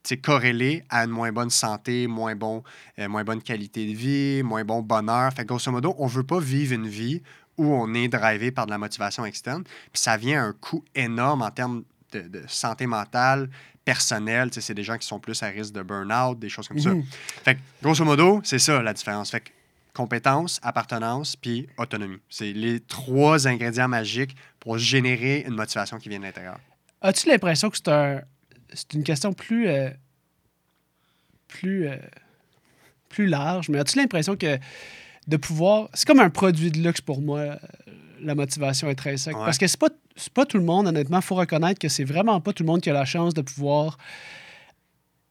C'est 0.03 0.17
corrélé 0.17 0.83
à 0.89 1.05
une 1.05 1.11
moins 1.11 1.31
bonne 1.31 1.49
santé, 1.49 2.07
moins, 2.07 2.35
bon, 2.35 2.61
euh, 2.99 3.07
moins 3.07 3.23
bonne 3.23 3.41
qualité 3.41 3.87
de 3.89 3.95
vie, 3.97 4.43
moins 4.43 4.65
bon 4.65 4.81
bonheur. 4.81 5.31
Fait 5.33 5.43
que 5.43 5.47
grosso 5.47 5.71
modo, 5.71 5.95
on 5.97 6.07
veut 6.07 6.23
pas 6.25 6.39
vivre 6.39 6.73
une 6.73 6.87
vie 6.87 7.21
où 7.57 7.73
on 7.73 7.93
est 7.93 8.09
drivé 8.09 8.51
par 8.51 8.65
de 8.65 8.71
la 8.71 8.77
motivation 8.77 9.25
externe. 9.25 9.63
Puis 9.63 10.01
ça 10.01 10.17
vient 10.17 10.43
à 10.43 10.47
un 10.47 10.53
coût 10.53 10.83
énorme 10.93 11.41
en 11.41 11.51
termes 11.51 11.83
de, 12.11 12.21
de 12.21 12.43
santé 12.47 12.85
mentale, 12.85 13.49
sais, 13.87 14.61
c'est 14.61 14.73
des 14.73 14.83
gens 14.83 14.97
qui 14.97 15.07
sont 15.07 15.19
plus 15.19 15.41
à 15.43 15.47
risque 15.47 15.73
de 15.73 15.81
burn-out, 15.81 16.39
des 16.39 16.49
choses 16.49 16.67
comme 16.67 16.79
ça. 16.79 16.89
Mhm. 16.89 17.03
Fait 17.43 17.55
que, 17.55 17.59
grosso 17.81 18.03
modo, 18.05 18.41
c'est 18.43 18.59
ça 18.59 18.81
la 18.81 18.93
différence. 18.93 19.31
Fait 19.31 19.41
que, 19.41 19.49
compétence, 19.93 20.59
appartenance, 20.63 21.35
puis 21.35 21.67
autonomie. 21.77 22.19
C'est 22.29 22.51
les 22.51 22.79
trois 22.79 23.47
ingrédients 23.47 23.87
magiques 23.87 24.35
pour 24.59 24.77
générer 24.77 25.43
une 25.47 25.55
motivation 25.55 25.97
qui 25.97 26.09
vient 26.09 26.19
de 26.19 26.25
l'intérieur. 26.25 26.59
As-tu 27.01 27.27
l'impression 27.27 27.69
que 27.69 27.77
c'est 27.77 27.89
un, 27.89 28.21
c'est 28.73 28.93
une 28.93 29.03
question 29.03 29.33
plus, 29.33 29.67
euh, 29.67 29.89
plus, 31.47 31.87
euh, 31.87 31.97
plus 33.09 33.27
large, 33.27 33.69
mais 33.69 33.79
as-tu 33.79 33.97
l'impression 33.97 34.35
que 34.35 34.57
de 35.27 35.37
pouvoir. 35.37 35.89
C'est 35.93 36.07
comme 36.07 36.19
un 36.19 36.29
produit 36.29 36.71
de 36.71 36.79
luxe 36.79 37.01
pour 37.01 37.21
moi, 37.21 37.39
euh, 37.39 37.57
la 38.21 38.35
motivation 38.35 38.87
intrinsèque? 38.87 39.35
Ouais. 39.35 39.45
Parce 39.45 39.57
que 39.57 39.67
c'est 39.67 39.79
pas, 39.79 39.89
c'est 40.15 40.31
pas 40.33 40.45
tout 40.45 40.57
le 40.57 40.63
monde, 40.63 40.87
honnêtement. 40.87 41.17
Il 41.19 41.23
faut 41.23 41.35
reconnaître 41.35 41.79
que 41.79 41.89
c'est 41.89 42.03
vraiment 42.03 42.39
pas 42.41 42.53
tout 42.53 42.63
le 42.63 42.67
monde 42.67 42.81
qui 42.81 42.89
a 42.89 42.93
la 42.93 43.05
chance 43.05 43.33
de 43.33 43.41
pouvoir 43.41 43.97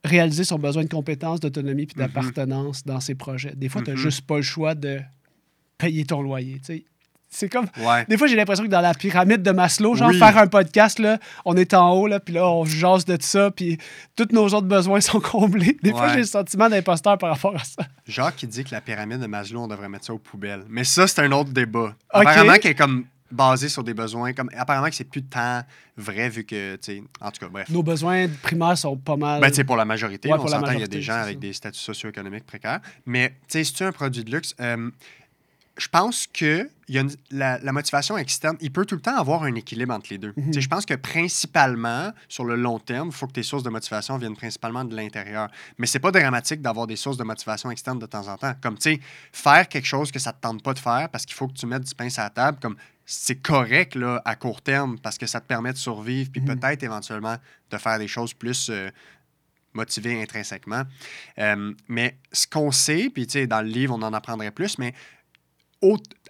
réaliser 0.05 0.45
son 0.45 0.59
besoin 0.59 0.83
de 0.85 0.89
compétences, 0.89 1.41
d'autonomie 1.41 1.87
puis 1.87 1.95
Mhm. 1.97 2.07
d'appartenance 2.07 2.85
dans 2.85 3.01
ses 3.01 3.15
projets. 3.15 3.53
Des 3.55 3.69
fois, 3.69 3.83
tu 3.83 3.91
n'as 3.91 3.97
Mhm. 3.97 4.03
juste 4.03 4.23
pas 4.27 4.37
le 4.37 4.43
choix 4.43 4.75
de 4.75 5.01
payer 5.79 6.05
ton 6.05 6.23
loyer. 6.23 6.59
tu 6.59 6.65
sais. 6.75 6.85
C'est 7.35 7.49
comme. 7.49 7.65
Ouais. 7.79 8.05
Des 8.11 8.19
fois, 8.19 8.27
j'ai 8.27 8.37
l'impression 8.37 8.63
que 8.65 8.69
dans 8.69 8.83
la 8.83 8.93
pyramide 8.93 9.43
de 9.43 9.51
Maslow, 9.53 9.95
genre 9.95 10.11
Oui. 10.11 10.19
faire 10.19 10.37
un 10.37 10.49
podcast, 10.49 10.99
là, 10.99 11.19
on 11.47 11.57
est 11.57 11.73
en 11.73 11.91
haut, 11.93 12.07
là, 12.07 12.21
puis 12.21 12.35
là, 12.35 12.47
on 12.47 12.67
jase 12.67 13.07
de 13.07 13.17
ça, 13.21 13.51
puis 13.51 13.79
tous 14.17 14.29
nos 14.33 14.45
autres 14.49 14.67
besoins 14.67 15.01
sont 15.01 15.19
comblés. 15.21 15.79
Des 15.83 15.93
fois, 15.93 16.09
j'ai 16.13 16.19
le 16.19 16.25
sentiment 16.25 16.69
d'imposteur 16.69 17.17
par 17.17 17.31
rapport 17.31 17.57
à 17.57 17.65
ça. 17.65 17.85
Jacques 18.07 18.37
qui 18.37 18.47
dit 18.47 18.65
que 18.65 18.71
la 18.73 18.83
pyramide 18.83 19.19
de 19.21 19.27
Maslow, 19.27 19.63
on 19.63 19.67
devrait 19.69 19.89
mettre 19.89 20.05
ça 20.05 20.13
aux 20.13 20.19
poubelles. 20.19 20.65
Mais 20.69 20.85
ça, 20.85 21.07
c'est 21.07 21.23
un 21.23 21.33
autre 21.33 21.51
débat. 21.53 21.95
Ok. 22.13 22.21
Apparemment, 22.27 22.55
qu'elle 22.57 22.73
est 22.73 22.75
comme 22.75 23.07
basée 23.33 23.69
sur 23.69 23.83
des 23.83 23.95
besoins. 23.95 24.33
Comme, 24.33 24.51
apparemment, 24.57 24.89
que 24.89 24.95
c'est 24.95 25.05
plus 25.05 25.23
tant 25.23 25.63
vrai 25.97 26.29
vu 26.29 26.45
que, 26.45 26.77
tu 26.77 27.03
en 27.21 27.31
tout 27.31 27.41
cas, 27.41 27.49
bref. 27.49 27.69
Nos 27.69 27.83
besoins 27.83 28.29
primaires 28.43 28.79
sont 28.79 28.97
pas 28.97 29.17
mal. 29.17 29.41
Ben, 29.41 29.51
tu 29.51 29.65
pour 29.65 29.77
la 29.77 29.85
majorité, 29.85 30.29
Ouais, 30.31 30.39
on 30.39 30.47
s'entend, 30.47 30.73
il 30.73 30.81
y 30.81 30.85
a 30.85 30.87
des 30.87 31.03
gens 31.03 31.15
avec 31.15 31.35
ça. 31.35 31.41
des 31.41 31.53
statuts 31.53 31.81
socio-économiques 31.81 32.47
précaires. 32.47 32.81
Mais, 33.07 33.31
tu 33.31 33.35
sais, 33.49 33.65
si 33.65 33.75
tu 33.75 33.83
es 33.83 33.87
un 33.87 33.93
produit 33.93 34.25
de 34.25 34.31
luxe, 34.31 34.55
euh, 34.61 34.91
je 35.83 35.89
pense 35.89 36.27
que 36.27 36.69
il 36.89 36.95
y 36.95 36.99
a 36.99 37.01
une- 37.01 37.15
la, 37.31 37.59
la 37.59 37.73
motivation 37.73 38.17
externe, 38.19 38.57
il 38.61 38.71
peut 38.71 38.85
tout 38.85 38.95
le 38.95 39.01
temps 39.01 39.17
avoir 39.17 39.43
un 39.45 39.55
équilibre 39.55 39.95
entre 39.95 40.09
les 40.11 40.19
deux. 40.19 40.33
Tu 40.35 40.53
sais, 40.53 40.61
Je 40.61 40.69
pense 40.69 40.85
que 40.85 40.95
principalement, 40.95 42.13
sur 42.29 42.45
le 42.45 42.55
long 42.57 42.79
terme, 42.79 43.09
il 43.09 43.15
faut 43.15 43.27
que 43.27 43.33
tes 43.33 43.43
sources 43.43 43.63
de 43.63 43.71
motivation 43.71 44.17
viennent 44.19 44.37
principalement 44.37 44.85
de 44.85 44.95
l'intérieur. 44.95 45.49
Mais 45.79 45.87
c'est 45.87 45.99
pas 46.01 46.11
dramatique 46.13 46.61
d'avoir 46.61 46.87
des 46.87 46.97
sources 46.97 47.17
de 47.17 47.25
motivation 47.25 47.71
externe 47.71 47.99
de 47.99 48.07
temps 48.07 48.29
en 48.29 48.37
temps. 48.37 48.55
Comme, 48.61 48.77
tu 48.79 48.93
sais, 48.95 49.01
faire 49.33 49.69
quelque 49.69 49.87
chose 49.87 50.13
que 50.13 50.19
ça 50.19 50.33
te 50.33 50.41
tente 50.41 50.63
pas 50.63 50.75
de 50.75 50.79
faire 50.79 51.09
parce 51.11 51.25
qu'il 51.25 51.35
faut 51.35 51.49
que 51.49 51.55
tu 51.55 51.67
mettes 51.67 51.85
du 51.85 51.95
pain 51.95 52.09
sur 52.11 52.23
la 52.23 52.31
table, 52.31 52.59
comme 52.61 52.77
c'est 53.07 53.37
correct 53.43 53.95
là, 53.97 54.21
à 54.25 54.37
court 54.37 54.61
terme 54.63 54.99
parce 54.99 55.19
que 55.19 55.27
ça 55.27 55.41
te 55.41 55.47
permet 55.47 55.73
de 55.73 55.79
survivre, 55.79 56.31
puis 56.31 56.43
Mhm. 56.43 56.59
peut-être 56.61 56.83
éventuellement 56.83 57.37
de 57.71 57.79
faire 57.79 57.99
des 57.99 58.09
choses 58.09 58.35
plus 58.35 58.69
euh, 58.71 58.91
motivées 59.75 60.23
intrinsèquement. 60.23 60.83
Euh, 61.39 61.73
mais 61.89 62.17
ce 62.33 62.47
qu'on 62.47 62.71
sait, 62.71 63.11
puis 63.13 63.27
tu 63.27 63.33
sais, 63.33 63.47
dans 63.47 63.63
le 63.63 63.69
livre, 63.69 63.95
on 63.97 64.03
en 64.03 64.13
apprendrait 64.13 64.51
plus, 64.51 64.79
mais 64.79 64.93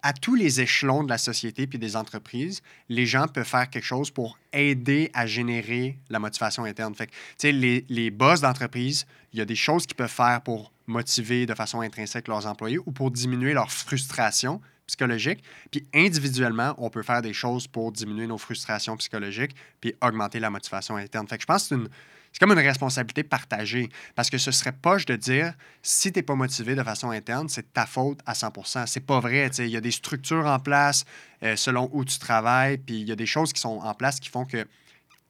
à 0.03 0.12
tous 0.12 0.34
les 0.34 0.61
échelons 0.61 1.05
de 1.05 1.09
la 1.09 1.18
société 1.18 1.66
puis 1.66 1.78
des 1.78 1.96
entreprises, 1.96 2.62
les 2.88 3.07
gens 3.07 3.28
peuvent 3.28 3.46
faire 3.46 3.70
quelque 3.70 3.84
chose 3.84 4.11
pour 4.11 4.38
aider 4.53 5.11
à 5.14 5.26
générer 5.26 5.98
la 6.11 6.18
motivation 6.18 6.64
interne. 6.64 6.94
Fait 6.94 7.07
que, 7.07 7.46
les, 7.48 7.84
les 7.88 8.11
boss 8.11 8.40
d'entreprise, 8.40 9.07
il 9.32 9.38
y 9.38 9.42
a 9.42 9.44
des 9.44 9.55
choses 9.55 9.86
qu'ils 9.86 9.96
peuvent 9.96 10.11
faire 10.11 10.40
pour 10.42 10.72
motiver 10.86 11.46
de 11.46 11.55
façon 11.55 11.80
intrinsèque 11.80 12.28
leurs 12.28 12.46
employés 12.46 12.78
ou 12.78 12.90
pour 12.90 13.11
diminuer 13.11 13.53
leur 13.53 13.70
frustration 13.70 14.61
psychologique. 14.86 15.42
Puis 15.70 15.86
individuellement, 15.94 16.74
on 16.78 16.90
peut 16.90 17.03
faire 17.03 17.22
des 17.22 17.32
choses 17.32 17.66
pour 17.66 17.92
diminuer 17.92 18.26
nos 18.26 18.38
frustrations 18.38 18.96
psychologiques 18.96 19.55
puis 19.80 19.94
augmenter 20.03 20.40
la 20.40 20.50
motivation 20.50 20.96
interne. 20.96 21.28
Fait 21.28 21.40
je 21.40 21.46
pense 21.46 21.62
que 21.62 21.68
c'est 21.68 21.74
une, 21.76 21.88
c'est 22.32 22.38
comme 22.38 22.52
une 22.52 22.66
responsabilité 22.66 23.22
partagée. 23.22 23.90
Parce 24.14 24.30
que 24.30 24.38
ce 24.38 24.50
serait 24.50 24.72
poche 24.72 25.04
de 25.04 25.16
dire 25.16 25.54
si 25.82 26.12
tu 26.12 26.18
n'es 26.18 26.22
pas 26.22 26.34
motivé 26.34 26.74
de 26.74 26.82
façon 26.82 27.10
interne, 27.10 27.48
c'est 27.48 27.72
ta 27.72 27.86
faute 27.86 28.20
à 28.26 28.32
100% 28.32 28.86
C'est 28.86 29.04
pas 29.04 29.20
vrai. 29.20 29.50
Il 29.58 29.66
y 29.68 29.76
a 29.76 29.80
des 29.80 29.90
structures 29.90 30.46
en 30.46 30.58
place 30.58 31.04
euh, 31.42 31.56
selon 31.56 31.90
où 31.92 32.04
tu 32.04 32.18
travailles, 32.18 32.78
puis 32.78 33.00
il 33.00 33.08
y 33.08 33.12
a 33.12 33.16
des 33.16 33.26
choses 33.26 33.52
qui 33.52 33.60
sont 33.60 33.80
en 33.82 33.94
place 33.94 34.18
qui 34.18 34.30
font 34.30 34.46
que 34.46 34.66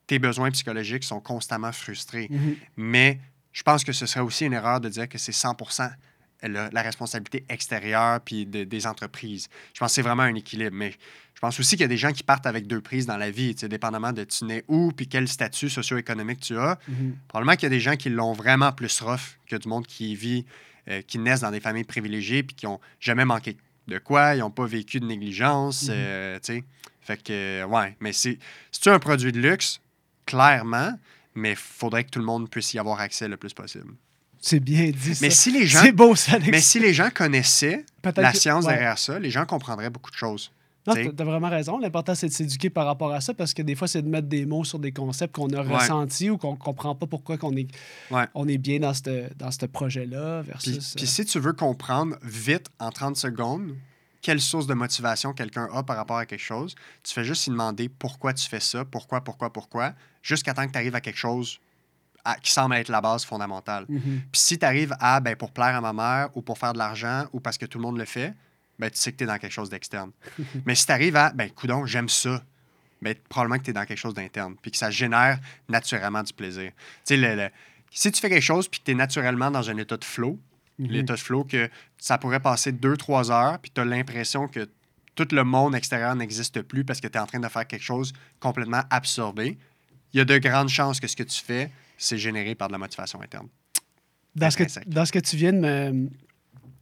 tes 0.06 0.18
besoins 0.18 0.50
psychologiques 0.50 1.04
sont 1.04 1.20
constamment 1.20 1.72
frustrés. 1.72 2.28
Mhm. 2.30 2.56
Mais 2.76 3.18
je 3.52 3.62
pense 3.62 3.84
que 3.84 3.92
ce 3.92 4.06
serait 4.06 4.20
aussi 4.20 4.46
une 4.46 4.52
erreur 4.52 4.80
de 4.80 4.88
dire 4.88 5.08
que 5.08 5.18
c'est 5.18 5.32
100 5.32 5.56
la, 6.42 6.68
la 6.70 6.82
responsabilité 6.82 7.44
extérieure 7.48 8.20
puis 8.20 8.46
de- 8.46 8.64
des 8.64 8.86
entreprises. 8.86 9.48
Je 9.74 9.78
pense 9.80 9.90
que 9.90 9.94
c'est 9.94 10.02
vraiment 10.02 10.22
un 10.24 10.34
équilibre. 10.34 10.74
Mais 10.76 10.90
je 11.34 11.40
pense 11.40 11.58
aussi 11.60 11.70
qu'il 11.76 11.82
y 11.82 11.84
a 11.84 11.88
des 11.88 11.96
gens 11.96 12.12
qui 12.12 12.22
partent 12.22 12.46
avec 12.46 12.66
deux 12.66 12.80
prises 12.80 13.06
dans 13.06 13.16
la 13.16 13.30
vie, 13.30 13.54
tu 13.54 13.60
sais, 13.62 13.68
dépendamment 13.68 14.12
de 14.12 14.24
tu 14.24 14.44
nais 14.44 14.64
où 14.68 14.92
puis 14.92 15.08
quel 15.08 15.26
statut 15.28 15.68
socio-économique 15.70 16.40
tu 16.40 16.56
as. 16.58 16.78
Mhm. 16.88 17.16
Probablement 17.28 17.54
qu'il 17.56 17.64
y 17.64 17.66
a 17.66 17.70
des 17.70 17.80
gens 17.80 17.96
qui 17.96 18.10
l'ont 18.10 18.32
vraiment 18.32 18.72
plus 18.72 19.00
rough 19.00 19.38
que 19.46 19.56
du 19.56 19.68
monde 19.68 19.86
qui 19.86 20.14
vit, 20.14 20.44
euh, 20.88 21.02
qui 21.02 21.18
naissent 21.18 21.40
dans 21.40 21.50
des 21.50 21.60
familles 21.60 21.84
privilégiées 21.84 22.42
puis 22.42 22.54
qui 22.56 22.66
ont 22.66 22.80
jamais 23.00 23.24
manqué 23.24 23.56
de 23.88 23.98
quoi, 23.98 24.34
ils 24.36 24.38
n'ont 24.38 24.50
pas 24.50 24.66
vécu 24.66 25.00
de 25.00 25.06
négligence, 25.06 25.86
euh, 25.90 26.38
tu 26.40 26.54
sais. 26.54 26.64
Fait 27.00 27.20
que, 27.20 27.64
ouais, 27.64 27.96
mais 27.98 28.12
c'est 28.12 28.38
un 28.86 29.00
produit 29.00 29.32
de 29.32 29.40
luxe, 29.40 29.80
clairement, 30.24 30.96
mais 31.34 31.50
il 31.50 31.56
faudrait 31.56 32.04
que 32.04 32.10
tout 32.10 32.20
le 32.20 32.24
monde 32.24 32.48
puisse 32.48 32.72
y 32.74 32.78
avoir 32.78 33.00
accès 33.00 33.26
le 33.26 33.36
plus 33.36 33.52
possible. 33.52 33.92
C'est 34.44 34.60
bien 34.60 34.90
dit, 34.90 35.14
ça. 35.14 35.24
Mais 35.24 35.30
si 35.30 35.50
les 35.52 35.66
gens, 35.66 35.80
C'est 35.82 35.92
beau, 35.92 36.14
ça, 36.16 36.38
mais 36.40 36.60
si 36.60 36.78
les 36.80 36.92
gens 36.92 37.08
connaissaient 37.14 37.86
la 38.16 38.32
que- 38.32 38.38
science 38.38 38.64
ouais. 38.66 38.72
derrière 38.72 38.98
ça, 38.98 39.18
les 39.18 39.30
gens 39.30 39.46
comprendraient 39.46 39.88
beaucoup 39.88 40.10
de 40.10 40.16
choses. 40.16 40.50
Non, 40.84 40.94
t'as 40.94 41.12
t'as 41.16 41.24
vraiment 41.24 41.48
raison. 41.48 41.78
L'important, 41.78 42.16
c'est 42.16 42.26
de 42.26 42.32
s'éduquer 42.32 42.68
par 42.68 42.86
rapport 42.86 43.12
à 43.12 43.20
ça 43.20 43.32
parce 43.34 43.54
que 43.54 43.62
des 43.62 43.76
fois, 43.76 43.86
c'est 43.86 44.02
de 44.02 44.08
mettre 44.08 44.26
des 44.26 44.44
mots 44.44 44.64
sur 44.64 44.80
des 44.80 44.90
concepts 44.90 45.32
qu'on 45.32 45.46
a 45.50 45.62
Ouais. 45.62 45.76
ressentis 45.76 46.28
ou 46.28 46.38
qu'on 46.38 46.56
comprend 46.56 46.96
pas 46.96 47.06
pourquoi 47.06 47.38
qu'on 47.38 47.56
est, 47.56 47.68
Ouais. 48.10 48.24
on 48.34 48.48
est 48.48 48.58
bien 48.58 48.80
dans 48.80 48.92
ce 48.92 49.32
dans 49.36 49.52
ce 49.52 49.64
projet-là 49.66 50.42
Puis, 50.42 50.50
versus... 50.72 50.94
puis 50.96 51.04
euh, 51.04 51.08
si 51.08 51.24
tu 51.24 51.38
veux 51.38 51.52
comprendre 51.52 52.16
vite, 52.24 52.66
en 52.80 52.90
30 52.90 53.16
secondes, 53.16 53.76
quelle 54.22 54.40
source 54.40 54.66
de 54.66 54.74
motivation 54.74 55.32
quelqu'un 55.32 55.68
a 55.72 55.84
par 55.84 55.96
rapport 55.96 56.18
à 56.18 56.26
quelque 56.26 56.42
chose, 56.42 56.74
tu 57.04 57.14
fais 57.14 57.22
juste 57.22 57.46
lui 57.46 57.52
demander 57.52 57.88
pourquoi 57.88 58.34
tu 58.34 58.48
fais 58.48 58.58
ça, 58.60 58.84
pourquoi, 58.84 59.20
pourquoi, 59.20 59.52
pourquoi, 59.52 59.92
jusqu'à 60.20 60.52
temps 60.52 60.66
que 60.66 60.72
tu 60.72 60.78
arrives 60.78 60.96
à 60.96 61.00
quelque 61.00 61.16
chose 61.18 61.60
à- 62.24 62.36
qui 62.36 62.50
semble 62.52 62.74
être 62.76 62.88
la 62.88 63.00
base 63.00 63.24
fondamentale. 63.24 63.84
mhm. 63.88 64.22
Puis 64.30 64.40
si 64.40 64.58
tu 64.58 64.64
arrives 64.64 64.94
à, 65.00 65.20
ben, 65.20 65.34
pour 65.36 65.50
plaire 65.50 65.76
à 65.76 65.80
ma 65.80 65.92
mère 65.92 66.28
ou 66.36 66.42
pour 66.42 66.58
faire 66.58 66.72
de 66.72 66.78
l'argent 66.78 67.26
ou 67.32 67.40
parce 67.40 67.58
que 67.58 67.66
tout 67.66 67.78
le 67.78 67.82
monde 67.82 67.98
le 67.98 68.04
fait, 68.04 68.34
ben, 68.78 68.90
tu 68.90 68.98
sais 68.98 69.12
que 69.12 69.16
tu 69.18 69.24
es 69.24 69.26
dans 69.26 69.38
quelque 69.38 69.52
chose 69.52 69.70
d'externe. 69.70 70.10
Mais 70.66 70.74
si 70.74 70.86
tu 70.86 70.92
arrives 70.92 71.16
à, 71.16 71.30
ben, 71.30 71.50
coudon, 71.50 71.84
j'aime 71.86 72.08
ça, 72.08 72.42
ben, 73.00 73.14
probablement 73.28 73.58
que 73.58 73.64
tu 73.64 73.70
es 73.70 73.74
dans 73.74 73.84
quelque 73.84 73.98
chose 73.98 74.14
d'interne, 74.14 74.54
puis 74.62 74.70
que 74.70 74.76
ça 74.76 74.90
génère 74.90 75.38
naturellement 75.68 76.22
du 76.22 76.32
plaisir. 76.32 76.70
Tu 76.70 76.80
sais, 77.04 77.16
le- 77.16 77.34
le- 77.34 77.50
si 77.90 78.10
tu 78.12 78.20
fais 78.20 78.28
quelque 78.30 78.42
chose 78.42 78.68
puis 78.68 78.80
que 78.80 78.84
tu 78.86 78.90
es 78.92 78.94
naturellement 78.94 79.50
dans 79.50 79.68
un 79.68 79.76
état 79.76 79.96
de 79.96 80.04
flow, 80.04 80.38
Mhm. 80.78 80.86
l'état 80.88 81.14
de 81.14 81.18
flow, 81.20 81.44
que 81.44 81.68
ça 81.98 82.16
pourrait 82.18 82.40
passer 82.40 82.72
deux, 82.72 82.96
trois 82.96 83.30
heures, 83.30 83.58
puis 83.58 83.70
tu 83.74 83.80
as 83.80 83.84
l'impression 83.84 84.48
que 84.48 84.68
tout 85.14 85.28
le 85.32 85.44
monde 85.44 85.74
extérieur 85.74 86.14
n'existe 86.16 86.62
plus 86.62 86.84
parce 86.84 87.00
que 87.00 87.06
tu 87.08 87.18
es 87.18 87.20
en 87.20 87.26
train 87.26 87.40
de 87.40 87.48
faire 87.48 87.66
quelque 87.66 87.82
chose 87.84 88.14
complètement 88.40 88.82
absorbé, 88.88 89.58
il 90.14 90.18
y 90.18 90.20
a 90.20 90.24
de 90.24 90.38
grandes 90.38 90.70
chances 90.70 90.98
que 91.00 91.06
ce 91.06 91.14
que 91.16 91.22
tu 91.22 91.42
fais, 91.42 91.70
c'est 91.96 92.18
généré 92.18 92.54
par 92.54 92.68
de 92.68 92.72
la 92.72 92.78
motivation 92.78 93.20
interne. 93.22 93.48
Dans 94.34 94.50
ce, 94.50 94.56
que, 94.56 94.62
intrinsèque. 94.62 94.88
dans 94.88 95.04
ce 95.04 95.12
que 95.12 95.18
tu 95.18 95.36
viens 95.36 95.52
de 95.52 95.58
me- 95.58 96.08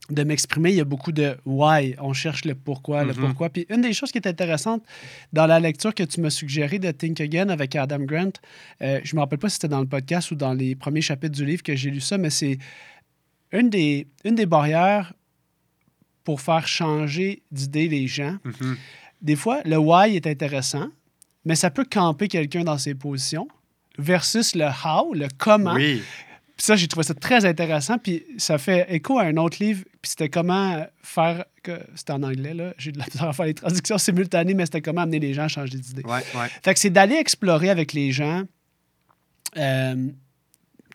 de 0.09 0.23
m'exprimer, 0.23 0.71
il 0.71 0.75
y 0.75 0.81
a 0.81 0.85
beaucoup 0.85 1.11
de 1.11 1.37
why. 1.45 1.95
On 1.99 2.11
cherche 2.11 2.43
le 2.45 2.55
pourquoi, 2.55 3.03
le 3.03 3.13
Mhm. 3.13 3.19
pourquoi. 3.27 3.49
Puis 3.49 3.65
une 3.69 3.81
des 3.81 3.93
choses 3.93 4.11
qui 4.11 4.17
est 4.17 4.27
intéressante 4.27 4.83
dans 5.31 5.45
la 5.45 5.59
lecture 5.59 5.93
que 5.93 6.03
tu 6.03 6.19
m'as 6.21 6.29
suggérée 6.31 6.79
de 6.79 6.91
Think 6.91 7.21
Again 7.21 7.49
avec 7.49 7.75
Adam 7.75 7.99
Grant, 7.99 8.31
euh, 8.81 8.99
je 9.03 9.13
ne 9.13 9.17
me 9.17 9.21
rappelle 9.21 9.39
pas 9.39 9.47
si 9.49 9.53
c'était 9.55 9.67
dans 9.69 9.79
le 9.79 9.87
podcast 9.87 10.31
ou 10.31 10.35
dans 10.35 10.53
les 10.53 10.75
premiers 10.75 11.01
chapitres 11.01 11.35
du 11.35 11.45
livre 11.45 11.63
que 11.63 11.75
j'ai 11.75 11.91
lu 11.91 12.01
ça, 12.01 12.17
mais 12.17 12.29
c'est 12.29 12.57
une 13.53 13.69
des, 13.69 14.07
une 14.25 14.35
des 14.35 14.45
barrières 14.45 15.13
pour 16.23 16.41
faire 16.41 16.67
changer 16.67 17.43
d'idée 17.51 17.87
les 17.87 18.07
gens. 18.07 18.37
Mhm. 18.43 18.77
Des 19.21 19.35
fois, 19.35 19.61
le 19.65 19.77
why 19.77 20.15
est 20.15 20.27
intéressant, 20.27 20.89
mais 21.45 21.55
ça 21.55 21.69
peut 21.69 21.85
camper 21.85 22.27
quelqu'un 22.27 22.63
dans 22.63 22.77
ses 22.77 22.95
positions 22.95 23.47
versus 23.97 24.55
le 24.55 24.65
how, 24.65 25.13
le 25.13 25.27
comment. 25.37 25.73
Oui, 25.73 26.01
Puis 26.57 26.65
ça, 26.65 26.75
j'ai 26.75 26.87
trouvé 26.87 27.03
ça 27.05 27.13
très 27.13 27.45
intéressant. 27.45 27.97
Puis 27.97 28.23
ça 28.37 28.57
fait 28.57 28.85
écho 28.93 29.19
à 29.19 29.23
un 29.23 29.37
autre 29.37 29.57
livre. 29.63 29.83
Puis 30.01 30.11
c'était 30.11 30.29
comment 30.29 30.85
faire. 31.03 31.45
que 31.63 31.79
C'était 31.95 32.13
en 32.13 32.23
anglais, 32.23 32.53
là. 32.53 32.73
J'ai 32.77 32.91
de 32.91 32.99
la 32.99 33.05
misère 33.05 33.29
à 33.29 33.33
faire 33.33 33.45
les 33.45 33.53
traductions 33.53 33.97
simultanées, 33.99 34.53
mais 34.53 34.65
c'était 34.65 34.81
comment 34.81 35.01
amener 35.01 35.19
les 35.19 35.33
gens 35.33 35.43
à 35.43 35.47
changer 35.47 35.77
d'idée. 35.77 36.03
ouais, 36.03 36.23
ouais. 36.35 36.47
Fait 36.63 36.73
que 36.73 36.79
c'est 36.79 36.89
d'aller 36.89 37.15
explorer 37.15 37.69
avec 37.69 37.93
les 37.93 38.11
gens. 38.11 38.43
euh, 39.57 40.07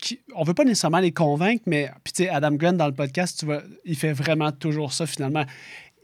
qui, 0.00 0.20
on 0.34 0.44
veut 0.44 0.52
pas 0.54 0.64
nécessairement 0.64 0.98
les 0.98 1.12
convaincre, 1.12 1.62
mais 1.66 1.90
puis 2.04 2.12
tu 2.12 2.24
sais, 2.24 2.28
Adam 2.28 2.52
Grant 2.52 2.74
dans 2.74 2.86
le 2.86 2.92
podcast, 2.94 3.38
tu 3.38 3.46
vois, 3.46 3.62
il 3.84 3.96
fait 3.96 4.12
vraiment 4.12 4.52
toujours 4.52 4.92
ça 4.92 5.06
finalement. 5.06 5.44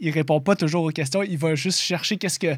Il 0.00 0.10
répond 0.10 0.40
pas 0.40 0.56
toujours 0.56 0.84
aux 0.84 0.90
questions, 0.90 1.22
il 1.22 1.36
va 1.36 1.54
juste 1.54 1.78
chercher 1.78 2.16
qu'est-ce 2.16 2.38
que 2.38 2.56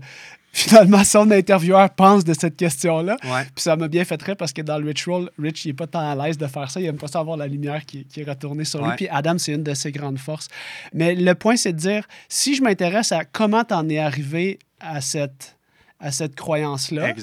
finalement 0.54 1.02
son 1.02 1.30
intervieweur 1.32 1.90
pense 1.90 2.24
de 2.24 2.32
cette 2.32 2.56
question-là. 2.56 3.16
Ouais. 3.24 3.42
Puis 3.54 3.62
ça 3.62 3.74
m'a 3.74 3.88
bien 3.88 4.04
fait 4.04 4.16
très 4.16 4.36
parce 4.36 4.52
que 4.52 4.62
dans 4.62 4.78
le 4.78 4.86
Rich 4.86 5.06
Roll, 5.06 5.30
Rich, 5.36 5.64
il 5.64 5.70
est 5.70 5.74
pas 5.74 5.88
tant 5.88 6.08
à 6.08 6.14
l'aise 6.14 6.38
de 6.38 6.46
faire 6.46 6.70
ça. 6.70 6.80
Il 6.80 6.86
aime 6.86 6.96
pas 6.96 7.08
ça 7.08 7.18
avoir 7.18 7.36
la 7.36 7.48
lumière 7.48 7.84
qui, 7.84 8.04
qui 8.04 8.20
est 8.20 8.24
retournée 8.24 8.64
sur 8.64 8.80
lui. 8.80 8.90
Ouais. 8.90 8.96
Puis 8.96 9.08
Adam, 9.08 9.36
c'est 9.36 9.52
une 9.52 9.64
de 9.64 9.74
ses 9.74 9.90
grandes 9.90 10.18
forces. 10.18 10.48
Mais 10.92 11.16
le 11.16 11.34
point, 11.34 11.56
c'est 11.56 11.72
de 11.72 11.78
dire, 11.78 12.06
si 12.28 12.54
je 12.54 12.62
m'intéresse 12.62 13.10
à 13.10 13.24
comment 13.24 13.64
t'en 13.64 13.88
es 13.88 13.98
arrivé 13.98 14.60
à 14.78 15.00
cette, 15.00 15.56
à 15.98 16.12
cette 16.12 16.36
croyance-là, 16.36 17.14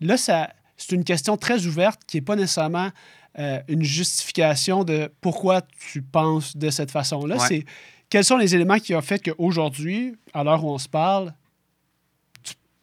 là, 0.00 0.16
ça, 0.16 0.50
c'est 0.76 0.92
une 0.92 1.04
question 1.04 1.36
très 1.36 1.66
ouverte 1.66 2.02
qui 2.06 2.18
n'est 2.18 2.22
pas 2.22 2.36
nécessairement 2.36 2.90
euh, 3.40 3.58
une 3.66 3.82
justification 3.82 4.84
de 4.84 5.10
pourquoi 5.20 5.62
tu 5.90 6.02
penses 6.02 6.56
de 6.56 6.70
cette 6.70 6.92
façon-là. 6.92 7.36
Ouais. 7.36 7.46
C'est 7.48 7.64
quels 8.08 8.24
sont 8.24 8.36
les 8.36 8.54
éléments 8.54 8.78
qui 8.78 8.94
ont 8.94 9.02
fait 9.02 9.18
qu'aujourd'hui, 9.18 10.14
à 10.32 10.44
l'heure 10.44 10.64
où 10.64 10.70
on 10.70 10.78
se 10.78 10.88
parle, 10.88 11.34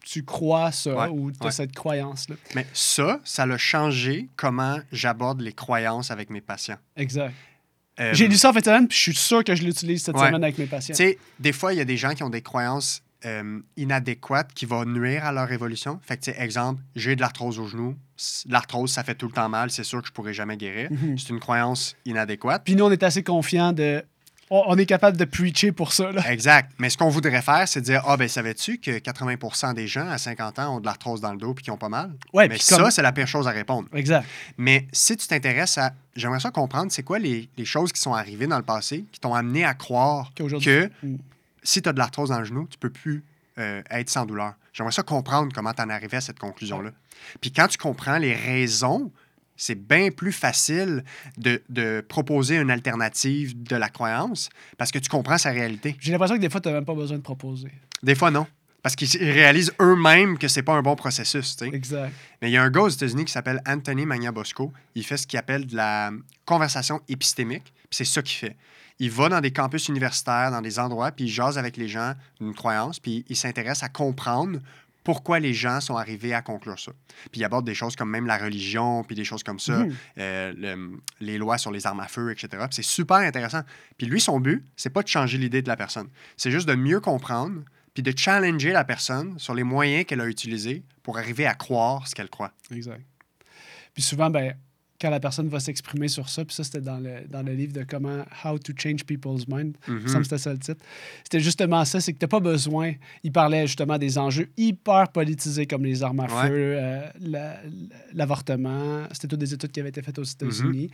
tu, 0.04 0.24
crois 0.24 0.70
ça 0.72 0.94
Ouais, 0.94 1.08
ou 1.08 1.32
tu 1.32 1.38
as 1.40 1.46
ouais. 1.46 1.50
cette 1.52 1.74
croyance-là. 1.74 2.36
Mais 2.54 2.66
ça, 2.72 3.20
ça 3.24 3.44
a 3.44 3.56
changé 3.58 4.28
comment 4.36 4.78
j'aborde 4.92 5.40
les 5.40 5.52
croyances 5.52 6.10
avec 6.10 6.30
mes 6.30 6.40
patients. 6.40 6.78
Exact. 6.96 7.34
Euh, 8.00 8.12
J'ai 8.12 8.26
lu 8.28 8.36
ça 8.36 8.50
en 8.50 8.52
fait 8.52 8.62
puis 8.62 8.86
je 8.90 8.96
suis 9.02 9.14
sûr 9.14 9.44
que 9.44 9.54
je 9.54 9.62
l'utilise 9.62 10.02
cette 10.02 10.16
Ouais. 10.16 10.26
semaine 10.26 10.42
avec 10.42 10.58
mes 10.58 10.66
patients. 10.66 10.94
Tu 10.94 11.02
sais, 11.04 11.18
des 11.38 11.52
fois, 11.52 11.72
il 11.72 11.78
y 11.78 11.80
a 11.80 11.84
des 11.84 11.96
gens 11.96 12.12
qui 12.14 12.22
ont 12.24 12.30
des 12.30 12.42
croyances 12.42 13.02
euh, 13.24 13.60
inadéquates 13.76 14.52
qui 14.52 14.66
vont 14.66 14.84
nuire 14.84 15.24
à 15.24 15.32
leur 15.32 15.50
évolution. 15.52 15.98
Fait 16.02 16.16
que, 16.18 16.24
tu 16.24 16.32
sais, 16.32 16.42
exemple, 16.42 16.82
j'ai 16.96 17.16
de 17.16 17.20
l'arthrose 17.20 17.58
au 17.58 17.66
genou. 17.66 17.96
L'arthrose, 18.48 18.90
ça 18.92 19.02
fait 19.04 19.14
tout 19.14 19.26
le 19.26 19.32
temps 19.32 19.48
mal. 19.48 19.70
C'est 19.70 19.84
sûr 19.84 20.02
que 20.02 20.08
je 20.08 20.12
pourrai 20.12 20.34
jamais 20.34 20.56
guérir. 20.56 20.90
Mhm. 20.90 21.16
C'est 21.18 21.30
une 21.30 21.40
croyance 21.40 21.96
inadéquate. 22.04 22.62
Puis 22.64 22.74
nous, 22.76 22.84
on 22.84 22.90
est 22.90 23.02
assez 23.02 23.22
confiants 23.22 23.72
de. 23.72 24.02
On, 24.54 24.62
on 24.68 24.78
est 24.78 24.86
capable 24.86 25.16
de 25.16 25.24
preacher 25.24 25.72
pour 25.72 25.92
ça. 25.92 26.12
Là. 26.12 26.30
Exact. 26.30 26.70
Mais 26.78 26.90
ce 26.90 26.96
qu'on 26.96 27.08
voudrait 27.08 27.42
faire, 27.42 27.66
c'est 27.66 27.80
dire 27.80 28.02
Ah, 28.06 28.16
ben, 28.16 28.28
savais-tu 28.28 28.78
que 28.78 28.98
80% 28.98 29.74
des 29.74 29.86
gens 29.88 30.08
à 30.08 30.18
50 30.18 30.58
ans 30.60 30.76
ont 30.76 30.80
de 30.80 30.86
l'arthrose 30.86 31.20
dans 31.20 31.32
le 31.32 31.38
dos 31.38 31.54
puis 31.54 31.64
qui 31.64 31.70
ont 31.70 31.76
pas 31.76 31.88
mal? 31.88 32.12
Ouais, 32.32 32.48
Mais 32.48 32.58
ça, 32.58 32.76
comme- 32.78 32.90
c'est 32.90 33.02
la 33.02 33.12
pire 33.12 33.26
chose 33.26 33.48
à 33.48 33.50
répondre. 33.50 33.88
Exact. 33.94 34.26
Mais 34.58 34.86
si 34.92 35.16
tu 35.16 35.26
t'intéresses 35.26 35.78
à. 35.78 35.92
J'aimerais 36.16 36.38
ça 36.40 36.50
comprendre, 36.52 36.92
c'est 36.92 37.02
quoi 37.02 37.18
les, 37.18 37.48
les 37.56 37.64
choses 37.64 37.92
qui 37.92 38.00
sont 38.00 38.14
arrivées 38.14 38.46
dans 38.46 38.58
le 38.58 38.62
passé 38.62 39.04
qui 39.10 39.18
t'ont 39.18 39.34
amené 39.34 39.64
à 39.64 39.74
croire 39.74 40.30
que 40.36 40.90
Mm. 41.02 41.16
si 41.64 41.82
tu 41.82 41.88
as 41.88 41.92
de 41.92 41.98
l'arthrose 41.98 42.28
dans 42.28 42.38
le 42.38 42.44
genou, 42.44 42.68
tu 42.70 42.78
peux 42.78 42.90
plus 42.90 43.24
euh, 43.58 43.82
être 43.90 44.10
sans 44.10 44.24
douleur. 44.26 44.54
J'aimerais 44.72 44.92
ça 44.92 45.02
comprendre 45.02 45.52
comment 45.54 45.72
tu 45.72 45.82
en 45.82 45.88
arrivé 45.90 46.16
à 46.16 46.20
cette 46.20 46.38
conclusion-là. 46.38 46.90
Puis 47.40 47.50
quand 47.52 47.66
tu 47.68 47.78
comprends 47.78 48.18
les 48.18 48.34
raisons, 48.34 49.10
c'est 49.56 49.74
bien 49.76 50.10
plus 50.10 50.32
facile 50.32 51.04
de, 51.38 51.62
de 51.68 52.04
proposer 52.06 52.56
une 52.56 52.70
alternative 52.70 53.62
de 53.62 53.76
la 53.76 53.88
croyance 53.88 54.48
parce 54.78 54.90
que 54.90 54.98
tu 54.98 55.08
comprends 55.08 55.38
sa 55.38 55.50
réalité. 55.50 55.96
J'ai 56.00 56.12
l'impression 56.12 56.36
que 56.36 56.40
des 56.40 56.50
fois, 56.50 56.60
tu 56.60 56.68
n'as 56.68 56.74
même 56.74 56.84
pas 56.84 56.94
besoin 56.94 57.16
de 57.18 57.22
proposer. 57.22 57.70
Des 58.02 58.14
fois, 58.14 58.30
non. 58.30 58.46
Parce 58.82 58.96
qu'ils 58.96 59.14
ils 59.14 59.30
réalisent 59.30 59.72
eux-mêmes 59.80 60.36
que 60.36 60.46
c'est 60.46 60.62
pas 60.62 60.74
un 60.74 60.82
bon 60.82 60.94
processus. 60.94 61.56
tu 61.56 61.64
sais. 61.64 61.74
Exact. 61.74 62.12
Mais 62.42 62.50
il 62.50 62.52
y 62.52 62.58
a 62.58 62.62
un 62.62 62.70
gars 62.70 62.82
aux 62.82 62.88
États-Unis 62.88 63.24
qui 63.24 63.32
s'appelle 63.32 63.62
Anthony 63.66 64.04
Magnabosco. 64.04 64.72
Il 64.94 65.04
fait 65.06 65.16
ce 65.16 65.26
qu'il 65.26 65.38
appelle 65.38 65.66
de 65.66 65.74
la 65.74 66.10
conversation 66.44 67.00
épistémique. 67.08 67.72
C'est 67.90 68.04
ça 68.04 68.20
qu'il 68.20 68.36
fait. 68.36 68.56
Il 68.98 69.10
va 69.10 69.28
dans 69.28 69.40
des 69.40 69.52
campus 69.52 69.88
universitaires, 69.88 70.50
dans 70.50 70.60
des 70.60 70.78
endroits, 70.78 71.10
puis 71.10 71.24
il 71.24 71.28
jase 71.28 71.58
avec 71.58 71.76
les 71.76 71.88
gens 71.88 72.12
d'une 72.40 72.54
croyance, 72.54 73.00
puis 73.00 73.24
il 73.28 73.36
s'intéresse 73.36 73.82
à 73.82 73.88
comprendre 73.88 74.60
pourquoi 75.04 75.38
les 75.38 75.52
gens 75.54 75.80
sont 75.80 75.96
arrivés 75.96 76.34
à 76.34 76.42
conclure 76.42 76.78
ça. 76.78 76.92
Puis 77.30 77.40
il 77.40 77.44
aborde 77.44 77.64
des 77.66 77.74
choses 77.74 77.94
comme 77.94 78.10
même 78.10 78.26
la 78.26 78.38
religion, 78.38 79.04
puis 79.04 79.14
des 79.14 79.24
choses 79.24 79.42
comme 79.42 79.58
ça, 79.60 79.80
Mhm. 79.84 79.94
euh, 80.18 80.52
le- 80.56 80.98
les 81.20 81.38
lois 81.38 81.58
sur 81.58 81.70
les 81.70 81.86
armes 81.86 82.00
à 82.00 82.08
feu, 82.08 82.32
etc. 82.32 82.64
C'est 82.70 82.82
super 82.82 83.18
intéressant. 83.18 83.60
Puis 83.98 84.06
lui, 84.06 84.20
son 84.20 84.40
but, 84.40 84.64
c'est 84.76 84.90
pas 84.90 85.02
de 85.02 85.08
changer 85.08 85.38
l'idée 85.38 85.62
de 85.62 85.68
la 85.68 85.76
personne. 85.76 86.08
C'est 86.36 86.50
juste 86.50 86.66
de 86.68 86.74
mieux 86.74 87.00
comprendre, 87.00 87.62
puis 87.92 88.02
de 88.02 88.12
challenger 88.16 88.72
la 88.72 88.82
personne 88.84 89.38
sur 89.38 89.54
les 89.54 89.62
moyens 89.62 90.04
qu'elle 90.06 90.20
a 90.20 90.26
utilisés 90.26 90.82
pour 91.02 91.18
arriver 91.18 91.46
à 91.46 91.54
croire 91.54 92.08
ce 92.08 92.14
qu'elle 92.14 92.30
croit. 92.30 92.52
Exact. 92.72 93.02
Puis 93.92 94.02
souvent, 94.02 94.30
ben, 94.30 94.54
quand 95.04 95.10
la 95.10 95.20
personne 95.20 95.48
va 95.48 95.60
s'exprimer 95.60 96.08
sur 96.08 96.30
ça, 96.30 96.46
puis 96.46 96.54
ça, 96.56 96.64
c'était 96.64 96.80
dans 96.80 96.96
le, 96.98 97.26
dans 97.28 97.42
le 97.42 97.52
livre 97.52 97.74
de 97.74 97.82
comment 97.84 98.24
How 98.42 98.58
to 98.58 98.72
Change 98.74 99.04
People's 99.04 99.46
Mind. 99.46 99.76
Il 99.86 99.94
me 99.94 100.06
semble 100.08 100.20
que 100.20 100.24
c'était 100.24 100.38
ça 100.38 100.52
le 100.52 100.58
titre. 100.58 100.82
C'était 101.24 101.40
justement 101.40 101.84
ça, 101.84 102.00
c'est 102.00 102.14
que 102.14 102.18
tu 102.18 102.24
n'as 102.24 102.28
pas 102.28 102.40
besoin. 102.40 102.94
Il 103.22 103.30
parlait 103.32 103.66
justement 103.66 103.98
des 103.98 104.16
enjeux 104.16 104.48
hyper 104.56 105.08
politisés 105.12 105.66
comme 105.66 105.84
les 105.84 106.02
armes 106.02 106.20
à 106.20 106.24
Ouais. 106.24 106.48
feu, 106.48 106.74
euh, 106.78 107.06
la- 107.20 107.60
l'avortement. 108.14 109.04
C'était 109.12 109.28
toutes 109.28 109.40
des 109.40 109.52
études 109.52 109.70
qui 109.72 109.80
avaient 109.80 109.90
été 109.90 110.00
faites 110.00 110.18
aux 110.18 110.22
États-Unis. 110.24 110.90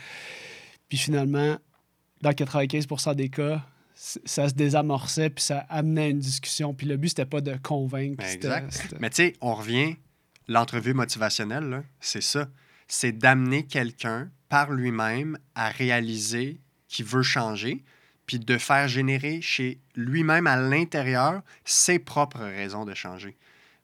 Puis 0.88 0.98
finalement, 0.98 1.56
dans 2.20 2.32
95 2.32 3.14
des 3.14 3.28
cas, 3.28 3.64
ça 3.94 4.48
se 4.48 4.54
désamorçait, 4.54 5.30
puis 5.30 5.44
ça 5.44 5.58
amenait 5.68 6.10
une 6.10 6.18
discussion. 6.18 6.74
Puis 6.74 6.86
le 6.86 6.96
but, 6.96 7.10
c'était 7.10 7.26
pas 7.26 7.40
de 7.40 7.54
convaincre. 7.62 8.16
Ben, 8.18 8.32
exact. 8.32 8.94
Mais 8.98 9.10
tu 9.10 9.16
sais, 9.16 9.32
on 9.40 9.54
revient, 9.54 9.96
l'entrevue 10.48 10.94
motivationnelle, 10.94 11.82
c'est 12.00 12.22
ça. 12.22 12.48
C'est 12.92 13.12
d'amener 13.12 13.64
quelqu'un 13.66 14.28
par 14.48 14.72
lui-même 14.72 15.38
à 15.54 15.68
réaliser 15.68 16.60
qu'il 16.88 17.04
veut 17.04 17.22
changer, 17.22 17.84
puis 18.26 18.40
de 18.40 18.58
faire 18.58 18.88
générer 18.88 19.40
chez 19.40 19.78
lui-même 19.94 20.46
à 20.48 20.56
l'intérieur 20.56 21.42
ses 21.64 22.00
propres 22.00 22.40
raisons 22.44 22.84
de 22.84 22.94
changer. 22.94 23.36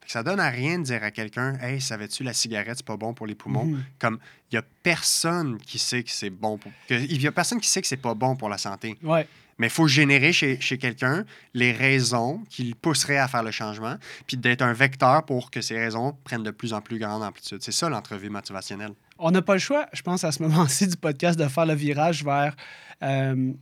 Ça 0.09 0.23
donne 0.23 0.39
à 0.41 0.51
rien 0.51 0.79
de 0.79 0.85
dire 0.85 1.03
à 1.03 1.11
quelqu'un 1.11 1.55
Hey, 1.61 1.81
savais-tu, 1.81 2.23
la 2.23 2.33
cigarette, 2.33 2.77
c'est 2.79 2.87
pas 2.87 2.97
bon 2.97 3.13
pour 3.13 3.27
les 3.27 3.35
poumons? 3.35 3.65
Mhm. 3.67 3.85
Comme 3.99 4.19
il 4.51 4.55
y 4.55 4.59
a 4.59 4.63
personne 4.83 5.59
qui 5.59 5.79
sait 5.81 6.03
que 6.05 6.11
c'est 6.11 6.31
bon 6.31 6.59
pour. 6.59 6.71
que- 6.89 6.95
Il 6.95 7.21
y 7.21 7.27
a 7.27 7.33
personne 7.33 7.61
qui 7.61 7.69
sait 7.69 7.81
que 7.83 7.89
c'est 7.89 7.97
pas 7.97 8.15
bon 8.15 8.37
pour 8.37 8.49
la 8.49 8.59
santé. 8.59 8.97
Ouais. 9.03 9.27
Mais 9.59 9.69
il 9.69 9.73
faut 9.73 9.89
générer 9.89 10.33
chez, 10.33 10.61
chez 10.61 10.77
quelqu'un 10.79 11.25
les 11.55 11.73
raisons 11.73 12.43
qui 12.51 12.65
le 12.65 12.75
pousseraient 12.75 13.17
à 13.17 13.27
faire 13.29 13.43
le 13.43 13.51
changement, 13.51 13.97
puis 14.27 14.37
d'être 14.37 14.63
un 14.63 14.73
vecteur 14.75 15.25
pour 15.25 15.51
que 15.51 15.61
ces 15.63 15.79
raisons 15.79 16.17
prennent 16.25 16.43
de 16.43 16.51
plus 16.51 16.73
en 16.75 16.81
plus 16.83 16.99
grande 16.99 17.23
amplitude. 17.23 17.59
C'est 17.63 17.73
ça 17.73 17.89
l'entrevue 17.89 18.29
motivationnelle. 18.29 18.93
On 19.19 19.31
n'a 19.31 19.41
pas 19.41 19.55
le 19.55 19.59
choix, 19.61 19.87
je 19.95 20.03
pense, 20.03 20.25
à 20.25 20.33
ce 20.33 20.43
moment-ci 20.43 20.87
du 20.89 20.97
podcast, 20.97 21.39
de 21.39 21.49
faire 21.49 21.65
le 21.67 21.75
virage 21.75 22.23
vers 22.23 22.55
euh, 23.03 23.53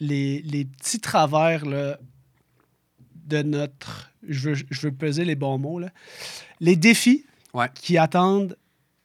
les, 0.00 0.42
les 0.42 0.64
petits 0.64 0.98
travers 1.00 1.64
là, 1.64 1.98
de 3.26 3.42
notre. 3.42 4.10
Je 4.28 4.50
veux, 4.50 4.56
je 4.70 4.80
veux 4.80 4.92
peser 4.92 5.24
les 5.24 5.34
bons 5.36 5.58
mots. 5.58 5.78
Là. 5.78 5.88
Les 6.60 6.76
défis 6.76 7.24
Ouais. 7.52 7.68
qui 7.74 7.96
attendent 7.98 8.56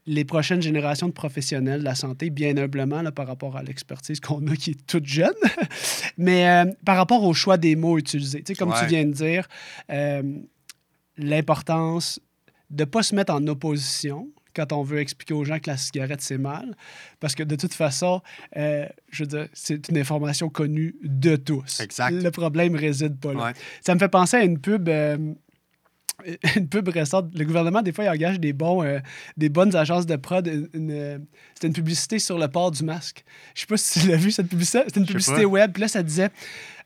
les 0.05 0.25
prochaines 0.25 0.61
générations 0.61 1.07
de 1.07 1.13
professionnels 1.13 1.81
de 1.81 1.85
la 1.85 1.95
santé, 1.95 2.29
bien 2.29 2.57
humblement 2.57 3.01
là, 3.01 3.11
par 3.11 3.27
rapport 3.27 3.57
à 3.57 3.63
l'expertise 3.63 4.19
qu'on 4.19 4.45
a 4.47 4.55
qui 4.55 4.71
est 4.71 4.87
toute 4.87 5.05
jeune, 5.05 5.33
mais 6.17 6.47
euh, 6.49 6.71
par 6.85 6.97
rapport 6.97 7.23
au 7.23 7.33
choix 7.33 7.57
des 7.57 7.75
mots 7.75 7.97
utilisés. 7.97 8.39
Tu 8.43 8.53
sais, 8.53 8.57
comme 8.57 8.73
tu 8.73 8.85
viens 8.87 9.05
de 9.05 9.11
dire, 9.11 9.47
euh, 9.91 10.23
l'importance 11.17 12.19
de 12.69 12.83
ne 12.83 12.89
pas 12.89 13.03
se 13.03 13.15
mettre 13.15 13.33
en 13.33 13.45
opposition 13.47 14.29
quand 14.55 14.73
on 14.73 14.83
veut 14.83 14.99
expliquer 14.99 15.33
aux 15.33 15.43
gens 15.43 15.59
que 15.59 15.69
la 15.69 15.77
cigarette, 15.77 16.21
c'est 16.21 16.37
mal. 16.37 16.75
Parce 17.19 17.35
que 17.35 17.43
de 17.43 17.55
toute 17.55 17.73
façon, 17.73 18.21
euh, 18.57 18.87
je 19.11 19.23
veux 19.23 19.27
dire, 19.27 19.47
c'est 19.53 19.87
une 19.89 19.97
information 19.97 20.49
connue 20.49 20.95
de 21.03 21.35
tous. 21.35 21.79
Exact. 21.79 22.11
Le 22.11 22.31
problème 22.31 22.75
réside 22.75 23.19
pas 23.19 23.33
là. 23.33 23.45
Ouais. 23.45 23.53
Ça 23.81 23.93
me 23.93 23.99
fait 23.99 24.09
penser 24.09 24.37
à 24.37 24.43
une 24.43 24.59
pub. 24.59 24.89
Une 26.55 26.67
pub 26.67 26.87
récente. 26.89 27.33
Le 27.37 27.45
gouvernement, 27.45 27.81
des 27.81 27.91
fois, 27.91 28.05
il 28.05 28.09
engage 28.09 28.39
des, 28.39 28.53
bons, 28.53 28.83
euh, 28.83 28.99
des 29.37 29.49
bonnes 29.49 29.75
agences 29.75 30.05
de 30.05 30.15
prod. 30.15 30.47
Euh, 30.47 31.17
C'était 31.53 31.67
une 31.67 31.73
publicité 31.73 32.19
sur 32.19 32.37
le 32.37 32.47
port 32.47 32.71
du 32.71 32.83
masque. 32.83 33.23
Je 33.55 33.61
sais 33.61 33.67
pas 33.67 33.77
si 33.77 33.99
tu 34.01 34.07
l'as 34.07 34.17
vu, 34.17 34.31
cette 34.31 34.47
publicité. 34.49 34.79
C'était 34.87 34.99
une 34.99 35.05
publicité 35.05 35.41
pas. 35.43 35.47
web. 35.47 35.71
Puis 35.71 35.81
là, 35.81 35.87
ça 35.87 36.03
disait 36.03 36.29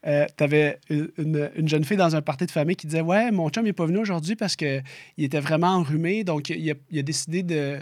euh, 0.06 0.26
t'avais 0.36 0.80
une, 0.90 1.10
une- 1.18 1.50
une 1.56 1.70
jeune 1.70 1.84
fille 1.86 1.96
dans 1.98 2.14
un 2.16 2.22
party 2.22 2.46
de 2.46 2.52
famille 2.52 2.76
qui 2.76 2.88
disait 2.88 3.02
Ouais, 3.02 3.32
mon 3.32 3.50
chum, 3.50 3.64
il 3.64 3.70
n'est 3.70 3.74
pas 3.74 3.86
venu 3.86 4.00
aujourd'hui 4.00 4.36
parce 4.36 4.56
qu'il 4.56 4.84
était 5.18 5.40
vraiment 5.40 5.68
enrhumé. 5.76 6.24
Donc, 6.24 6.50
il 6.50 6.70
a, 6.72 6.74
il 6.92 7.00
a 7.00 7.04
décidé 7.04 7.42
de. 7.44 7.80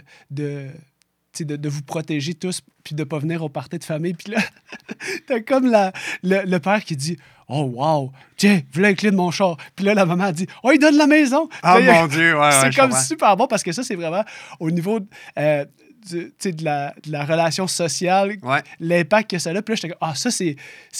De, 1.40 1.56
de 1.56 1.68
vous 1.68 1.82
protéger 1.82 2.34
tous, 2.34 2.60
puis 2.84 2.94
de 2.94 3.00
ne 3.00 3.04
pas 3.04 3.18
venir 3.18 3.42
au 3.42 3.48
party 3.48 3.78
de 3.78 3.84
famille. 3.84 4.14
Puis 4.14 4.32
là, 4.32 4.40
t'as 5.26 5.40
comme 5.40 5.66
la, 5.70 5.92
le, 6.22 6.42
le 6.44 6.58
père 6.60 6.84
qui 6.84 6.96
dit 6.96 7.16
Oh, 7.48 7.70
wow, 7.74 8.12
tiens, 8.36 8.62
voilà 8.72 8.90
la 8.90 8.94
clé 8.94 9.10
de 9.10 9.16
mon 9.16 9.30
char. 9.30 9.56
Puis 9.76 9.84
là, 9.84 9.94
la 9.94 10.06
maman 10.06 10.24
a 10.24 10.32
dit 10.32 10.46
Oh, 10.62 10.70
il 10.72 10.78
donne 10.78 10.96
la 10.96 11.06
maison. 11.06 11.48
Ah 11.62 11.74
a- 11.74 11.80
mon 11.80 12.06
Dieu, 12.06 12.38
ouais, 12.38 12.50
c'est 12.60 12.74
comme 12.74 12.92
super 12.92 13.36
bon 13.36 13.46
parce 13.46 13.62
que 13.62 13.72
ça, 13.72 13.82
c'est 13.82 13.96
vraiment 13.96 14.24
au 14.60 14.70
niveau 14.70 15.00
euh, 15.38 15.64
du- 16.08 16.32
de, 16.52 16.64
la, 16.64 16.94
de 17.04 17.10
la 17.12 17.24
relation 17.24 17.66
sociale, 17.66 18.36
Ouais. 18.42 18.62
l'impact 18.80 19.30
que 19.30 19.38
ça 19.38 19.50
a. 19.50 19.62
Puis 19.62 19.72
là, 19.72 19.74
j'étais 19.76 19.88
comme, 19.88 19.98
ah, 20.08 20.14
ça, 20.14 20.30
c'est, 20.30 20.56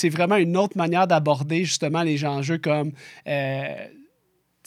vraiment 0.09 0.37
une 0.37 0.57
autre 0.57 0.77
manière 0.77 1.07
d'aborder 1.07 1.65
justement 1.65 2.03
les 2.03 2.25
enjeux 2.25 2.59
comme 2.59 2.93
euh, 3.27 3.75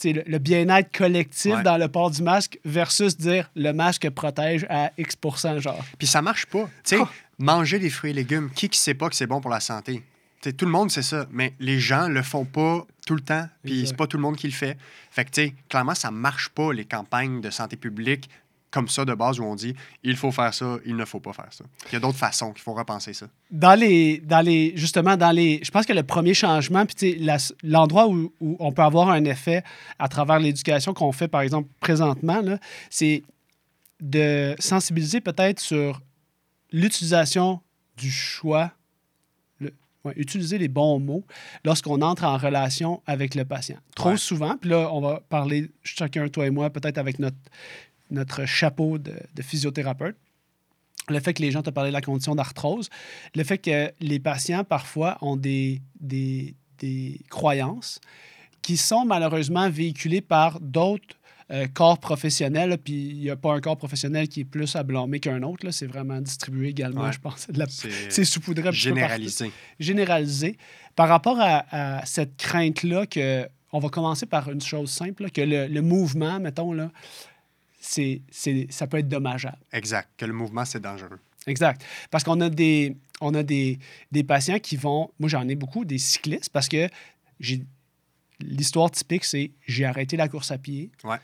le, 0.04 0.22
le 0.26 0.38
bien-être 0.38 0.96
collectif 0.96 1.54
Ouais. 1.54 1.62
dans 1.62 1.76
le 1.78 1.88
port 1.88 2.10
du 2.10 2.22
masque 2.22 2.58
versus 2.64 3.16
dire 3.16 3.50
le 3.54 3.72
masque 3.72 4.08
protège 4.10 4.66
à 4.68 4.90
X 4.98 5.14
genre. 5.58 5.84
Puis 5.98 6.06
ça 6.06 6.22
marche 6.22 6.46
pas. 6.46 6.64
Tu 6.84 6.96
sais, 6.96 6.98
Oh. 7.00 7.08
manger 7.38 7.78
des 7.78 7.90
fruits 7.90 8.10
et 8.10 8.14
légumes, 8.14 8.50
qui 8.54 8.68
ne 8.68 8.74
sait 8.74 8.94
pas 8.94 9.08
que 9.08 9.14
c'est 9.16 9.26
bon 9.26 9.40
pour 9.40 9.50
la 9.50 9.60
santé? 9.60 10.02
Tout 10.56 10.64
le 10.66 10.70
monde 10.70 10.90
sait 10.92 11.02
ça, 11.02 11.26
mais 11.32 11.54
les 11.58 11.80
gens 11.80 12.08
le 12.08 12.22
font 12.22 12.44
pas 12.44 12.86
tout 13.04 13.14
le 13.16 13.20
temps, 13.20 13.48
puis 13.64 13.84
c'est 13.86 13.96
pas 13.96 14.06
tout 14.06 14.16
le 14.16 14.22
monde 14.22 14.36
qui 14.36 14.46
le 14.46 14.52
fait. 14.52 14.76
Fait 15.10 15.24
que, 15.24 15.30
tu 15.30 15.42
sais, 15.42 15.54
clairement, 15.68 15.94
ça 15.96 16.10
marche 16.12 16.50
pas, 16.50 16.72
les 16.72 16.84
campagnes 16.84 17.40
de 17.40 17.50
santé 17.50 17.74
publique 17.76 18.30
comme 18.70 18.88
ça 18.88 19.04
de 19.04 19.14
base 19.14 19.38
où 19.40 19.44
on 19.44 19.54
dit 19.54 19.74
il 20.02 20.16
faut 20.16 20.32
faire 20.32 20.52
ça, 20.52 20.76
il 20.84 20.96
ne 20.96 21.04
faut 21.04 21.20
pas 21.20 21.32
faire 21.32 21.50
ça. 21.50 21.64
Il 21.88 21.92
y 21.94 21.96
a 21.96 22.00
d'autres 22.00 22.18
façons 22.18 22.52
qu'il 22.52 22.62
faut 22.62 22.74
repenser 22.74 23.12
ça. 23.14 23.26
Dans 23.50 23.78
les, 23.78 24.18
dans 24.18 24.40
les, 24.44 24.72
justement, 24.76 25.16
dans 25.16 25.30
les, 25.30 25.60
je 25.62 25.70
pense 25.70 25.86
que 25.86 25.92
le 25.92 26.02
premier 26.02 26.34
changement, 26.34 26.84
puis 26.84 27.24
l'endroit 27.62 28.08
où, 28.08 28.32
où 28.40 28.56
on 28.58 28.72
peut 28.72 28.82
avoir 28.82 29.08
un 29.10 29.24
effet 29.24 29.62
à 29.98 30.08
travers 30.08 30.38
l'éducation 30.40 30.92
qu'on 30.94 31.12
fait, 31.12 31.28
par 31.28 31.40
exemple, 31.40 31.68
présentement, 31.80 32.42
c'est 32.90 33.22
de 34.00 34.54
sensibiliser 34.58 35.20
peut-être 35.22 35.58
sur 35.60 36.02
l'utilisation 36.72 37.60
du 37.96 38.10
choix, 38.10 38.72
le- 39.58 39.72
ouais, 40.04 40.12
utiliser 40.16 40.58
les 40.58 40.68
bons 40.68 40.98
mots 40.98 41.24
lorsqu'on 41.64 42.02
entre 42.02 42.24
en 42.24 42.36
relation 42.36 43.02
avec 43.06 43.34
le 43.34 43.44
patient. 43.44 43.78
Trop 43.94 44.10
Ouais. 44.10 44.16
souvent, 44.18 44.56
puis 44.58 44.70
là, 44.70 44.90
on 44.92 45.00
va 45.00 45.20
parler 45.28 45.70
chacun, 45.82 46.28
toi 46.28 46.46
et 46.46 46.50
moi, 46.50 46.68
peut-être 46.70 46.98
avec 46.98 47.18
notre, 47.18 47.36
notre 48.10 48.44
chapeau 48.46 48.98
de, 48.98 49.14
de 49.34 49.42
physiothérapeute. 49.42 50.16
Le 51.08 51.20
fait 51.20 51.34
que 51.34 51.42
les 51.42 51.50
gens 51.52 51.62
te 51.62 51.70
parlé 51.70 51.90
de 51.90 51.94
la 51.94 52.00
condition 52.00 52.34
d'arthrose, 52.34 52.88
le 53.34 53.44
fait 53.44 53.58
que 53.58 53.92
les 54.00 54.18
patients, 54.18 54.64
parfois, 54.64 55.18
ont 55.20 55.36
des, 55.36 55.80
des, 56.00 56.54
des 56.78 57.20
croyances 57.30 58.00
qui 58.62 58.76
sont 58.76 59.04
malheureusement 59.04 59.70
véhiculées 59.70 60.20
par 60.20 60.58
d'autres 60.60 61.14
euh, 61.52 61.68
corps 61.72 62.00
professionnels. 62.00 62.76
Puis 62.82 63.10
il 63.10 63.18
n'y 63.20 63.30
a 63.30 63.36
pas 63.36 63.52
un 63.54 63.60
corps 63.60 63.76
professionnel 63.76 64.26
qui 64.26 64.40
est 64.40 64.44
plus 64.44 64.74
à 64.74 64.82
blâmer 64.82 65.20
qu'un 65.20 65.44
autre. 65.44 65.70
C'est 65.70 65.86
vraiment 65.86 66.20
distribué 66.20 66.70
également, 66.70 67.02
Ouais. 67.04 67.12
je 67.12 67.20
pense. 67.20 67.46
La- 67.54 67.66
C'est 67.68 68.24
saupoudré 68.24 68.72
généralisé. 68.72 69.52
généralisé 69.78 70.56
par 70.96 71.08
rapport 71.08 71.38
à, 71.38 71.98
à 72.00 72.04
cette 72.06 72.36
crainte-là 72.36 73.06
que 73.06 73.46
on 73.72 73.78
va 73.78 73.88
commencer 73.90 74.26
par 74.26 74.50
une 74.50 74.60
chose 74.60 74.90
simple, 74.90 75.24
là, 75.24 75.30
que 75.30 75.40
le, 75.42 75.66
le 75.68 75.82
mouvement, 75.82 76.40
mettons, 76.40 76.72
là, 76.72 76.90
c'est, 77.86 78.22
c'est, 78.30 78.66
ça 78.70 78.86
peut 78.86 78.98
être 78.98 79.08
dommageable. 79.08 79.58
Exact. 79.72 80.08
Que 80.16 80.26
le 80.26 80.32
mouvement, 80.32 80.64
c'est 80.64 80.80
dangereux. 80.80 81.18
Exact. 81.46 81.84
Parce 82.10 82.24
qu'on 82.24 82.40
a 82.40 82.48
des, 82.48 82.96
on 83.20 83.34
a 83.34 83.42
des, 83.42 83.78
des 84.10 84.24
patients 84.24 84.58
qui 84.58 84.76
vont, 84.76 85.10
moi 85.18 85.28
j'en 85.28 85.46
ai 85.48 85.54
beaucoup, 85.54 85.84
des 85.84 85.98
cyclistes, 85.98 86.50
parce 86.50 86.68
que 86.68 86.88
j'ai, 87.38 87.62
l'histoire 88.40 88.90
typique, 88.90 89.24
c'est 89.24 89.52
j'ai 89.66 89.84
arrêté 89.84 90.16
la 90.16 90.28
course 90.28 90.50
à 90.50 90.58
pied. 90.58 90.90
Ouais. 91.04 91.18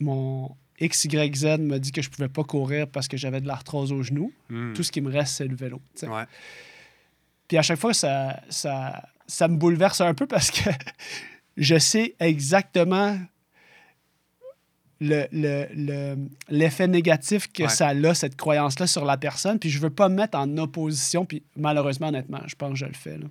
Mon 0.00 0.54
XYZ 0.80 1.58
m'a 1.58 1.80
dit 1.80 1.90
que 1.90 2.02
je 2.02 2.08
pouvais 2.08 2.28
pas 2.28 2.44
courir 2.44 2.86
parce 2.88 3.08
que 3.08 3.16
j'avais 3.16 3.40
de 3.40 3.48
l'arthrose 3.48 3.90
au 3.90 4.02
genou. 4.02 4.32
Hmm. 4.48 4.72
Tout 4.74 4.84
ce 4.84 4.92
qui 4.92 5.00
me 5.00 5.10
reste, 5.10 5.34
c'est 5.34 5.48
le 5.48 5.56
vélo. 5.56 5.80
Ouais. 6.02 6.24
Puis 7.48 7.58
à 7.58 7.62
chaque 7.62 7.80
fois, 7.80 7.92
ça, 7.92 8.40
ça, 8.48 9.08
ça 9.26 9.48
me 9.48 9.56
bouleverse 9.56 10.00
un 10.00 10.14
peu 10.14 10.26
parce 10.26 10.52
que 10.52 10.70
je 11.56 11.78
sais 11.78 12.14
exactement 12.20 13.18
le- 15.00 15.26
le- 15.32 15.66
le- 15.74 16.16
l'effet 16.48 16.88
négatif 16.88 17.46
que 17.52 17.64
Ouais. 17.64 17.68
ça 17.68 17.88
a, 17.88 18.14
cette 18.14 18.36
croyance-là, 18.36 18.86
sur 18.86 19.04
la 19.04 19.16
personne. 19.16 19.58
Puis 19.58 19.70
je 19.70 19.78
veux 19.78 19.90
pas 19.90 20.08
me 20.08 20.14
mettre 20.16 20.36
en 20.38 20.56
opposition. 20.58 21.24
Puis 21.24 21.42
malheureusement, 21.56 22.08
honnêtement, 22.08 22.40
je 22.46 22.54
pense 22.56 22.70
que 22.72 22.76
je 22.78 22.86
le 22.86 22.94
fais. 22.94 23.18
là. 23.18 23.26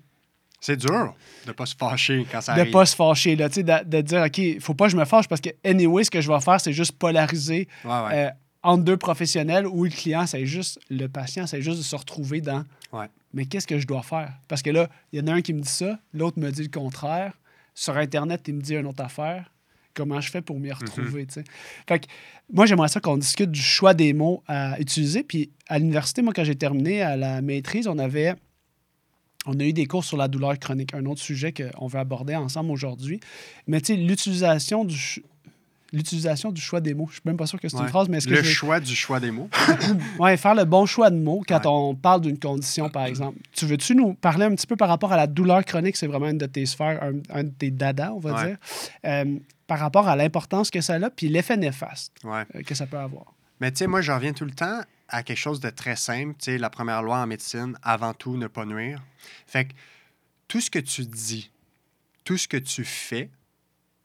C'est 0.60 0.78
dur 0.78 1.14
de 1.46 1.52
pas 1.52 1.66
se 1.68 1.76
fâcher 1.76 2.26
quand 2.32 2.42
ça 2.42 2.56
De 2.56 2.62
arrive. 2.62 2.74
pas 2.74 2.86
se 2.86 2.96
fâcher, 2.96 3.36
là, 3.36 3.48
tu 3.48 3.56
sais, 3.56 3.64
de, 3.64 3.84
de 3.86 4.02
dire, 4.02 4.24
OK, 4.26 4.60
faut 4.60 4.74
pas 4.74 4.86
que 4.86 4.92
je 4.92 4.98
me 4.98 5.06
fâche 5.06 5.28
parce 5.28 5.40
que, 5.42 5.50
anyway, 5.64 6.04
ce 6.04 6.10
que 6.10 6.20
je 6.20 6.32
vais 6.32 6.40
faire, 6.42 6.60
c'est 6.60 6.74
juste 6.74 6.94
polariser 6.94 7.68
Ouais, 7.86 7.92
ouais. 7.92 8.14
euh, 8.14 8.30
entre 8.64 8.84
deux 8.84 8.98
professionnels 8.98 9.68
où 9.68 9.84
le 9.84 9.92
client, 9.92 10.26
c'est 10.26 10.46
juste, 10.48 10.80
le 10.90 11.08
patient, 11.08 11.46
c'est 11.46 11.62
juste 11.62 11.78
de 11.78 11.84
se 11.84 11.96
retrouver 11.96 12.42
dans 12.42 12.64
Ouais. 12.92 13.06
mais 13.34 13.46
qu'est-ce 13.46 13.68
que 13.68 13.78
je 13.78 13.86
dois 13.86 14.02
faire? 14.02 14.34
Parce 14.48 14.64
que 14.64 14.72
là, 14.72 14.90
il 15.12 15.20
y 15.20 15.22
en 15.22 15.28
a 15.28 15.34
un 15.34 15.42
qui 15.42 15.54
me 15.54 15.62
dit 15.62 15.70
ça, 15.70 16.00
l'autre 16.12 16.40
me 16.40 16.50
dit 16.50 16.64
le 16.64 16.70
contraire. 16.70 17.34
Sur 17.76 17.96
Internet, 17.98 18.42
il 18.48 18.56
me 18.56 18.62
dit 18.62 18.74
une 18.76 18.88
autre 18.88 19.04
affaire. 19.04 19.52
Comment 19.98 20.22
je 20.22 20.30
fais 20.30 20.42
pour 20.42 20.60
m'y 20.60 20.72
retrouver? 20.72 21.26
tu 21.26 21.34
sais? 21.34 21.44
Fait 21.90 22.00
que 22.00 22.06
moi, 22.54 22.66
j'aimerais 22.68 22.88
ça 22.88 23.00
qu'on 23.00 23.18
discute 23.18 23.50
du 23.52 23.60
choix 23.62 23.94
des 23.96 24.14
mots 24.14 24.44
à 24.48 24.80
utiliser. 24.80 25.24
Puis 25.24 25.50
à 25.68 25.80
l'université, 25.80 26.22
moi, 26.22 26.34
quand 26.36 26.44
j'ai 26.44 26.56
terminé 26.56 27.02
à 27.02 27.18
la 27.18 27.42
maîtrise, 27.42 27.88
on 27.88 27.98
avait. 27.98 28.36
On 29.48 29.60
a 29.60 29.64
eu 29.64 29.74
des 29.74 29.86
cours 29.86 30.04
sur 30.04 30.18
la 30.18 30.28
douleur 30.28 30.60
chronique, 30.60 30.94
un 30.94 31.06
autre 31.06 31.22
sujet 31.22 31.54
qu'on 31.54 31.88
veut 31.88 32.00
aborder 32.00 32.36
ensemble 32.36 32.70
aujourd'hui. 32.72 33.20
Mais 33.66 33.80
tu 33.82 33.94
sais, 33.94 33.96
l'utilisation 33.96 34.84
du, 34.84 35.24
l'utilisation 35.94 36.52
du 36.52 36.60
choix 36.62 36.82
des 36.82 36.94
mots. 36.94 37.08
Je 37.08 37.14
suis 37.14 37.22
même 37.24 37.38
pas 37.38 37.48
sûr 37.48 37.58
que 37.60 37.70
c'est 37.70 37.78
une 37.78 37.88
phrase, 37.88 38.10
mais 38.10 38.18
est-ce 38.18 38.28
que 38.28 38.34
le 38.34 38.44
choix 38.44 38.80
du 38.82 38.94
choix 38.94 39.20
des 39.22 39.32
mots. 39.32 39.50
Ouais, 40.20 40.36
faire 40.36 40.54
le 40.54 40.66
bon 40.66 40.86
choix 40.86 41.10
de 41.10 41.16
mots 41.16 41.44
quand 41.48 41.60
Ouais. 41.62 41.68
on 41.68 41.96
parle 41.96 42.22
d'une 42.22 42.38
condition, 42.38 42.90
par 42.90 43.06
exemple. 43.06 43.38
Tu 43.54 43.66
veux-tu 43.66 43.96
nous 43.96 44.14
parler 44.16 44.44
un 44.46 44.54
petit 44.54 44.68
peu 44.68 44.76
par 44.76 44.90
rapport 44.90 45.14
à 45.14 45.18
la 45.18 45.28
douleur 45.28 45.64
chronique? 45.64 45.96
C'est 45.96 46.08
vraiment 46.08 46.28
une 46.30 46.38
de 46.40 46.46
tes 46.46 46.66
sphères, 46.66 47.02
un, 47.02 47.14
un 47.40 47.44
de 47.46 47.50
tes 47.50 47.72
dadas, 47.72 48.12
on 48.14 48.20
va 48.20 48.34
Ouais. 48.34 48.48
dire. 48.50 48.58
Euh, 49.06 49.38
par 49.68 49.80
rapport 49.80 50.08
à 50.08 50.16
l'importance 50.16 50.72
que 50.72 50.82
ça 50.82 50.96
a, 50.96 51.10
puis 51.10 51.28
l'effet 51.30 51.58
néfaste 51.58 52.14
Ouais. 52.24 52.46
euh, 52.56 52.62
que 52.64 52.74
ça 52.74 52.88
peut 52.88 52.98
avoir. 52.98 53.34
Mais 53.60 53.72
tu 53.72 53.78
sais, 53.80 53.88
moi, 53.88 54.02
je 54.02 54.12
reviens 54.12 54.34
tout 54.34 54.46
le 54.46 54.52
temps 54.52 54.82
à 55.10 55.24
quelque 55.24 55.38
chose 55.38 55.60
de 55.60 55.70
très 55.70 55.96
simple. 55.96 56.34
Tu 56.40 56.46
sais, 56.52 56.58
la 56.58 56.70
première 56.70 57.02
loi 57.04 57.18
en 57.20 57.28
médecine, 57.28 57.78
avant 57.84 58.14
tout, 58.14 58.38
ne 58.38 58.48
pas 58.48 58.66
nuire. 58.66 59.04
Fait 59.46 59.66
que 59.66 59.74
tout 60.48 60.62
ce 60.62 60.70
que 60.70 60.80
tu 60.80 61.06
dis, 61.06 61.52
tout 62.24 62.38
ce 62.38 62.48
que 62.48 62.58
tu 62.58 62.84
fais, 62.86 63.30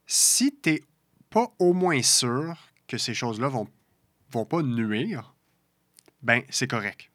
si 0.07 0.57
tu 0.63 0.71
n'es 0.71 0.83
pas 1.31 1.53
au 1.59 1.73
moins 1.75 2.03
sûr 2.03 2.57
que 2.89 2.99
ces 2.99 3.15
choses-là 3.15 3.49
vont, 3.49 3.69
vont 4.31 4.45
pas 4.45 4.63
nuire, 4.63 5.35
ben 6.23 6.43
c'est 6.51 6.69
correct. 6.69 7.11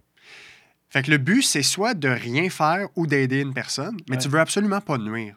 Fait 0.90 1.04
que 1.04 1.12
le 1.12 1.18
but, 1.18 1.42
c'est 1.42 1.64
soit 1.64 1.94
de 1.96 2.08
rien 2.08 2.50
faire 2.50 2.88
ou 2.96 3.08
d'aider 3.08 3.42
une 3.42 3.54
personne, 3.54 3.98
mais 4.10 4.16
Ouais. 4.16 4.22
tu 4.22 4.30
veux 4.30 4.40
absolument 4.40 4.80
pas 4.82 4.98
nuire. 4.98 5.36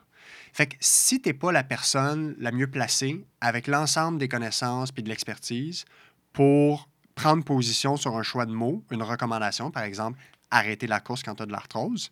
Fait 0.53 0.67
que 0.67 0.77
si 0.81 1.21
t'es 1.21 1.33
pas 1.33 1.53
la 1.53 1.63
personne 1.63 2.35
la 2.39 2.53
mieux 2.53 2.67
placée 2.67 3.25
avec 3.41 3.67
l'ensemble 3.67 4.19
des 4.19 4.29
connaissances 4.29 4.93
puis 4.93 5.03
de 5.03 5.09
l'expertise 5.09 5.85
pour 6.33 6.89
prendre 7.15 7.45
position 7.45 7.97
sur 7.97 8.17
un 8.17 8.23
choix 8.23 8.47
de 8.47 8.53
mots, 8.53 8.85
une 8.91 9.03
recommandation, 9.03 9.71
par 9.71 9.83
exemple, 9.83 10.19
arrêter 10.51 10.87
la 10.87 11.01
course 11.01 11.23
quand 11.23 11.35
tu 11.37 11.43
as 11.43 11.47
de 11.47 11.53
l'arthrose, 11.53 12.11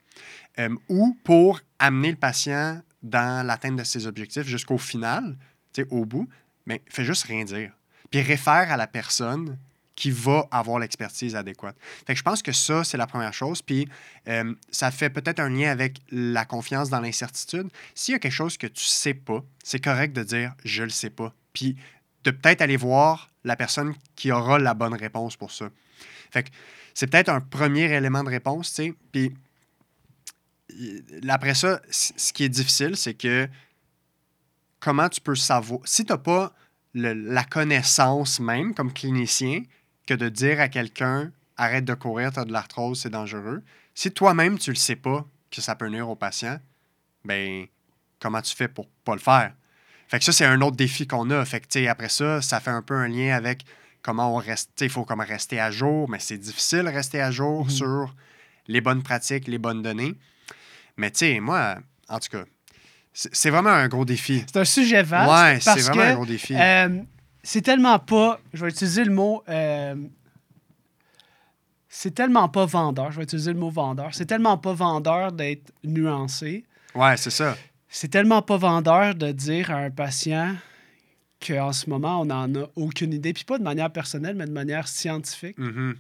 euh, 0.59 0.75
ou 0.89 1.17
pour 1.25 1.61
amener 1.79 2.11
le 2.11 2.17
patient 2.17 2.81
dans 3.03 3.47
l'atteinte 3.47 3.77
de 3.77 3.85
ses 3.85 4.07
objectifs 4.07 4.47
jusqu'au 4.47 4.79
final, 4.79 5.37
au 5.91 6.05
bout, 6.05 6.29
mais 6.67 6.83
fais 6.89 7.05
juste 7.05 7.25
rien 7.25 7.45
dire. 7.45 7.73
Puis 8.11 8.21
réfère 8.21 8.73
à 8.73 8.77
la 8.77 8.87
personne 8.87 9.59
qui 9.99 10.13
va 10.13 10.47
avoir 10.53 10.79
l'expertise 10.79 11.35
adéquate. 11.35 11.75
Fait 12.07 12.13
que 12.13 12.19
je 12.19 12.23
pense 12.23 12.41
que 12.41 12.53
ça, 12.53 12.85
c'est 12.85 12.97
la 12.97 13.09
première 13.09 13.35
chose. 13.35 13.63
Puis 13.63 13.89
euh, 14.29 14.55
ça 14.71 14.93
fait 14.93 15.11
peut-être 15.11 15.41
un 15.41 15.49
lien 15.49 15.73
avec 15.73 15.99
la 16.13 16.45
confiance 16.45 16.89
dans 16.89 17.01
l'incertitude. 17.01 17.69
S'il 17.97 18.13
y 18.13 18.15
a 18.15 18.21
quelque 18.21 18.31
chose 18.31 18.57
que 18.57 18.69
tu 18.69 18.85
sais 18.85 19.13
pas, 19.13 19.43
c'est 19.65 19.83
correct 19.83 20.13
de 20.13 20.23
dire 20.23 20.55
je 20.65 20.85
le 20.85 20.91
sais 20.91 21.11
pas. 21.11 21.35
Puis 21.53 21.77
de 22.23 22.31
peut-être 22.31 22.63
aller 22.63 22.77
voir 22.77 23.33
la 23.43 23.57
personne 23.57 23.93
qui 24.15 24.31
aura 24.31 24.61
la 24.61 24.73
bonne 24.73 24.95
réponse 24.95 25.37
pour 25.37 25.51
ça. 25.51 25.69
Fait 26.31 26.45
que 26.45 26.51
c'est 26.95 27.09
peut-être 27.09 27.29
un 27.29 27.41
premier 27.41 27.93
élément 27.93 28.23
de 28.23 28.31
réponse, 28.31 28.73
tu 28.73 28.85
sais. 28.85 28.95
Puis 29.11 29.35
après 31.29 31.55
ça, 31.55 31.83
ce 31.91 32.33
qui 32.33 32.45
est 32.45 32.49
difficile, 32.49 32.97
c'est 32.97 33.15
que 33.15 33.49
comment 34.79 35.09
tu 35.09 35.21
peux 35.21 35.35
savoir. 35.35 35.81
Si 35.87 36.05
tu 36.05 36.13
n'as 36.13 36.19
pas 36.19 36.53
la 36.95 37.43
connaissance 37.43 38.39
même 38.39 38.75
comme 38.75 38.93
clinicien, 38.93 39.63
que 40.09 40.15
de 40.15 40.29
dire 40.29 40.61
à 40.61 40.69
quelqu'un 40.69 41.31
arrête 41.57 41.85
de 41.85 41.95
courir, 41.95 42.33
tu 42.33 42.41
as 42.41 42.45
de 42.45 42.53
l'arthrose, 42.53 43.01
c'est 43.03 43.11
dangereux. 43.11 43.63
Si 43.95 44.11
toi-même 44.11 44.59
tu 44.59 44.71
le 44.71 44.77
sais 44.77 44.97
pas 44.97 45.27
que 45.51 45.61
ça 45.61 45.75
peut 45.75 45.89
nuire 45.89 46.09
au 46.09 46.17
patient, 46.17 46.59
ben 47.25 47.67
comment 48.21 48.41
tu 48.41 48.55
fais 48.57 48.69
pour 48.69 48.89
pas 49.05 49.13
le 49.15 49.21
faire? 49.21 49.53
Fait 50.09 50.19
que 50.19 50.25
ça, 50.25 50.33
c'est 50.33 50.47
un 50.47 50.61
autre 50.63 50.77
défi 50.77 51.07
qu'on 51.07 51.29
a. 51.31 51.45
Fait 51.45 51.61
que, 51.61 51.67
tu 51.67 51.81
sais, 51.81 51.89
après 51.89 52.09
ça, 52.09 52.41
ça 52.41 52.61
fait 52.61 52.71
un 52.71 52.81
peu 52.81 52.95
un 52.95 53.09
lien 53.09 53.37
avec 53.37 53.65
comment 54.01 54.35
on 54.35 54.39
reste. 54.39 54.71
tu 54.75 54.81
sais, 54.81 54.87
Il 54.87 54.91
faut 54.91 55.05
comme 55.05 55.21
rester 55.21 55.61
à 55.61 55.71
jour, 55.71 56.09
mais 56.09 56.19
c'est 56.19 56.39
difficile 56.39 56.85
de 56.85 56.89
rester 56.89 57.21
à 57.21 57.31
jour 57.31 57.65
Mhm. 57.65 57.71
sur 57.71 58.15
les 58.69 58.81
bonnes 58.81 59.03
pratiques, 59.03 59.47
les 59.49 59.59
bonnes 59.59 59.83
données. 59.83 60.15
Mais 60.97 61.11
tu 61.11 61.19
sais, 61.19 61.41
moi, 61.41 61.77
en 62.09 62.19
tout 62.19 62.29
cas, 62.31 62.45
c'est 63.13 63.51
vraiment 63.51 63.71
un 63.71 63.89
gros 63.89 64.05
défi. 64.07 64.45
C'est 64.47 64.61
un 64.61 64.65
sujet 64.65 65.03
vaste. 65.03 65.31
Ouais, 65.31 65.61
c'est 65.61 65.81
vraiment 65.83 66.03
un 66.03 66.15
gros 66.15 66.27
défi. 66.27 66.55
euh, 66.57 67.03
c'est 67.43 67.63
tellement 67.63 67.99
pas. 67.99 68.41
Je 68.53 68.65
vais 68.65 68.71
utiliser 68.71 69.05
le 69.05 69.13
mot. 69.13 69.43
euh, 69.49 69.95
c'est 71.89 72.15
tellement 72.15 72.49
pas 72.49 72.67
vendeur. 72.67 73.11
Je 73.13 73.17
vais 73.17 73.23
utiliser 73.25 73.53
le 73.53 73.59
mot 73.59 73.71
vendeur. 73.71 74.15
C'est 74.15 74.27
tellement 74.27 74.59
pas 74.59 74.73
vendeur 74.75 75.33
d'être 75.33 75.73
nuancé. 75.85 76.65
ouais, 76.95 77.17
c'est 77.17 77.31
ça. 77.31 77.57
C'est 77.89 78.09
tellement 78.09 78.43
pas 78.43 78.59
vendeur 78.59 79.15
de 79.15 79.33
dire 79.33 79.71
à 79.71 79.77
un 79.77 79.91
patient 79.91 80.55
qu'en 81.45 81.73
ce 81.73 81.89
moment, 81.89 82.21
on 82.21 82.27
n'en 82.27 82.55
a 82.55 82.69
aucune 82.77 83.15
idée. 83.15 83.33
Puis 83.33 83.45
pas 83.45 83.57
de 83.59 83.63
manière 83.63 83.91
personnelle, 83.91 84.37
mais 84.37 84.45
de 84.47 84.53
manière 84.53 84.87
scientifique. 84.87 85.57
Mhm. 85.59 85.97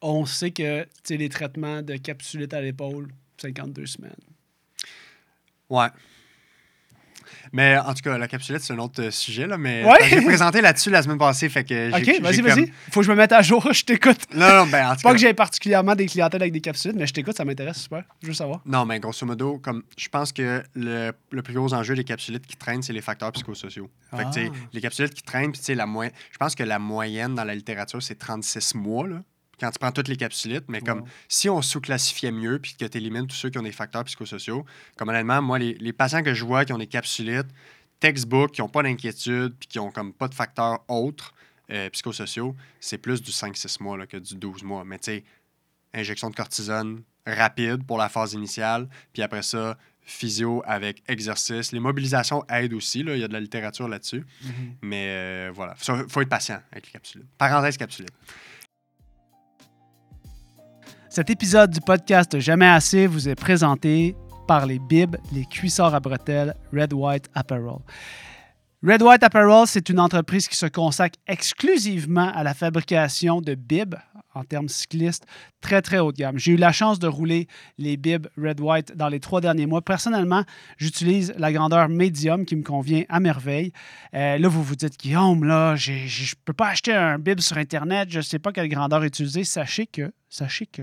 On 0.00 0.24
sait 0.24 0.52
que 0.52 0.86
les 1.10 1.28
traitements 1.28 1.82
de 1.82 1.96
capsulite 1.96 2.54
à 2.54 2.62
l'épaule, 2.62 3.08
52 3.36 3.84
semaines. 3.84 4.12
Ouais. 5.68 5.88
Mais 7.52 7.76
en 7.78 7.94
tout 7.94 8.02
cas, 8.02 8.16
la 8.18 8.28
capsulette, 8.28 8.62
c'est 8.62 8.72
un 8.72 8.78
autre 8.78 9.02
euh, 9.02 9.10
sujet, 9.10 9.46
là, 9.46 9.58
mais 9.58 9.84
Ouais. 9.84 10.08
j'ai 10.08 10.20
présenté 10.22 10.60
là-dessus 10.60 10.90
la 10.90 11.02
semaine 11.02 11.18
passée, 11.18 11.48
fait 11.48 11.64
que 11.64 11.90
j'ai- 11.90 11.94
Ok, 12.16 12.22
vas-y, 12.22 12.36
comme- 12.38 12.46
vas-y. 12.46 12.72
Faut 12.90 13.00
que 13.00 13.06
je 13.06 13.10
me 13.12 13.16
mette 13.16 13.32
à 13.32 13.42
jour, 13.42 13.66
je 13.72 13.84
t'écoute. 13.84 14.18
Non, 14.34 14.48
non, 14.56 14.66
ben 14.66 14.88
en 14.90 14.96
tout 14.96 15.02
Pas 15.02 15.10
cas... 15.10 15.14
que 15.14 15.20
j'ai 15.20 15.34
particulièrement 15.34 15.94
des 15.94 16.06
clientèles 16.06 16.42
avec 16.42 16.52
des 16.52 16.60
capsules, 16.60 16.92
mais 16.94 17.06
je 17.06 17.12
t'écoute, 17.12 17.36
ça 17.36 17.44
m'intéresse, 17.44 17.78
super. 17.82 18.04
Je 18.22 18.28
veux 18.28 18.32
savoir. 18.34 18.60
Non, 18.66 18.84
mais 18.84 18.98
grosso 19.00 19.24
modo, 19.26 19.58
comme 19.58 19.82
je 19.96 20.08
pense 20.08 20.32
que 20.32 20.62
le, 20.74 21.12
le 21.30 21.42
plus 21.42 21.54
gros 21.54 21.72
enjeu 21.74 21.94
des 21.94 22.04
capsulites 22.04 22.46
qui 22.46 22.56
traînent, 22.56 22.82
c'est 22.82 22.92
les 22.92 23.02
facteurs 23.02 23.32
psychosociaux. 23.32 23.90
Fait 24.16 24.24
que, 24.24 24.48
Ah. 24.48 24.52
les 24.72 24.80
capsulites 24.80 25.14
qui 25.14 25.22
traînent, 25.22 25.52
puis 25.52 25.60
tu 25.60 25.66
sais, 25.66 25.74
la 25.74 25.86
moyenne, 25.86 26.12
je 26.30 26.38
pense 26.38 26.54
que 26.54 26.62
la 26.62 26.78
moyenne 26.78 27.34
dans 27.34 27.44
la 27.44 27.54
littérature, 27.54 28.02
c'est 28.02 28.18
36 28.18 28.74
mois, 28.74 29.06
là, 29.08 29.16
quand 29.60 29.70
tu 29.70 29.78
prends 29.78 29.92
toutes 29.92 30.08
les 30.08 30.16
capsulites. 30.16 30.64
Mais 30.68 30.80
comme 30.80 31.00
Wow. 31.00 31.08
si 31.28 31.48
on 31.48 31.62
sous-classifiait 31.62 32.32
mieux, 32.32 32.58
puis 32.58 32.74
que 32.78 32.84
tu 32.84 32.98
élimines 32.98 33.26
tous 33.26 33.36
ceux 33.36 33.50
qui 33.50 33.58
ont 33.58 33.62
des 33.62 33.72
facteurs 33.72 34.04
psychosociaux, 34.04 34.64
comme 34.96 35.08
honnêtement, 35.08 35.40
moi, 35.42 35.58
les, 35.58 35.74
les 35.74 35.92
patients 35.92 36.22
que 36.22 36.34
je 36.34 36.44
vois 36.44 36.64
qui 36.64 36.72
ont 36.72 36.78
des 36.78 36.86
capsulites, 36.86 37.46
textbook, 38.00 38.52
qui 38.52 38.60
n'ont 38.60 38.68
pas 38.68 38.82
d'inquiétude, 38.82 39.54
puis 39.58 39.68
qui 39.68 39.78
ont 39.78 39.90
comme 39.92 40.12
pas 40.12 40.28
de 40.28 40.34
facteurs 40.34 40.80
autres 40.88 41.32
euh, 41.70 41.88
psychosociaux, 41.90 42.56
c'est 42.80 42.98
plus 42.98 43.22
du 43.22 43.30
5-6 43.30 43.82
mois 43.82 43.96
là, 43.96 44.06
que 44.06 44.16
du 44.16 44.34
12 44.34 44.64
mois. 44.64 44.84
Mais 44.84 44.98
tu 44.98 45.04
sais, 45.12 45.24
injection 45.94 46.28
de 46.30 46.34
cortisone 46.34 47.02
rapide 47.26 47.86
pour 47.86 47.98
la 47.98 48.08
phase 48.08 48.32
initiale, 48.32 48.88
puis 49.12 49.22
après 49.22 49.42
ça, 49.42 49.78
physio 50.04 50.64
avec 50.66 51.04
exercice. 51.06 51.70
Les 51.70 51.78
mobilisations 51.78 52.44
aident 52.48 52.72
aussi, 52.74 53.04
là, 53.04 53.14
il 53.14 53.20
y 53.20 53.24
a 53.24 53.28
de 53.28 53.32
la 53.32 53.38
littérature 53.38 53.86
là-dessus. 53.86 54.26
Mais 54.82 55.06
euh, 55.10 55.50
voilà, 55.54 55.76
il 55.78 56.04
faut 56.08 56.20
être 56.20 56.28
patient 56.28 56.60
avec 56.72 56.86
les 56.86 56.92
capsules. 56.92 57.24
Parenthèse 57.38 57.76
capsulite. 57.76 58.10
Cet 61.14 61.28
épisode 61.28 61.70
du 61.70 61.80
podcast 61.82 62.40
Jamais 62.40 62.66
assez 62.66 63.06
vous 63.06 63.28
est 63.28 63.34
présenté 63.34 64.16
par 64.48 64.64
les 64.64 64.78
bibs, 64.78 65.18
les 65.30 65.44
cuissards 65.44 65.94
à 65.94 66.00
bretelles 66.00 66.54
Red 66.72 66.94
White 66.94 67.28
Apparel. 67.34 67.80
Red 68.82 69.02
White 69.02 69.22
Apparel, 69.22 69.66
c'est 69.66 69.90
une 69.90 70.00
entreprise 70.00 70.48
qui 70.48 70.56
se 70.56 70.64
consacre 70.64 71.18
exclusivement 71.26 72.32
à 72.34 72.42
la 72.42 72.54
fabrication 72.54 73.42
de 73.42 73.54
bibs 73.54 73.94
en 74.34 74.42
termes 74.42 74.70
cyclistes 74.70 75.26
très 75.62 75.80
très 75.80 75.98
haut 75.98 76.12
de 76.12 76.18
gamme. 76.18 76.38
J'ai 76.38 76.52
eu 76.52 76.56
la 76.56 76.72
chance 76.72 76.98
de 76.98 77.06
rouler 77.06 77.48
les 77.78 77.96
bibs 77.96 78.26
Red 78.36 78.60
White 78.60 78.94
dans 78.96 79.08
les 79.08 79.20
trois 79.20 79.40
derniers 79.40 79.64
mois. 79.64 79.80
Personnellement, 79.80 80.44
j'utilise 80.76 81.32
la 81.38 81.52
grandeur 81.52 81.88
médium 81.88 82.44
qui 82.44 82.56
me 82.56 82.62
convient 82.62 83.04
à 83.08 83.20
merveille. 83.20 83.72
Euh, 84.14 84.36
là, 84.36 84.48
vous 84.48 84.62
vous 84.62 84.76
dites, 84.76 84.98
Guillaume, 84.98 85.44
là, 85.44 85.76
je 85.76 85.92
ne 85.92 86.34
peux 86.44 86.52
pas 86.52 86.68
acheter 86.68 86.92
un 86.92 87.18
bib 87.18 87.40
sur 87.40 87.56
Internet, 87.56 88.08
je 88.10 88.18
ne 88.18 88.22
sais 88.22 88.38
pas 88.38 88.52
quelle 88.52 88.68
grandeur 88.68 89.02
utiliser. 89.04 89.44
Sachez 89.44 89.86
que, 89.86 90.12
sachez 90.28 90.66
que 90.66 90.82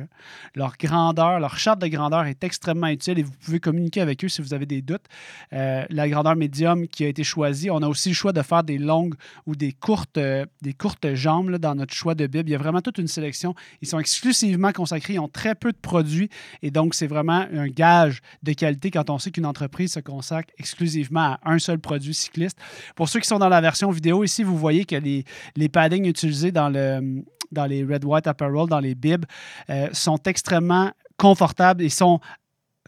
leur 0.55 0.77
grandeur, 0.77 1.39
leur 1.39 1.57
charte 1.57 1.79
de 1.79 1.87
grandeur 1.87 2.25
est 2.25 2.43
extrêmement 2.43 2.87
utile 2.87 3.19
et 3.19 3.23
vous 3.23 3.33
pouvez 3.43 3.59
communiquer 3.59 4.01
avec 4.01 4.23
eux 4.23 4.29
si 4.29 4.41
vous 4.41 4.53
avez 4.53 4.65
des 4.65 4.81
doutes. 4.81 5.05
Euh, 5.53 5.85
la 5.89 6.07
grandeur 6.07 6.35
médium 6.35 6.87
qui 6.87 7.03
a 7.03 7.07
été 7.07 7.23
choisie, 7.23 7.69
on 7.69 7.81
a 7.81 7.87
aussi 7.87 8.09
le 8.09 8.15
choix 8.15 8.31
de 8.31 8.41
faire 8.41 8.63
des 8.63 8.77
longues 8.77 9.15
ou 9.45 9.55
des 9.55 9.73
courtes, 9.73 10.17
euh, 10.17 10.45
des 10.61 10.73
courtes 10.73 11.13
jambes 11.15 11.57
dans 11.57 11.75
notre 11.75 11.93
choix 11.93 12.15
de 12.15 12.25
bib. 12.27 12.47
Il 12.47 12.51
y 12.51 12.55
a 12.55 12.59
vraiment 12.59 12.81
toute 12.81 12.97
une 12.97 13.07
sélection. 13.07 13.53
Ils 13.81 13.87
sont 13.87 13.99
exclusivement 13.99 14.68
consacrés, 14.73 15.13
ils 15.13 15.19
ont 15.19 15.27
très 15.27 15.55
peu 15.55 15.71
de 15.71 15.77
produits 15.77 16.29
et 16.61 16.71
donc 16.71 16.93
c'est 16.93 17.07
vraiment 17.07 17.45
un 17.53 17.67
gage 17.67 18.21
de 18.43 18.53
qualité 18.53 18.91
quand 18.91 19.09
on 19.09 19.19
sait 19.19 19.31
qu'une 19.31 19.45
entreprise 19.45 19.93
se 19.93 19.99
consacre 19.99 20.53
exclusivement 20.57 21.19
à 21.19 21.39
un 21.45 21.59
seul 21.59 21.79
produit 21.79 22.13
cycliste. 22.13 22.57
Pour 22.95 23.09
ceux 23.09 23.19
qui 23.19 23.27
sont 23.27 23.39
dans 23.39 23.49
la 23.49 23.61
version 23.61 23.91
vidéo, 23.91 24.23
ici, 24.23 24.43
vous 24.43 24.57
voyez 24.57 24.85
que 24.85 24.95
les, 24.95 25.23
les 25.55 25.69
paddings 25.69 26.05
utilisés 26.05 26.51
dans, 26.51 26.69
le, 26.69 27.23
dans 27.51 27.65
les 27.65 27.83
Red 27.83 28.05
White 28.05 28.27
Apparel, 28.27 28.67
dans 28.67 28.79
les 28.79 28.95
bibs, 28.95 29.25
euh, 29.69 29.89
sont 29.93 30.19
extrêmement 30.25 30.91
confortables 31.17 31.83
et 31.83 31.89
sont 31.89 32.19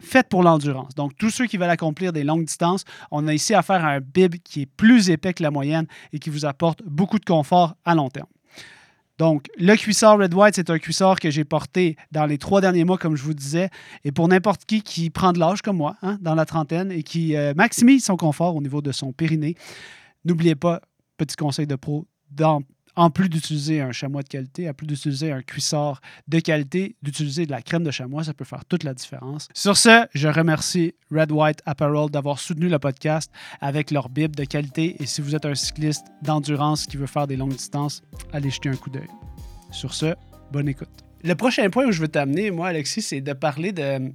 faites 0.00 0.28
pour 0.28 0.42
l'endurance. 0.42 0.94
Donc, 0.94 1.16
tous 1.16 1.30
ceux 1.30 1.46
qui 1.46 1.56
veulent 1.56 1.70
accomplir 1.70 2.12
des 2.12 2.24
longues 2.24 2.44
distances, 2.44 2.84
on 3.10 3.28
a 3.28 3.34
ici 3.34 3.54
affaire 3.54 3.84
à 3.84 3.90
un 3.90 4.00
bib 4.00 4.36
qui 4.42 4.62
est 4.62 4.66
plus 4.66 5.10
épais 5.10 5.32
que 5.32 5.42
la 5.42 5.50
moyenne 5.50 5.86
et 6.12 6.18
qui 6.18 6.30
vous 6.30 6.44
apporte 6.44 6.82
beaucoup 6.84 7.18
de 7.18 7.24
confort 7.24 7.76
à 7.84 7.94
long 7.94 8.08
terme. 8.08 8.26
Donc, 9.18 9.46
le 9.58 9.76
cuissard 9.76 10.18
Red 10.18 10.34
White, 10.34 10.54
c'est 10.56 10.70
un 10.70 10.78
cuissard 10.78 11.20
que 11.20 11.30
j'ai 11.30 11.44
porté 11.44 11.96
dans 12.10 12.26
les 12.26 12.38
trois 12.38 12.60
derniers 12.60 12.84
mois, 12.84 12.98
comme 12.98 13.14
je 13.14 13.22
vous 13.22 13.34
disais. 13.34 13.68
Et 14.04 14.10
pour 14.12 14.26
n'importe 14.26 14.64
qui 14.64 14.82
qui 14.82 15.10
prend 15.10 15.32
de 15.32 15.38
l'âge 15.38 15.62
comme 15.62 15.76
moi, 15.76 15.96
hein, 16.02 16.18
dans 16.20 16.34
la 16.34 16.44
trentaine, 16.46 16.90
et 16.90 17.02
qui 17.02 17.36
euh, 17.36 17.52
maximise 17.54 18.04
son 18.04 18.16
confort 18.16 18.56
au 18.56 18.62
niveau 18.62 18.80
de 18.82 18.90
son 18.90 19.12
périnée, 19.12 19.54
n'oubliez 20.24 20.54
pas, 20.54 20.80
petit 21.18 21.36
conseil 21.36 21.66
de 21.66 21.76
pro, 21.76 22.06
d'en- 22.30 22.62
en 22.96 23.10
plus 23.10 23.28
d'utiliser 23.28 23.80
un 23.80 23.92
chamois 23.92 24.22
de 24.22 24.28
qualité, 24.28 24.68
en 24.68 24.74
plus 24.74 24.86
d'utiliser 24.86 25.32
un 25.32 25.42
cuissard 25.42 26.00
de 26.28 26.40
qualité, 26.40 26.96
d'utiliser 27.02 27.46
de 27.46 27.50
la 27.50 27.62
crème 27.62 27.84
de 27.84 27.90
chamois, 27.90 28.24
ça 28.24 28.34
peut 28.34 28.44
faire 28.44 28.64
toute 28.64 28.84
la 28.84 28.94
différence. 28.94 29.48
Sur 29.54 29.76
ce, 29.76 30.06
je 30.14 30.28
remercie 30.28 30.94
Red 31.10 31.32
White 31.32 31.62
Apparel 31.64 32.10
d'avoir 32.10 32.38
soutenu 32.38 32.68
le 32.68 32.78
podcast 32.78 33.30
avec 33.60 33.90
leur 33.90 34.08
bib 34.08 34.36
de 34.36 34.44
qualité. 34.44 34.96
Et 35.00 35.06
si 35.06 35.20
vous 35.20 35.34
êtes 35.34 35.46
un 35.46 35.54
cycliste 35.54 36.06
d'endurance 36.22 36.86
qui 36.86 36.96
veut 36.96 37.06
faire 37.06 37.26
des 37.26 37.36
longues 37.36 37.56
distances, 37.56 38.02
allez 38.32 38.50
jeter 38.50 38.68
un 38.68 38.76
coup 38.76 38.90
d'œil. 38.90 39.08
Sur 39.70 39.94
ce, 39.94 40.14
bonne 40.52 40.68
écoute. 40.68 41.04
Le 41.24 41.34
prochain 41.34 41.70
point 41.70 41.86
où 41.86 41.92
je 41.92 42.00
veux 42.00 42.08
t'amener, 42.08 42.50
moi, 42.50 42.68
Alexis, 42.68 43.02
c'est 43.02 43.20
de 43.20 43.32
parler 43.32 43.72
de, 43.72 44.12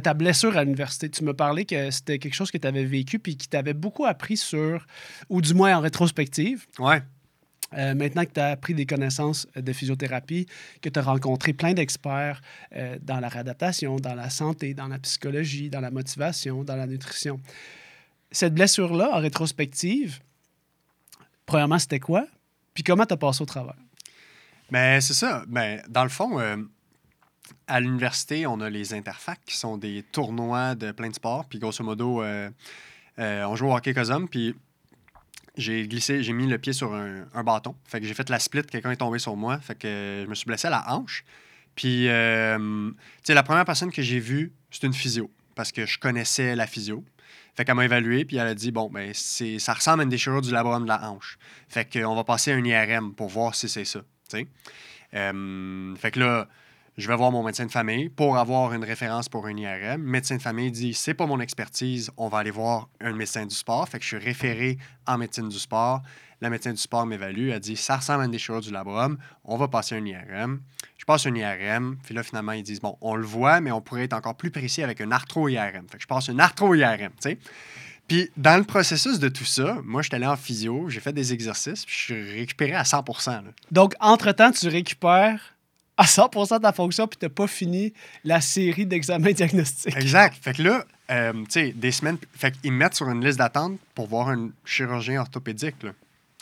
ta 0.00 0.14
blessure 0.14 0.56
à 0.56 0.64
l'université. 0.64 1.10
Tu 1.10 1.22
me 1.24 1.34
parlais 1.34 1.66
que 1.66 1.90
c'était 1.90 2.18
quelque 2.18 2.34
chose 2.34 2.50
que 2.50 2.58
tu 2.58 2.66
avais 2.66 2.84
vécu 2.84 3.18
puis 3.18 3.36
qui 3.36 3.48
t'avait 3.48 3.74
beaucoup 3.74 4.06
appris 4.06 4.36
sur, 4.36 4.86
ou 5.28 5.40
du 5.40 5.54
moins 5.54 5.76
en 5.76 5.80
rétrospective. 5.80 6.66
Ouais. 6.78 7.02
Euh, 7.76 7.94
maintenant 7.94 8.24
que 8.24 8.32
tu 8.32 8.40
as 8.40 8.56
pris 8.56 8.74
des 8.74 8.86
connaissances 8.86 9.46
euh, 9.56 9.62
de 9.62 9.72
physiothérapie, 9.72 10.46
que 10.80 10.88
tu 10.88 10.98
as 10.98 11.02
rencontré 11.02 11.52
plein 11.52 11.74
d'experts 11.74 12.40
euh, 12.74 12.98
dans 13.02 13.20
la 13.20 13.28
réadaptation, 13.28 13.96
dans 13.96 14.14
la 14.14 14.30
santé, 14.30 14.74
dans 14.74 14.88
la 14.88 14.98
psychologie, 14.98 15.70
dans 15.70 15.80
la 15.80 15.90
motivation, 15.90 16.64
dans 16.64 16.76
la 16.76 16.86
nutrition. 16.86 17.40
Cette 18.30 18.54
blessure-là, 18.54 19.10
en 19.12 19.20
rétrospective, 19.20 20.20
premièrement, 21.46 21.78
c'était 21.78 22.00
quoi? 22.00 22.26
Puis 22.74 22.82
comment 22.82 23.06
tu 23.06 23.14
as 23.14 23.16
passé 23.16 23.42
au 23.42 23.46
travers? 23.46 23.76
Mais 24.70 25.00
c'est 25.00 25.14
ça. 25.14 25.44
Ben, 25.46 25.82
dans 25.88 26.02
le 26.02 26.08
fond, 26.08 26.40
à 27.68 27.80
l'université, 27.80 28.46
on 28.46 28.60
a 28.60 28.70
les 28.70 28.92
interfacs, 28.94 29.44
qui 29.44 29.56
sont 29.56 29.76
des 29.76 30.02
tournois 30.02 30.74
de 30.74 30.90
plein 30.90 31.10
de 31.10 31.14
sports. 31.14 31.44
Puis 31.44 31.60
grosso 31.60 31.84
modo, 31.84 32.24
on 33.18 33.56
joue 33.56 33.66
au 33.66 33.76
hockey 33.76 33.94
cosum. 33.94 34.28
Puis 34.28 34.56
j'ai 35.56 35.86
glissé, 35.86 36.22
j'ai 36.22 36.32
mis 36.32 36.46
le 36.46 36.58
pied 36.58 36.72
sur 36.72 36.94
un, 36.94 37.44
bâton. 37.44 37.74
Fait 37.84 38.00
que 38.00 38.06
j'ai 38.06 38.14
fait 38.14 38.28
la 38.30 38.38
split, 38.38 38.62
quelqu'un 38.62 38.90
est 38.90 38.96
tombé 38.96 39.18
sur 39.18 39.36
moi. 39.36 39.58
Fait 39.58 39.78
que 39.78 40.22
je 40.24 40.28
me 40.28 40.34
suis 40.34 40.46
blessé 40.46 40.66
à 40.66 40.70
la 40.70 40.92
hanche. 40.92 41.24
Puis, 41.76 42.08
euh, 42.08 42.58
tu 42.58 42.96
sais, 43.24 43.34
la 43.34 43.42
première 43.42 43.64
personne 43.64 43.90
que 43.90 44.02
j'ai 44.02 44.20
vue, 44.20 44.52
c'est 44.70 44.84
une 44.86 44.94
physio, 44.94 45.30
parce 45.54 45.72
que 45.72 45.86
je 45.86 45.98
connaissais 45.98 46.54
la 46.54 46.66
physio. 46.66 47.04
Fait 47.56 47.64
qu'elle 47.64 47.76
m'a 47.76 47.84
évalué, 47.84 48.24
puis 48.24 48.36
elle 48.36 48.48
a 48.48 48.54
dit 48.54 48.72
bon, 48.72 48.90
ben, 48.90 49.12
c'est, 49.14 49.58
ça 49.60 49.74
ressemble 49.74 50.00
à 50.00 50.04
une 50.04 50.10
déchirure 50.10 50.40
du 50.40 50.50
labrum 50.50 50.82
de 50.84 50.88
la 50.88 51.08
hanche. 51.08 51.38
Fait 51.68 51.90
qu'on 51.90 52.14
va 52.14 52.24
passer 52.24 52.52
à 52.52 52.56
un 52.56 52.64
IRM 52.64 53.14
pour 53.14 53.28
voir 53.28 53.54
si 53.54 53.68
c'est 53.68 53.84
ça. 53.84 54.00
sais. 54.28 54.46
Euh, 55.14 55.94
fait 55.96 56.10
que 56.10 56.20
là, 56.20 56.48
je 56.96 57.08
vais 57.08 57.16
voir 57.16 57.32
mon 57.32 57.42
médecin 57.42 57.66
de 57.66 57.72
famille 57.72 58.08
pour 58.08 58.38
avoir 58.38 58.72
une 58.72 58.84
référence 58.84 59.28
pour 59.28 59.46
un 59.46 59.56
IRM. 59.56 60.00
Médecin 60.00 60.36
de 60.36 60.42
famille 60.42 60.70
dit 60.70 60.94
c'est 60.94 61.14
pas 61.14 61.26
mon 61.26 61.40
expertise, 61.40 62.10
on 62.16 62.28
va 62.28 62.38
aller 62.38 62.52
voir 62.52 62.88
un 63.00 63.12
médecin 63.12 63.46
du 63.46 63.54
sport. 63.54 63.88
Fait 63.88 63.98
que 63.98 64.04
je 64.04 64.16
suis 64.16 64.24
référé 64.24 64.78
en 65.06 65.18
médecine 65.18 65.48
du 65.48 65.58
sport. 65.58 66.02
La 66.40 66.50
médecin 66.50 66.70
du 66.70 66.78
sport 66.78 67.06
m'évalue, 67.06 67.48
elle 67.48 67.60
dit 67.60 67.76
ça 67.76 67.96
ressemble 67.96 68.22
à 68.22 68.24
une 68.26 68.30
déchirure 68.30 68.60
du 68.60 68.70
labrum, 68.70 69.18
on 69.44 69.56
va 69.56 69.66
passer 69.66 69.96
un 69.96 70.04
IRM. 70.04 70.60
Je 70.98 71.04
passe 71.04 71.26
un 71.26 71.34
IRM, 71.34 71.96
puis 72.04 72.14
là 72.14 72.22
finalement 72.22 72.52
ils 72.52 72.62
disent 72.62 72.80
bon, 72.80 72.96
on 73.00 73.16
le 73.16 73.26
voit, 73.26 73.60
mais 73.60 73.72
on 73.72 73.80
pourrait 73.80 74.04
être 74.04 74.12
encore 74.12 74.36
plus 74.36 74.50
précis 74.50 74.82
avec 74.82 75.00
un 75.00 75.10
arthro-IRM. 75.10 75.88
Fait 75.88 75.96
que 75.96 76.02
je 76.02 76.06
passe 76.06 76.28
un 76.28 76.38
arthro-IRM. 76.38 77.12
Puis 78.06 78.30
dans 78.36 78.58
le 78.58 78.64
processus 78.64 79.18
de 79.18 79.28
tout 79.28 79.44
ça, 79.44 79.78
moi 79.84 80.02
je 80.02 80.08
suis 80.08 80.14
allé 80.14 80.26
en 80.26 80.36
physio, 80.36 80.88
j'ai 80.88 81.00
fait 81.00 81.12
des 81.12 81.32
exercices, 81.32 81.84
puis 81.84 81.94
je 81.96 82.04
suis 82.04 82.38
récupéré 82.38 82.74
à 82.74 82.84
100 82.84 83.04
là. 83.26 83.42
Donc, 83.70 83.94
entre-temps, 83.98 84.52
tu 84.52 84.68
récupères 84.68 85.53
à 85.96 86.04
100% 86.04 86.56
de 86.58 86.62
ta 86.62 86.72
fonction, 86.72 87.06
puis 87.06 87.18
tu 87.18 87.24
n'as 87.24 87.30
pas 87.30 87.46
fini 87.46 87.92
la 88.24 88.40
série 88.40 88.86
d'examens 88.86 89.32
diagnostiques. 89.32 89.96
Exact. 89.96 90.36
Fait 90.42 90.54
que 90.54 90.62
là, 90.62 90.84
euh, 91.10 91.32
tu 91.44 91.46
sais, 91.50 91.72
des 91.72 91.92
semaines. 91.92 92.18
Fait 92.36 92.50
qu'ils 92.52 92.72
me 92.72 92.78
mettent 92.78 92.94
sur 92.94 93.08
une 93.10 93.24
liste 93.24 93.38
d'attente 93.38 93.78
pour 93.94 94.08
voir 94.08 94.28
un 94.28 94.50
chirurgien 94.64 95.20
orthopédique, 95.20 95.82
là. 95.82 95.90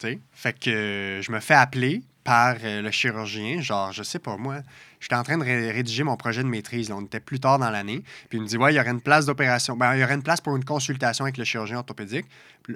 Tu 0.01 0.07
sais. 0.09 0.19
Fait 0.33 0.59
que 0.59 0.71
euh, 0.71 1.23
je 1.23 1.31
me 1.33 1.41
fais 1.41 1.55
appeler 1.55 2.03
par 2.25 2.55
euh, 2.63 2.83
le 2.83 2.91
chirurgien, 2.93 3.61
genre, 3.61 3.91
je 3.93 4.05
sais 4.05 4.21
pas 4.21 4.37
moi, 4.37 4.59
j'étais 5.01 5.17
en 5.17 5.25
train 5.25 5.37
de 5.39 5.43
ré- 5.45 5.73
rédiger 5.73 6.05
mon 6.05 6.17
projet 6.17 6.43
de 6.45 6.49
maîtrise, 6.49 6.89
là. 6.89 6.97
on 6.97 7.03
était 7.03 7.19
plus 7.19 7.41
tard 7.41 7.59
dans 7.59 7.69
l'année, 7.69 8.05
puis 8.29 8.39
il 8.39 8.43
me 8.43 8.47
dit, 8.47 8.57
ouais, 8.57 8.73
il 8.73 8.77
y 8.77 8.81
aurait 8.81 8.93
une 8.93 9.01
place 9.01 9.27
d'opération, 9.27 9.77
ben, 9.77 9.95
il 9.97 10.01
y 10.01 10.05
aurait 10.05 10.15
une 10.15 10.23
place 10.23 10.41
pour 10.41 10.55
une 10.57 10.65
consultation 10.65 11.25
avec 11.25 11.37
le 11.37 11.43
chirurgien 11.43 11.79
orthopédique. 11.79 12.27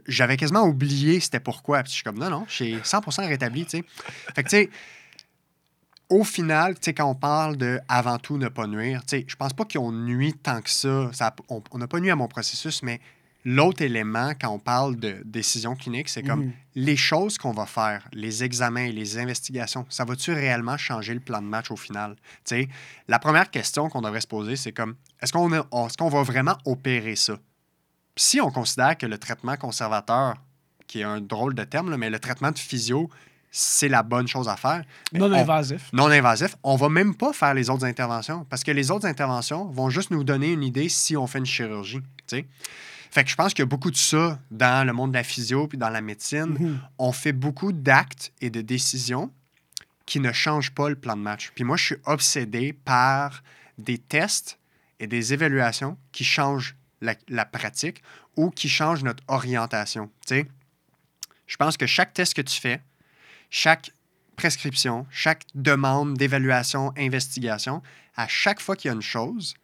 J'avais 0.08 0.36
quasiment 0.36 0.64
oublié 0.64 1.20
c'était 1.20 1.38
pourquoi, 1.38 1.84
puis 1.84 1.90
je 1.90 1.94
suis 1.94 2.02
comme, 2.04 2.18
non, 2.18 2.28
non, 2.28 2.44
suis 2.48 2.74
100% 2.78 3.28
rétabli, 3.28 3.64
tu 3.66 3.78
sais. 3.78 3.84
Fait 4.34 4.42
que, 4.42 4.48
tu 4.48 4.56
sais, 4.56 4.70
au 6.08 6.22
final, 6.24 6.74
quand 6.96 7.10
on 7.10 7.14
parle 7.14 7.56
de 7.56 7.80
avant 7.88 8.18
tout 8.18 8.38
ne 8.38 8.48
pas 8.48 8.66
nuire, 8.66 9.02
je 9.10 9.36
pense 9.36 9.52
pas 9.52 9.64
qu'ils 9.64 9.80
ont 9.80 9.92
nuit 9.92 10.34
tant 10.34 10.60
que 10.62 10.70
ça. 10.70 11.10
Ça- 11.12 11.34
on 11.48 11.78
n'a 11.78 11.88
pas 11.88 12.00
nuit 12.00 12.10
à 12.10 12.16
mon 12.16 12.28
processus, 12.28 12.82
mais 12.82 13.00
l'autre 13.44 13.82
élément, 13.82 14.32
quand 14.40 14.50
on 14.50 14.58
parle 14.58 14.96
de 14.96 15.22
décision 15.24 15.74
clinique, 15.74 16.08
c'est 16.08 16.22
comme 16.22 16.46
Mhm. 16.46 16.52
les 16.76 16.96
choses 16.96 17.38
qu'on 17.38 17.52
va 17.52 17.66
faire, 17.66 18.06
les 18.12 18.44
examens, 18.44 18.88
les 18.88 19.18
investigations, 19.18 19.84
ça 19.88 20.04
va-tu 20.04 20.32
réellement 20.32 20.76
changer 20.76 21.14
le 21.14 21.20
plan 21.20 21.40
de 21.40 21.46
match 21.46 21.70
au 21.70 21.76
final? 21.76 22.16
La 23.08 23.18
première 23.18 23.50
question 23.50 23.88
qu'on 23.88 24.02
devrait 24.02 24.20
se 24.20 24.26
poser, 24.28 24.56
c'est 24.56 24.72
comme 24.72 24.94
est-ce 25.20 25.32
qu'on 25.32 25.52
est-ce 25.52 25.96
qu'on 25.96 26.08
va 26.08 26.22
vraiment 26.22 26.56
opérer 26.64 27.16
ça? 27.16 27.36
Si 28.16 28.40
on 28.40 28.50
considère 28.50 28.96
que 28.96 29.06
le 29.06 29.18
traitement 29.18 29.56
conservateur, 29.56 30.36
qui 30.86 31.00
est 31.00 31.04
un 31.04 31.20
drôle 31.20 31.54
de 31.54 31.64
terme, 31.64 31.90
là, 31.90 31.96
mais 31.98 32.10
le 32.10 32.18
traitement 32.20 32.50
de 32.52 32.58
physio, 32.58 33.10
c'est 33.51 33.89
la 33.89 34.02
bonne 34.02 34.27
chose 34.28 34.48
à 34.48 34.56
faire. 34.56 34.85
mais 35.12 35.18
Non 35.18 35.27
on- 35.31 35.32
invasif. 35.32 35.89
non 35.93 36.10
invasif, 36.10 36.56
on 36.62 36.77
va 36.77 36.89
même 36.89 37.14
pas 37.14 37.32
faire 37.32 37.55
les 37.55 37.70
autres 37.70 37.85
interventions 37.85 38.44
parce 38.51 38.62
que 38.64 38.70
les 38.70 38.90
autres 38.90 39.06
interventions 39.06 39.64
vont 39.66 39.89
juste 39.90 40.10
nous 40.10 40.24
donner 40.24 40.52
une 40.52 40.62
idée 40.62 40.89
si 40.89 41.16
on 41.16 41.27
fait 41.27 41.39
une 41.39 41.47
chirurgie. 41.47 42.01
Fait 43.10 43.24
que 43.24 43.31
je 43.31 43.36
pense 43.36 43.55
qu'il 43.55 43.60
y 43.62 43.62
a 43.62 43.66
beaucoup 43.66 43.90
de 43.90 43.97
ça 43.97 44.39
dans 44.51 44.86
le 44.86 44.93
monde 44.93 45.12
de 45.12 45.16
la 45.16 45.23
physio 45.24 45.66
puis 45.68 45.78
dans 45.78 45.89
la 45.89 46.01
médecine. 46.02 46.56
Mhm. 46.59 46.81
On 46.98 47.12
fait 47.12 47.32
beaucoup 47.32 47.73
d'actes 47.73 48.32
et 48.43 48.51
de 48.51 48.60
décisions 48.60 49.31
qui 50.05 50.20
ne 50.20 50.32
changent 50.32 50.73
pas 50.73 50.89
le 50.90 50.97
plan 50.97 51.16
de 51.16 51.23
match. 51.23 51.51
Puis 51.55 51.64
moi, 51.64 51.77
je 51.77 51.85
suis 51.85 51.97
obsédé 52.05 52.73
par 52.74 53.43
des 53.78 53.97
tests 53.98 54.59
et 55.01 55.06
des 55.06 55.32
évaluations 55.32 55.97
qui 56.12 56.24
changent 56.24 56.77
la, 57.01 57.14
la 57.28 57.44
pratique 57.44 58.02
ou 58.36 58.51
qui 58.51 58.68
changent 58.68 59.02
notre 59.02 59.23
orientation. 59.28 60.10
Je 60.28 61.56
pense 61.56 61.77
que 61.77 61.86
chaque 61.86 62.12
test 62.12 62.35
que 62.35 62.43
tu 62.43 62.60
fais, 62.60 62.81
chaque 63.51 63.90
prescription, 64.36 65.06
chaque 65.10 65.44
demande 65.55 66.14
d'évaluation, 66.14 66.93
investigation, 66.97 67.82
à 68.16 68.28
chaque 68.28 68.60
fois 68.60 68.77
qu'il 68.77 68.89
y 68.89 68.93
a 68.93 68.94
une 68.94 69.02
chose, 69.02 69.55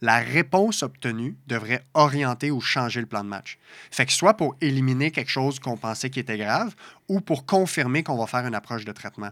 la 0.00 0.18
réponse 0.18 0.82
obtenue 0.82 1.36
devrait 1.46 1.84
orienter 1.94 2.50
ou 2.50 2.60
changer 2.60 3.00
le 3.00 3.06
plan 3.06 3.24
de 3.24 3.28
match. 3.28 3.58
Fait 3.90 4.06
que 4.06 4.12
soit 4.12 4.34
pour 4.34 4.56
éliminer 4.60 5.10
quelque 5.10 5.30
chose 5.30 5.58
qu'on 5.58 5.76
pensait 5.76 6.10
qui 6.10 6.20
était 6.20 6.38
grave 6.38 6.74
ou 7.08 7.20
pour 7.20 7.46
confirmer 7.46 8.02
qu'on 8.02 8.16
va 8.16 8.26
faire 8.26 8.46
une 8.46 8.54
approche 8.54 8.84
de 8.84 8.92
traitement. 8.92 9.30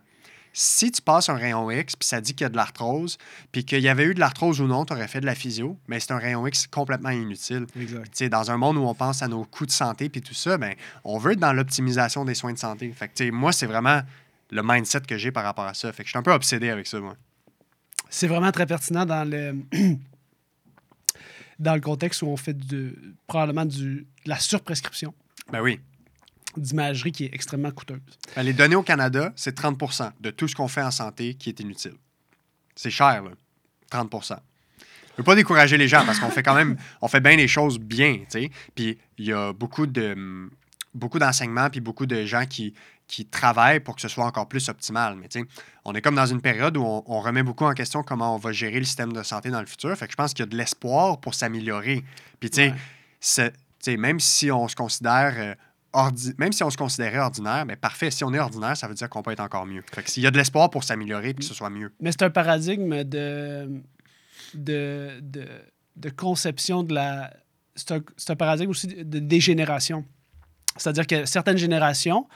Si 0.58 0.90
tu 0.90 1.02
passes 1.02 1.28
un 1.28 1.34
rayon 1.34 1.70
X, 1.70 1.96
puis 1.96 2.08
ça 2.08 2.18
dit 2.22 2.32
qu'il 2.32 2.46
y 2.46 2.46
a 2.46 2.48
de 2.48 2.56
l'arthrose, 2.56 3.18
puis 3.52 3.66
qu'il 3.66 3.82
y 3.82 3.90
avait 3.90 4.04
eu 4.04 4.14
de 4.14 4.20
l'arthrose 4.20 4.58
ou 4.62 4.66
non, 4.66 4.86
tu 4.86 4.94
aurais 4.94 5.06
fait 5.06 5.20
de 5.20 5.26
la 5.26 5.34
physio, 5.34 5.78
mais 5.86 6.00
c'est 6.00 6.12
un 6.12 6.18
rayon 6.18 6.46
X 6.46 6.66
complètement 6.66 7.10
inutile. 7.10 7.66
Exact. 7.78 8.24
Dans 8.30 8.50
un 8.50 8.56
monde 8.56 8.78
où 8.78 8.80
on 8.80 8.94
pense 8.94 9.20
à 9.20 9.28
nos 9.28 9.44
coûts 9.44 9.66
de 9.66 9.70
santé 9.70 10.08
puis 10.08 10.22
tout 10.22 10.32
ça, 10.32 10.56
ben, 10.56 10.72
on 11.04 11.18
veut 11.18 11.32
être 11.32 11.40
dans 11.40 11.52
l'optimisation 11.52 12.24
des 12.24 12.34
soins 12.34 12.54
de 12.54 12.58
santé. 12.58 12.90
Fait 12.92 13.08
que, 13.08 13.12
tu 13.12 13.24
sais, 13.26 13.30
moi, 13.30 13.52
c'est 13.52 13.66
vraiment 13.66 14.00
le 14.50 14.62
mindset 14.64 15.02
que 15.02 15.18
j'ai 15.18 15.30
par 15.30 15.44
rapport 15.44 15.66
à 15.66 15.74
ça. 15.74 15.92
Fait 15.92 16.04
que 16.04 16.06
je 16.06 16.12
suis 16.12 16.18
un 16.18 16.22
peu 16.22 16.32
obsédé 16.32 16.70
avec 16.70 16.86
ça, 16.86 17.00
moi. 17.00 17.16
C'est 18.08 18.26
vraiment 18.26 18.50
très 18.50 18.64
pertinent 18.64 19.04
dans 19.04 19.28
le 19.28 19.56
dans 21.58 21.74
le 21.74 21.82
contexte 21.82 22.22
où 22.22 22.28
on 22.28 22.38
fait 22.38 22.56
de, 22.56 22.94
probablement 23.26 23.66
du, 23.66 24.06
de 24.24 24.30
la 24.30 24.38
surprescription 24.38 25.12
Ben 25.52 25.60
oui. 25.60 25.80
D'imagerie 26.56 27.12
qui 27.12 27.24
est 27.24 27.34
extrêmement 27.34 27.70
coûteuse. 27.70 28.00
Ben, 28.34 28.42
les 28.42 28.52
données 28.52 28.76
au 28.76 28.82
Canada, 28.82 29.32
c'est 29.36 29.56
30% 29.58 30.12
de 30.20 30.30
tout 30.30 30.48
ce 30.48 30.54
qu'on 30.54 30.68
fait 30.68 30.82
en 30.82 30.90
santé 30.90 31.34
qui 31.34 31.48
est 31.50 31.60
inutile. 31.60 31.94
C'est 32.74 32.90
cher, 32.90 33.22
là. 33.22 33.30
30 33.90 34.10
Je 34.12 34.34
ne 34.34 34.38
veux 35.18 35.24
pas 35.24 35.34
décourager 35.34 35.76
les 35.76 35.88
gens 35.88 36.04
parce 36.04 36.18
qu'on 36.18 36.30
fait 36.30 36.42
quand 36.42 36.54
même, 36.54 36.76
on 37.00 37.08
fait 37.08 37.20
bien 37.20 37.36
les 37.36 37.48
choses 37.48 37.78
bien, 37.78 38.18
tu 38.18 38.24
sais. 38.30 38.50
Puis 38.74 38.98
il 39.18 39.26
y 39.26 39.32
a 39.32 39.52
beaucoup 39.52 39.86
de 39.86 40.48
beaucoup 40.94 41.18
d'enseignements 41.18 41.68
puis 41.68 41.80
beaucoup 41.80 42.06
de 42.06 42.24
gens 42.24 42.46
qui, 42.46 42.72
qui 43.06 43.26
travaillent 43.26 43.80
pour 43.80 43.94
que 43.96 44.00
ce 44.00 44.08
soit 44.08 44.24
encore 44.24 44.48
plus 44.48 44.68
optimal. 44.70 45.14
Mais 45.16 45.28
tu 45.28 45.40
sais, 45.40 45.46
on 45.84 45.94
est 45.94 46.00
comme 46.00 46.14
dans 46.14 46.24
une 46.26 46.40
période 46.40 46.76
où 46.78 46.82
on, 46.82 47.02
on 47.06 47.20
remet 47.20 47.42
beaucoup 47.42 47.64
en 47.66 47.74
question 47.74 48.02
comment 48.02 48.34
on 48.34 48.38
va 48.38 48.50
gérer 48.52 48.78
le 48.78 48.84
système 48.86 49.12
de 49.12 49.22
santé 49.22 49.50
dans 49.50 49.60
le 49.60 49.66
futur. 49.66 49.94
Fait 49.96 50.06
que 50.06 50.12
je 50.12 50.16
pense 50.16 50.32
qu'il 50.32 50.40
y 50.44 50.48
a 50.48 50.50
de 50.50 50.56
l'espoir 50.56 51.20
pour 51.20 51.34
s'améliorer. 51.34 52.02
Puis 52.40 52.48
tu 52.50 52.56
sais, 52.56 52.68
Ouais. 52.70 52.74
c'est- 53.20 53.52
tu 53.52 53.92
sais, 53.92 53.96
même 53.98 54.20
si 54.20 54.50
on 54.50 54.66
se 54.68 54.74
considère 54.74 55.34
euh, 55.36 55.54
ordi- 55.96 56.34
même 56.38 56.52
si 56.52 56.62
on 56.62 56.70
se 56.70 56.76
considérait 56.76 57.18
ordinaire, 57.18 57.64
mais 57.66 57.76
parfait, 57.76 58.10
si 58.10 58.22
on 58.24 58.32
est 58.34 58.38
ordinaire, 58.38 58.76
ça 58.76 58.86
veut 58.88 58.94
dire 58.94 59.08
qu'on 59.08 59.22
peut 59.22 59.32
être 59.32 59.40
encore 59.40 59.66
mieux. 59.66 59.82
Fait 59.94 60.02
que 60.02 60.10
s'il 60.10 60.22
y 60.22 60.26
a 60.26 60.30
de 60.30 60.36
l'espoir 60.36 60.70
pour 60.70 60.84
s'améliorer 60.84 61.30
et 61.30 61.34
que 61.34 61.44
ce 61.44 61.54
soit 61.54 61.70
mieux. 61.70 61.92
Mais 62.00 62.12
c'est 62.12 62.22
un 62.22 62.30
paradigme 62.30 63.02
de, 63.04 63.82
de, 64.54 65.18
de, 65.20 65.46
de 65.96 66.10
conception 66.10 66.82
de 66.82 66.94
la. 66.94 67.32
C'est 67.74 67.92
un, 67.92 68.00
c'est 68.16 68.30
un 68.30 68.36
paradigme 68.36 68.70
aussi 68.70 68.86
de, 68.86 69.18
dégénération. 69.18 70.04
C'est-à-dire 70.76 71.06
que 71.06 71.24
certaines 71.24 71.58
générations. 71.58 72.26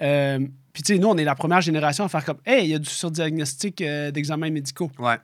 euh, 0.00 0.38
puis, 0.72 0.82
tu 0.82 0.92
sais, 0.94 0.98
nous, 0.98 1.08
on 1.08 1.16
est 1.16 1.24
la 1.24 1.34
première 1.34 1.60
génération 1.60 2.04
à 2.04 2.08
faire 2.08 2.24
comme 2.24 2.38
Hey, 2.46 2.64
il 2.66 2.70
y 2.70 2.74
a 2.74 2.78
du 2.78 2.88
surdiagnostic 2.88 3.80
euh, 3.82 4.10
d'examens 4.10 4.50
médicaux. 4.50 4.90
Ouais. 4.98 5.16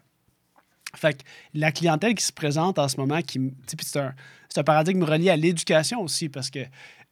Fait 0.97 1.15
que 1.15 1.23
la 1.55 1.73
clientèle 1.73 2.15
qui 2.15 2.25
se 2.25 2.33
présente 2.33 2.79
en 2.79 2.89
ce 2.89 2.97
moment, 2.99 3.21
qui, 3.23 3.39
tu 3.39 3.53
sais, 3.67 3.77
puis 3.77 3.87
c'est 3.87 4.01
un, 4.01 4.15
c'est 4.49 4.61
un 4.61 4.65
paradigme 4.65 5.03
relié 5.03 5.31
à 5.31 5.37
l'éducation 5.37 6.01
aussi, 6.01 6.29
parce 6.29 6.51
que 6.51 6.61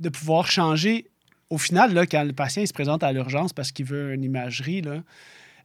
de 0.03 0.09
pouvoir 0.09 0.51
changer, 0.51 1.07
au 1.51 1.59
final, 1.59 1.93
là, 1.95 2.07
quand 2.07 2.25
le 2.25 2.33
patient 2.33 2.63
il 2.63 2.69
se 2.69 2.73
présente 2.73 3.03
à 3.03 3.13
l'urgence 3.13 3.53
parce 3.53 3.73
qu'il 3.73 3.87
veut 3.87 4.13
une 4.13 4.25
imagerie, 4.25 4.83
là, 4.83 5.03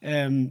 euh, 0.05 0.45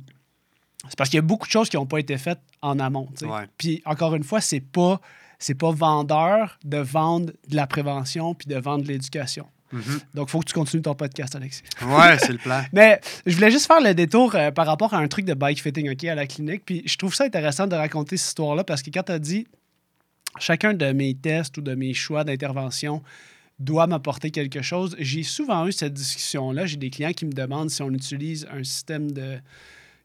c'est 0.88 0.96
parce 0.96 1.10
qu'il 1.10 1.16
y 1.16 1.18
a 1.18 1.22
beaucoup 1.22 1.46
de 1.46 1.52
choses 1.52 1.68
qui 1.68 1.76
n'ont 1.76 1.86
pas 1.86 1.98
été 1.98 2.18
faites 2.18 2.40
en 2.62 2.78
amont. 2.78 3.08
Ouais. 3.22 3.44
Puis 3.58 3.82
encore 3.84 4.14
une 4.14 4.24
fois, 4.24 4.40
c'est 4.40 4.60
pas 4.60 5.00
c'est 5.38 5.54
pas 5.54 5.70
vendeur 5.70 6.58
de 6.64 6.78
vendre 6.78 7.32
de 7.48 7.56
la 7.56 7.66
prévention 7.66 8.34
puis 8.34 8.46
de 8.46 8.56
vendre 8.56 8.84
de 8.84 8.88
l'éducation. 8.88 9.46
Mhm. 9.72 10.00
Donc, 10.14 10.28
il 10.28 10.30
faut 10.30 10.40
que 10.40 10.46
tu 10.46 10.54
continues 10.54 10.82
ton 10.82 10.94
podcast, 10.94 11.34
Alexis. 11.34 11.62
Ouais, 11.82 12.18
c'est 12.18 12.32
le 12.32 12.38
plan. 12.38 12.62
Mais 12.72 13.00
je 13.26 13.34
voulais 13.34 13.50
juste 13.50 13.66
faire 13.66 13.80
le 13.80 13.94
détour 13.94 14.34
euh, 14.34 14.50
par 14.50 14.66
rapport 14.66 14.94
à 14.94 14.98
un 14.98 15.08
truc 15.08 15.24
de 15.24 15.34
bike 15.34 15.60
fitting 15.60 15.90
ok, 15.90 16.04
à 16.04 16.14
la 16.14 16.26
clinique. 16.26 16.62
Puis 16.64 16.82
je 16.86 16.96
trouve 16.96 17.14
ça 17.14 17.24
intéressant 17.24 17.66
de 17.66 17.74
raconter 17.74 18.16
cette 18.16 18.28
histoire-là 18.28 18.64
parce 18.64 18.82
que 18.82 18.90
quand 18.90 19.02
tu 19.02 19.12
as 19.12 19.18
dit 19.18 19.46
chacun 20.38 20.74
de 20.74 20.92
mes 20.92 21.14
tests 21.14 21.58
ou 21.58 21.62
de 21.62 21.74
mes 21.74 21.94
choix 21.94 22.24
d'intervention 22.24 23.02
doit 23.58 23.86
m'apporter 23.86 24.30
quelque 24.30 24.60
chose, 24.62 24.94
j'ai 24.98 25.22
souvent 25.22 25.66
eu 25.66 25.72
cette 25.72 25.94
discussion-là. 25.94 26.66
J'ai 26.66 26.76
des 26.76 26.90
clients 26.90 27.12
qui 27.12 27.24
me 27.24 27.32
demandent 27.32 27.70
si 27.70 27.80
on 27.82 27.90
utilise 27.90 28.46
un 28.50 28.62
système 28.64 29.10
de 29.10 29.38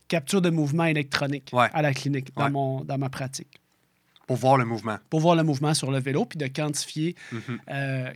capture 0.07 0.41
de 0.41 0.49
mouvement 0.49 0.85
électronique 0.85 1.49
Ouais. 1.53 1.67
à 1.73 1.81
la 1.81 1.93
clinique 1.93 2.33
dans, 2.35 2.45
Ouais. 2.45 2.49
mon, 2.51 2.83
dans 2.83 2.97
ma 2.97 3.09
pratique 3.09 3.59
Pour 4.27 4.37
voir 4.37 4.57
le 4.57 4.65
mouvement. 4.65 4.97
pour 5.09 5.19
voir 5.19 5.35
le 5.35 5.43
mouvement 5.43 5.73
sur 5.73 5.91
le 5.91 5.99
vélo 5.99 6.25
puis 6.25 6.37
de 6.37 6.47
quantifier 6.47 7.15
Mhm. 7.31 7.59
euh, 7.69 8.13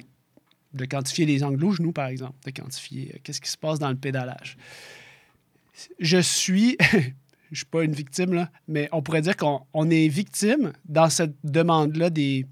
de 0.73 0.85
quantifier 0.85 1.25
les 1.25 1.41
angles 1.43 1.63
au 1.63 1.71
genou, 1.71 1.91
par 1.93 2.07
exemple, 2.07 2.35
de 2.45 2.51
quantifier 2.51 3.11
euh, 3.15 3.17
qu'est-ce 3.23 3.39
qui 3.39 3.49
se 3.49 3.57
passe 3.57 3.79
dans 3.79 3.89
le 3.89 3.95
pédalage. 3.95 4.57
Je 5.99 6.17
suis, 6.17 6.77
je 7.51 7.57
suis 7.57 7.65
pas 7.65 7.83
une 7.83 7.93
victime, 7.93 8.33
là, 8.33 8.49
mais 8.67 8.89
on 8.91 9.01
pourrait 9.01 9.21
dire 9.21 9.35
qu'on 9.37 9.61
on 9.73 9.89
est 9.89 10.07
victime 10.07 10.73
dans 10.85 11.09
cette 11.09 11.35
demande-là 11.43 12.09
des, 12.09 12.45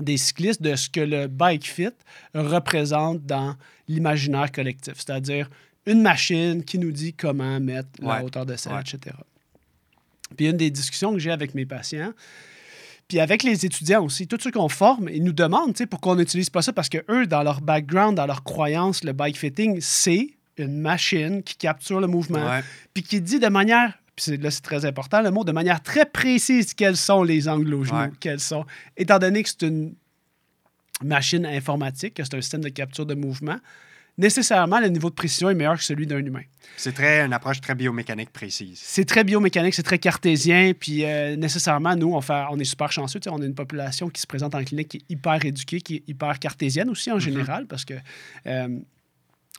des 0.00 0.16
cyclistes 0.16 0.62
de 0.62 0.74
ce 0.76 0.88
que 0.90 1.00
le 1.00 1.26
bike 1.26 1.66
fit 1.66 1.88
représente 2.34 3.24
dans 3.24 3.56
l'imaginaire 3.88 4.50
collectif, 4.52 4.94
c'est-à-dire 4.96 5.48
une 5.86 6.02
machine 6.02 6.64
qui 6.64 6.78
nous 6.78 6.92
dit 6.92 7.12
comment 7.14 7.60
mettre 7.60 7.88
la 8.00 8.24
hauteur 8.24 8.44
de 8.46 8.56
selle, 8.56 8.72
Ouais. 8.74 8.80
etc. 8.80 9.14
Puis 10.36 10.46
une 10.48 10.56
des 10.56 10.70
discussions 10.70 11.12
que 11.12 11.18
j'ai 11.20 11.30
avec 11.30 11.54
mes 11.54 11.64
patients, 11.66 12.12
puis 13.08 13.20
avec 13.20 13.44
les 13.44 13.64
étudiants 13.64 14.04
aussi, 14.04 14.26
tous 14.26 14.38
ceux 14.40 14.50
qu'on 14.50 14.68
forme, 14.68 15.08
ils 15.08 15.22
nous 15.22 15.32
demandent 15.32 15.76
pourquoi 15.88 16.12
on 16.12 16.16
n'utilise 16.16 16.50
pas 16.50 16.62
ça? 16.62 16.72
Parce 16.72 16.88
que 16.88 16.98
eux, 17.08 17.26
dans 17.26 17.44
leur 17.44 17.60
background, 17.60 18.16
dans 18.16 18.26
leur 18.26 18.42
croyance, 18.42 19.04
le 19.04 19.12
bike 19.12 19.38
fitting, 19.38 19.78
c'est 19.80 20.30
une 20.56 20.80
machine 20.80 21.42
qui 21.44 21.54
capture 21.54 22.00
le 22.00 22.08
mouvement, 22.08 22.60
puis 22.92 23.04
qui 23.04 23.20
dit 23.20 23.38
de 23.38 23.46
manière, 23.48 23.96
puis 24.16 24.36
là 24.38 24.50
c'est 24.50 24.62
très 24.62 24.84
important 24.84 25.22
le 25.22 25.30
mot, 25.30 25.44
de 25.44 25.52
manière 25.52 25.82
très 25.82 26.06
précise 26.06 26.74
quels 26.74 26.96
sont 26.96 27.22
les 27.22 27.48
angles 27.48 27.74
au 27.74 27.84
genou, 27.84 27.98
Ouais. 27.98 28.10
quels 28.18 28.40
sont, 28.40 28.64
étant 28.96 29.18
donné 29.18 29.42
que 29.42 29.48
c'est 29.50 29.62
une 29.62 29.94
machine 31.02 31.44
informatique, 31.46 32.14
que 32.14 32.24
c'est 32.24 32.34
un 32.34 32.40
système 32.40 32.62
de 32.62 32.70
capture 32.70 33.04
de 33.06 33.14
mouvement, 33.14 33.58
nécessairement 34.18 34.80
le 34.80 34.88
niveau 34.88 35.10
de 35.10 35.14
précision 35.14 35.50
est 35.50 35.54
meilleur 35.54 35.76
que 35.76 35.84
celui 35.84 36.06
d'un 36.06 36.24
humain. 36.24 36.40
C'est 36.78 36.94
très 36.94 37.20
une 37.24 37.34
approche 37.34 37.60
très 37.60 37.74
biomécanique 37.74 38.30
précise. 38.32 38.80
C'est 38.82 39.04
très 39.04 39.22
biomécanique, 39.24 39.74
c'est 39.74 39.82
très 39.82 39.98
cartésien, 39.98 40.72
puis 40.78 41.04
euh, 41.04 41.36
nécessairement, 41.36 41.94
nous, 41.96 42.14
on, 42.14 42.20
fait, 42.22 42.44
on 42.50 42.58
est 42.58 42.64
super 42.64 42.90
chanceux. 42.90 43.20
On 43.28 43.42
a 43.42 43.44
une 43.44 43.54
population 43.54 44.08
qui 44.08 44.20
se 44.22 44.26
présente 44.26 44.54
en 44.54 44.64
clinique 44.64 44.88
qui 44.88 44.96
est 44.98 45.04
hyper 45.10 45.44
éduquée, 45.44 45.80
qui 45.82 45.96
est 45.96 46.02
hyper 46.08 46.38
cartésienne 46.38 46.88
aussi 46.88 47.12
en 47.12 47.18
général, 47.18 47.66
parce 47.66 47.84
que 47.84 47.94
euh, 48.46 48.68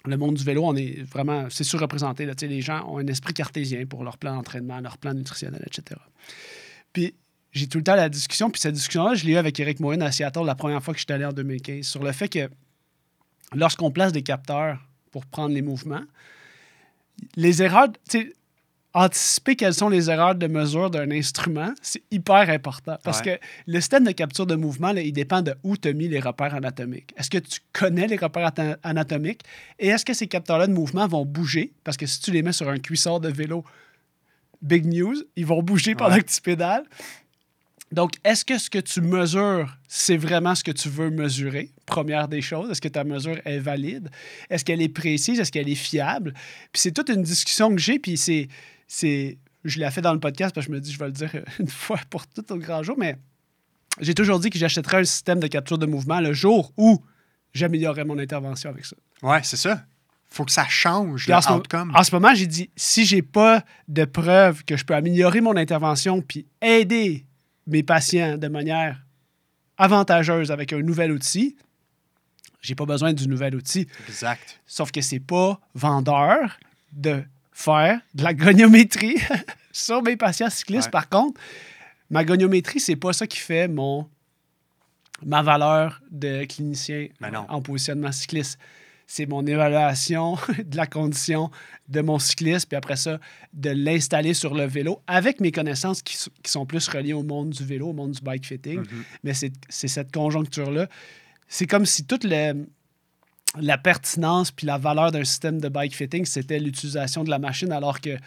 le 0.05 0.17
monde 0.17 0.35
du 0.35 0.43
vélo, 0.43 0.63
on 0.65 0.75
est 0.75 1.01
vraiment, 1.03 1.47
c'est 1.49 1.63
surreprésenté. 1.63 2.25
Là, 2.25 2.33
les 2.41 2.61
gens 2.61 2.87
ont 2.89 2.97
un 2.97 3.07
esprit 3.07 3.33
cartésien 3.33 3.85
pour 3.85 4.03
leur 4.03 4.17
plan 4.17 4.35
d'entraînement, 4.35 4.79
leur 4.79 4.97
plan 4.97 5.13
nutritionnel, 5.13 5.63
etc. 5.65 5.99
Puis 6.93 7.15
j'ai 7.51 7.67
tout 7.67 7.79
le 7.79 7.83
temps 7.83 7.95
la 7.95 8.09
discussion, 8.09 8.49
puis 8.49 8.61
cette 8.61 8.75
discussion-là, 8.75 9.15
je 9.15 9.25
l'ai 9.25 9.33
eue 9.33 9.37
avec 9.37 9.59
Eric 9.59 9.79
Morin 9.79 10.01
à 10.01 10.11
Seattle 10.11 10.45
la 10.45 10.55
première 10.55 10.83
fois 10.83 10.93
que 10.93 10.99
je 10.99 11.05
suis 11.05 11.13
allé 11.13 11.25
en 11.25 11.33
2015, 11.33 11.85
sur 11.85 12.03
le 12.03 12.11
fait 12.11 12.29
que 12.29 12.49
lorsqu'on 13.53 13.91
place 13.91 14.11
des 14.11 14.23
capteurs 14.23 14.79
pour 15.11 15.25
prendre 15.25 15.53
les 15.53 15.61
mouvements, 15.61 16.03
les 17.35 17.63
erreurs, 17.63 17.87
anticiper 18.97 19.55
quelles 19.55 19.73
sont 19.73 19.89
les 19.89 20.09
erreurs 20.09 20.35
de 20.35 20.47
mesure 20.47 20.89
d'un 20.89 21.09
instrument, 21.11 21.73
c'est 21.81 22.01
hyper 22.11 22.49
important. 22.49 22.97
Parce 23.03 23.19
Ouais. 23.19 23.39
que 23.39 23.45
le 23.71 23.79
système 23.79 24.03
de 24.05 24.11
capture 24.11 24.45
de 24.45 24.55
mouvement, 24.55 24.91
là, 24.91 25.01
il 25.01 25.13
dépend 25.13 25.41
de 25.41 25.53
où 25.63 25.77
tu 25.77 25.87
as 25.89 25.93
mis 25.93 26.07
les 26.07 26.19
repères 26.19 26.55
anatomiques. 26.55 27.13
Est-ce 27.17 27.29
que 27.29 27.37
tu 27.37 27.59
connais 27.73 28.07
les 28.07 28.17
repères 28.17 28.51
anatomiques? 28.83 29.41
Et 29.79 29.87
est-ce 29.89 30.03
que 30.05 30.13
ces 30.13 30.27
capteurs-là 30.27 30.67
de 30.67 30.73
mouvement 30.73 31.07
vont 31.07 31.25
bouger? 31.25 31.73
Parce 31.83 31.95
que 31.97 32.05
si 32.05 32.19
tu 32.19 32.31
les 32.31 32.41
mets 32.41 32.53
sur 32.53 32.67
un 32.69 32.79
cuissard 32.79 33.19
de 33.19 33.29
vélo, 33.29 33.63
big 34.61 34.85
news, 34.85 35.15
ils 35.35 35.45
vont 35.45 35.61
bouger 35.61 35.93
pendant 35.95 36.15
Ouais. 36.15 36.21
que 36.23 36.31
tu 36.31 36.41
pédales. 36.41 36.83
Donc, 37.91 38.15
est-ce 38.25 38.43
que 38.43 38.57
ce 38.57 38.69
que 38.69 38.79
tu 38.79 38.99
mesures, 38.99 39.77
c'est 39.87 40.17
vraiment 40.17 40.55
ce 40.55 40.63
que 40.63 40.71
tu 40.71 40.89
veux 40.89 41.09
mesurer? 41.09 41.71
Première 41.85 42.27
des 42.27 42.41
choses, 42.41 42.69
est-ce 42.69 42.81
que 42.81 42.89
ta 42.89 43.05
mesure 43.05 43.39
est 43.45 43.59
valide? 43.59 44.09
Est-ce 44.49 44.65
qu'elle 44.65 44.81
est 44.81 44.89
précise? 44.89 45.39
Est-ce 45.39 45.51
qu'elle 45.53 45.69
est 45.69 45.75
fiable? 45.75 46.33
Puis 46.73 46.81
c'est 46.81 46.91
toute 46.91 47.07
une 47.09 47.21
discussion 47.21 47.69
que 47.73 47.77
j'ai, 47.81 47.97
puis 47.97 48.17
c'est, 48.17 48.49
c'est... 48.87 49.37
Je 49.63 49.79
l'ai 49.79 49.91
fait 49.91 50.01
dans 50.01 50.13
le 50.13 50.19
podcast 50.19 50.55
parce 50.55 50.65
que 50.65 50.71
je 50.71 50.75
me 50.75 50.81
dis, 50.81 50.91
je 50.91 50.99
vais 50.99 51.07
le 51.07 51.11
dire 51.11 51.29
une 51.59 51.67
fois 51.67 51.99
pour 52.09 52.25
tout 52.27 52.51
au 52.51 52.57
grand 52.57 52.83
jour, 52.83 52.95
mais 52.97 53.17
j'ai 53.99 54.13
toujours 54.13 54.39
dit 54.39 54.49
que 54.49 54.57
j'achèterais 54.57 54.97
un 54.97 55.03
système 55.03 55.39
de 55.39 55.47
capture 55.47 55.77
de 55.77 55.85
mouvement 55.85 56.21
le 56.21 56.33
jour 56.33 56.71
où 56.77 57.03
j'améliorerais 57.53 58.05
mon 58.05 58.17
intervention 58.17 58.69
avec 58.69 58.85
ça. 58.85 58.95
Ouais, 59.21 59.41
c'est 59.43 59.57
ça. 59.57 59.83
Faut 60.29 60.45
que 60.45 60.51
ça 60.51 60.67
change 60.67 61.23
Puis 61.23 61.33
en, 61.33 61.39
en 61.39 62.03
ce 62.03 62.13
moment, 62.13 62.35
j'ai 62.35 62.47
dit, 62.47 62.69
si 62.75 63.05
j'ai 63.05 63.21
pas 63.21 63.63
de 63.87 64.05
preuves 64.05 64.63
que 64.65 64.75
je 64.75 64.85
peux 64.85 64.93
améliorer 64.93 65.41
mon 65.41 65.55
intervention 65.55 66.21
puis 66.21 66.45
aider 66.61 67.25
mes 67.65 67.83
patients 67.83 68.37
de 68.37 68.47
manière 68.47 69.01
avantageuse 69.77 70.51
avec 70.51 70.73
un 70.73 70.81
nouvel 70.81 71.11
outil, 71.11 71.55
j'ai 72.61 72.75
pas 72.75 72.85
besoin 72.85 73.13
du 73.13 73.27
nouvel 73.27 73.55
outil. 73.55 73.87
Exact. 74.07 74.59
Sauf 74.65 74.91
que 74.91 75.01
c'est 75.01 75.19
pas 75.19 75.59
vendeur 75.75 76.59
de 76.91 77.23
faire 77.57 77.99
de 78.13 78.23
la 78.23 78.35
goniométrie 78.35 79.17
sur 79.71 80.03
mes 80.03 80.15
patients 80.15 80.49
cyclistes. 80.51 80.85
Ouais. 80.85 80.91
Par 80.91 81.09
contre, 81.09 81.41
ma 82.11 82.23
goniométrie, 82.23 82.79
c'est 82.79 82.95
pas 82.95 83.13
ça 83.13 83.25
qui 83.25 83.39
fait 83.39 83.67
mon 83.67 84.07
ma 85.25 85.41
valeur 85.41 85.99
de 86.11 86.45
clinicien 86.45 87.07
Ben 87.19 87.33
en 87.49 87.61
positionnement 87.63 88.11
cycliste. 88.11 88.59
C'est 89.07 89.25
mon 89.25 89.43
évaluation 89.47 90.35
de 90.63 90.77
la 90.77 90.85
condition 90.85 91.49
de 91.87 92.01
mon 92.01 92.19
cycliste, 92.19 92.67
puis 92.67 92.75
après 92.77 92.97
ça, 92.97 93.19
de 93.53 93.71
l'installer 93.71 94.35
sur 94.35 94.53
le 94.53 94.65
vélo 94.65 95.01
avec 95.07 95.39
mes 95.39 95.51
connaissances 95.51 96.03
qui, 96.03 96.15
qui 96.43 96.51
sont 96.51 96.67
plus 96.67 96.87
reliées 96.89 97.13
au 97.13 97.23
monde 97.23 97.49
du 97.49 97.65
vélo, 97.65 97.87
au 97.87 97.93
monde 97.93 98.11
du 98.11 98.21
bike 98.21 98.45
fitting. 98.45 98.81
Mhm. 98.81 99.03
Mais 99.23 99.33
c'est 99.33 99.53
c'est 99.67 99.87
cette 99.87 100.11
conjoncture-là. 100.11 100.87
C'est 101.47 101.65
comme 101.65 101.87
si 101.87 102.05
toute 102.05 102.23
le- 102.23 102.67
la 103.61 103.77
pertinence 103.77 104.51
puis 104.51 104.65
la 104.67 104.77
valeur 104.77 105.11
d'un 105.11 105.23
système 105.23 105.59
de 105.59 105.69
bike 105.69 105.95
fitting, 105.95 106.25
c'était 106.25 106.59
l'utilisation 106.59 107.23
de 107.23 107.29
la 107.29 107.39
machine, 107.39 107.71
alors 107.71 108.01
que 108.01 108.17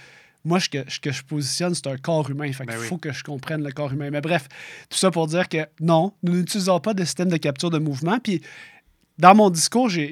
moi, 0.45 0.59
ce 0.59 0.69
que, 0.71 0.79
ce 0.89 0.99
que 1.01 1.13
je 1.13 1.23
positionne, 1.23 1.75
c'est 1.75 1.87
un 1.87 1.99
corps 1.99 2.31
humain. 2.31 2.51
Fait 2.53 2.65
Ben 2.65 2.75
oui. 2.81 2.87
faut 2.87 2.97
que 2.97 3.13
je 3.13 3.23
comprenne 3.23 3.63
le 3.63 3.73
corps 3.73 3.93
humain. 3.93 4.09
Mais 4.11 4.23
bref, 4.23 4.49
tout 4.89 4.97
ça 4.97 5.11
pour 5.11 5.27
dire 5.27 5.49
que 5.49 5.67
non, 5.81 6.15
nous 6.23 6.35
n'utilisons 6.35 6.81
pas 6.81 6.95
de 6.95 7.05
système 7.05 7.29
de 7.29 7.37
capture 7.37 7.69
de 7.69 7.79
mouvement. 7.79 8.19
Puis 8.19 8.41
dans 9.19 9.35
mon 9.35 9.51
discours, 9.51 9.91
j'ai- 9.91 10.09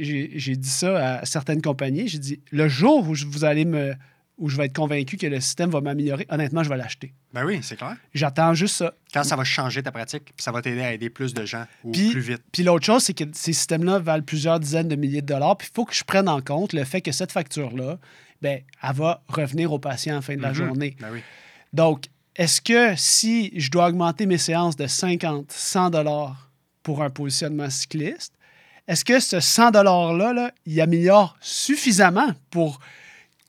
dit 0.57 0.69
ça 0.69 1.21
à 1.21 1.25
certaines 1.25 1.63
compagnies. 1.63 2.09
J'ai 2.09 2.19
dit, 2.19 2.41
le 2.51 2.69
jour 2.69 3.09
où 3.09 3.15
vous 3.15 3.45
allez 3.45 3.65
me 3.65 3.95
où 4.39 4.49
je 4.49 4.57
vais 4.57 4.67
être 4.67 4.75
convaincu 4.77 5.17
que 5.17 5.27
le 5.27 5.41
système 5.41 5.69
va 5.71 5.81
m'améliorer, 5.81 6.27
honnêtement, 6.31 6.63
je 6.63 6.69
vais 6.69 6.77
l'acheter. 6.77 7.13
Ben 7.35 7.45
oui, 7.45 7.59
c'est 7.63 7.77
clair. 7.77 7.97
J'attends 8.15 8.55
juste 8.55 8.77
ça. 8.77 8.95
Quand 9.13 9.25
ça 9.25 9.37
va 9.37 9.45
changer 9.45 9.83
ta 9.83 9.91
pratique, 9.93 10.25
puis 10.27 10.43
ça 10.43 10.53
va 10.53 10.63
t'aider 10.63 10.81
à 10.81 10.93
aider 10.95 11.11
plus 11.11 11.35
de 11.35 11.45
gens 11.45 11.65
ou 11.85 11.91
Puis- 11.93 12.11
plus 12.11 12.21
vite. 12.21 12.43
Puis 12.53 12.63
l'autre 12.63 12.87
chose, 12.87 13.03
c'est 13.03 13.15
que 13.15 13.25
ces 13.33 13.53
systèmes-là 13.53 13.99
valent 13.99 14.23
plusieurs 14.25 14.61
dizaines 14.61 14.89
de 14.89 14.97
milliers 14.97 15.23
de 15.23 15.27
dollars. 15.27 15.57
Puis 15.59 15.69
il 15.71 15.75
faut 15.75 15.85
que 15.85 15.95
je 15.95 16.05
prenne 16.05 16.29
en 16.29 16.41
compte 16.41 16.73
le 16.73 16.85
fait 16.85 17.01
que 17.01 17.13
cette 17.13 17.33
facture-là, 17.33 17.99
ben, 18.41 18.61
elle 18.83 18.95
va 18.95 19.23
revenir 19.29 19.73
au 19.73 19.79
patient 19.79 20.13
à 20.15 20.17
la 20.17 20.23
fin 20.23 20.37
de 20.37 20.43
la 20.43 20.51
Mhm. 20.51 20.55
journée. 20.55 20.97
Ben 21.01 21.09
oui. 21.13 21.21
Donc, 21.73 22.05
est-ce 22.37 22.61
que 22.61 22.95
si 22.97 23.53
je 23.59 23.71
dois 23.71 23.89
augmenter 23.89 24.27
mes 24.27 24.39
séances 24.39 24.77
de 24.77 24.87
50, 24.87 25.51
100 25.51 25.91
dollars 25.91 26.49
pour 26.85 27.03
un 27.03 27.11
positionnement 27.11 27.69
cycliste, 27.69 28.35
est-ce 28.87 29.05
que 29.05 29.19
ce 29.21 29.41
100 29.41 29.73
$-là, 29.73 30.33
là, 30.33 30.53
il 30.65 30.81
améliore 30.81 31.37
suffisamment 31.41 32.29
pour 32.51 32.79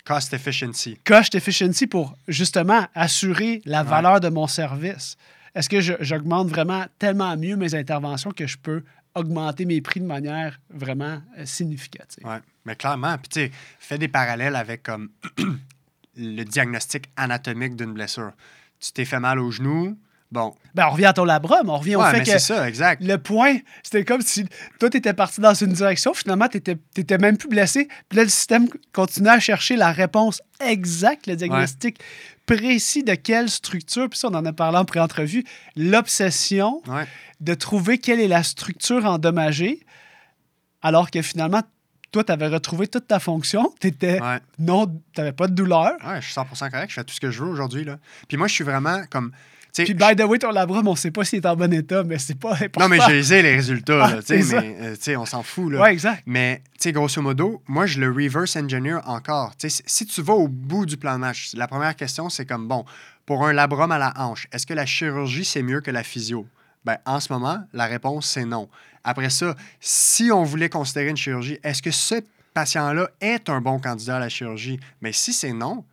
Cost 0.09 0.33
efficiency. 0.33 0.97
cost 1.05 1.35
efficiency 1.35 1.85
pour 1.85 2.17
justement 2.27 2.87
assurer 2.95 3.61
la 3.65 3.83
Ouais. 3.83 3.89
valeur 3.89 4.19
de 4.19 4.29
mon 4.29 4.47
service? 4.47 5.15
Est-ce 5.53 5.69
que 5.69 5.79
j'augmente 6.03 6.47
vraiment 6.47 6.85
tellement 6.97 7.37
mieux 7.37 7.55
mes 7.55 7.75
interventions 7.75 8.31
que 8.31 8.47
je 8.47 8.57
peux 8.57 8.83
augmenter 9.13 9.65
mes 9.65 9.81
prix 9.81 9.99
de 9.99 10.05
manière 10.07 10.59
vraiment 10.71 11.21
euh, 11.37 11.45
significative? 11.45 12.25
Ouais. 12.25 12.39
Mais 12.65 12.75
clairement, 12.75 13.17
puis 13.19 13.29
tu 13.29 13.39
sais, 13.41 13.51
fais 13.79 13.99
des 13.99 14.07
parallèles 14.07 14.55
avec 14.55 14.81
comme 14.81 15.09
le 16.17 16.43
diagnostic 16.43 17.05
anatomique 17.15 17.75
d'une 17.75 17.93
blessure. 17.93 18.31
Tu 18.79 18.91
t'es 18.91 19.05
fait 19.05 19.19
mal 19.19 19.37
au 19.39 19.51
genou, 19.51 19.95
bon. 20.31 20.53
Ben, 20.75 20.85
on 20.87 20.91
revient 20.91 21.05
à 21.05 21.13
ton 21.13 21.25
labrum, 21.25 21.69
on 21.69 21.77
revient 21.77 21.95
au 21.95 22.03
fait 22.03 22.13
mais 22.13 22.19
que 22.23 22.25
c'est 22.29 22.39
ça, 22.39 22.67
exact. 22.67 23.01
le 23.03 23.17
point, 23.17 23.57
c'était 23.83 24.05
comme 24.05 24.21
si 24.21 24.45
toi, 24.79 24.89
tu 24.89 24.97
étais 24.97 25.13
parti 25.13 25.41
dans 25.41 25.53
une 25.53 25.73
direction, 25.73 26.13
finalement, 26.13 26.47
tu 26.47 26.61
n'étais 26.97 27.17
même 27.17 27.37
plus 27.37 27.49
blessé. 27.49 27.87
Puis 28.07 28.17
là, 28.17 28.23
le 28.23 28.29
système 28.29 28.67
continuait 28.93 29.31
à 29.31 29.39
chercher 29.39 29.75
la 29.75 29.91
réponse 29.91 30.41
exacte, 30.59 31.27
le 31.27 31.35
diagnostic 31.35 31.99
précis 32.45 33.03
de 33.03 33.15
quelle 33.15 33.49
structure. 33.49 34.09
Puis 34.09 34.19
ça, 34.19 34.27
on 34.29 34.35
en 34.35 34.45
a 34.45 34.53
parlé 34.53 34.77
en 34.77 34.85
pré-entrevue. 34.85 35.43
L'obsession 35.75 36.81
Ouais. 36.87 37.05
de 37.39 37.53
trouver 37.53 37.97
quelle 37.97 38.19
est 38.19 38.27
la 38.27 38.43
structure 38.43 39.05
endommagée, 39.05 39.79
alors 40.81 41.11
que 41.11 41.21
finalement, 41.21 41.61
toi, 42.11 42.23
tu 42.23 42.31
avais 42.31 42.47
retrouvé 42.47 42.87
toute 42.87 43.07
ta 43.07 43.19
fonction. 43.19 43.71
Tu 43.79 43.93
Ouais. 44.01 44.39
non, 44.57 44.87
tu 44.87 45.19
n'avais 45.19 45.31
pas 45.31 45.47
de 45.47 45.53
douleur. 45.53 45.91
Ouais, 46.05 46.21
je 46.21 46.25
suis 46.25 46.33
100% 46.33 46.69
correct. 46.71 46.89
Je 46.89 46.95
fais 46.95 47.03
tout 47.03 47.13
ce 47.13 47.19
que 47.19 47.29
je 47.31 47.43
veux 47.43 47.49
aujourd'hui. 47.49 47.83
là. 47.83 47.97
Puis 48.27 48.37
moi, 48.37 48.47
je 48.47 48.53
suis 48.53 48.63
vraiment 48.63 49.03
comme. 49.11 49.31
Puis, 49.73 49.93
by 49.93 50.15
the 50.15 50.23
way, 50.23 50.39
ton 50.39 50.51
labrum, 50.51 50.87
on 50.87 50.91
ne 50.91 50.97
sait 50.97 51.11
pas 51.11 51.23
s'il 51.23 51.39
est 51.39 51.45
en 51.45 51.55
bon 51.55 51.71
état, 51.73 52.03
mais 52.03 52.17
c'est 52.17 52.37
pas 52.39 52.53
important. 52.53 52.81
Non, 52.81 52.89
mais 52.89 52.99
j'ai 53.07 53.41
les 53.41 53.49
les 53.49 53.55
résultats, 53.55 54.05
Ah, 54.05 54.15
là, 54.15 54.21
mais 54.29 54.77
euh, 54.81 55.17
on 55.17 55.25
s'en 55.25 55.43
fout. 55.43 55.71
Là. 55.71 55.81
Ouais, 55.81 55.93
exact. 55.93 56.23
Mais, 56.25 56.61
tu 56.73 56.83
sais, 56.83 56.91
grosso 56.91 57.21
modo, 57.21 57.61
moi, 57.67 57.85
je 57.85 57.99
le 57.99 58.09
reverse 58.11 58.55
engineer 58.55 58.99
encore. 59.05 59.55
Tu 59.57 59.69
sais, 59.69 59.83
si 59.85 59.99
si 59.99 60.05
tu 60.05 60.21
vas 60.21 60.33
au 60.33 60.47
bout 60.47 60.85
du 60.85 60.97
plan 60.97 61.15
de 61.15 61.19
match, 61.19 61.51
la 61.53 61.67
première 61.67 61.95
question, 61.95 62.29
c'est 62.29 62.45
comme, 62.45 62.67
bon, 62.67 62.85
pour 63.25 63.45
un 63.45 63.53
labrum 63.53 63.91
à 63.91 63.97
la 63.97 64.13
hanche, 64.17 64.47
est-ce 64.51 64.65
que 64.65 64.73
la 64.73 64.85
chirurgie, 64.85 65.45
c'est 65.45 65.61
mieux 65.61 65.81
que 65.81 65.91
la 65.91 66.03
physio? 66.03 66.47
Ben, 66.85 66.97
en 67.05 67.19
ce 67.19 67.31
moment, 67.31 67.59
la 67.73 67.85
réponse, 67.85 68.27
c'est 68.27 68.45
non. 68.45 68.69
Après 69.03 69.29
ça, 69.29 69.55
si 69.79 70.31
on 70.31 70.43
voulait 70.43 70.69
considérer 70.69 71.09
une 71.09 71.17
chirurgie, 71.17 71.59
est-ce 71.63 71.81
que 71.81 71.91
ce 71.91 72.15
patient-là 72.53 73.09
est 73.21 73.49
un 73.49 73.61
bon 73.61 73.79
candidat 73.79 74.17
à 74.17 74.19
la 74.19 74.29
chirurgie? 74.29 74.79
Mais 75.01 75.11
si 75.11 75.33
c'est 75.33 75.53
non, 75.53 75.83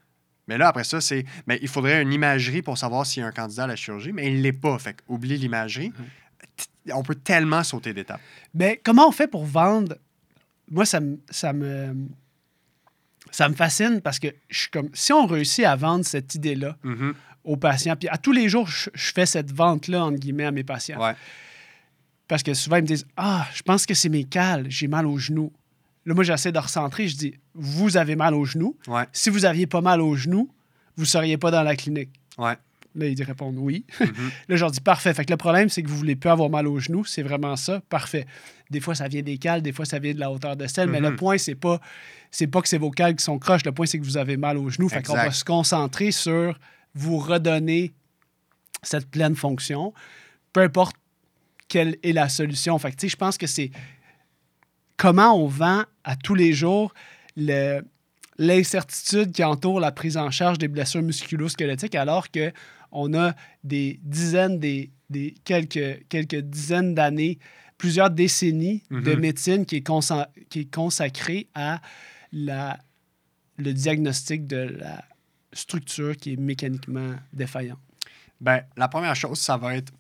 mais 0.49 0.59
là, 0.59 0.69
après 0.69 0.85
ça, 0.85 1.01
c'est. 1.01 1.25
Mais 1.47 1.59
il 1.63 1.69
faudrait 1.69 2.03
une 2.03 2.13
imagerie 2.13 2.63
pour 2.63 2.79
savoir 2.79 3.05
s'il 3.07 3.21
y 3.21 3.25
a 3.25 3.29
un 3.29 3.33
candidat 3.33 3.65
à 3.65 3.67
la 3.67 3.77
chirurgie, 3.77 4.13
mais 4.13 4.27
il 4.29 4.37
ne 4.39 4.43
l'est 4.43 4.53
pas. 4.53 4.79
Fait 4.79 4.97
oublie 5.09 5.37
l'imagerie. 5.39 5.93
T- 6.57 6.93
On 6.93 7.03
peut 7.03 7.15
tellement 7.17 7.63
sauter 7.65 7.93
d'étapes. 7.93 8.21
Mais 8.55 8.81
comment 8.85 9.09
on 9.09 9.13
fait 9.13 9.27
pour 9.27 9.45
vendre? 9.45 9.97
Moi, 10.71 10.85
ça 10.87 11.01
me, 11.01 11.19
ça 11.31 11.53
me, 11.53 11.95
ça 13.31 13.49
me 13.49 13.55
fascine 13.55 14.01
parce 14.01 14.19
que 14.19 14.29
je 14.49 14.61
suis 14.61 14.71
comme, 14.71 14.89
si 14.95 15.13
on 15.13 15.27
réussit 15.27 15.65
à 15.65 15.77
vendre 15.77 16.05
cette 16.05 16.35
idée-là 16.35 16.77
Mhm. 16.85 17.15
aux 17.45 17.57
patients, 17.57 17.97
puis 17.97 18.09
à 18.09 18.19
tous 18.19 18.33
les 18.33 18.49
jours, 18.49 18.67
je, 18.69 18.91
je 18.95 19.13
fais 19.13 19.27
cette 19.27 19.53
vente-là, 19.53 20.05
entre 20.05 20.19
guillemets, 20.19 20.45
à 20.47 20.51
mes 20.53 20.65
patients. 20.65 21.01
Ouais. 21.01 21.15
Parce 22.29 22.43
que 22.43 22.55
souvent, 22.55 22.77
ils 22.77 22.83
me 22.83 22.87
disent 22.89 23.07
Ah, 23.17 23.47
je 23.55 23.63
pense 23.63 23.87
que 23.87 23.95
c'est 23.95 24.09
mes 24.09 24.25
cales, 24.25 24.67
j'ai 24.69 24.89
mal 24.89 25.07
aux 25.07 25.19
genoux. 25.19 25.53
Là, 26.07 26.15
moi, 26.15 26.25
j'essaie 26.25 26.53
de 26.53 26.59
recentrer. 26.59 27.09
Je 27.09 27.17
dis 27.17 27.35
Vous 27.55 27.97
avez 27.97 28.17
mal 28.17 28.33
aux 28.35 28.45
genoux. 28.45 28.77
Ouais. 28.87 29.05
Si 29.13 29.29
vous 29.29 29.45
aviez 29.45 29.67
pas 29.67 29.81
mal 29.81 30.01
aux 30.01 30.15
genoux, 30.17 30.49
vous 30.97 31.03
ne 31.03 31.07
seriez 31.09 31.37
pas 31.37 31.51
dans 31.51 31.63
la 31.63 31.77
clinique. 31.77 32.11
Ouais. 32.39 32.55
Là, 32.95 33.07
ils 33.09 33.23
répondent 33.23 33.57
oui. 33.59 33.85
Mhm. 34.01 34.31
Là, 34.49 34.57
je 34.57 34.61
leur 34.63 34.71
dis 34.71 34.81
parfait. 34.81 35.13
Fait 35.13 35.25
que 35.27 35.31
le 35.33 35.37
problème, 35.37 35.69
c'est 35.69 35.83
que 35.83 35.89
vous 35.89 35.97
voulez 35.99 36.17
plus 36.17 36.31
avoir 36.31 36.49
mal 36.49 36.67
aux 36.67 36.79
genoux. 36.79 37.05
C'est 37.05 37.23
vraiment 37.23 37.55
ça. 37.57 37.81
Parfait. 37.91 38.25
Des 38.71 38.81
fois, 38.81 38.95
ça 38.95 39.07
vient 39.09 39.21
des 39.23 39.37
cales, 39.37 39.61
des 39.63 39.73
fois, 39.73 39.85
ça 39.85 39.99
vient 39.99 40.15
de 40.15 40.19
la 40.21 40.31
hauteur 40.31 40.57
de 40.57 40.67
selle. 40.67 40.89
Mais 40.89 41.01
le 41.01 41.11
Mhm. 41.11 41.17
point, 41.17 41.37
c'est 41.39 41.55
pas, 41.57 41.79
c'est 42.31 42.47
pas 42.47 42.63
que 42.63 42.69
c'est 42.69 42.79
vos 42.79 42.91
cales 42.91 43.15
qui 43.17 43.23
sont 43.25 43.39
croches. 43.39 43.65
Le 43.67 43.73
point, 43.73 43.85
c'est 43.87 43.99
que 43.99 44.05
vous 44.05 44.17
avez 44.17 44.37
mal 44.39 44.57
aux 44.57 44.71
genoux. 44.71 44.89
Fait 44.89 45.03
qu'on 45.03 45.15
va 45.15 45.31
se 45.31 45.45
concentrer 45.45 46.11
sur 46.11 46.59
vous 46.95 47.19
redonner 47.19 47.93
cette 48.83 49.11
pleine 49.11 49.37
fonction. 49.37 49.93
Peu 50.55 50.63
importe 50.63 50.97
quelle 51.69 51.97
est 52.03 52.13
la 52.13 52.29
solution. 52.31 52.79
Fait 52.79 52.93
que, 52.93 53.07
je 53.09 53.17
pense 53.17 53.37
que 53.37 53.47
c'est 53.47 53.71
comment 54.97 55.35
on 55.35 55.47
vend 55.49 55.83
à 56.07 56.17
tous 56.17 56.35
les 56.35 56.53
jours 56.55 56.95
le- 57.37 57.83
l'incertitude 58.39 59.33
qui 59.33 59.45
entoure 59.45 59.81
la 59.81 59.93
prise 59.93 60.17
en 60.17 60.31
charge 60.31 60.59
des 60.59 60.69
blessures 60.69 61.03
musculo-squelettiques 61.03 61.95
alors 61.95 62.31
que 62.31 62.53
on 62.93 63.13
a 63.15 63.35
des 63.65 63.99
dizaines, 64.03 64.59
des, 64.61 64.91
des 65.11 65.35
quelques, 65.45 66.07
quelques 66.09 66.37
dizaines 66.37 66.95
d'années, 66.95 67.39
plusieurs 67.79 68.11
décennies 68.11 68.83
de 68.91 69.13
Mhm. 69.15 69.21
médecine 69.21 69.67
qui 69.67 69.77
est, 69.77 69.87
consa- 69.87 70.29
qui 70.49 70.61
est 70.61 70.75
consacrée 70.75 71.49
à 71.55 71.81
la, 72.33 72.79
le 73.59 73.73
diagnostic 73.73 74.47
de 74.47 74.57
la 74.57 75.05
structure 75.53 76.17
qui 76.17 76.35
est 76.35 76.37
mécaniquement 76.37 77.15
défaillante. 77.33 77.79
Ben, 78.41 78.61
la 78.77 78.89
première 78.89 79.17
chose, 79.17 79.39
ça 79.39 79.57
va 79.57 79.77
être 79.77 79.93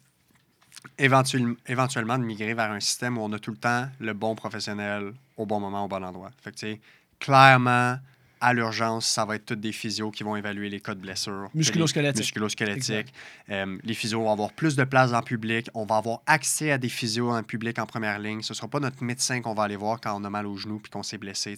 éventuellement, 0.98 2.18
de 2.18 2.24
migrer 2.24 2.54
vers 2.54 2.70
un 2.70 2.80
système 2.80 3.18
où 3.18 3.22
on 3.22 3.32
a 3.32 3.38
tout 3.38 3.50
le 3.50 3.56
temps 3.56 3.88
le 4.00 4.12
bon 4.12 4.34
professionnel 4.34 5.12
au 5.36 5.46
bon 5.46 5.60
moment, 5.60 5.84
au 5.84 5.88
bon 5.88 6.04
endroit. 6.04 6.30
Fait 6.42 6.52
que, 6.52 6.78
clairement, 7.18 7.98
à 8.40 8.52
l'urgence, 8.52 9.06
ça 9.06 9.24
va 9.24 9.36
être 9.36 9.46
toutes 9.46 9.60
des 9.60 9.72
physios 9.72 10.10
qui 10.10 10.22
vont 10.22 10.36
évaluer 10.36 10.68
les 10.68 10.80
cas 10.80 10.94
de 10.94 11.00
blessures. 11.00 11.48
Musculo-squelettiques. 11.54 12.20
Musculo-squelettiques. 12.20 13.12
Euh, 13.50 13.78
les 13.82 13.94
physios 13.94 14.20
vont 14.22 14.30
avoir 14.32 14.52
plus 14.52 14.76
de 14.76 14.84
place 14.84 15.10
le 15.10 15.20
public. 15.22 15.68
On 15.74 15.86
va 15.86 15.96
avoir 15.96 16.20
accès 16.26 16.70
à 16.70 16.78
des 16.78 16.88
physios 16.90 17.30
en 17.30 17.42
public 17.42 17.78
en 17.78 17.86
première 17.86 18.18
ligne. 18.18 18.42
Ce 18.42 18.52
ne 18.52 18.56
sera 18.56 18.68
pas 18.68 18.78
notre 18.80 19.02
médecin 19.02 19.40
qu'on 19.40 19.54
va 19.54 19.62
aller 19.64 19.76
voir 19.76 20.00
quand 20.00 20.20
on 20.20 20.24
a 20.24 20.30
mal 20.30 20.46
au 20.46 20.56
genou 20.56 20.78
puis 20.80 20.90
qu'on 20.90 21.02
s'est 21.02 21.18
blessé. 21.18 21.56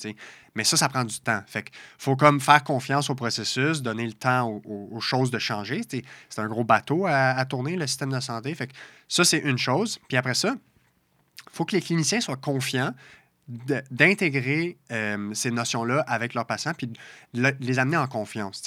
Mais 0.54 0.62
ça, 0.64 0.76
ça 0.76 0.88
prend 0.88 1.04
du 1.04 1.18
temps. 1.20 1.42
Fait 1.46 1.62
que 1.64 1.70
faut 1.98 2.14
comme 2.16 2.40
faire 2.40 2.62
confiance 2.62 3.10
au 3.10 3.14
processus, 3.14 3.82
donner 3.82 4.06
le 4.06 4.12
temps 4.12 4.48
aux, 4.48 4.62
aux- 4.64 4.88
aux 4.96 5.00
choses 5.00 5.30
de 5.30 5.38
changer. 5.38 5.80
C'est 5.88 6.40
un 6.40 6.46
gros 6.48 6.64
bateau 6.64 7.06
à, 7.06 7.30
à 7.30 7.44
tourner, 7.44 7.76
le 7.76 7.86
système 7.86 8.12
de 8.12 8.20
santé. 8.20 8.54
Fait 8.54 8.68
que 8.68 8.72
ça, 9.08 9.24
c'est 9.24 9.38
une 9.38 9.58
chose. 9.58 9.98
Puis 10.08 10.16
après 10.16 10.34
ça, 10.34 10.54
il 11.50 11.56
faut 11.56 11.64
que 11.64 11.74
les 11.74 11.82
cliniciens 11.82 12.20
soient 12.20 12.36
confiants 12.36 12.94
d'intégrer 13.90 14.76
euh, 14.92 15.32
ces 15.34 15.50
notions-là 15.50 16.04
avec 16.06 16.34
leurs 16.34 16.46
patients 16.46 16.74
puis 16.76 16.86
de 16.86 16.98
le- 17.34 17.56
les 17.60 17.78
amener 17.78 17.96
en 17.96 18.06
confiance. 18.06 18.62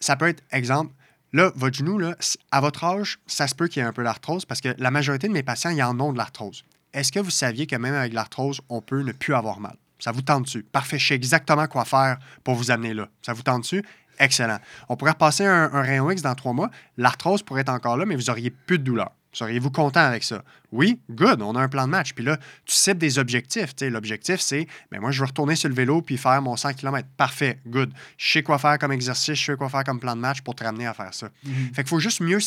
Ça 0.00 0.16
peut 0.16 0.28
être, 0.28 0.42
exemple, 0.52 0.92
là, 1.32 1.52
votre 1.54 1.76
genou, 1.76 1.98
là, 1.98 2.16
à 2.50 2.60
votre 2.60 2.84
âge, 2.84 3.18
ça 3.26 3.46
se 3.46 3.54
peut 3.54 3.68
qu'il 3.68 3.82
y 3.82 3.84
ait 3.84 3.88
un 3.88 3.92
peu 3.92 4.04
d'arthrose 4.04 4.44
parce 4.44 4.60
que 4.60 4.74
la 4.78 4.90
majorité 4.90 5.28
de 5.28 5.32
mes 5.32 5.42
patients, 5.42 5.70
ils 5.70 5.82
en 5.82 5.98
ont 6.00 6.12
de 6.12 6.18
l'arthrose. 6.18 6.64
Est-ce 6.92 7.12
que 7.12 7.20
vous 7.20 7.30
saviez 7.30 7.66
que 7.66 7.76
même 7.76 7.94
avec 7.94 8.12
l'arthrose, 8.12 8.60
on 8.68 8.80
peut 8.80 9.02
ne 9.02 9.12
plus 9.12 9.34
avoir 9.34 9.60
mal? 9.60 9.76
Ça 9.98 10.12
vous 10.12 10.22
tente 10.22 10.44
dessus? 10.44 10.62
Parfait, 10.62 10.98
je 10.98 11.06
sais 11.08 11.14
exactement 11.14 11.66
quoi 11.66 11.84
faire 11.84 12.18
pour 12.42 12.54
vous 12.54 12.70
amener 12.70 12.94
là. 12.94 13.08
Ça 13.22 13.32
vous 13.32 13.42
tente 13.42 13.62
dessus? 13.62 13.84
Excellent. 14.18 14.58
On 14.88 14.96
pourrait 14.96 15.12
repasser 15.12 15.44
un, 15.44 15.72
un 15.72 15.82
rayon 15.82 16.10
X 16.10 16.22
dans 16.22 16.34
trois 16.34 16.52
mois. 16.52 16.70
L'arthrose 16.96 17.42
pourrait 17.42 17.62
être 17.62 17.68
encore 17.70 17.96
là, 17.96 18.06
mais 18.06 18.14
vous 18.14 18.30
auriez 18.30 18.50
plus 18.50 18.78
de 18.78 18.84
douleur. 18.84 19.10
Seriez-vous 19.34 19.70
content 19.70 20.00
avec 20.00 20.24
ça? 20.24 20.42
Oui, 20.72 21.00
good, 21.10 21.42
on 21.42 21.54
a 21.56 21.60
un 21.60 21.68
plan 21.68 21.84
de 21.84 21.90
match. 21.90 22.14
Puis 22.14 22.24
là, 22.24 22.38
tu 22.64 22.74
cibles 22.74 22.98
des 22.98 23.18
objectifs. 23.18 23.74
L'objectif, 23.82 24.40
c'est, 24.40 24.66
ben 24.90 25.00
moi, 25.00 25.10
je 25.10 25.20
veux 25.20 25.26
retourner 25.26 25.56
sur 25.56 25.68
le 25.68 25.74
vélo 25.74 26.00
puis 26.00 26.16
faire 26.16 26.40
mon 26.40 26.56
100 26.56 26.74
km. 26.74 27.06
Parfait, 27.16 27.60
good. 27.66 27.92
Je 28.16 28.32
sais 28.32 28.42
quoi 28.42 28.58
faire 28.58 28.78
comme 28.78 28.92
exercice, 28.92 29.38
je 29.38 29.44
sais 29.44 29.56
quoi 29.56 29.68
faire 29.68 29.84
comme 29.84 30.00
plan 30.00 30.16
de 30.16 30.20
match 30.20 30.40
pour 30.40 30.54
te 30.54 30.64
ramener 30.64 30.86
à 30.86 30.94
faire 30.94 31.12
ça. 31.12 31.28
Fait 31.74 31.82
qu'il 31.82 31.88
faut 31.88 31.98
juste 31.98 32.20
mieux 32.20 32.38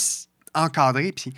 encadrer, 0.55 1.11
puis 1.11 1.33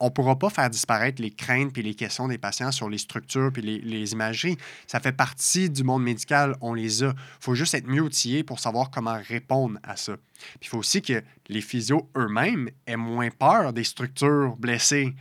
on 0.00 0.06
ne 0.06 0.10
pourra 0.10 0.38
pas 0.38 0.50
faire 0.50 0.70
disparaître 0.70 1.22
les 1.22 1.30
craintes 1.30 1.72
puis 1.72 1.82
les 1.82 1.94
questions 1.94 2.26
des 2.26 2.38
patients 2.38 2.72
sur 2.72 2.88
les 2.88 2.98
structures 2.98 3.52
puis 3.52 3.62
les, 3.62 3.78
les 3.78 4.12
imageries. 4.12 4.56
Ça 4.86 4.98
fait 4.98 5.12
partie 5.12 5.70
du 5.70 5.84
monde 5.84 6.02
médical, 6.02 6.56
on 6.60 6.74
les 6.74 7.04
a. 7.04 7.08
Il 7.08 7.44
faut 7.44 7.54
juste 7.54 7.74
être 7.74 7.86
mieux 7.86 8.02
outillé 8.02 8.42
pour 8.42 8.60
savoir 8.60 8.90
comment 8.90 9.18
répondre 9.28 9.78
à 9.82 9.96
ça. 9.96 10.16
Puis 10.38 10.58
il 10.62 10.68
faut 10.68 10.78
aussi 10.78 11.02
que 11.02 11.22
les 11.48 11.60
physios 11.60 12.08
eux-mêmes 12.16 12.70
aient 12.86 12.96
moins 12.96 13.30
peur 13.30 13.72
des 13.72 13.84
structures 13.84 14.56
blessées. 14.56 15.14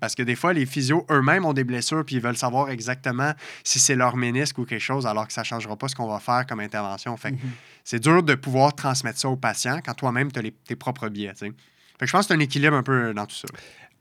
Parce 0.00 0.14
que 0.14 0.22
des 0.22 0.34
fois, 0.34 0.52
les 0.52 0.66
physios 0.66 1.06
eux-mêmes 1.10 1.44
ont 1.44 1.52
des 1.52 1.64
blessures 1.64 2.04
puis 2.04 2.16
ils 2.16 2.22
veulent 2.22 2.36
savoir 2.36 2.70
exactement 2.70 3.32
si 3.62 3.78
c'est 3.78 3.94
leur 3.94 4.16
ménisque 4.16 4.58
ou 4.58 4.64
quelque 4.64 4.80
chose, 4.80 5.06
alors 5.06 5.26
que 5.26 5.32
ça 5.32 5.42
ne 5.42 5.46
changera 5.46 5.76
pas 5.76 5.88
ce 5.88 5.94
qu'on 5.94 6.08
va 6.08 6.18
faire 6.18 6.44
comme 6.46 6.60
intervention. 6.60 7.16
Fait 7.16 7.32
que 7.32 7.36
c'est 7.84 8.00
dur 8.00 8.22
de 8.22 8.34
pouvoir 8.34 8.74
transmettre 8.74 9.18
ça 9.18 9.28
aux 9.28 9.36
patients 9.36 9.80
quand 9.84 9.94
toi-même 9.94 10.32
tu 10.32 10.40
as 10.40 10.42
tes 10.66 10.76
propres 10.76 11.08
biais. 11.08 11.32
Fait 11.36 11.50
que 11.50 12.06
je 12.06 12.12
pense 12.12 12.26
que 12.26 12.28
c'est 12.28 12.34
un 12.34 12.40
équilibre 12.40 12.76
un 12.76 12.82
peu 12.82 13.14
dans 13.14 13.26
tout 13.26 13.36
ça. 13.36 13.48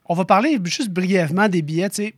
On 0.09 0.15
va 0.15 0.25
parler 0.25 0.57
juste 0.65 0.89
brièvement 0.89 1.47
des 1.47 1.61
billets. 1.61 1.89
tu 1.89 1.95
sais. 1.97 2.13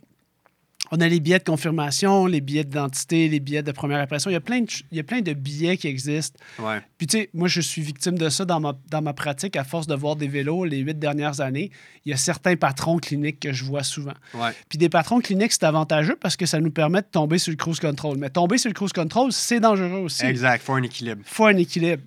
On 0.90 1.00
a 1.00 1.08
les 1.08 1.20
billets 1.20 1.38
de 1.38 1.44
confirmation, 1.44 2.26
les 2.26 2.40
billets 2.42 2.64
d'identité, 2.64 3.26
les 3.28 3.40
billets 3.40 3.62
de 3.62 3.72
première 3.72 4.00
impression. 4.00 4.28
Il 4.30 4.34
y 4.34 4.36
a 4.36 4.40
plein 4.40 4.60
de, 4.60 4.68
ch- 4.68 4.84
il 4.90 4.96
y 4.96 5.00
a 5.00 5.04
plein 5.04 5.20
de 5.22 5.32
billets 5.32 5.78
qui 5.78 5.86
existent. 5.88 6.38
Ouais. 6.58 6.80
Puis, 6.98 7.06
tu 7.06 7.18
sais, 7.18 7.30
moi, 7.32 7.48
je 7.48 7.60
suis 7.62 7.80
victime 7.80 8.18
de 8.18 8.28
ça 8.28 8.44
dans 8.44 8.60
ma, 8.60 8.74
dans 8.90 9.00
ma 9.00 9.14
pratique 9.14 9.56
à 9.56 9.64
force 9.64 9.86
de 9.86 9.94
voir 9.94 10.16
des 10.16 10.26
vélos 10.26 10.64
les 10.64 10.78
huit 10.80 10.98
dernières 10.98 11.40
années. 11.40 11.70
Il 12.04 12.10
y 12.10 12.12
a 12.12 12.18
certains 12.18 12.56
patrons 12.56 12.98
cliniques 12.98 13.40
que 13.40 13.52
je 13.54 13.64
vois 13.64 13.84
souvent. 13.84 14.12
Ouais. 14.34 14.50
Puis, 14.68 14.76
des 14.76 14.90
patrons 14.90 15.20
cliniques, 15.20 15.52
c'est 15.52 15.64
avantageux 15.64 16.16
parce 16.20 16.36
que 16.36 16.44
ça 16.44 16.60
nous 16.60 16.72
permet 16.72 17.00
de 17.00 17.06
tomber 17.10 17.38
sur 17.38 17.52
le 17.52 17.56
cruise 17.56 17.78
control. 17.80 18.18
Mais 18.18 18.28
tomber 18.28 18.58
sur 18.58 18.68
le 18.68 18.74
cruise 18.74 18.92
control, 18.92 19.32
c'est 19.32 19.60
dangereux 19.60 20.00
aussi. 20.00 20.26
Exact. 20.26 20.62
faut 20.62 20.74
un 20.74 20.82
équilibre. 20.82 21.22
faut 21.24 21.46
un 21.46 21.56
équilibre. 21.56 22.02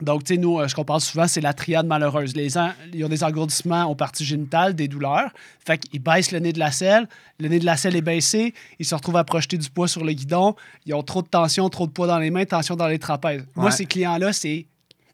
Donc, 0.00 0.24
tu 0.24 0.34
sais, 0.34 0.40
nous, 0.40 0.58
euh, 0.58 0.66
ce 0.66 0.74
qu'on 0.74 0.84
parle 0.84 1.00
souvent, 1.00 1.28
c'est 1.28 1.40
la 1.40 1.52
triade 1.52 1.86
malheureuse. 1.86 2.34
Les 2.34 2.48
gens, 2.48 2.72
ils 2.92 3.04
ont 3.04 3.08
des 3.08 3.22
engourdissements 3.22 3.84
aux 3.84 3.94
parties 3.94 4.24
génitales, 4.24 4.74
des 4.74 4.88
douleurs. 4.88 5.30
Fait 5.64 5.78
qu'ils 5.78 6.02
baissent 6.02 6.32
le 6.32 6.40
nez 6.40 6.52
de 6.52 6.58
la 6.58 6.72
selle. 6.72 7.08
Le 7.38 7.48
nez 7.48 7.60
de 7.60 7.64
la 7.64 7.76
selle 7.76 7.94
est 7.94 8.02
baissé. 8.02 8.54
Ils 8.78 8.86
se 8.86 8.94
retrouvent 8.94 9.16
à 9.16 9.24
projeter 9.24 9.58
du 9.58 9.70
poids 9.70 9.86
sur 9.86 10.04
le 10.04 10.12
guidon. 10.12 10.56
Ils 10.86 10.94
ont 10.94 11.02
trop 11.02 11.22
de 11.22 11.28
tension, 11.28 11.68
trop 11.68 11.86
de 11.86 11.92
poids 11.92 12.06
dans 12.06 12.18
les 12.18 12.30
mains, 12.30 12.44
tension 12.44 12.74
dans 12.74 12.88
les 12.88 12.98
trapèzes. 12.98 13.44
Moi, 13.54 13.70
ces 13.70 13.86
clients-là, 13.86 14.32
c'est 14.32 14.66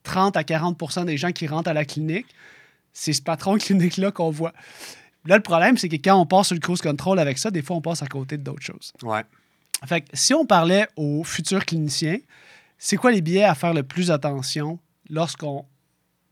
30 0.04 0.36
à 0.36 0.42
40% 0.42 1.04
des 1.04 1.18
gens 1.18 1.32
qui 1.32 1.46
rentrent 1.46 1.68
à 1.68 1.74
la 1.74 1.84
clinique. 1.84 2.26
C'est 2.92 3.12
ce 3.12 3.20
patron 3.20 3.58
clinique-là 3.58 4.10
qu'on 4.10 4.30
voit. 4.30 4.52
Là, 5.26 5.36
le 5.36 5.42
problème, 5.42 5.76
c'est 5.76 5.88
que 5.90 5.96
quand 5.96 6.18
on 6.18 6.24
passe 6.24 6.46
sur 6.46 6.54
le 6.54 6.60
cruise 6.60 6.80
control 6.80 7.18
avec 7.18 7.36
ça, 7.36 7.50
des 7.50 7.60
fois, 7.60 7.76
on 7.76 7.82
passe 7.82 8.02
à 8.02 8.06
côté 8.06 8.38
d'autres 8.38 8.62
choses. 8.62 8.92
Ouais. 9.02 9.22
Fait 9.86 10.00
que 10.00 10.06
si 10.14 10.32
on 10.32 10.46
parlait 10.46 10.88
aux 10.96 11.22
futurs 11.24 11.64
cliniciens, 11.66 12.18
c'est 12.78 12.96
quoi 12.96 13.10
les 13.12 13.20
biais 13.20 13.44
à 13.44 13.54
faire 13.54 13.74
le 13.74 13.82
plus 13.82 14.10
attention 14.10 14.78
lorsqu'on 15.10 15.66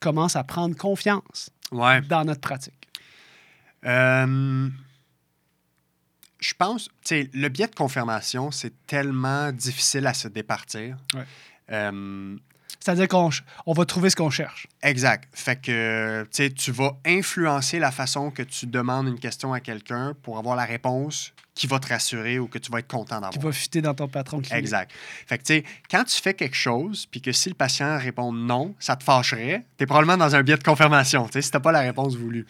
commence 0.01 0.37
à 0.37 0.45
prendre 0.45 0.77
confiance 0.77 1.51
Ouais. 1.73 2.01
dans 2.03 2.25
notre 2.25 2.41
pratique? 2.41 2.89
Euh, 3.85 4.69
je 6.39 6.55
pense, 6.55 6.85
tu 6.85 6.91
sais, 7.05 7.31
le 7.33 7.49
biais 7.49 7.67
de 7.67 7.75
confirmation, 7.75 8.51
c'est 8.51 8.87
tellement 8.87 9.53
difficile 9.53 10.07
à 10.07 10.15
se 10.15 10.29
départir. 10.29 10.97
Ouais. 11.15 11.25
Euh, 11.73 12.37
C'est-à-dire 12.79 13.09
qu'on 13.09 13.31
on 13.65 13.73
va 13.73 13.85
trouver 13.85 14.11
ce 14.11 14.17
qu'on 14.17 14.31
cherche. 14.31 14.67
Exact. 14.83 15.29
Fait 15.33 15.57
que 15.61 16.23
tu 16.25 16.29
sais, 16.33 16.51
tu 16.51 16.71
vas 16.73 16.93
influencer 17.05 17.79
la 17.79 17.91
façon 17.91 18.31
que 18.31 18.43
tu 18.43 18.67
demandes 18.67 19.09
une 19.09 19.19
question 19.19 19.53
à 19.53 19.61
quelqu'un 19.61 20.15
pour 20.23 20.39
avoir 20.39 20.55
la 20.57 20.65
réponse 20.65 21.33
qui 21.57 21.67
va 21.67 21.81
te 21.81 21.89
rassurer 21.89 22.39
ou 22.39 22.47
que 22.47 22.59
tu 22.59 22.71
vas 22.71 22.79
être 22.79 22.87
content 22.87 23.15
d'avoir. 23.17 23.31
qui 23.33 23.39
va 23.39 23.51
fitter 23.51 23.81
dans 23.83 23.95
ton 23.95 24.07
patron 24.07 24.37
clinique. 24.41 24.53
Exact. 24.53 24.93
Fait 25.27 25.39
que, 25.39 25.43
tu 25.43 25.55
sais, 25.55 25.65
quand 25.91 26.05
tu 26.05 26.21
fais 26.21 26.35
quelque 26.35 26.55
chose, 26.55 27.07
puis 27.11 27.21
que 27.21 27.33
si 27.33 27.49
le 27.49 27.55
patient 27.57 27.99
répond 27.99 28.31
non, 28.33 28.75
ça 28.79 28.95
te 28.95 29.03
fâcherait, 29.03 29.65
tu 29.79 29.83
es 29.85 29.87
probablement 29.87 30.19
dans 30.19 30.37
un 30.37 30.43
biais 30.43 30.59
de 30.59 30.63
confirmation, 30.63 31.25
tu 31.27 31.33
sais, 31.33 31.43
si 31.43 31.51
tu 31.51 31.59
pas 31.59 31.73
la 31.73 31.81
réponse 31.81 32.15
voulue. 32.15 32.47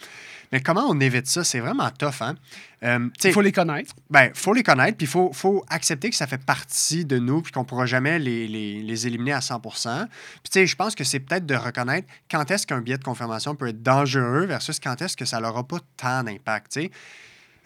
Mais 0.52 0.60
comment 0.60 0.84
on 0.88 1.00
évite 1.00 1.26
ça? 1.26 1.42
C'est 1.42 1.58
vraiment 1.60 1.90
tough, 1.90 2.20
hein? 2.20 2.34
Euh, 2.84 3.08
Il 3.24 3.32
faut 3.32 3.40
les 3.40 3.50
connaître. 3.52 3.94
ben, 4.10 4.30
faut 4.34 4.52
les 4.52 4.62
connaître, 4.62 4.96
puis 4.96 5.06
il 5.06 5.10
faut, 5.10 5.32
faut 5.32 5.64
accepter 5.68 6.10
que 6.10 6.14
ça 6.16 6.26
fait 6.28 6.44
partie 6.44 7.04
de 7.04 7.18
nous, 7.18 7.42
puis 7.42 7.50
qu'on 7.52 7.60
ne 7.60 7.64
pourra 7.64 7.86
jamais 7.86 8.18
les, 8.18 8.46
les- 8.46 8.82
les 8.82 9.06
éliminer 9.06 9.32
à 9.32 9.40
100% 9.40 10.06
Puis, 10.06 10.08
tu 10.44 10.50
sais, 10.52 10.66
je 10.66 10.76
pense 10.76 10.94
que 10.94 11.02
c'est 11.04 11.18
peut-être 11.20 11.46
de 11.46 11.54
reconnaître 11.56 12.06
quand 12.30 12.48
est-ce 12.50 12.66
qu'un 12.66 12.80
biais 12.80 12.98
de 12.98 13.04
confirmation 13.04 13.54
peut 13.56 13.68
être 13.68 13.82
dangereux 13.82 14.46
versus 14.46 14.78
quand 14.80 15.00
est-ce 15.02 15.16
que 15.16 15.24
ça 15.24 15.40
n'aura 15.40 15.64
pas 15.64 15.78
tant 15.96 16.22
d'impact, 16.22 16.72
tu 16.72 16.82
sais. 16.82 16.90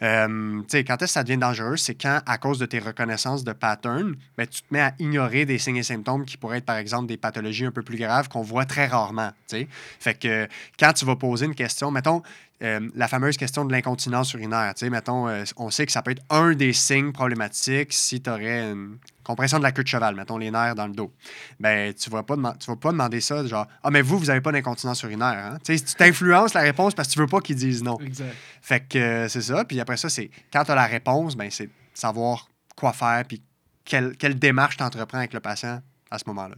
Euh, 0.03 0.63
quand 0.73 0.95
est-ce 0.97 0.97
que 0.97 1.07
ça 1.07 1.23
devient 1.23 1.39
dangereux, 1.39 1.77
c'est 1.77 1.95
quand, 1.95 2.21
à 2.25 2.39
cause 2.39 2.59
de 2.59 2.67
tes 2.67 2.79
reconnaissances 2.79 3.45
de 3.45 3.53
pattern, 3.53 4.15
ben, 4.37 4.47
tu 4.47 4.63
te 4.63 4.67
mets 4.71 4.81
à 4.81 4.95
ignorer 4.99 5.45
des 5.45 5.59
signes 5.59 5.77
et 5.77 5.83
symptômes 5.83 6.25
qui 6.25 6.37
pourraient 6.37 6.59
être, 6.59 6.65
par 6.65 6.77
exemple, 6.77 7.07
des 7.07 7.17
pathologies 7.17 7.67
un 7.67 7.71
peu 7.71 7.83
plus 7.83 7.99
graves 7.99 8.29
qu'on 8.29 8.43
voit 8.43 8.65
très 8.65 8.87
rarement. 8.87 9.31
tu 9.49 9.59
sais. 9.59 9.69
Fait 9.99 10.15
que 10.15 10.49
quand 10.79 10.93
tu 10.93 11.05
vas 11.05 11.17
poser 11.17 11.47
une 11.47 11.55
question, 11.55 11.91
mettons, 11.91 12.23
euh, 12.63 12.89
la 12.95 13.09
fameuse 13.09 13.37
question 13.37 13.65
de 13.65 13.73
l'incontinence 13.73 14.33
urinaire. 14.35 14.75
Tu 14.75 14.81
sais, 14.85 14.91
mettons, 14.91 15.29
euh, 15.29 15.45
on 15.57 15.71
sait 15.71 15.87
que 15.87 15.93
ça 15.93 16.03
peut 16.03 16.11
être 16.11 16.23
un 16.31 16.53
des 16.55 16.73
signes 16.73 17.13
problématiques 17.13 17.93
si 17.93 18.21
tu 18.21 18.29
aurais 18.29 18.71
une 18.73 18.99
compression 19.25 19.59
de 19.59 19.63
la 19.63 19.73
queue 19.73 19.83
de 19.83 19.89
cheval, 19.89 20.15
mettons 20.15 20.37
les 20.39 20.51
nerfs 20.51 20.75
dans 20.75 20.87
le 20.87 20.93
dos. 20.93 21.13
Ben, 21.59 21.95
tu 21.95 22.11
vas 22.11 22.23
pas, 22.23 22.37
tu 22.59 22.67
vas 22.67 22.77
pas 22.77 22.91
demander 22.93 23.21
ça, 23.21 23.47
genre, 23.47 23.67
ah, 23.83 23.91
mais 23.91 24.03
vous, 24.03 24.19
vous 24.19 24.29
avez 24.29 24.41
pas 24.41 24.53
d'incontinence 24.53 25.03
urinaire. 25.03 25.53
Hein? 25.53 25.59
Tu 25.65 25.79
sais, 25.79 25.85
tu 25.85 25.95
t'influences 25.95 26.53
la 26.55 26.61
réponse 26.63 26.95
parce 26.95 27.09
que 27.09 27.13
tu 27.15 27.19
veux 27.21 27.27
pas 27.29 27.41
qu'ils 27.41 27.57
disent 27.57 27.83
non. 27.83 27.99
Exact. 28.01 28.35
Fait 28.61 28.81
que 28.81 28.99
euh, 28.99 29.29
c'est 29.29 29.43
ça. 29.43 29.65
Puis 29.65 29.81
après 29.81 29.97
ça, 29.97 30.09
c'est 30.09 30.31
quand 30.53 30.65
tu 30.65 30.71
as 30.73 30.75
la 30.75 30.87
réponse, 30.87 31.37
ben, 31.37 31.51
c'est 31.51 31.71
savoir 31.95 32.49
quoi 32.77 32.93
faire 32.93 33.25
puis 33.27 33.41
quelle, 33.85 34.17
quelle 34.17 34.39
démarche 34.39 34.77
tu 34.77 34.83
entreprends 34.83 35.19
avec 35.19 35.33
le 35.33 35.41
patient 35.41 35.81
à 36.11 36.19
ce 36.19 36.25
moment-là. 36.27 36.57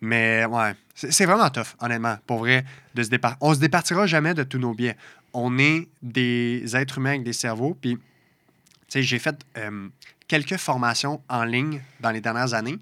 Mais 0.00 0.44
ouais, 0.46 0.74
c'est 0.94 1.26
vraiment 1.26 1.48
tough, 1.48 1.76
honnêtement, 1.80 2.16
pour 2.26 2.38
vrai. 2.40 2.64
De 2.94 3.04
se 3.04 3.08
dépar- 3.08 3.36
On 3.40 3.54
se 3.54 3.60
départira 3.60 4.06
jamais 4.06 4.34
de 4.34 4.42
tous 4.42 4.58
nos 4.58 4.74
biais. 4.74 4.96
On 5.32 5.58
est 5.58 5.88
des 6.02 6.76
êtres 6.76 6.98
humains 6.98 7.10
avec 7.10 7.24
des 7.24 7.32
cerveaux. 7.32 7.76
Puis, 7.80 7.96
tu 7.96 8.02
sais, 8.88 9.02
j'ai 9.02 9.18
fait 9.18 9.36
euh, 9.56 9.88
quelques 10.28 10.56
formations 10.56 11.22
en 11.28 11.44
ligne 11.44 11.82
dans 12.00 12.10
les 12.10 12.20
dernières 12.20 12.54
années. 12.54 12.78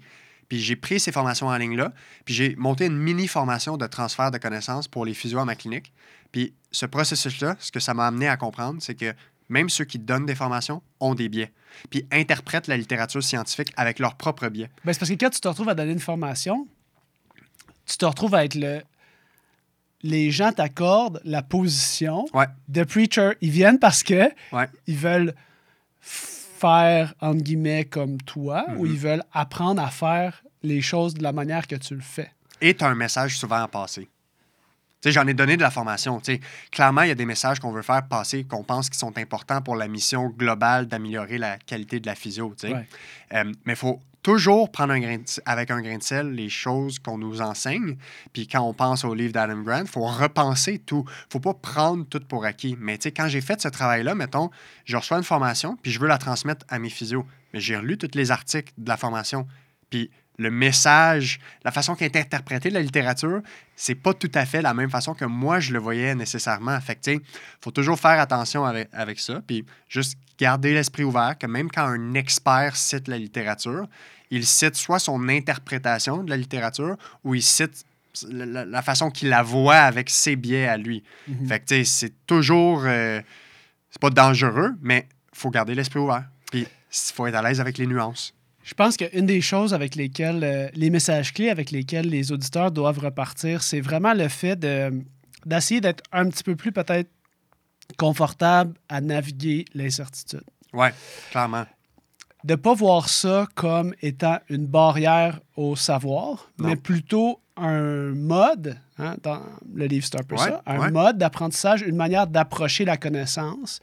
Puis 0.49 0.59
j'ai 0.59 0.75
pris 0.75 0.99
ces 0.99 1.13
formations 1.13 1.47
en 1.47 1.55
ligne-là. 1.55 1.93
Puis 2.25 2.33
j'ai 2.33 2.55
monté 2.57 2.85
une 2.85 2.97
mini-formation 2.97 3.77
de 3.77 3.87
transfert 3.87 4.31
de 4.31 4.37
connaissances 4.37 4.87
pour 4.87 5.05
les 5.05 5.13
physios 5.13 5.39
à 5.39 5.45
ma 5.45 5.55
clinique. 5.55 5.93
Puis 6.31 6.53
ce 6.71 6.85
processus-là, 6.85 7.55
ce 7.59 7.71
que 7.71 7.79
ça 7.79 7.93
m'a 7.93 8.07
amené 8.07 8.27
à 8.27 8.35
comprendre, 8.35 8.81
c'est 8.81 8.95
que 8.95 9.13
même 9.47 9.69
ceux 9.69 9.85
qui 9.85 9.99
donnent 9.99 10.25
des 10.25 10.35
formations 10.35 10.81
ont 10.99 11.15
des 11.15 11.29
biais. 11.29 11.51
Puis 11.89 12.05
interprètent 12.11 12.67
la 12.67 12.77
littérature 12.77 13.23
scientifique 13.23 13.71
avec 13.77 13.99
leurs 13.99 14.15
propres 14.15 14.49
biais. 14.49 14.69
Ben, 14.83 14.93
c'est 14.93 14.99
parce 14.99 15.11
que 15.11 15.15
quand 15.15 15.29
tu 15.29 15.39
te 15.39 15.47
retrouves 15.47 15.69
à 15.69 15.75
donner 15.75 15.91
une 15.91 15.99
formation, 15.99 16.67
tu 17.85 17.97
te 17.97 18.05
retrouves 18.05 18.35
à 18.35 18.45
être 18.45 18.55
le. 18.55 18.81
Les 20.03 20.31
gens 20.31 20.51
t'accordent 20.51 21.21
la 21.23 21.41
position 21.43 22.25
Ouais. 22.33 22.47
de 22.67 22.83
preacher. 22.83 23.31
Ils 23.41 23.51
viennent 23.51 23.79
parce 23.79 24.01
que 24.03 24.29
Ouais. 24.51 24.67
ils 24.87 24.97
veulent 24.97 25.33
faire, 25.99 27.13
entre 27.21 27.41
guillemets, 27.41 27.85
comme 27.85 28.17
toi, 28.21 28.65
ou 28.77 28.85
Mhm. 28.85 28.91
ils 28.91 28.97
veulent 28.99 29.23
apprendre 29.33 29.81
à 29.81 29.89
faire 29.89 30.43
les 30.63 30.81
choses 30.81 31.13
de 31.13 31.23
la 31.23 31.31
manière 31.31 31.67
que 31.67 31.75
tu 31.75 31.95
le 31.95 32.01
fais. 32.01 32.31
Et 32.61 32.75
tu 32.75 32.83
as 32.83 32.87
un 32.87 32.95
message 32.95 33.37
souvent 33.37 33.61
à 33.63 33.67
passer. 33.67 34.07
J'en 35.03 35.25
ai 35.25 35.33
donné 35.33 35.57
de 35.57 35.63
la 35.63 35.71
formation. 35.71 36.21
Clairement, 36.71 37.01
il 37.01 37.07
y 37.07 37.11
a 37.11 37.15
des 37.15 37.25
messages 37.25 37.59
qu'on 37.59 37.71
veut 37.71 37.81
faire 37.81 38.07
passer, 38.07 38.43
qu'on 38.43 38.63
pense 38.63 38.87
qui 38.87 38.99
sont 38.99 39.17
importants 39.17 39.59
pour 39.59 39.75
la 39.75 39.87
mission 39.87 40.27
globale 40.29 40.85
d'améliorer 40.87 41.39
la 41.39 41.57
qualité 41.57 41.99
de 41.99 42.05
la 42.05 42.13
physio. 42.13 42.53
Ouais. 42.63 42.87
Euh, 43.33 43.45
mais 43.65 43.73
il 43.73 43.75
faut 43.75 43.99
toujours 44.23 44.71
prendre 44.71 44.93
avec 45.45 45.71
un 45.71 45.81
grain 45.81 45.97
de 45.97 46.03
sel 46.03 46.31
les 46.31 46.49
choses 46.49 46.99
qu'on 46.99 47.17
nous 47.17 47.41
enseigne. 47.41 47.97
Puis 48.33 48.47
quand 48.47 48.61
on 48.61 48.73
pense 48.73 49.03
au 49.03 49.13
livre 49.13 49.33
d'Adam 49.33 49.61
Grant, 49.61 49.81
il 49.81 49.87
faut 49.87 50.05
repenser 50.05 50.79
tout. 50.79 51.05
faut 51.29 51.39
pas 51.39 51.53
prendre 51.53 52.05
tout 52.05 52.21
pour 52.27 52.45
acquis. 52.45 52.77
Mais 52.79 52.97
tu 52.97 53.03
sais, 53.03 53.11
quand 53.11 53.27
j'ai 53.27 53.41
fait 53.41 53.61
ce 53.61 53.67
travail-là, 53.67 54.15
mettons, 54.15 54.49
je 54.85 54.97
reçois 54.97 55.17
une 55.17 55.23
formation, 55.23 55.77
puis 55.81 55.91
je 55.91 55.99
veux 55.99 56.07
la 56.07 56.17
transmettre 56.17 56.65
à 56.69 56.79
mes 56.79 56.89
physios. 56.89 57.25
Mais 57.53 57.59
j'ai 57.59 57.77
relu 57.77 57.97
tous 57.97 58.15
les 58.15 58.31
articles 58.31 58.73
de 58.77 58.87
la 58.87 58.97
formation. 58.97 59.47
Puis 59.89 60.09
le 60.37 60.49
message, 60.49 61.39
la 61.63 61.71
façon 61.71 61.93
qui 61.95 62.03
est 62.03 62.15
interprétée 62.15 62.69
la 62.69 62.81
littérature, 62.81 63.41
c'est 63.75 63.95
pas 63.95 64.13
tout 64.13 64.31
à 64.33 64.45
fait 64.45 64.61
la 64.61 64.73
même 64.73 64.89
façon 64.89 65.13
que 65.13 65.25
moi 65.25 65.59
je 65.59 65.73
le 65.73 65.79
voyais 65.79 66.15
nécessairement. 66.15 66.79
Fait 66.81 66.95
que, 66.95 67.21
faut 67.61 67.71
toujours 67.71 67.99
faire 67.99 68.19
attention 68.19 68.65
avec, 68.65 68.89
avec 68.93 69.19
ça, 69.19 69.41
puis 69.45 69.65
juste 69.87 70.17
garder 70.39 70.73
l'esprit 70.73 71.03
ouvert 71.03 71.37
que 71.37 71.45
même 71.47 71.69
quand 71.69 71.85
un 71.85 72.13
expert 72.15 72.75
cite 72.75 73.07
la 73.07 73.17
littérature, 73.17 73.87
il 74.31 74.45
cite 74.45 74.75
soit 74.75 74.99
son 74.99 75.27
interprétation 75.29 76.23
de 76.23 76.29
la 76.29 76.37
littérature 76.37 76.95
ou 77.23 77.35
il 77.35 77.43
cite 77.43 77.85
la, 78.29 78.45
la- 78.45 78.65
la 78.65 78.81
façon 78.81 79.11
qu'il 79.11 79.29
la 79.29 79.43
voit 79.43 79.75
avec 79.77 80.09
ses 80.09 80.35
biais 80.35 80.67
à 80.67 80.77
lui. 80.77 81.03
Mhm. 81.27 81.47
Fait 81.47 81.59
que, 81.59 81.83
c'est 81.83 82.13
toujours. 82.25 82.83
euh, 82.85 83.21
c'est 83.89 84.01
pas 84.01 84.09
dangereux, 84.09 84.71
mais 84.81 85.07
faut 85.33 85.49
garder 85.49 85.75
l'esprit 85.75 85.99
ouvert. 85.99 86.23
Puis, 86.49 86.61
il 86.61 87.13
faut 87.13 87.27
être 87.27 87.35
à 87.35 87.41
l'aise 87.41 87.59
avec 87.59 87.77
les 87.77 87.85
nuances. 87.87 88.33
Je 88.63 88.73
pense 88.75 88.95
qu'une 88.97 89.25
des 89.25 89.41
choses 89.41 89.73
avec 89.73 89.95
lesquelles, 89.95 90.43
euh, 90.43 90.69
les 90.73 90.89
messages 90.89 91.33
clés 91.33 91.49
avec 91.49 91.71
lesquels 91.71 92.07
les 92.07 92.31
auditeurs 92.31 92.71
doivent 92.71 92.99
repartir, 92.99 93.63
c'est 93.63 93.81
vraiment 93.81 94.13
le 94.13 94.27
fait 94.27 94.55
de- 94.55 95.03
d'essayer 95.45 95.81
d'être 95.81 96.03
un 96.11 96.29
petit 96.29 96.43
peu 96.43 96.55
plus 96.55 96.71
peut-être 96.71 97.09
confortable 97.97 98.75
à 98.89 99.01
naviguer 99.01 99.65
l'incertitude. 99.73 100.43
Ouais, 100.73 100.93
clairement. 101.31 101.65
De 102.43 102.53
ne 102.53 102.55
pas 102.55 102.73
voir 102.73 103.09
ça 103.09 103.47
comme 103.55 103.93
étant 104.01 104.39
une 104.49 104.65
barrière 104.65 105.39
au 105.55 105.75
savoir, 105.75 106.49
Non. 106.57 106.69
mais 106.69 106.75
plutôt 106.75 107.39
un 107.57 108.13
mode, 108.15 108.77
hein, 108.97 109.15
dans 109.21 109.41
le 109.73 109.85
livre 109.85 110.05
c'est 110.09 110.19
un 110.19 110.23
peu 110.23 110.35
Ouais, 110.35 110.45
ça, 110.45 110.63
un 110.65 110.79
ouais. 110.79 110.91
mode 110.91 111.17
d'apprentissage, 111.17 111.81
une 111.81 111.95
manière 111.97 112.25
d'approcher 112.27 112.85
la 112.85 112.97
connaissance 112.97 113.79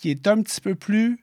qui 0.00 0.10
est 0.10 0.26
un 0.28 0.42
petit 0.42 0.60
peu 0.60 0.74
plus 0.76 1.18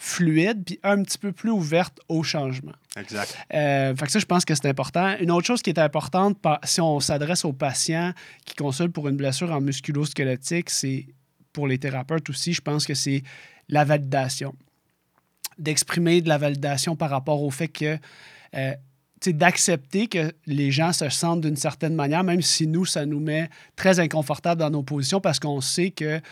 fluide 0.00 0.64
puis 0.64 0.80
un 0.82 1.02
petit 1.02 1.18
peu 1.18 1.30
plus 1.30 1.50
ouverte 1.50 2.00
au 2.08 2.22
changement. 2.22 2.72
Exact. 2.96 3.36
Euh, 3.52 3.94
fait 3.94 4.06
que 4.06 4.12
ça, 4.12 4.18
je 4.18 4.24
pense 4.24 4.46
que 4.46 4.54
c'est 4.54 4.66
important. 4.66 5.14
Une 5.20 5.30
autre 5.30 5.46
chose 5.46 5.60
qui 5.60 5.68
est 5.68 5.78
importante, 5.78 6.38
si 6.64 6.80
on 6.80 7.00
s'adresse 7.00 7.44
aux 7.44 7.52
patients 7.52 8.12
qui 8.46 8.54
consultent 8.54 8.94
pour 8.94 9.08
une 9.08 9.16
blessure 9.16 9.52
en 9.52 9.60
musculo-squelettique, 9.60 10.70
c'est 10.70 11.06
pour 11.52 11.66
les 11.66 11.76
thérapeutes 11.76 12.30
aussi, 12.30 12.54
je 12.54 12.62
pense 12.62 12.86
que 12.86 12.94
c'est 12.94 13.22
la 13.68 13.84
validation. 13.84 14.54
D'exprimer 15.58 16.22
de 16.22 16.30
la 16.30 16.38
validation 16.38 16.96
par 16.96 17.10
rapport 17.10 17.42
au 17.42 17.50
fait 17.50 17.68
que, 17.68 17.98
euh, 18.54 18.72
tu 19.20 19.30
sais, 19.30 19.32
d'accepter 19.34 20.06
que 20.06 20.32
les 20.46 20.70
gens 20.70 20.94
se 20.94 21.10
sentent 21.10 21.42
d'une 21.42 21.56
certaine 21.56 21.94
manière, 21.94 22.24
même 22.24 22.40
si 22.40 22.66
nous, 22.66 22.86
ça 22.86 23.04
nous 23.04 23.20
met 23.20 23.50
très 23.76 24.00
inconfortable 24.00 24.60
dans 24.60 24.70
nos 24.70 24.82
positions 24.82 25.20
parce 25.20 25.38
qu'on 25.38 25.60
sait 25.60 25.90
que, 25.90 26.22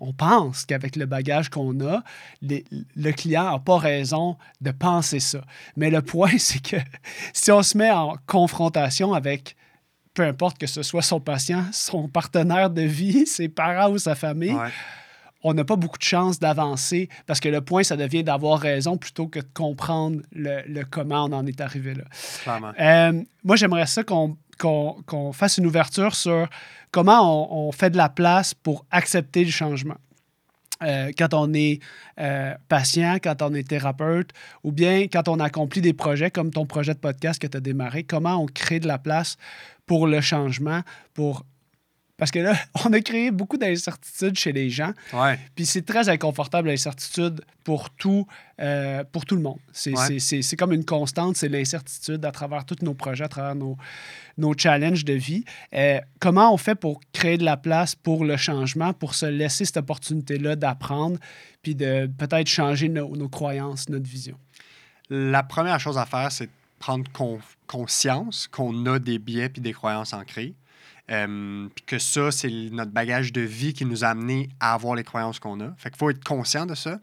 on 0.00 0.12
pense 0.12 0.64
qu'avec 0.64 0.96
le 0.96 1.06
bagage 1.06 1.48
qu'on 1.50 1.78
a, 1.86 2.02
les- 2.42 2.64
le 2.96 3.12
client 3.12 3.50
n'a 3.52 3.58
pas 3.58 3.78
raison 3.78 4.36
de 4.60 4.70
penser 4.70 5.20
ça. 5.20 5.40
Mais 5.76 5.90
le 5.90 6.02
point, 6.02 6.30
c'est 6.38 6.62
que 6.62 6.76
si 7.32 7.50
on 7.52 7.62
se 7.62 7.76
met 7.76 7.90
en 7.90 8.16
confrontation 8.26 9.12
avec 9.14 9.54
peu 10.14 10.24
importe 10.24 10.58
que 10.58 10.66
ce 10.66 10.82
soit 10.82 11.02
son 11.02 11.20
patient, 11.20 11.64
son 11.72 12.08
partenaire 12.08 12.70
de 12.70 12.82
vie, 12.82 13.26
ses 13.26 13.48
parents 13.48 13.90
ou 13.92 13.98
sa 13.98 14.14
famille, 14.16 14.52
Ouais. 14.54 14.70
on 15.44 15.54
n'a 15.54 15.64
pas 15.64 15.76
beaucoup 15.76 15.98
de 15.98 16.02
chances 16.02 16.40
d'avancer 16.40 17.08
parce 17.26 17.38
que 17.38 17.48
le 17.48 17.60
point, 17.60 17.84
ça 17.84 17.96
devient 17.96 18.24
d'avoir 18.24 18.58
raison 18.58 18.96
plutôt 18.96 19.28
que 19.28 19.38
de 19.38 19.46
comprendre 19.54 20.20
le, 20.32 20.62
le 20.66 20.84
comment 20.84 21.26
on 21.26 21.32
en 21.32 21.46
est 21.46 21.60
arrivé 21.60 21.94
là. 21.94 22.04
Euh, 22.80 23.22
moi, 23.44 23.54
j'aimerais 23.54 23.86
ça 23.86 24.02
qu'on 24.02 24.36
qu'on- 24.58 25.32
fasse 25.32 25.58
une 25.58 25.66
ouverture 25.66 26.14
sur 26.14 26.48
comment 26.90 27.48
on, 27.50 27.68
on 27.68 27.72
fait 27.72 27.90
de 27.90 27.96
la 27.96 28.08
place 28.08 28.54
pour 28.54 28.84
accepter 28.90 29.44
le 29.44 29.50
changement. 29.50 29.96
Euh, 30.82 31.10
quand 31.18 31.34
on 31.34 31.52
est 31.54 31.80
euh, 32.20 32.54
patient, 32.68 33.16
quand 33.22 33.42
on 33.42 33.52
est 33.54 33.66
thérapeute, 33.66 34.30
ou 34.62 34.70
bien 34.70 35.08
quand 35.08 35.26
on 35.28 35.40
accomplit 35.40 35.80
des 35.80 35.92
projets 35.92 36.30
comme 36.30 36.50
ton 36.50 36.66
projet 36.66 36.94
de 36.94 37.00
podcast 37.00 37.40
que 37.40 37.48
tu 37.48 37.56
as 37.56 37.60
démarré, 37.60 38.04
comment 38.04 38.36
on 38.36 38.46
crée 38.46 38.78
de 38.78 38.86
la 38.86 38.98
place 38.98 39.36
pour 39.86 40.06
le 40.06 40.20
changement, 40.20 40.82
pour... 41.14 41.44
Parce 42.18 42.30
que 42.32 42.40
là, 42.40 42.54
on 42.84 42.92
a 42.92 43.00
créé 43.00 43.30
beaucoup 43.30 43.56
d'incertitudes 43.56 44.36
chez 44.36 44.52
les 44.52 44.68
gens. 44.70 44.92
Ouais. 45.12 45.38
Puis 45.54 45.64
c'est 45.66 45.82
très 45.86 46.08
inconfortable 46.08 46.68
l'incertitude 46.68 47.40
pour 47.64 47.90
tout, 47.90 48.26
euh, 48.60 49.04
pour 49.12 49.24
tout 49.24 49.36
le 49.36 49.42
monde. 49.42 49.58
C'est 49.72 49.96
Ouais. 49.96 50.04
c'est- 50.06 50.18
c'est- 50.18 50.42
c'est 50.42 50.56
comme 50.56 50.72
une 50.72 50.84
constante, 50.84 51.36
c'est 51.36 51.48
l'incertitude 51.48 52.24
à 52.24 52.32
travers 52.32 52.64
tous 52.64 52.76
nos 52.82 52.94
projets, 52.94 53.24
à 53.24 53.28
travers 53.28 53.54
nos, 53.54 53.76
nos 54.36 54.52
challenges 54.58 55.04
de 55.04 55.12
vie. 55.14 55.44
Euh, 55.74 56.00
comment 56.18 56.52
on 56.52 56.56
fait 56.56 56.74
pour 56.74 57.00
créer 57.12 57.38
de 57.38 57.44
la 57.44 57.56
place 57.56 57.94
pour 57.94 58.24
le 58.24 58.36
changement, 58.36 58.92
pour 58.92 59.14
se 59.14 59.26
laisser 59.26 59.64
cette 59.64 59.76
opportunité-là 59.76 60.56
d'apprendre, 60.56 61.18
puis 61.62 61.74
de 61.76 62.10
peut-être 62.18 62.48
changer 62.48 62.88
nos, 62.88 63.16
nos 63.16 63.28
croyances, 63.28 63.88
notre 63.88 64.08
vision? 64.08 64.36
La 65.10 65.42
première 65.44 65.78
chose 65.78 65.96
à 65.98 66.04
faire, 66.04 66.32
c'est 66.32 66.50
prendre 66.80 67.10
con- 67.12 67.40
conscience 67.66 68.46
qu'on 68.48 68.86
a 68.86 68.98
des 68.98 69.18
biais 69.18 69.48
puis 69.48 69.60
des 69.62 69.72
croyances 69.72 70.12
ancrées. 70.12 70.54
Euh, 71.10 71.68
puis 71.74 71.84
que 71.84 71.98
ça, 71.98 72.30
c'est 72.30 72.50
notre 72.70 72.92
bagage 72.92 73.32
de 73.32 73.40
vie 73.40 73.72
qui 73.72 73.84
nous 73.84 74.04
a 74.04 74.08
amené 74.08 74.50
à 74.60 74.74
avoir 74.74 74.94
les 74.94 75.04
croyances 75.04 75.38
qu'on 75.38 75.60
a. 75.60 75.72
Fait 75.78 75.90
qu'il 75.90 75.98
faut 75.98 76.10
être 76.10 76.22
conscient 76.22 76.66
de 76.66 76.74
ça. 76.74 77.00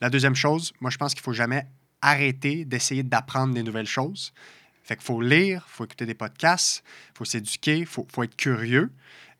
La 0.00 0.10
deuxième 0.10 0.34
chose, 0.34 0.72
moi, 0.80 0.90
je 0.90 0.98
pense 0.98 1.14
qu'il 1.14 1.22
faut 1.22 1.32
jamais 1.32 1.66
arrêter 2.02 2.64
d'essayer 2.64 3.02
d'apprendre 3.02 3.54
des 3.54 3.62
nouvelles 3.62 3.86
choses. 3.86 4.32
Fait 4.82 4.96
qu'il 4.96 5.04
faut 5.04 5.20
lire, 5.20 5.64
il 5.66 5.72
faut 5.72 5.84
écouter 5.84 6.04
des 6.04 6.14
podcasts, 6.14 6.84
il 7.14 7.18
faut 7.18 7.24
s'éduquer, 7.24 7.78
il 7.78 7.86
faut, 7.86 8.06
faut 8.12 8.22
être 8.22 8.36
curieux. 8.36 8.90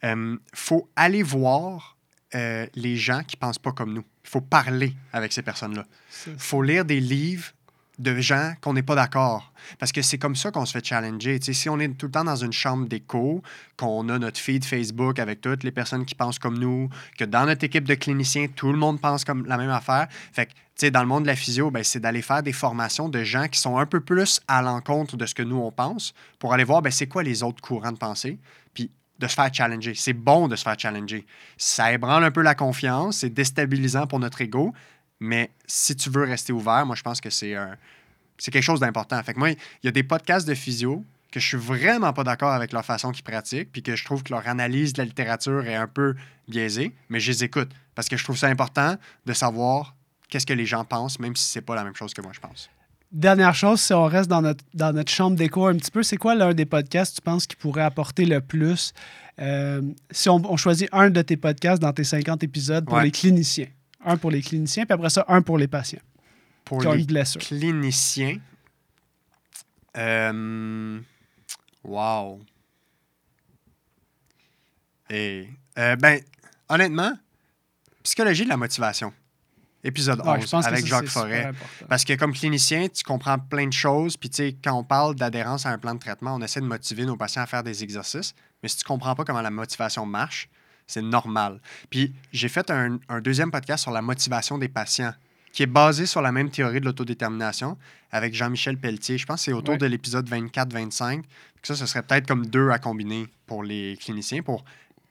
Il 0.02 0.38
faut 0.54 0.90
aller 0.96 1.22
voir 1.22 1.94
euh, 2.34 2.66
les 2.74 2.96
gens 2.96 3.22
qui 3.22 3.36
pensent 3.36 3.58
pas 3.58 3.72
comme 3.72 3.92
nous. 3.92 4.04
Il 4.24 4.28
faut 4.30 4.40
parler 4.40 4.94
avec 5.12 5.32
ces 5.32 5.42
personnes-là. 5.42 5.86
Il 6.26 6.38
faut 6.38 6.62
lire 6.62 6.84
des 6.84 6.98
livres 6.98 7.52
de 7.98 8.20
gens 8.20 8.54
qu'on 8.60 8.72
n'est 8.72 8.82
pas 8.82 8.94
d'accord. 8.94 9.52
Parce 9.78 9.92
que 9.92 10.02
c'est 10.02 10.18
comme 10.18 10.36
ça 10.36 10.50
qu'on 10.50 10.66
se 10.66 10.72
fait 10.72 10.84
challenger. 10.84 11.38
Tu 11.38 11.46
sais, 11.46 11.52
si 11.52 11.68
on 11.68 11.78
est 11.78 11.88
tout 11.88 12.06
le 12.06 12.12
temps 12.12 12.24
dans 12.24 12.36
une 12.36 12.52
chambre 12.52 12.86
d'écho, 12.86 13.42
qu'on 13.76 14.08
a 14.08 14.18
notre 14.18 14.38
feed 14.38 14.64
Facebook 14.64 15.18
avec 15.18 15.40
toutes 15.40 15.64
les 15.64 15.70
personnes 15.70 16.04
qui 16.04 16.14
pensent 16.14 16.38
comme 16.38 16.58
nous, 16.58 16.88
que 17.18 17.24
dans 17.24 17.46
notre 17.46 17.64
équipe 17.64 17.84
de 17.84 17.94
cliniciens, 17.94 18.48
tout 18.48 18.72
le 18.72 18.78
monde 18.78 19.00
pense 19.00 19.24
comme 19.24 19.46
la 19.46 19.56
même 19.56 19.70
affaire. 19.70 20.08
Fait 20.32 20.46
que, 20.46 20.88
dans 20.90 21.00
le 21.00 21.06
monde 21.06 21.22
de 21.22 21.28
la 21.28 21.36
physio, 21.36 21.70
ben, 21.70 21.84
c'est 21.84 22.00
d'aller 22.00 22.22
faire 22.22 22.42
des 22.42 22.52
formations 22.52 23.08
de 23.08 23.22
gens 23.22 23.48
qui 23.48 23.60
sont 23.60 23.78
un 23.78 23.86
peu 23.86 24.00
plus 24.00 24.40
à 24.48 24.60
l'encontre 24.60 25.16
de 25.16 25.24
ce 25.24 25.34
que 25.34 25.42
nous, 25.42 25.56
on 25.56 25.70
pense 25.70 26.14
pour 26.38 26.52
aller 26.52 26.64
voir, 26.64 26.82
ben, 26.82 26.90
c'est 26.90 27.06
quoi 27.06 27.22
les 27.22 27.42
autres 27.42 27.62
courants 27.62 27.92
de 27.92 27.98
pensée. 27.98 28.38
Puis 28.74 28.90
de 29.18 29.28
se 29.28 29.34
faire 29.34 29.52
challenger. 29.52 29.94
C'est 29.94 30.12
bon 30.12 30.48
de 30.48 30.56
se 30.56 30.64
faire 30.64 30.78
challenger. 30.78 31.24
Ça 31.56 31.92
ébranle 31.92 32.24
un 32.24 32.30
peu 32.30 32.42
la 32.42 32.54
confiance, 32.54 33.18
c'est 33.18 33.30
déstabilisant 33.30 34.06
pour 34.06 34.18
notre 34.18 34.40
ego, 34.40 34.72
mais 35.20 35.50
si 35.66 35.96
tu 35.96 36.10
veux 36.10 36.24
rester 36.24 36.52
ouvert, 36.52 36.86
moi, 36.86 36.96
je 36.96 37.02
pense 37.02 37.20
que 37.20 37.30
c'est 37.30 37.54
un, 37.54 37.76
c'est 38.38 38.50
quelque 38.50 38.62
chose 38.62 38.80
d'important. 38.80 39.22
Fait 39.22 39.34
que 39.34 39.38
moi, 39.38 39.50
il 39.50 39.56
y 39.82 39.88
a 39.88 39.92
des 39.92 40.02
podcasts 40.02 40.46
de 40.46 40.54
physio 40.54 41.04
que 41.32 41.40
je 41.40 41.46
suis 41.46 41.56
vraiment 41.56 42.12
pas 42.12 42.22
d'accord 42.22 42.52
avec 42.52 42.72
leur 42.72 42.84
façon 42.84 43.10
qu'ils 43.10 43.24
pratiquent, 43.24 43.72
puis 43.72 43.82
que 43.82 43.96
je 43.96 44.04
trouve 44.04 44.22
que 44.22 44.32
leur 44.32 44.46
analyse 44.46 44.92
de 44.92 45.02
la 45.02 45.04
littérature 45.04 45.66
est 45.66 45.74
un 45.74 45.88
peu 45.88 46.14
biaisée, 46.48 46.94
mais 47.08 47.18
je 47.18 47.32
les 47.32 47.44
écoute 47.44 47.70
parce 47.96 48.08
que 48.08 48.16
je 48.16 48.22
trouve 48.22 48.38
ça 48.38 48.46
important 48.46 48.96
de 49.26 49.32
savoir 49.32 49.96
qu'est-ce 50.28 50.46
que 50.46 50.52
les 50.52 50.66
gens 50.66 50.84
pensent, 50.84 51.18
même 51.18 51.34
si 51.34 51.44
c'est 51.44 51.60
pas 51.60 51.74
la 51.74 51.82
même 51.82 51.96
chose 51.96 52.14
que 52.14 52.22
moi 52.22 52.30
je 52.32 52.40
pense. 52.40 52.70
Dernière 53.10 53.54
chose, 53.54 53.80
si 53.80 53.92
on 53.92 54.06
reste 54.06 54.28
dans 54.28 54.42
notre, 54.42 54.64
dans 54.74 54.92
notre 54.92 55.10
chambre 55.10 55.36
d'écho 55.36 55.66
un 55.66 55.76
petit 55.76 55.90
peu, 55.90 56.02
c'est 56.02 56.16
quoi 56.16 56.34
l'un 56.34 56.52
des 56.54 56.66
podcasts 56.66 57.16
tu 57.16 57.22
penses 57.22 57.46
qui 57.46 57.56
pourrait 57.56 57.82
apporter 57.82 58.26
le 58.26 58.40
plus 58.40 58.92
euh, 59.40 59.82
si 60.10 60.28
on, 60.28 60.56
choisit 60.56 60.88
un 60.92 61.10
de 61.10 61.22
tes 61.22 61.36
podcasts 61.36 61.82
dans 61.82 61.92
tes 61.92 62.04
50 62.04 62.42
épisodes 62.44 62.84
pour 62.84 63.00
les 63.00 63.10
cliniciens? 63.10 63.66
Un 64.04 64.16
pour 64.16 64.30
les 64.30 64.42
cliniciens, 64.42 64.84
puis 64.84 64.92
après 64.92 65.10
ça, 65.10 65.24
un 65.28 65.42
pour 65.42 65.58
les 65.58 65.68
patients. 65.68 66.02
Pour 66.64 66.82
les 66.82 67.06
cliniciens, 67.38 68.38
euh, 69.96 71.00
wow. 71.84 72.40
Et, 75.10 75.48
euh, 75.78 75.96
ben, 75.96 76.20
honnêtement, 76.68 77.12
psychologie 78.02 78.44
de 78.44 78.48
la 78.48 78.56
motivation 78.56 79.12
épisode 79.84 80.22
11 80.24 80.54
avec 80.66 80.86
Jacques 80.86 81.06
Forêt. 81.06 81.52
Parce 81.88 82.04
que 82.04 82.14
comme 82.14 82.32
clinicien, 82.32 82.88
tu 82.88 83.04
comprends 83.04 83.38
plein 83.38 83.66
de 83.66 83.72
choses. 83.72 84.16
Puis, 84.16 84.30
tu 84.30 84.36
sais, 84.36 84.56
quand 84.64 84.72
on 84.72 84.82
parle 84.82 85.14
d'adhérence 85.14 85.66
à 85.66 85.70
un 85.70 85.78
plan 85.78 85.94
de 85.94 85.98
traitement, 85.98 86.34
on 86.34 86.40
essaie 86.40 86.60
de 86.60 86.66
motiver 86.66 87.04
nos 87.04 87.16
patients 87.16 87.42
à 87.42 87.46
faire 87.46 87.62
des 87.62 87.84
exercices. 87.84 88.34
Mais 88.62 88.68
si 88.68 88.78
tu 88.78 88.84
comprends 88.84 89.14
pas 89.14 89.24
comment 89.24 89.42
la 89.42 89.50
motivation 89.50 90.06
marche, 90.06 90.48
c'est 90.86 91.02
normal. 91.02 91.60
Puis, 91.90 92.14
j'ai 92.32 92.48
fait 92.48 92.70
un, 92.70 92.98
deuxième 93.20 93.50
podcast 93.50 93.82
sur 93.82 93.92
la 93.92 94.02
motivation 94.02 94.58
des 94.58 94.68
patients 94.68 95.14
qui 95.52 95.62
est 95.62 95.66
basé 95.66 96.06
sur 96.06 96.20
la 96.20 96.32
même 96.32 96.50
théorie 96.50 96.80
de 96.80 96.84
l'autodétermination 96.84 97.78
avec 98.10 98.34
Jean-Michel 98.34 98.76
Pelletier. 98.76 99.18
Je 99.18 99.26
pense 99.26 99.40
que 99.40 99.44
c'est 99.46 99.52
autour 99.52 99.78
de 99.78 99.86
l'épisode 99.86 100.28
24-25. 100.28 101.22
Ça, 101.62 101.74
ce 101.74 101.86
serait 101.86 102.02
peut-être 102.02 102.26
comme 102.26 102.46
deux 102.46 102.70
à 102.70 102.78
combiner 102.78 103.28
pour 103.46 103.62
les 103.62 103.96
cliniciens 104.00 104.42
pour 104.42 104.64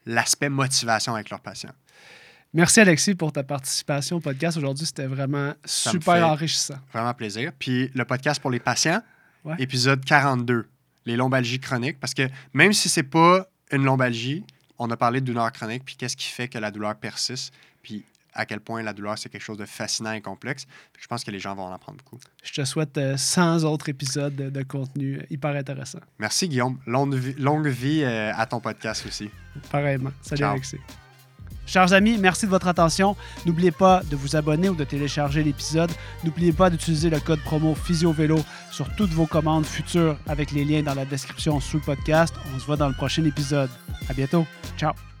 l'aspect 0.06 0.50
motivation 0.50 1.14
avec 1.14 1.30
leurs 1.30 1.40
patients. 1.40 1.72
Merci 2.52 2.80
Alexis 2.80 3.16
pour 3.16 3.32
ta 3.32 3.42
participation 3.42 4.18
au 4.18 4.20
podcast 4.20 4.56
aujourd'hui. 4.56 4.86
C'était 4.86 5.06
vraiment 5.06 5.54
super 5.64 6.28
enrichissant. 6.28 6.76
Vraiment 6.92 7.12
plaisir. 7.12 7.50
Puis 7.58 7.90
le 7.94 8.04
podcast 8.04 8.40
pour 8.40 8.50
les 8.52 8.60
patients, 8.60 9.02
épisode 9.58 10.04
42, 10.04 10.68
les 11.06 11.16
lombalgies 11.16 11.58
chroniques. 11.58 11.98
Parce 11.98 12.14
que 12.14 12.28
même 12.52 12.72
si 12.72 12.88
c'est 12.88 13.02
pas 13.02 13.48
une 13.72 13.84
lombalgie, 13.84 14.44
on 14.78 14.90
a 14.90 14.96
parlé 14.96 15.20
de 15.20 15.26
douleur 15.26 15.52
chronique, 15.52 15.84
puis 15.84 15.96
qu'est-ce 15.96 16.16
qui 16.16 16.28
fait 16.28 16.48
que 16.48 16.58
la 16.58 16.70
douleur 16.70 16.94
persiste, 16.96 17.52
puis 17.82 18.04
à 18.34 18.46
quel 18.46 18.60
point 18.60 18.82
la 18.82 18.92
douleur, 18.92 19.16
c'est 19.16 19.28
quelque 19.28 19.42
chose 19.42 19.58
de 19.58 19.64
fascinant 19.64 20.12
et 20.12 20.20
complexe. 20.20 20.66
Je 20.98 21.06
pense 21.06 21.24
que 21.24 21.30
les 21.30 21.38
gens 21.38 21.54
vont 21.54 21.64
en 21.64 21.72
apprendre 21.72 21.98
beaucoup. 21.98 22.18
Je 22.42 22.52
te 22.52 22.64
souhaite 22.64 22.98
100 23.16 23.64
euh, 23.64 23.68
autres 23.68 23.88
épisodes 23.88 24.34
de, 24.34 24.62
contenu 24.62 25.24
hyper 25.30 25.54
intéressant. 25.54 26.00
Merci, 26.18 26.48
Guillaume. 26.48 26.78
Longue 26.86 27.14
vie, 27.14 27.34
longue 27.34 27.68
vie 27.68 28.02
euh, 28.02 28.32
à 28.34 28.46
ton 28.46 28.60
podcast 28.60 29.06
aussi. 29.06 29.30
Pareillement. 29.70 30.12
Salut, 30.20 30.44
Alexis. 30.44 30.78
Chers 31.66 31.92
amis, 31.92 32.18
merci 32.18 32.46
de 32.46 32.50
votre 32.50 32.68
attention. 32.68 33.16
N'oubliez 33.46 33.70
pas 33.70 34.02
de 34.10 34.16
vous 34.16 34.36
abonner 34.36 34.68
ou 34.68 34.74
de 34.74 34.84
télécharger 34.84 35.42
l'épisode. 35.42 35.90
N'oubliez 36.22 36.52
pas 36.52 36.70
d'utiliser 36.70 37.10
le 37.10 37.20
code 37.20 37.40
promo 37.40 37.74
PhysioVélo 37.74 38.38
sur 38.70 38.94
toutes 38.96 39.10
vos 39.10 39.26
commandes 39.26 39.66
futures 39.66 40.16
avec 40.26 40.52
les 40.52 40.64
liens 40.64 40.82
dans 40.82 40.94
la 40.94 41.04
description 41.04 41.60
sous 41.60 41.78
le 41.78 41.82
podcast. 41.82 42.34
On 42.54 42.58
se 42.58 42.66
voit 42.66 42.76
dans 42.76 42.88
le 42.88 42.94
prochain 42.94 43.24
épisode. 43.24 43.70
À 44.08 44.12
bientôt. 44.12 44.46
Ciao. 44.76 45.13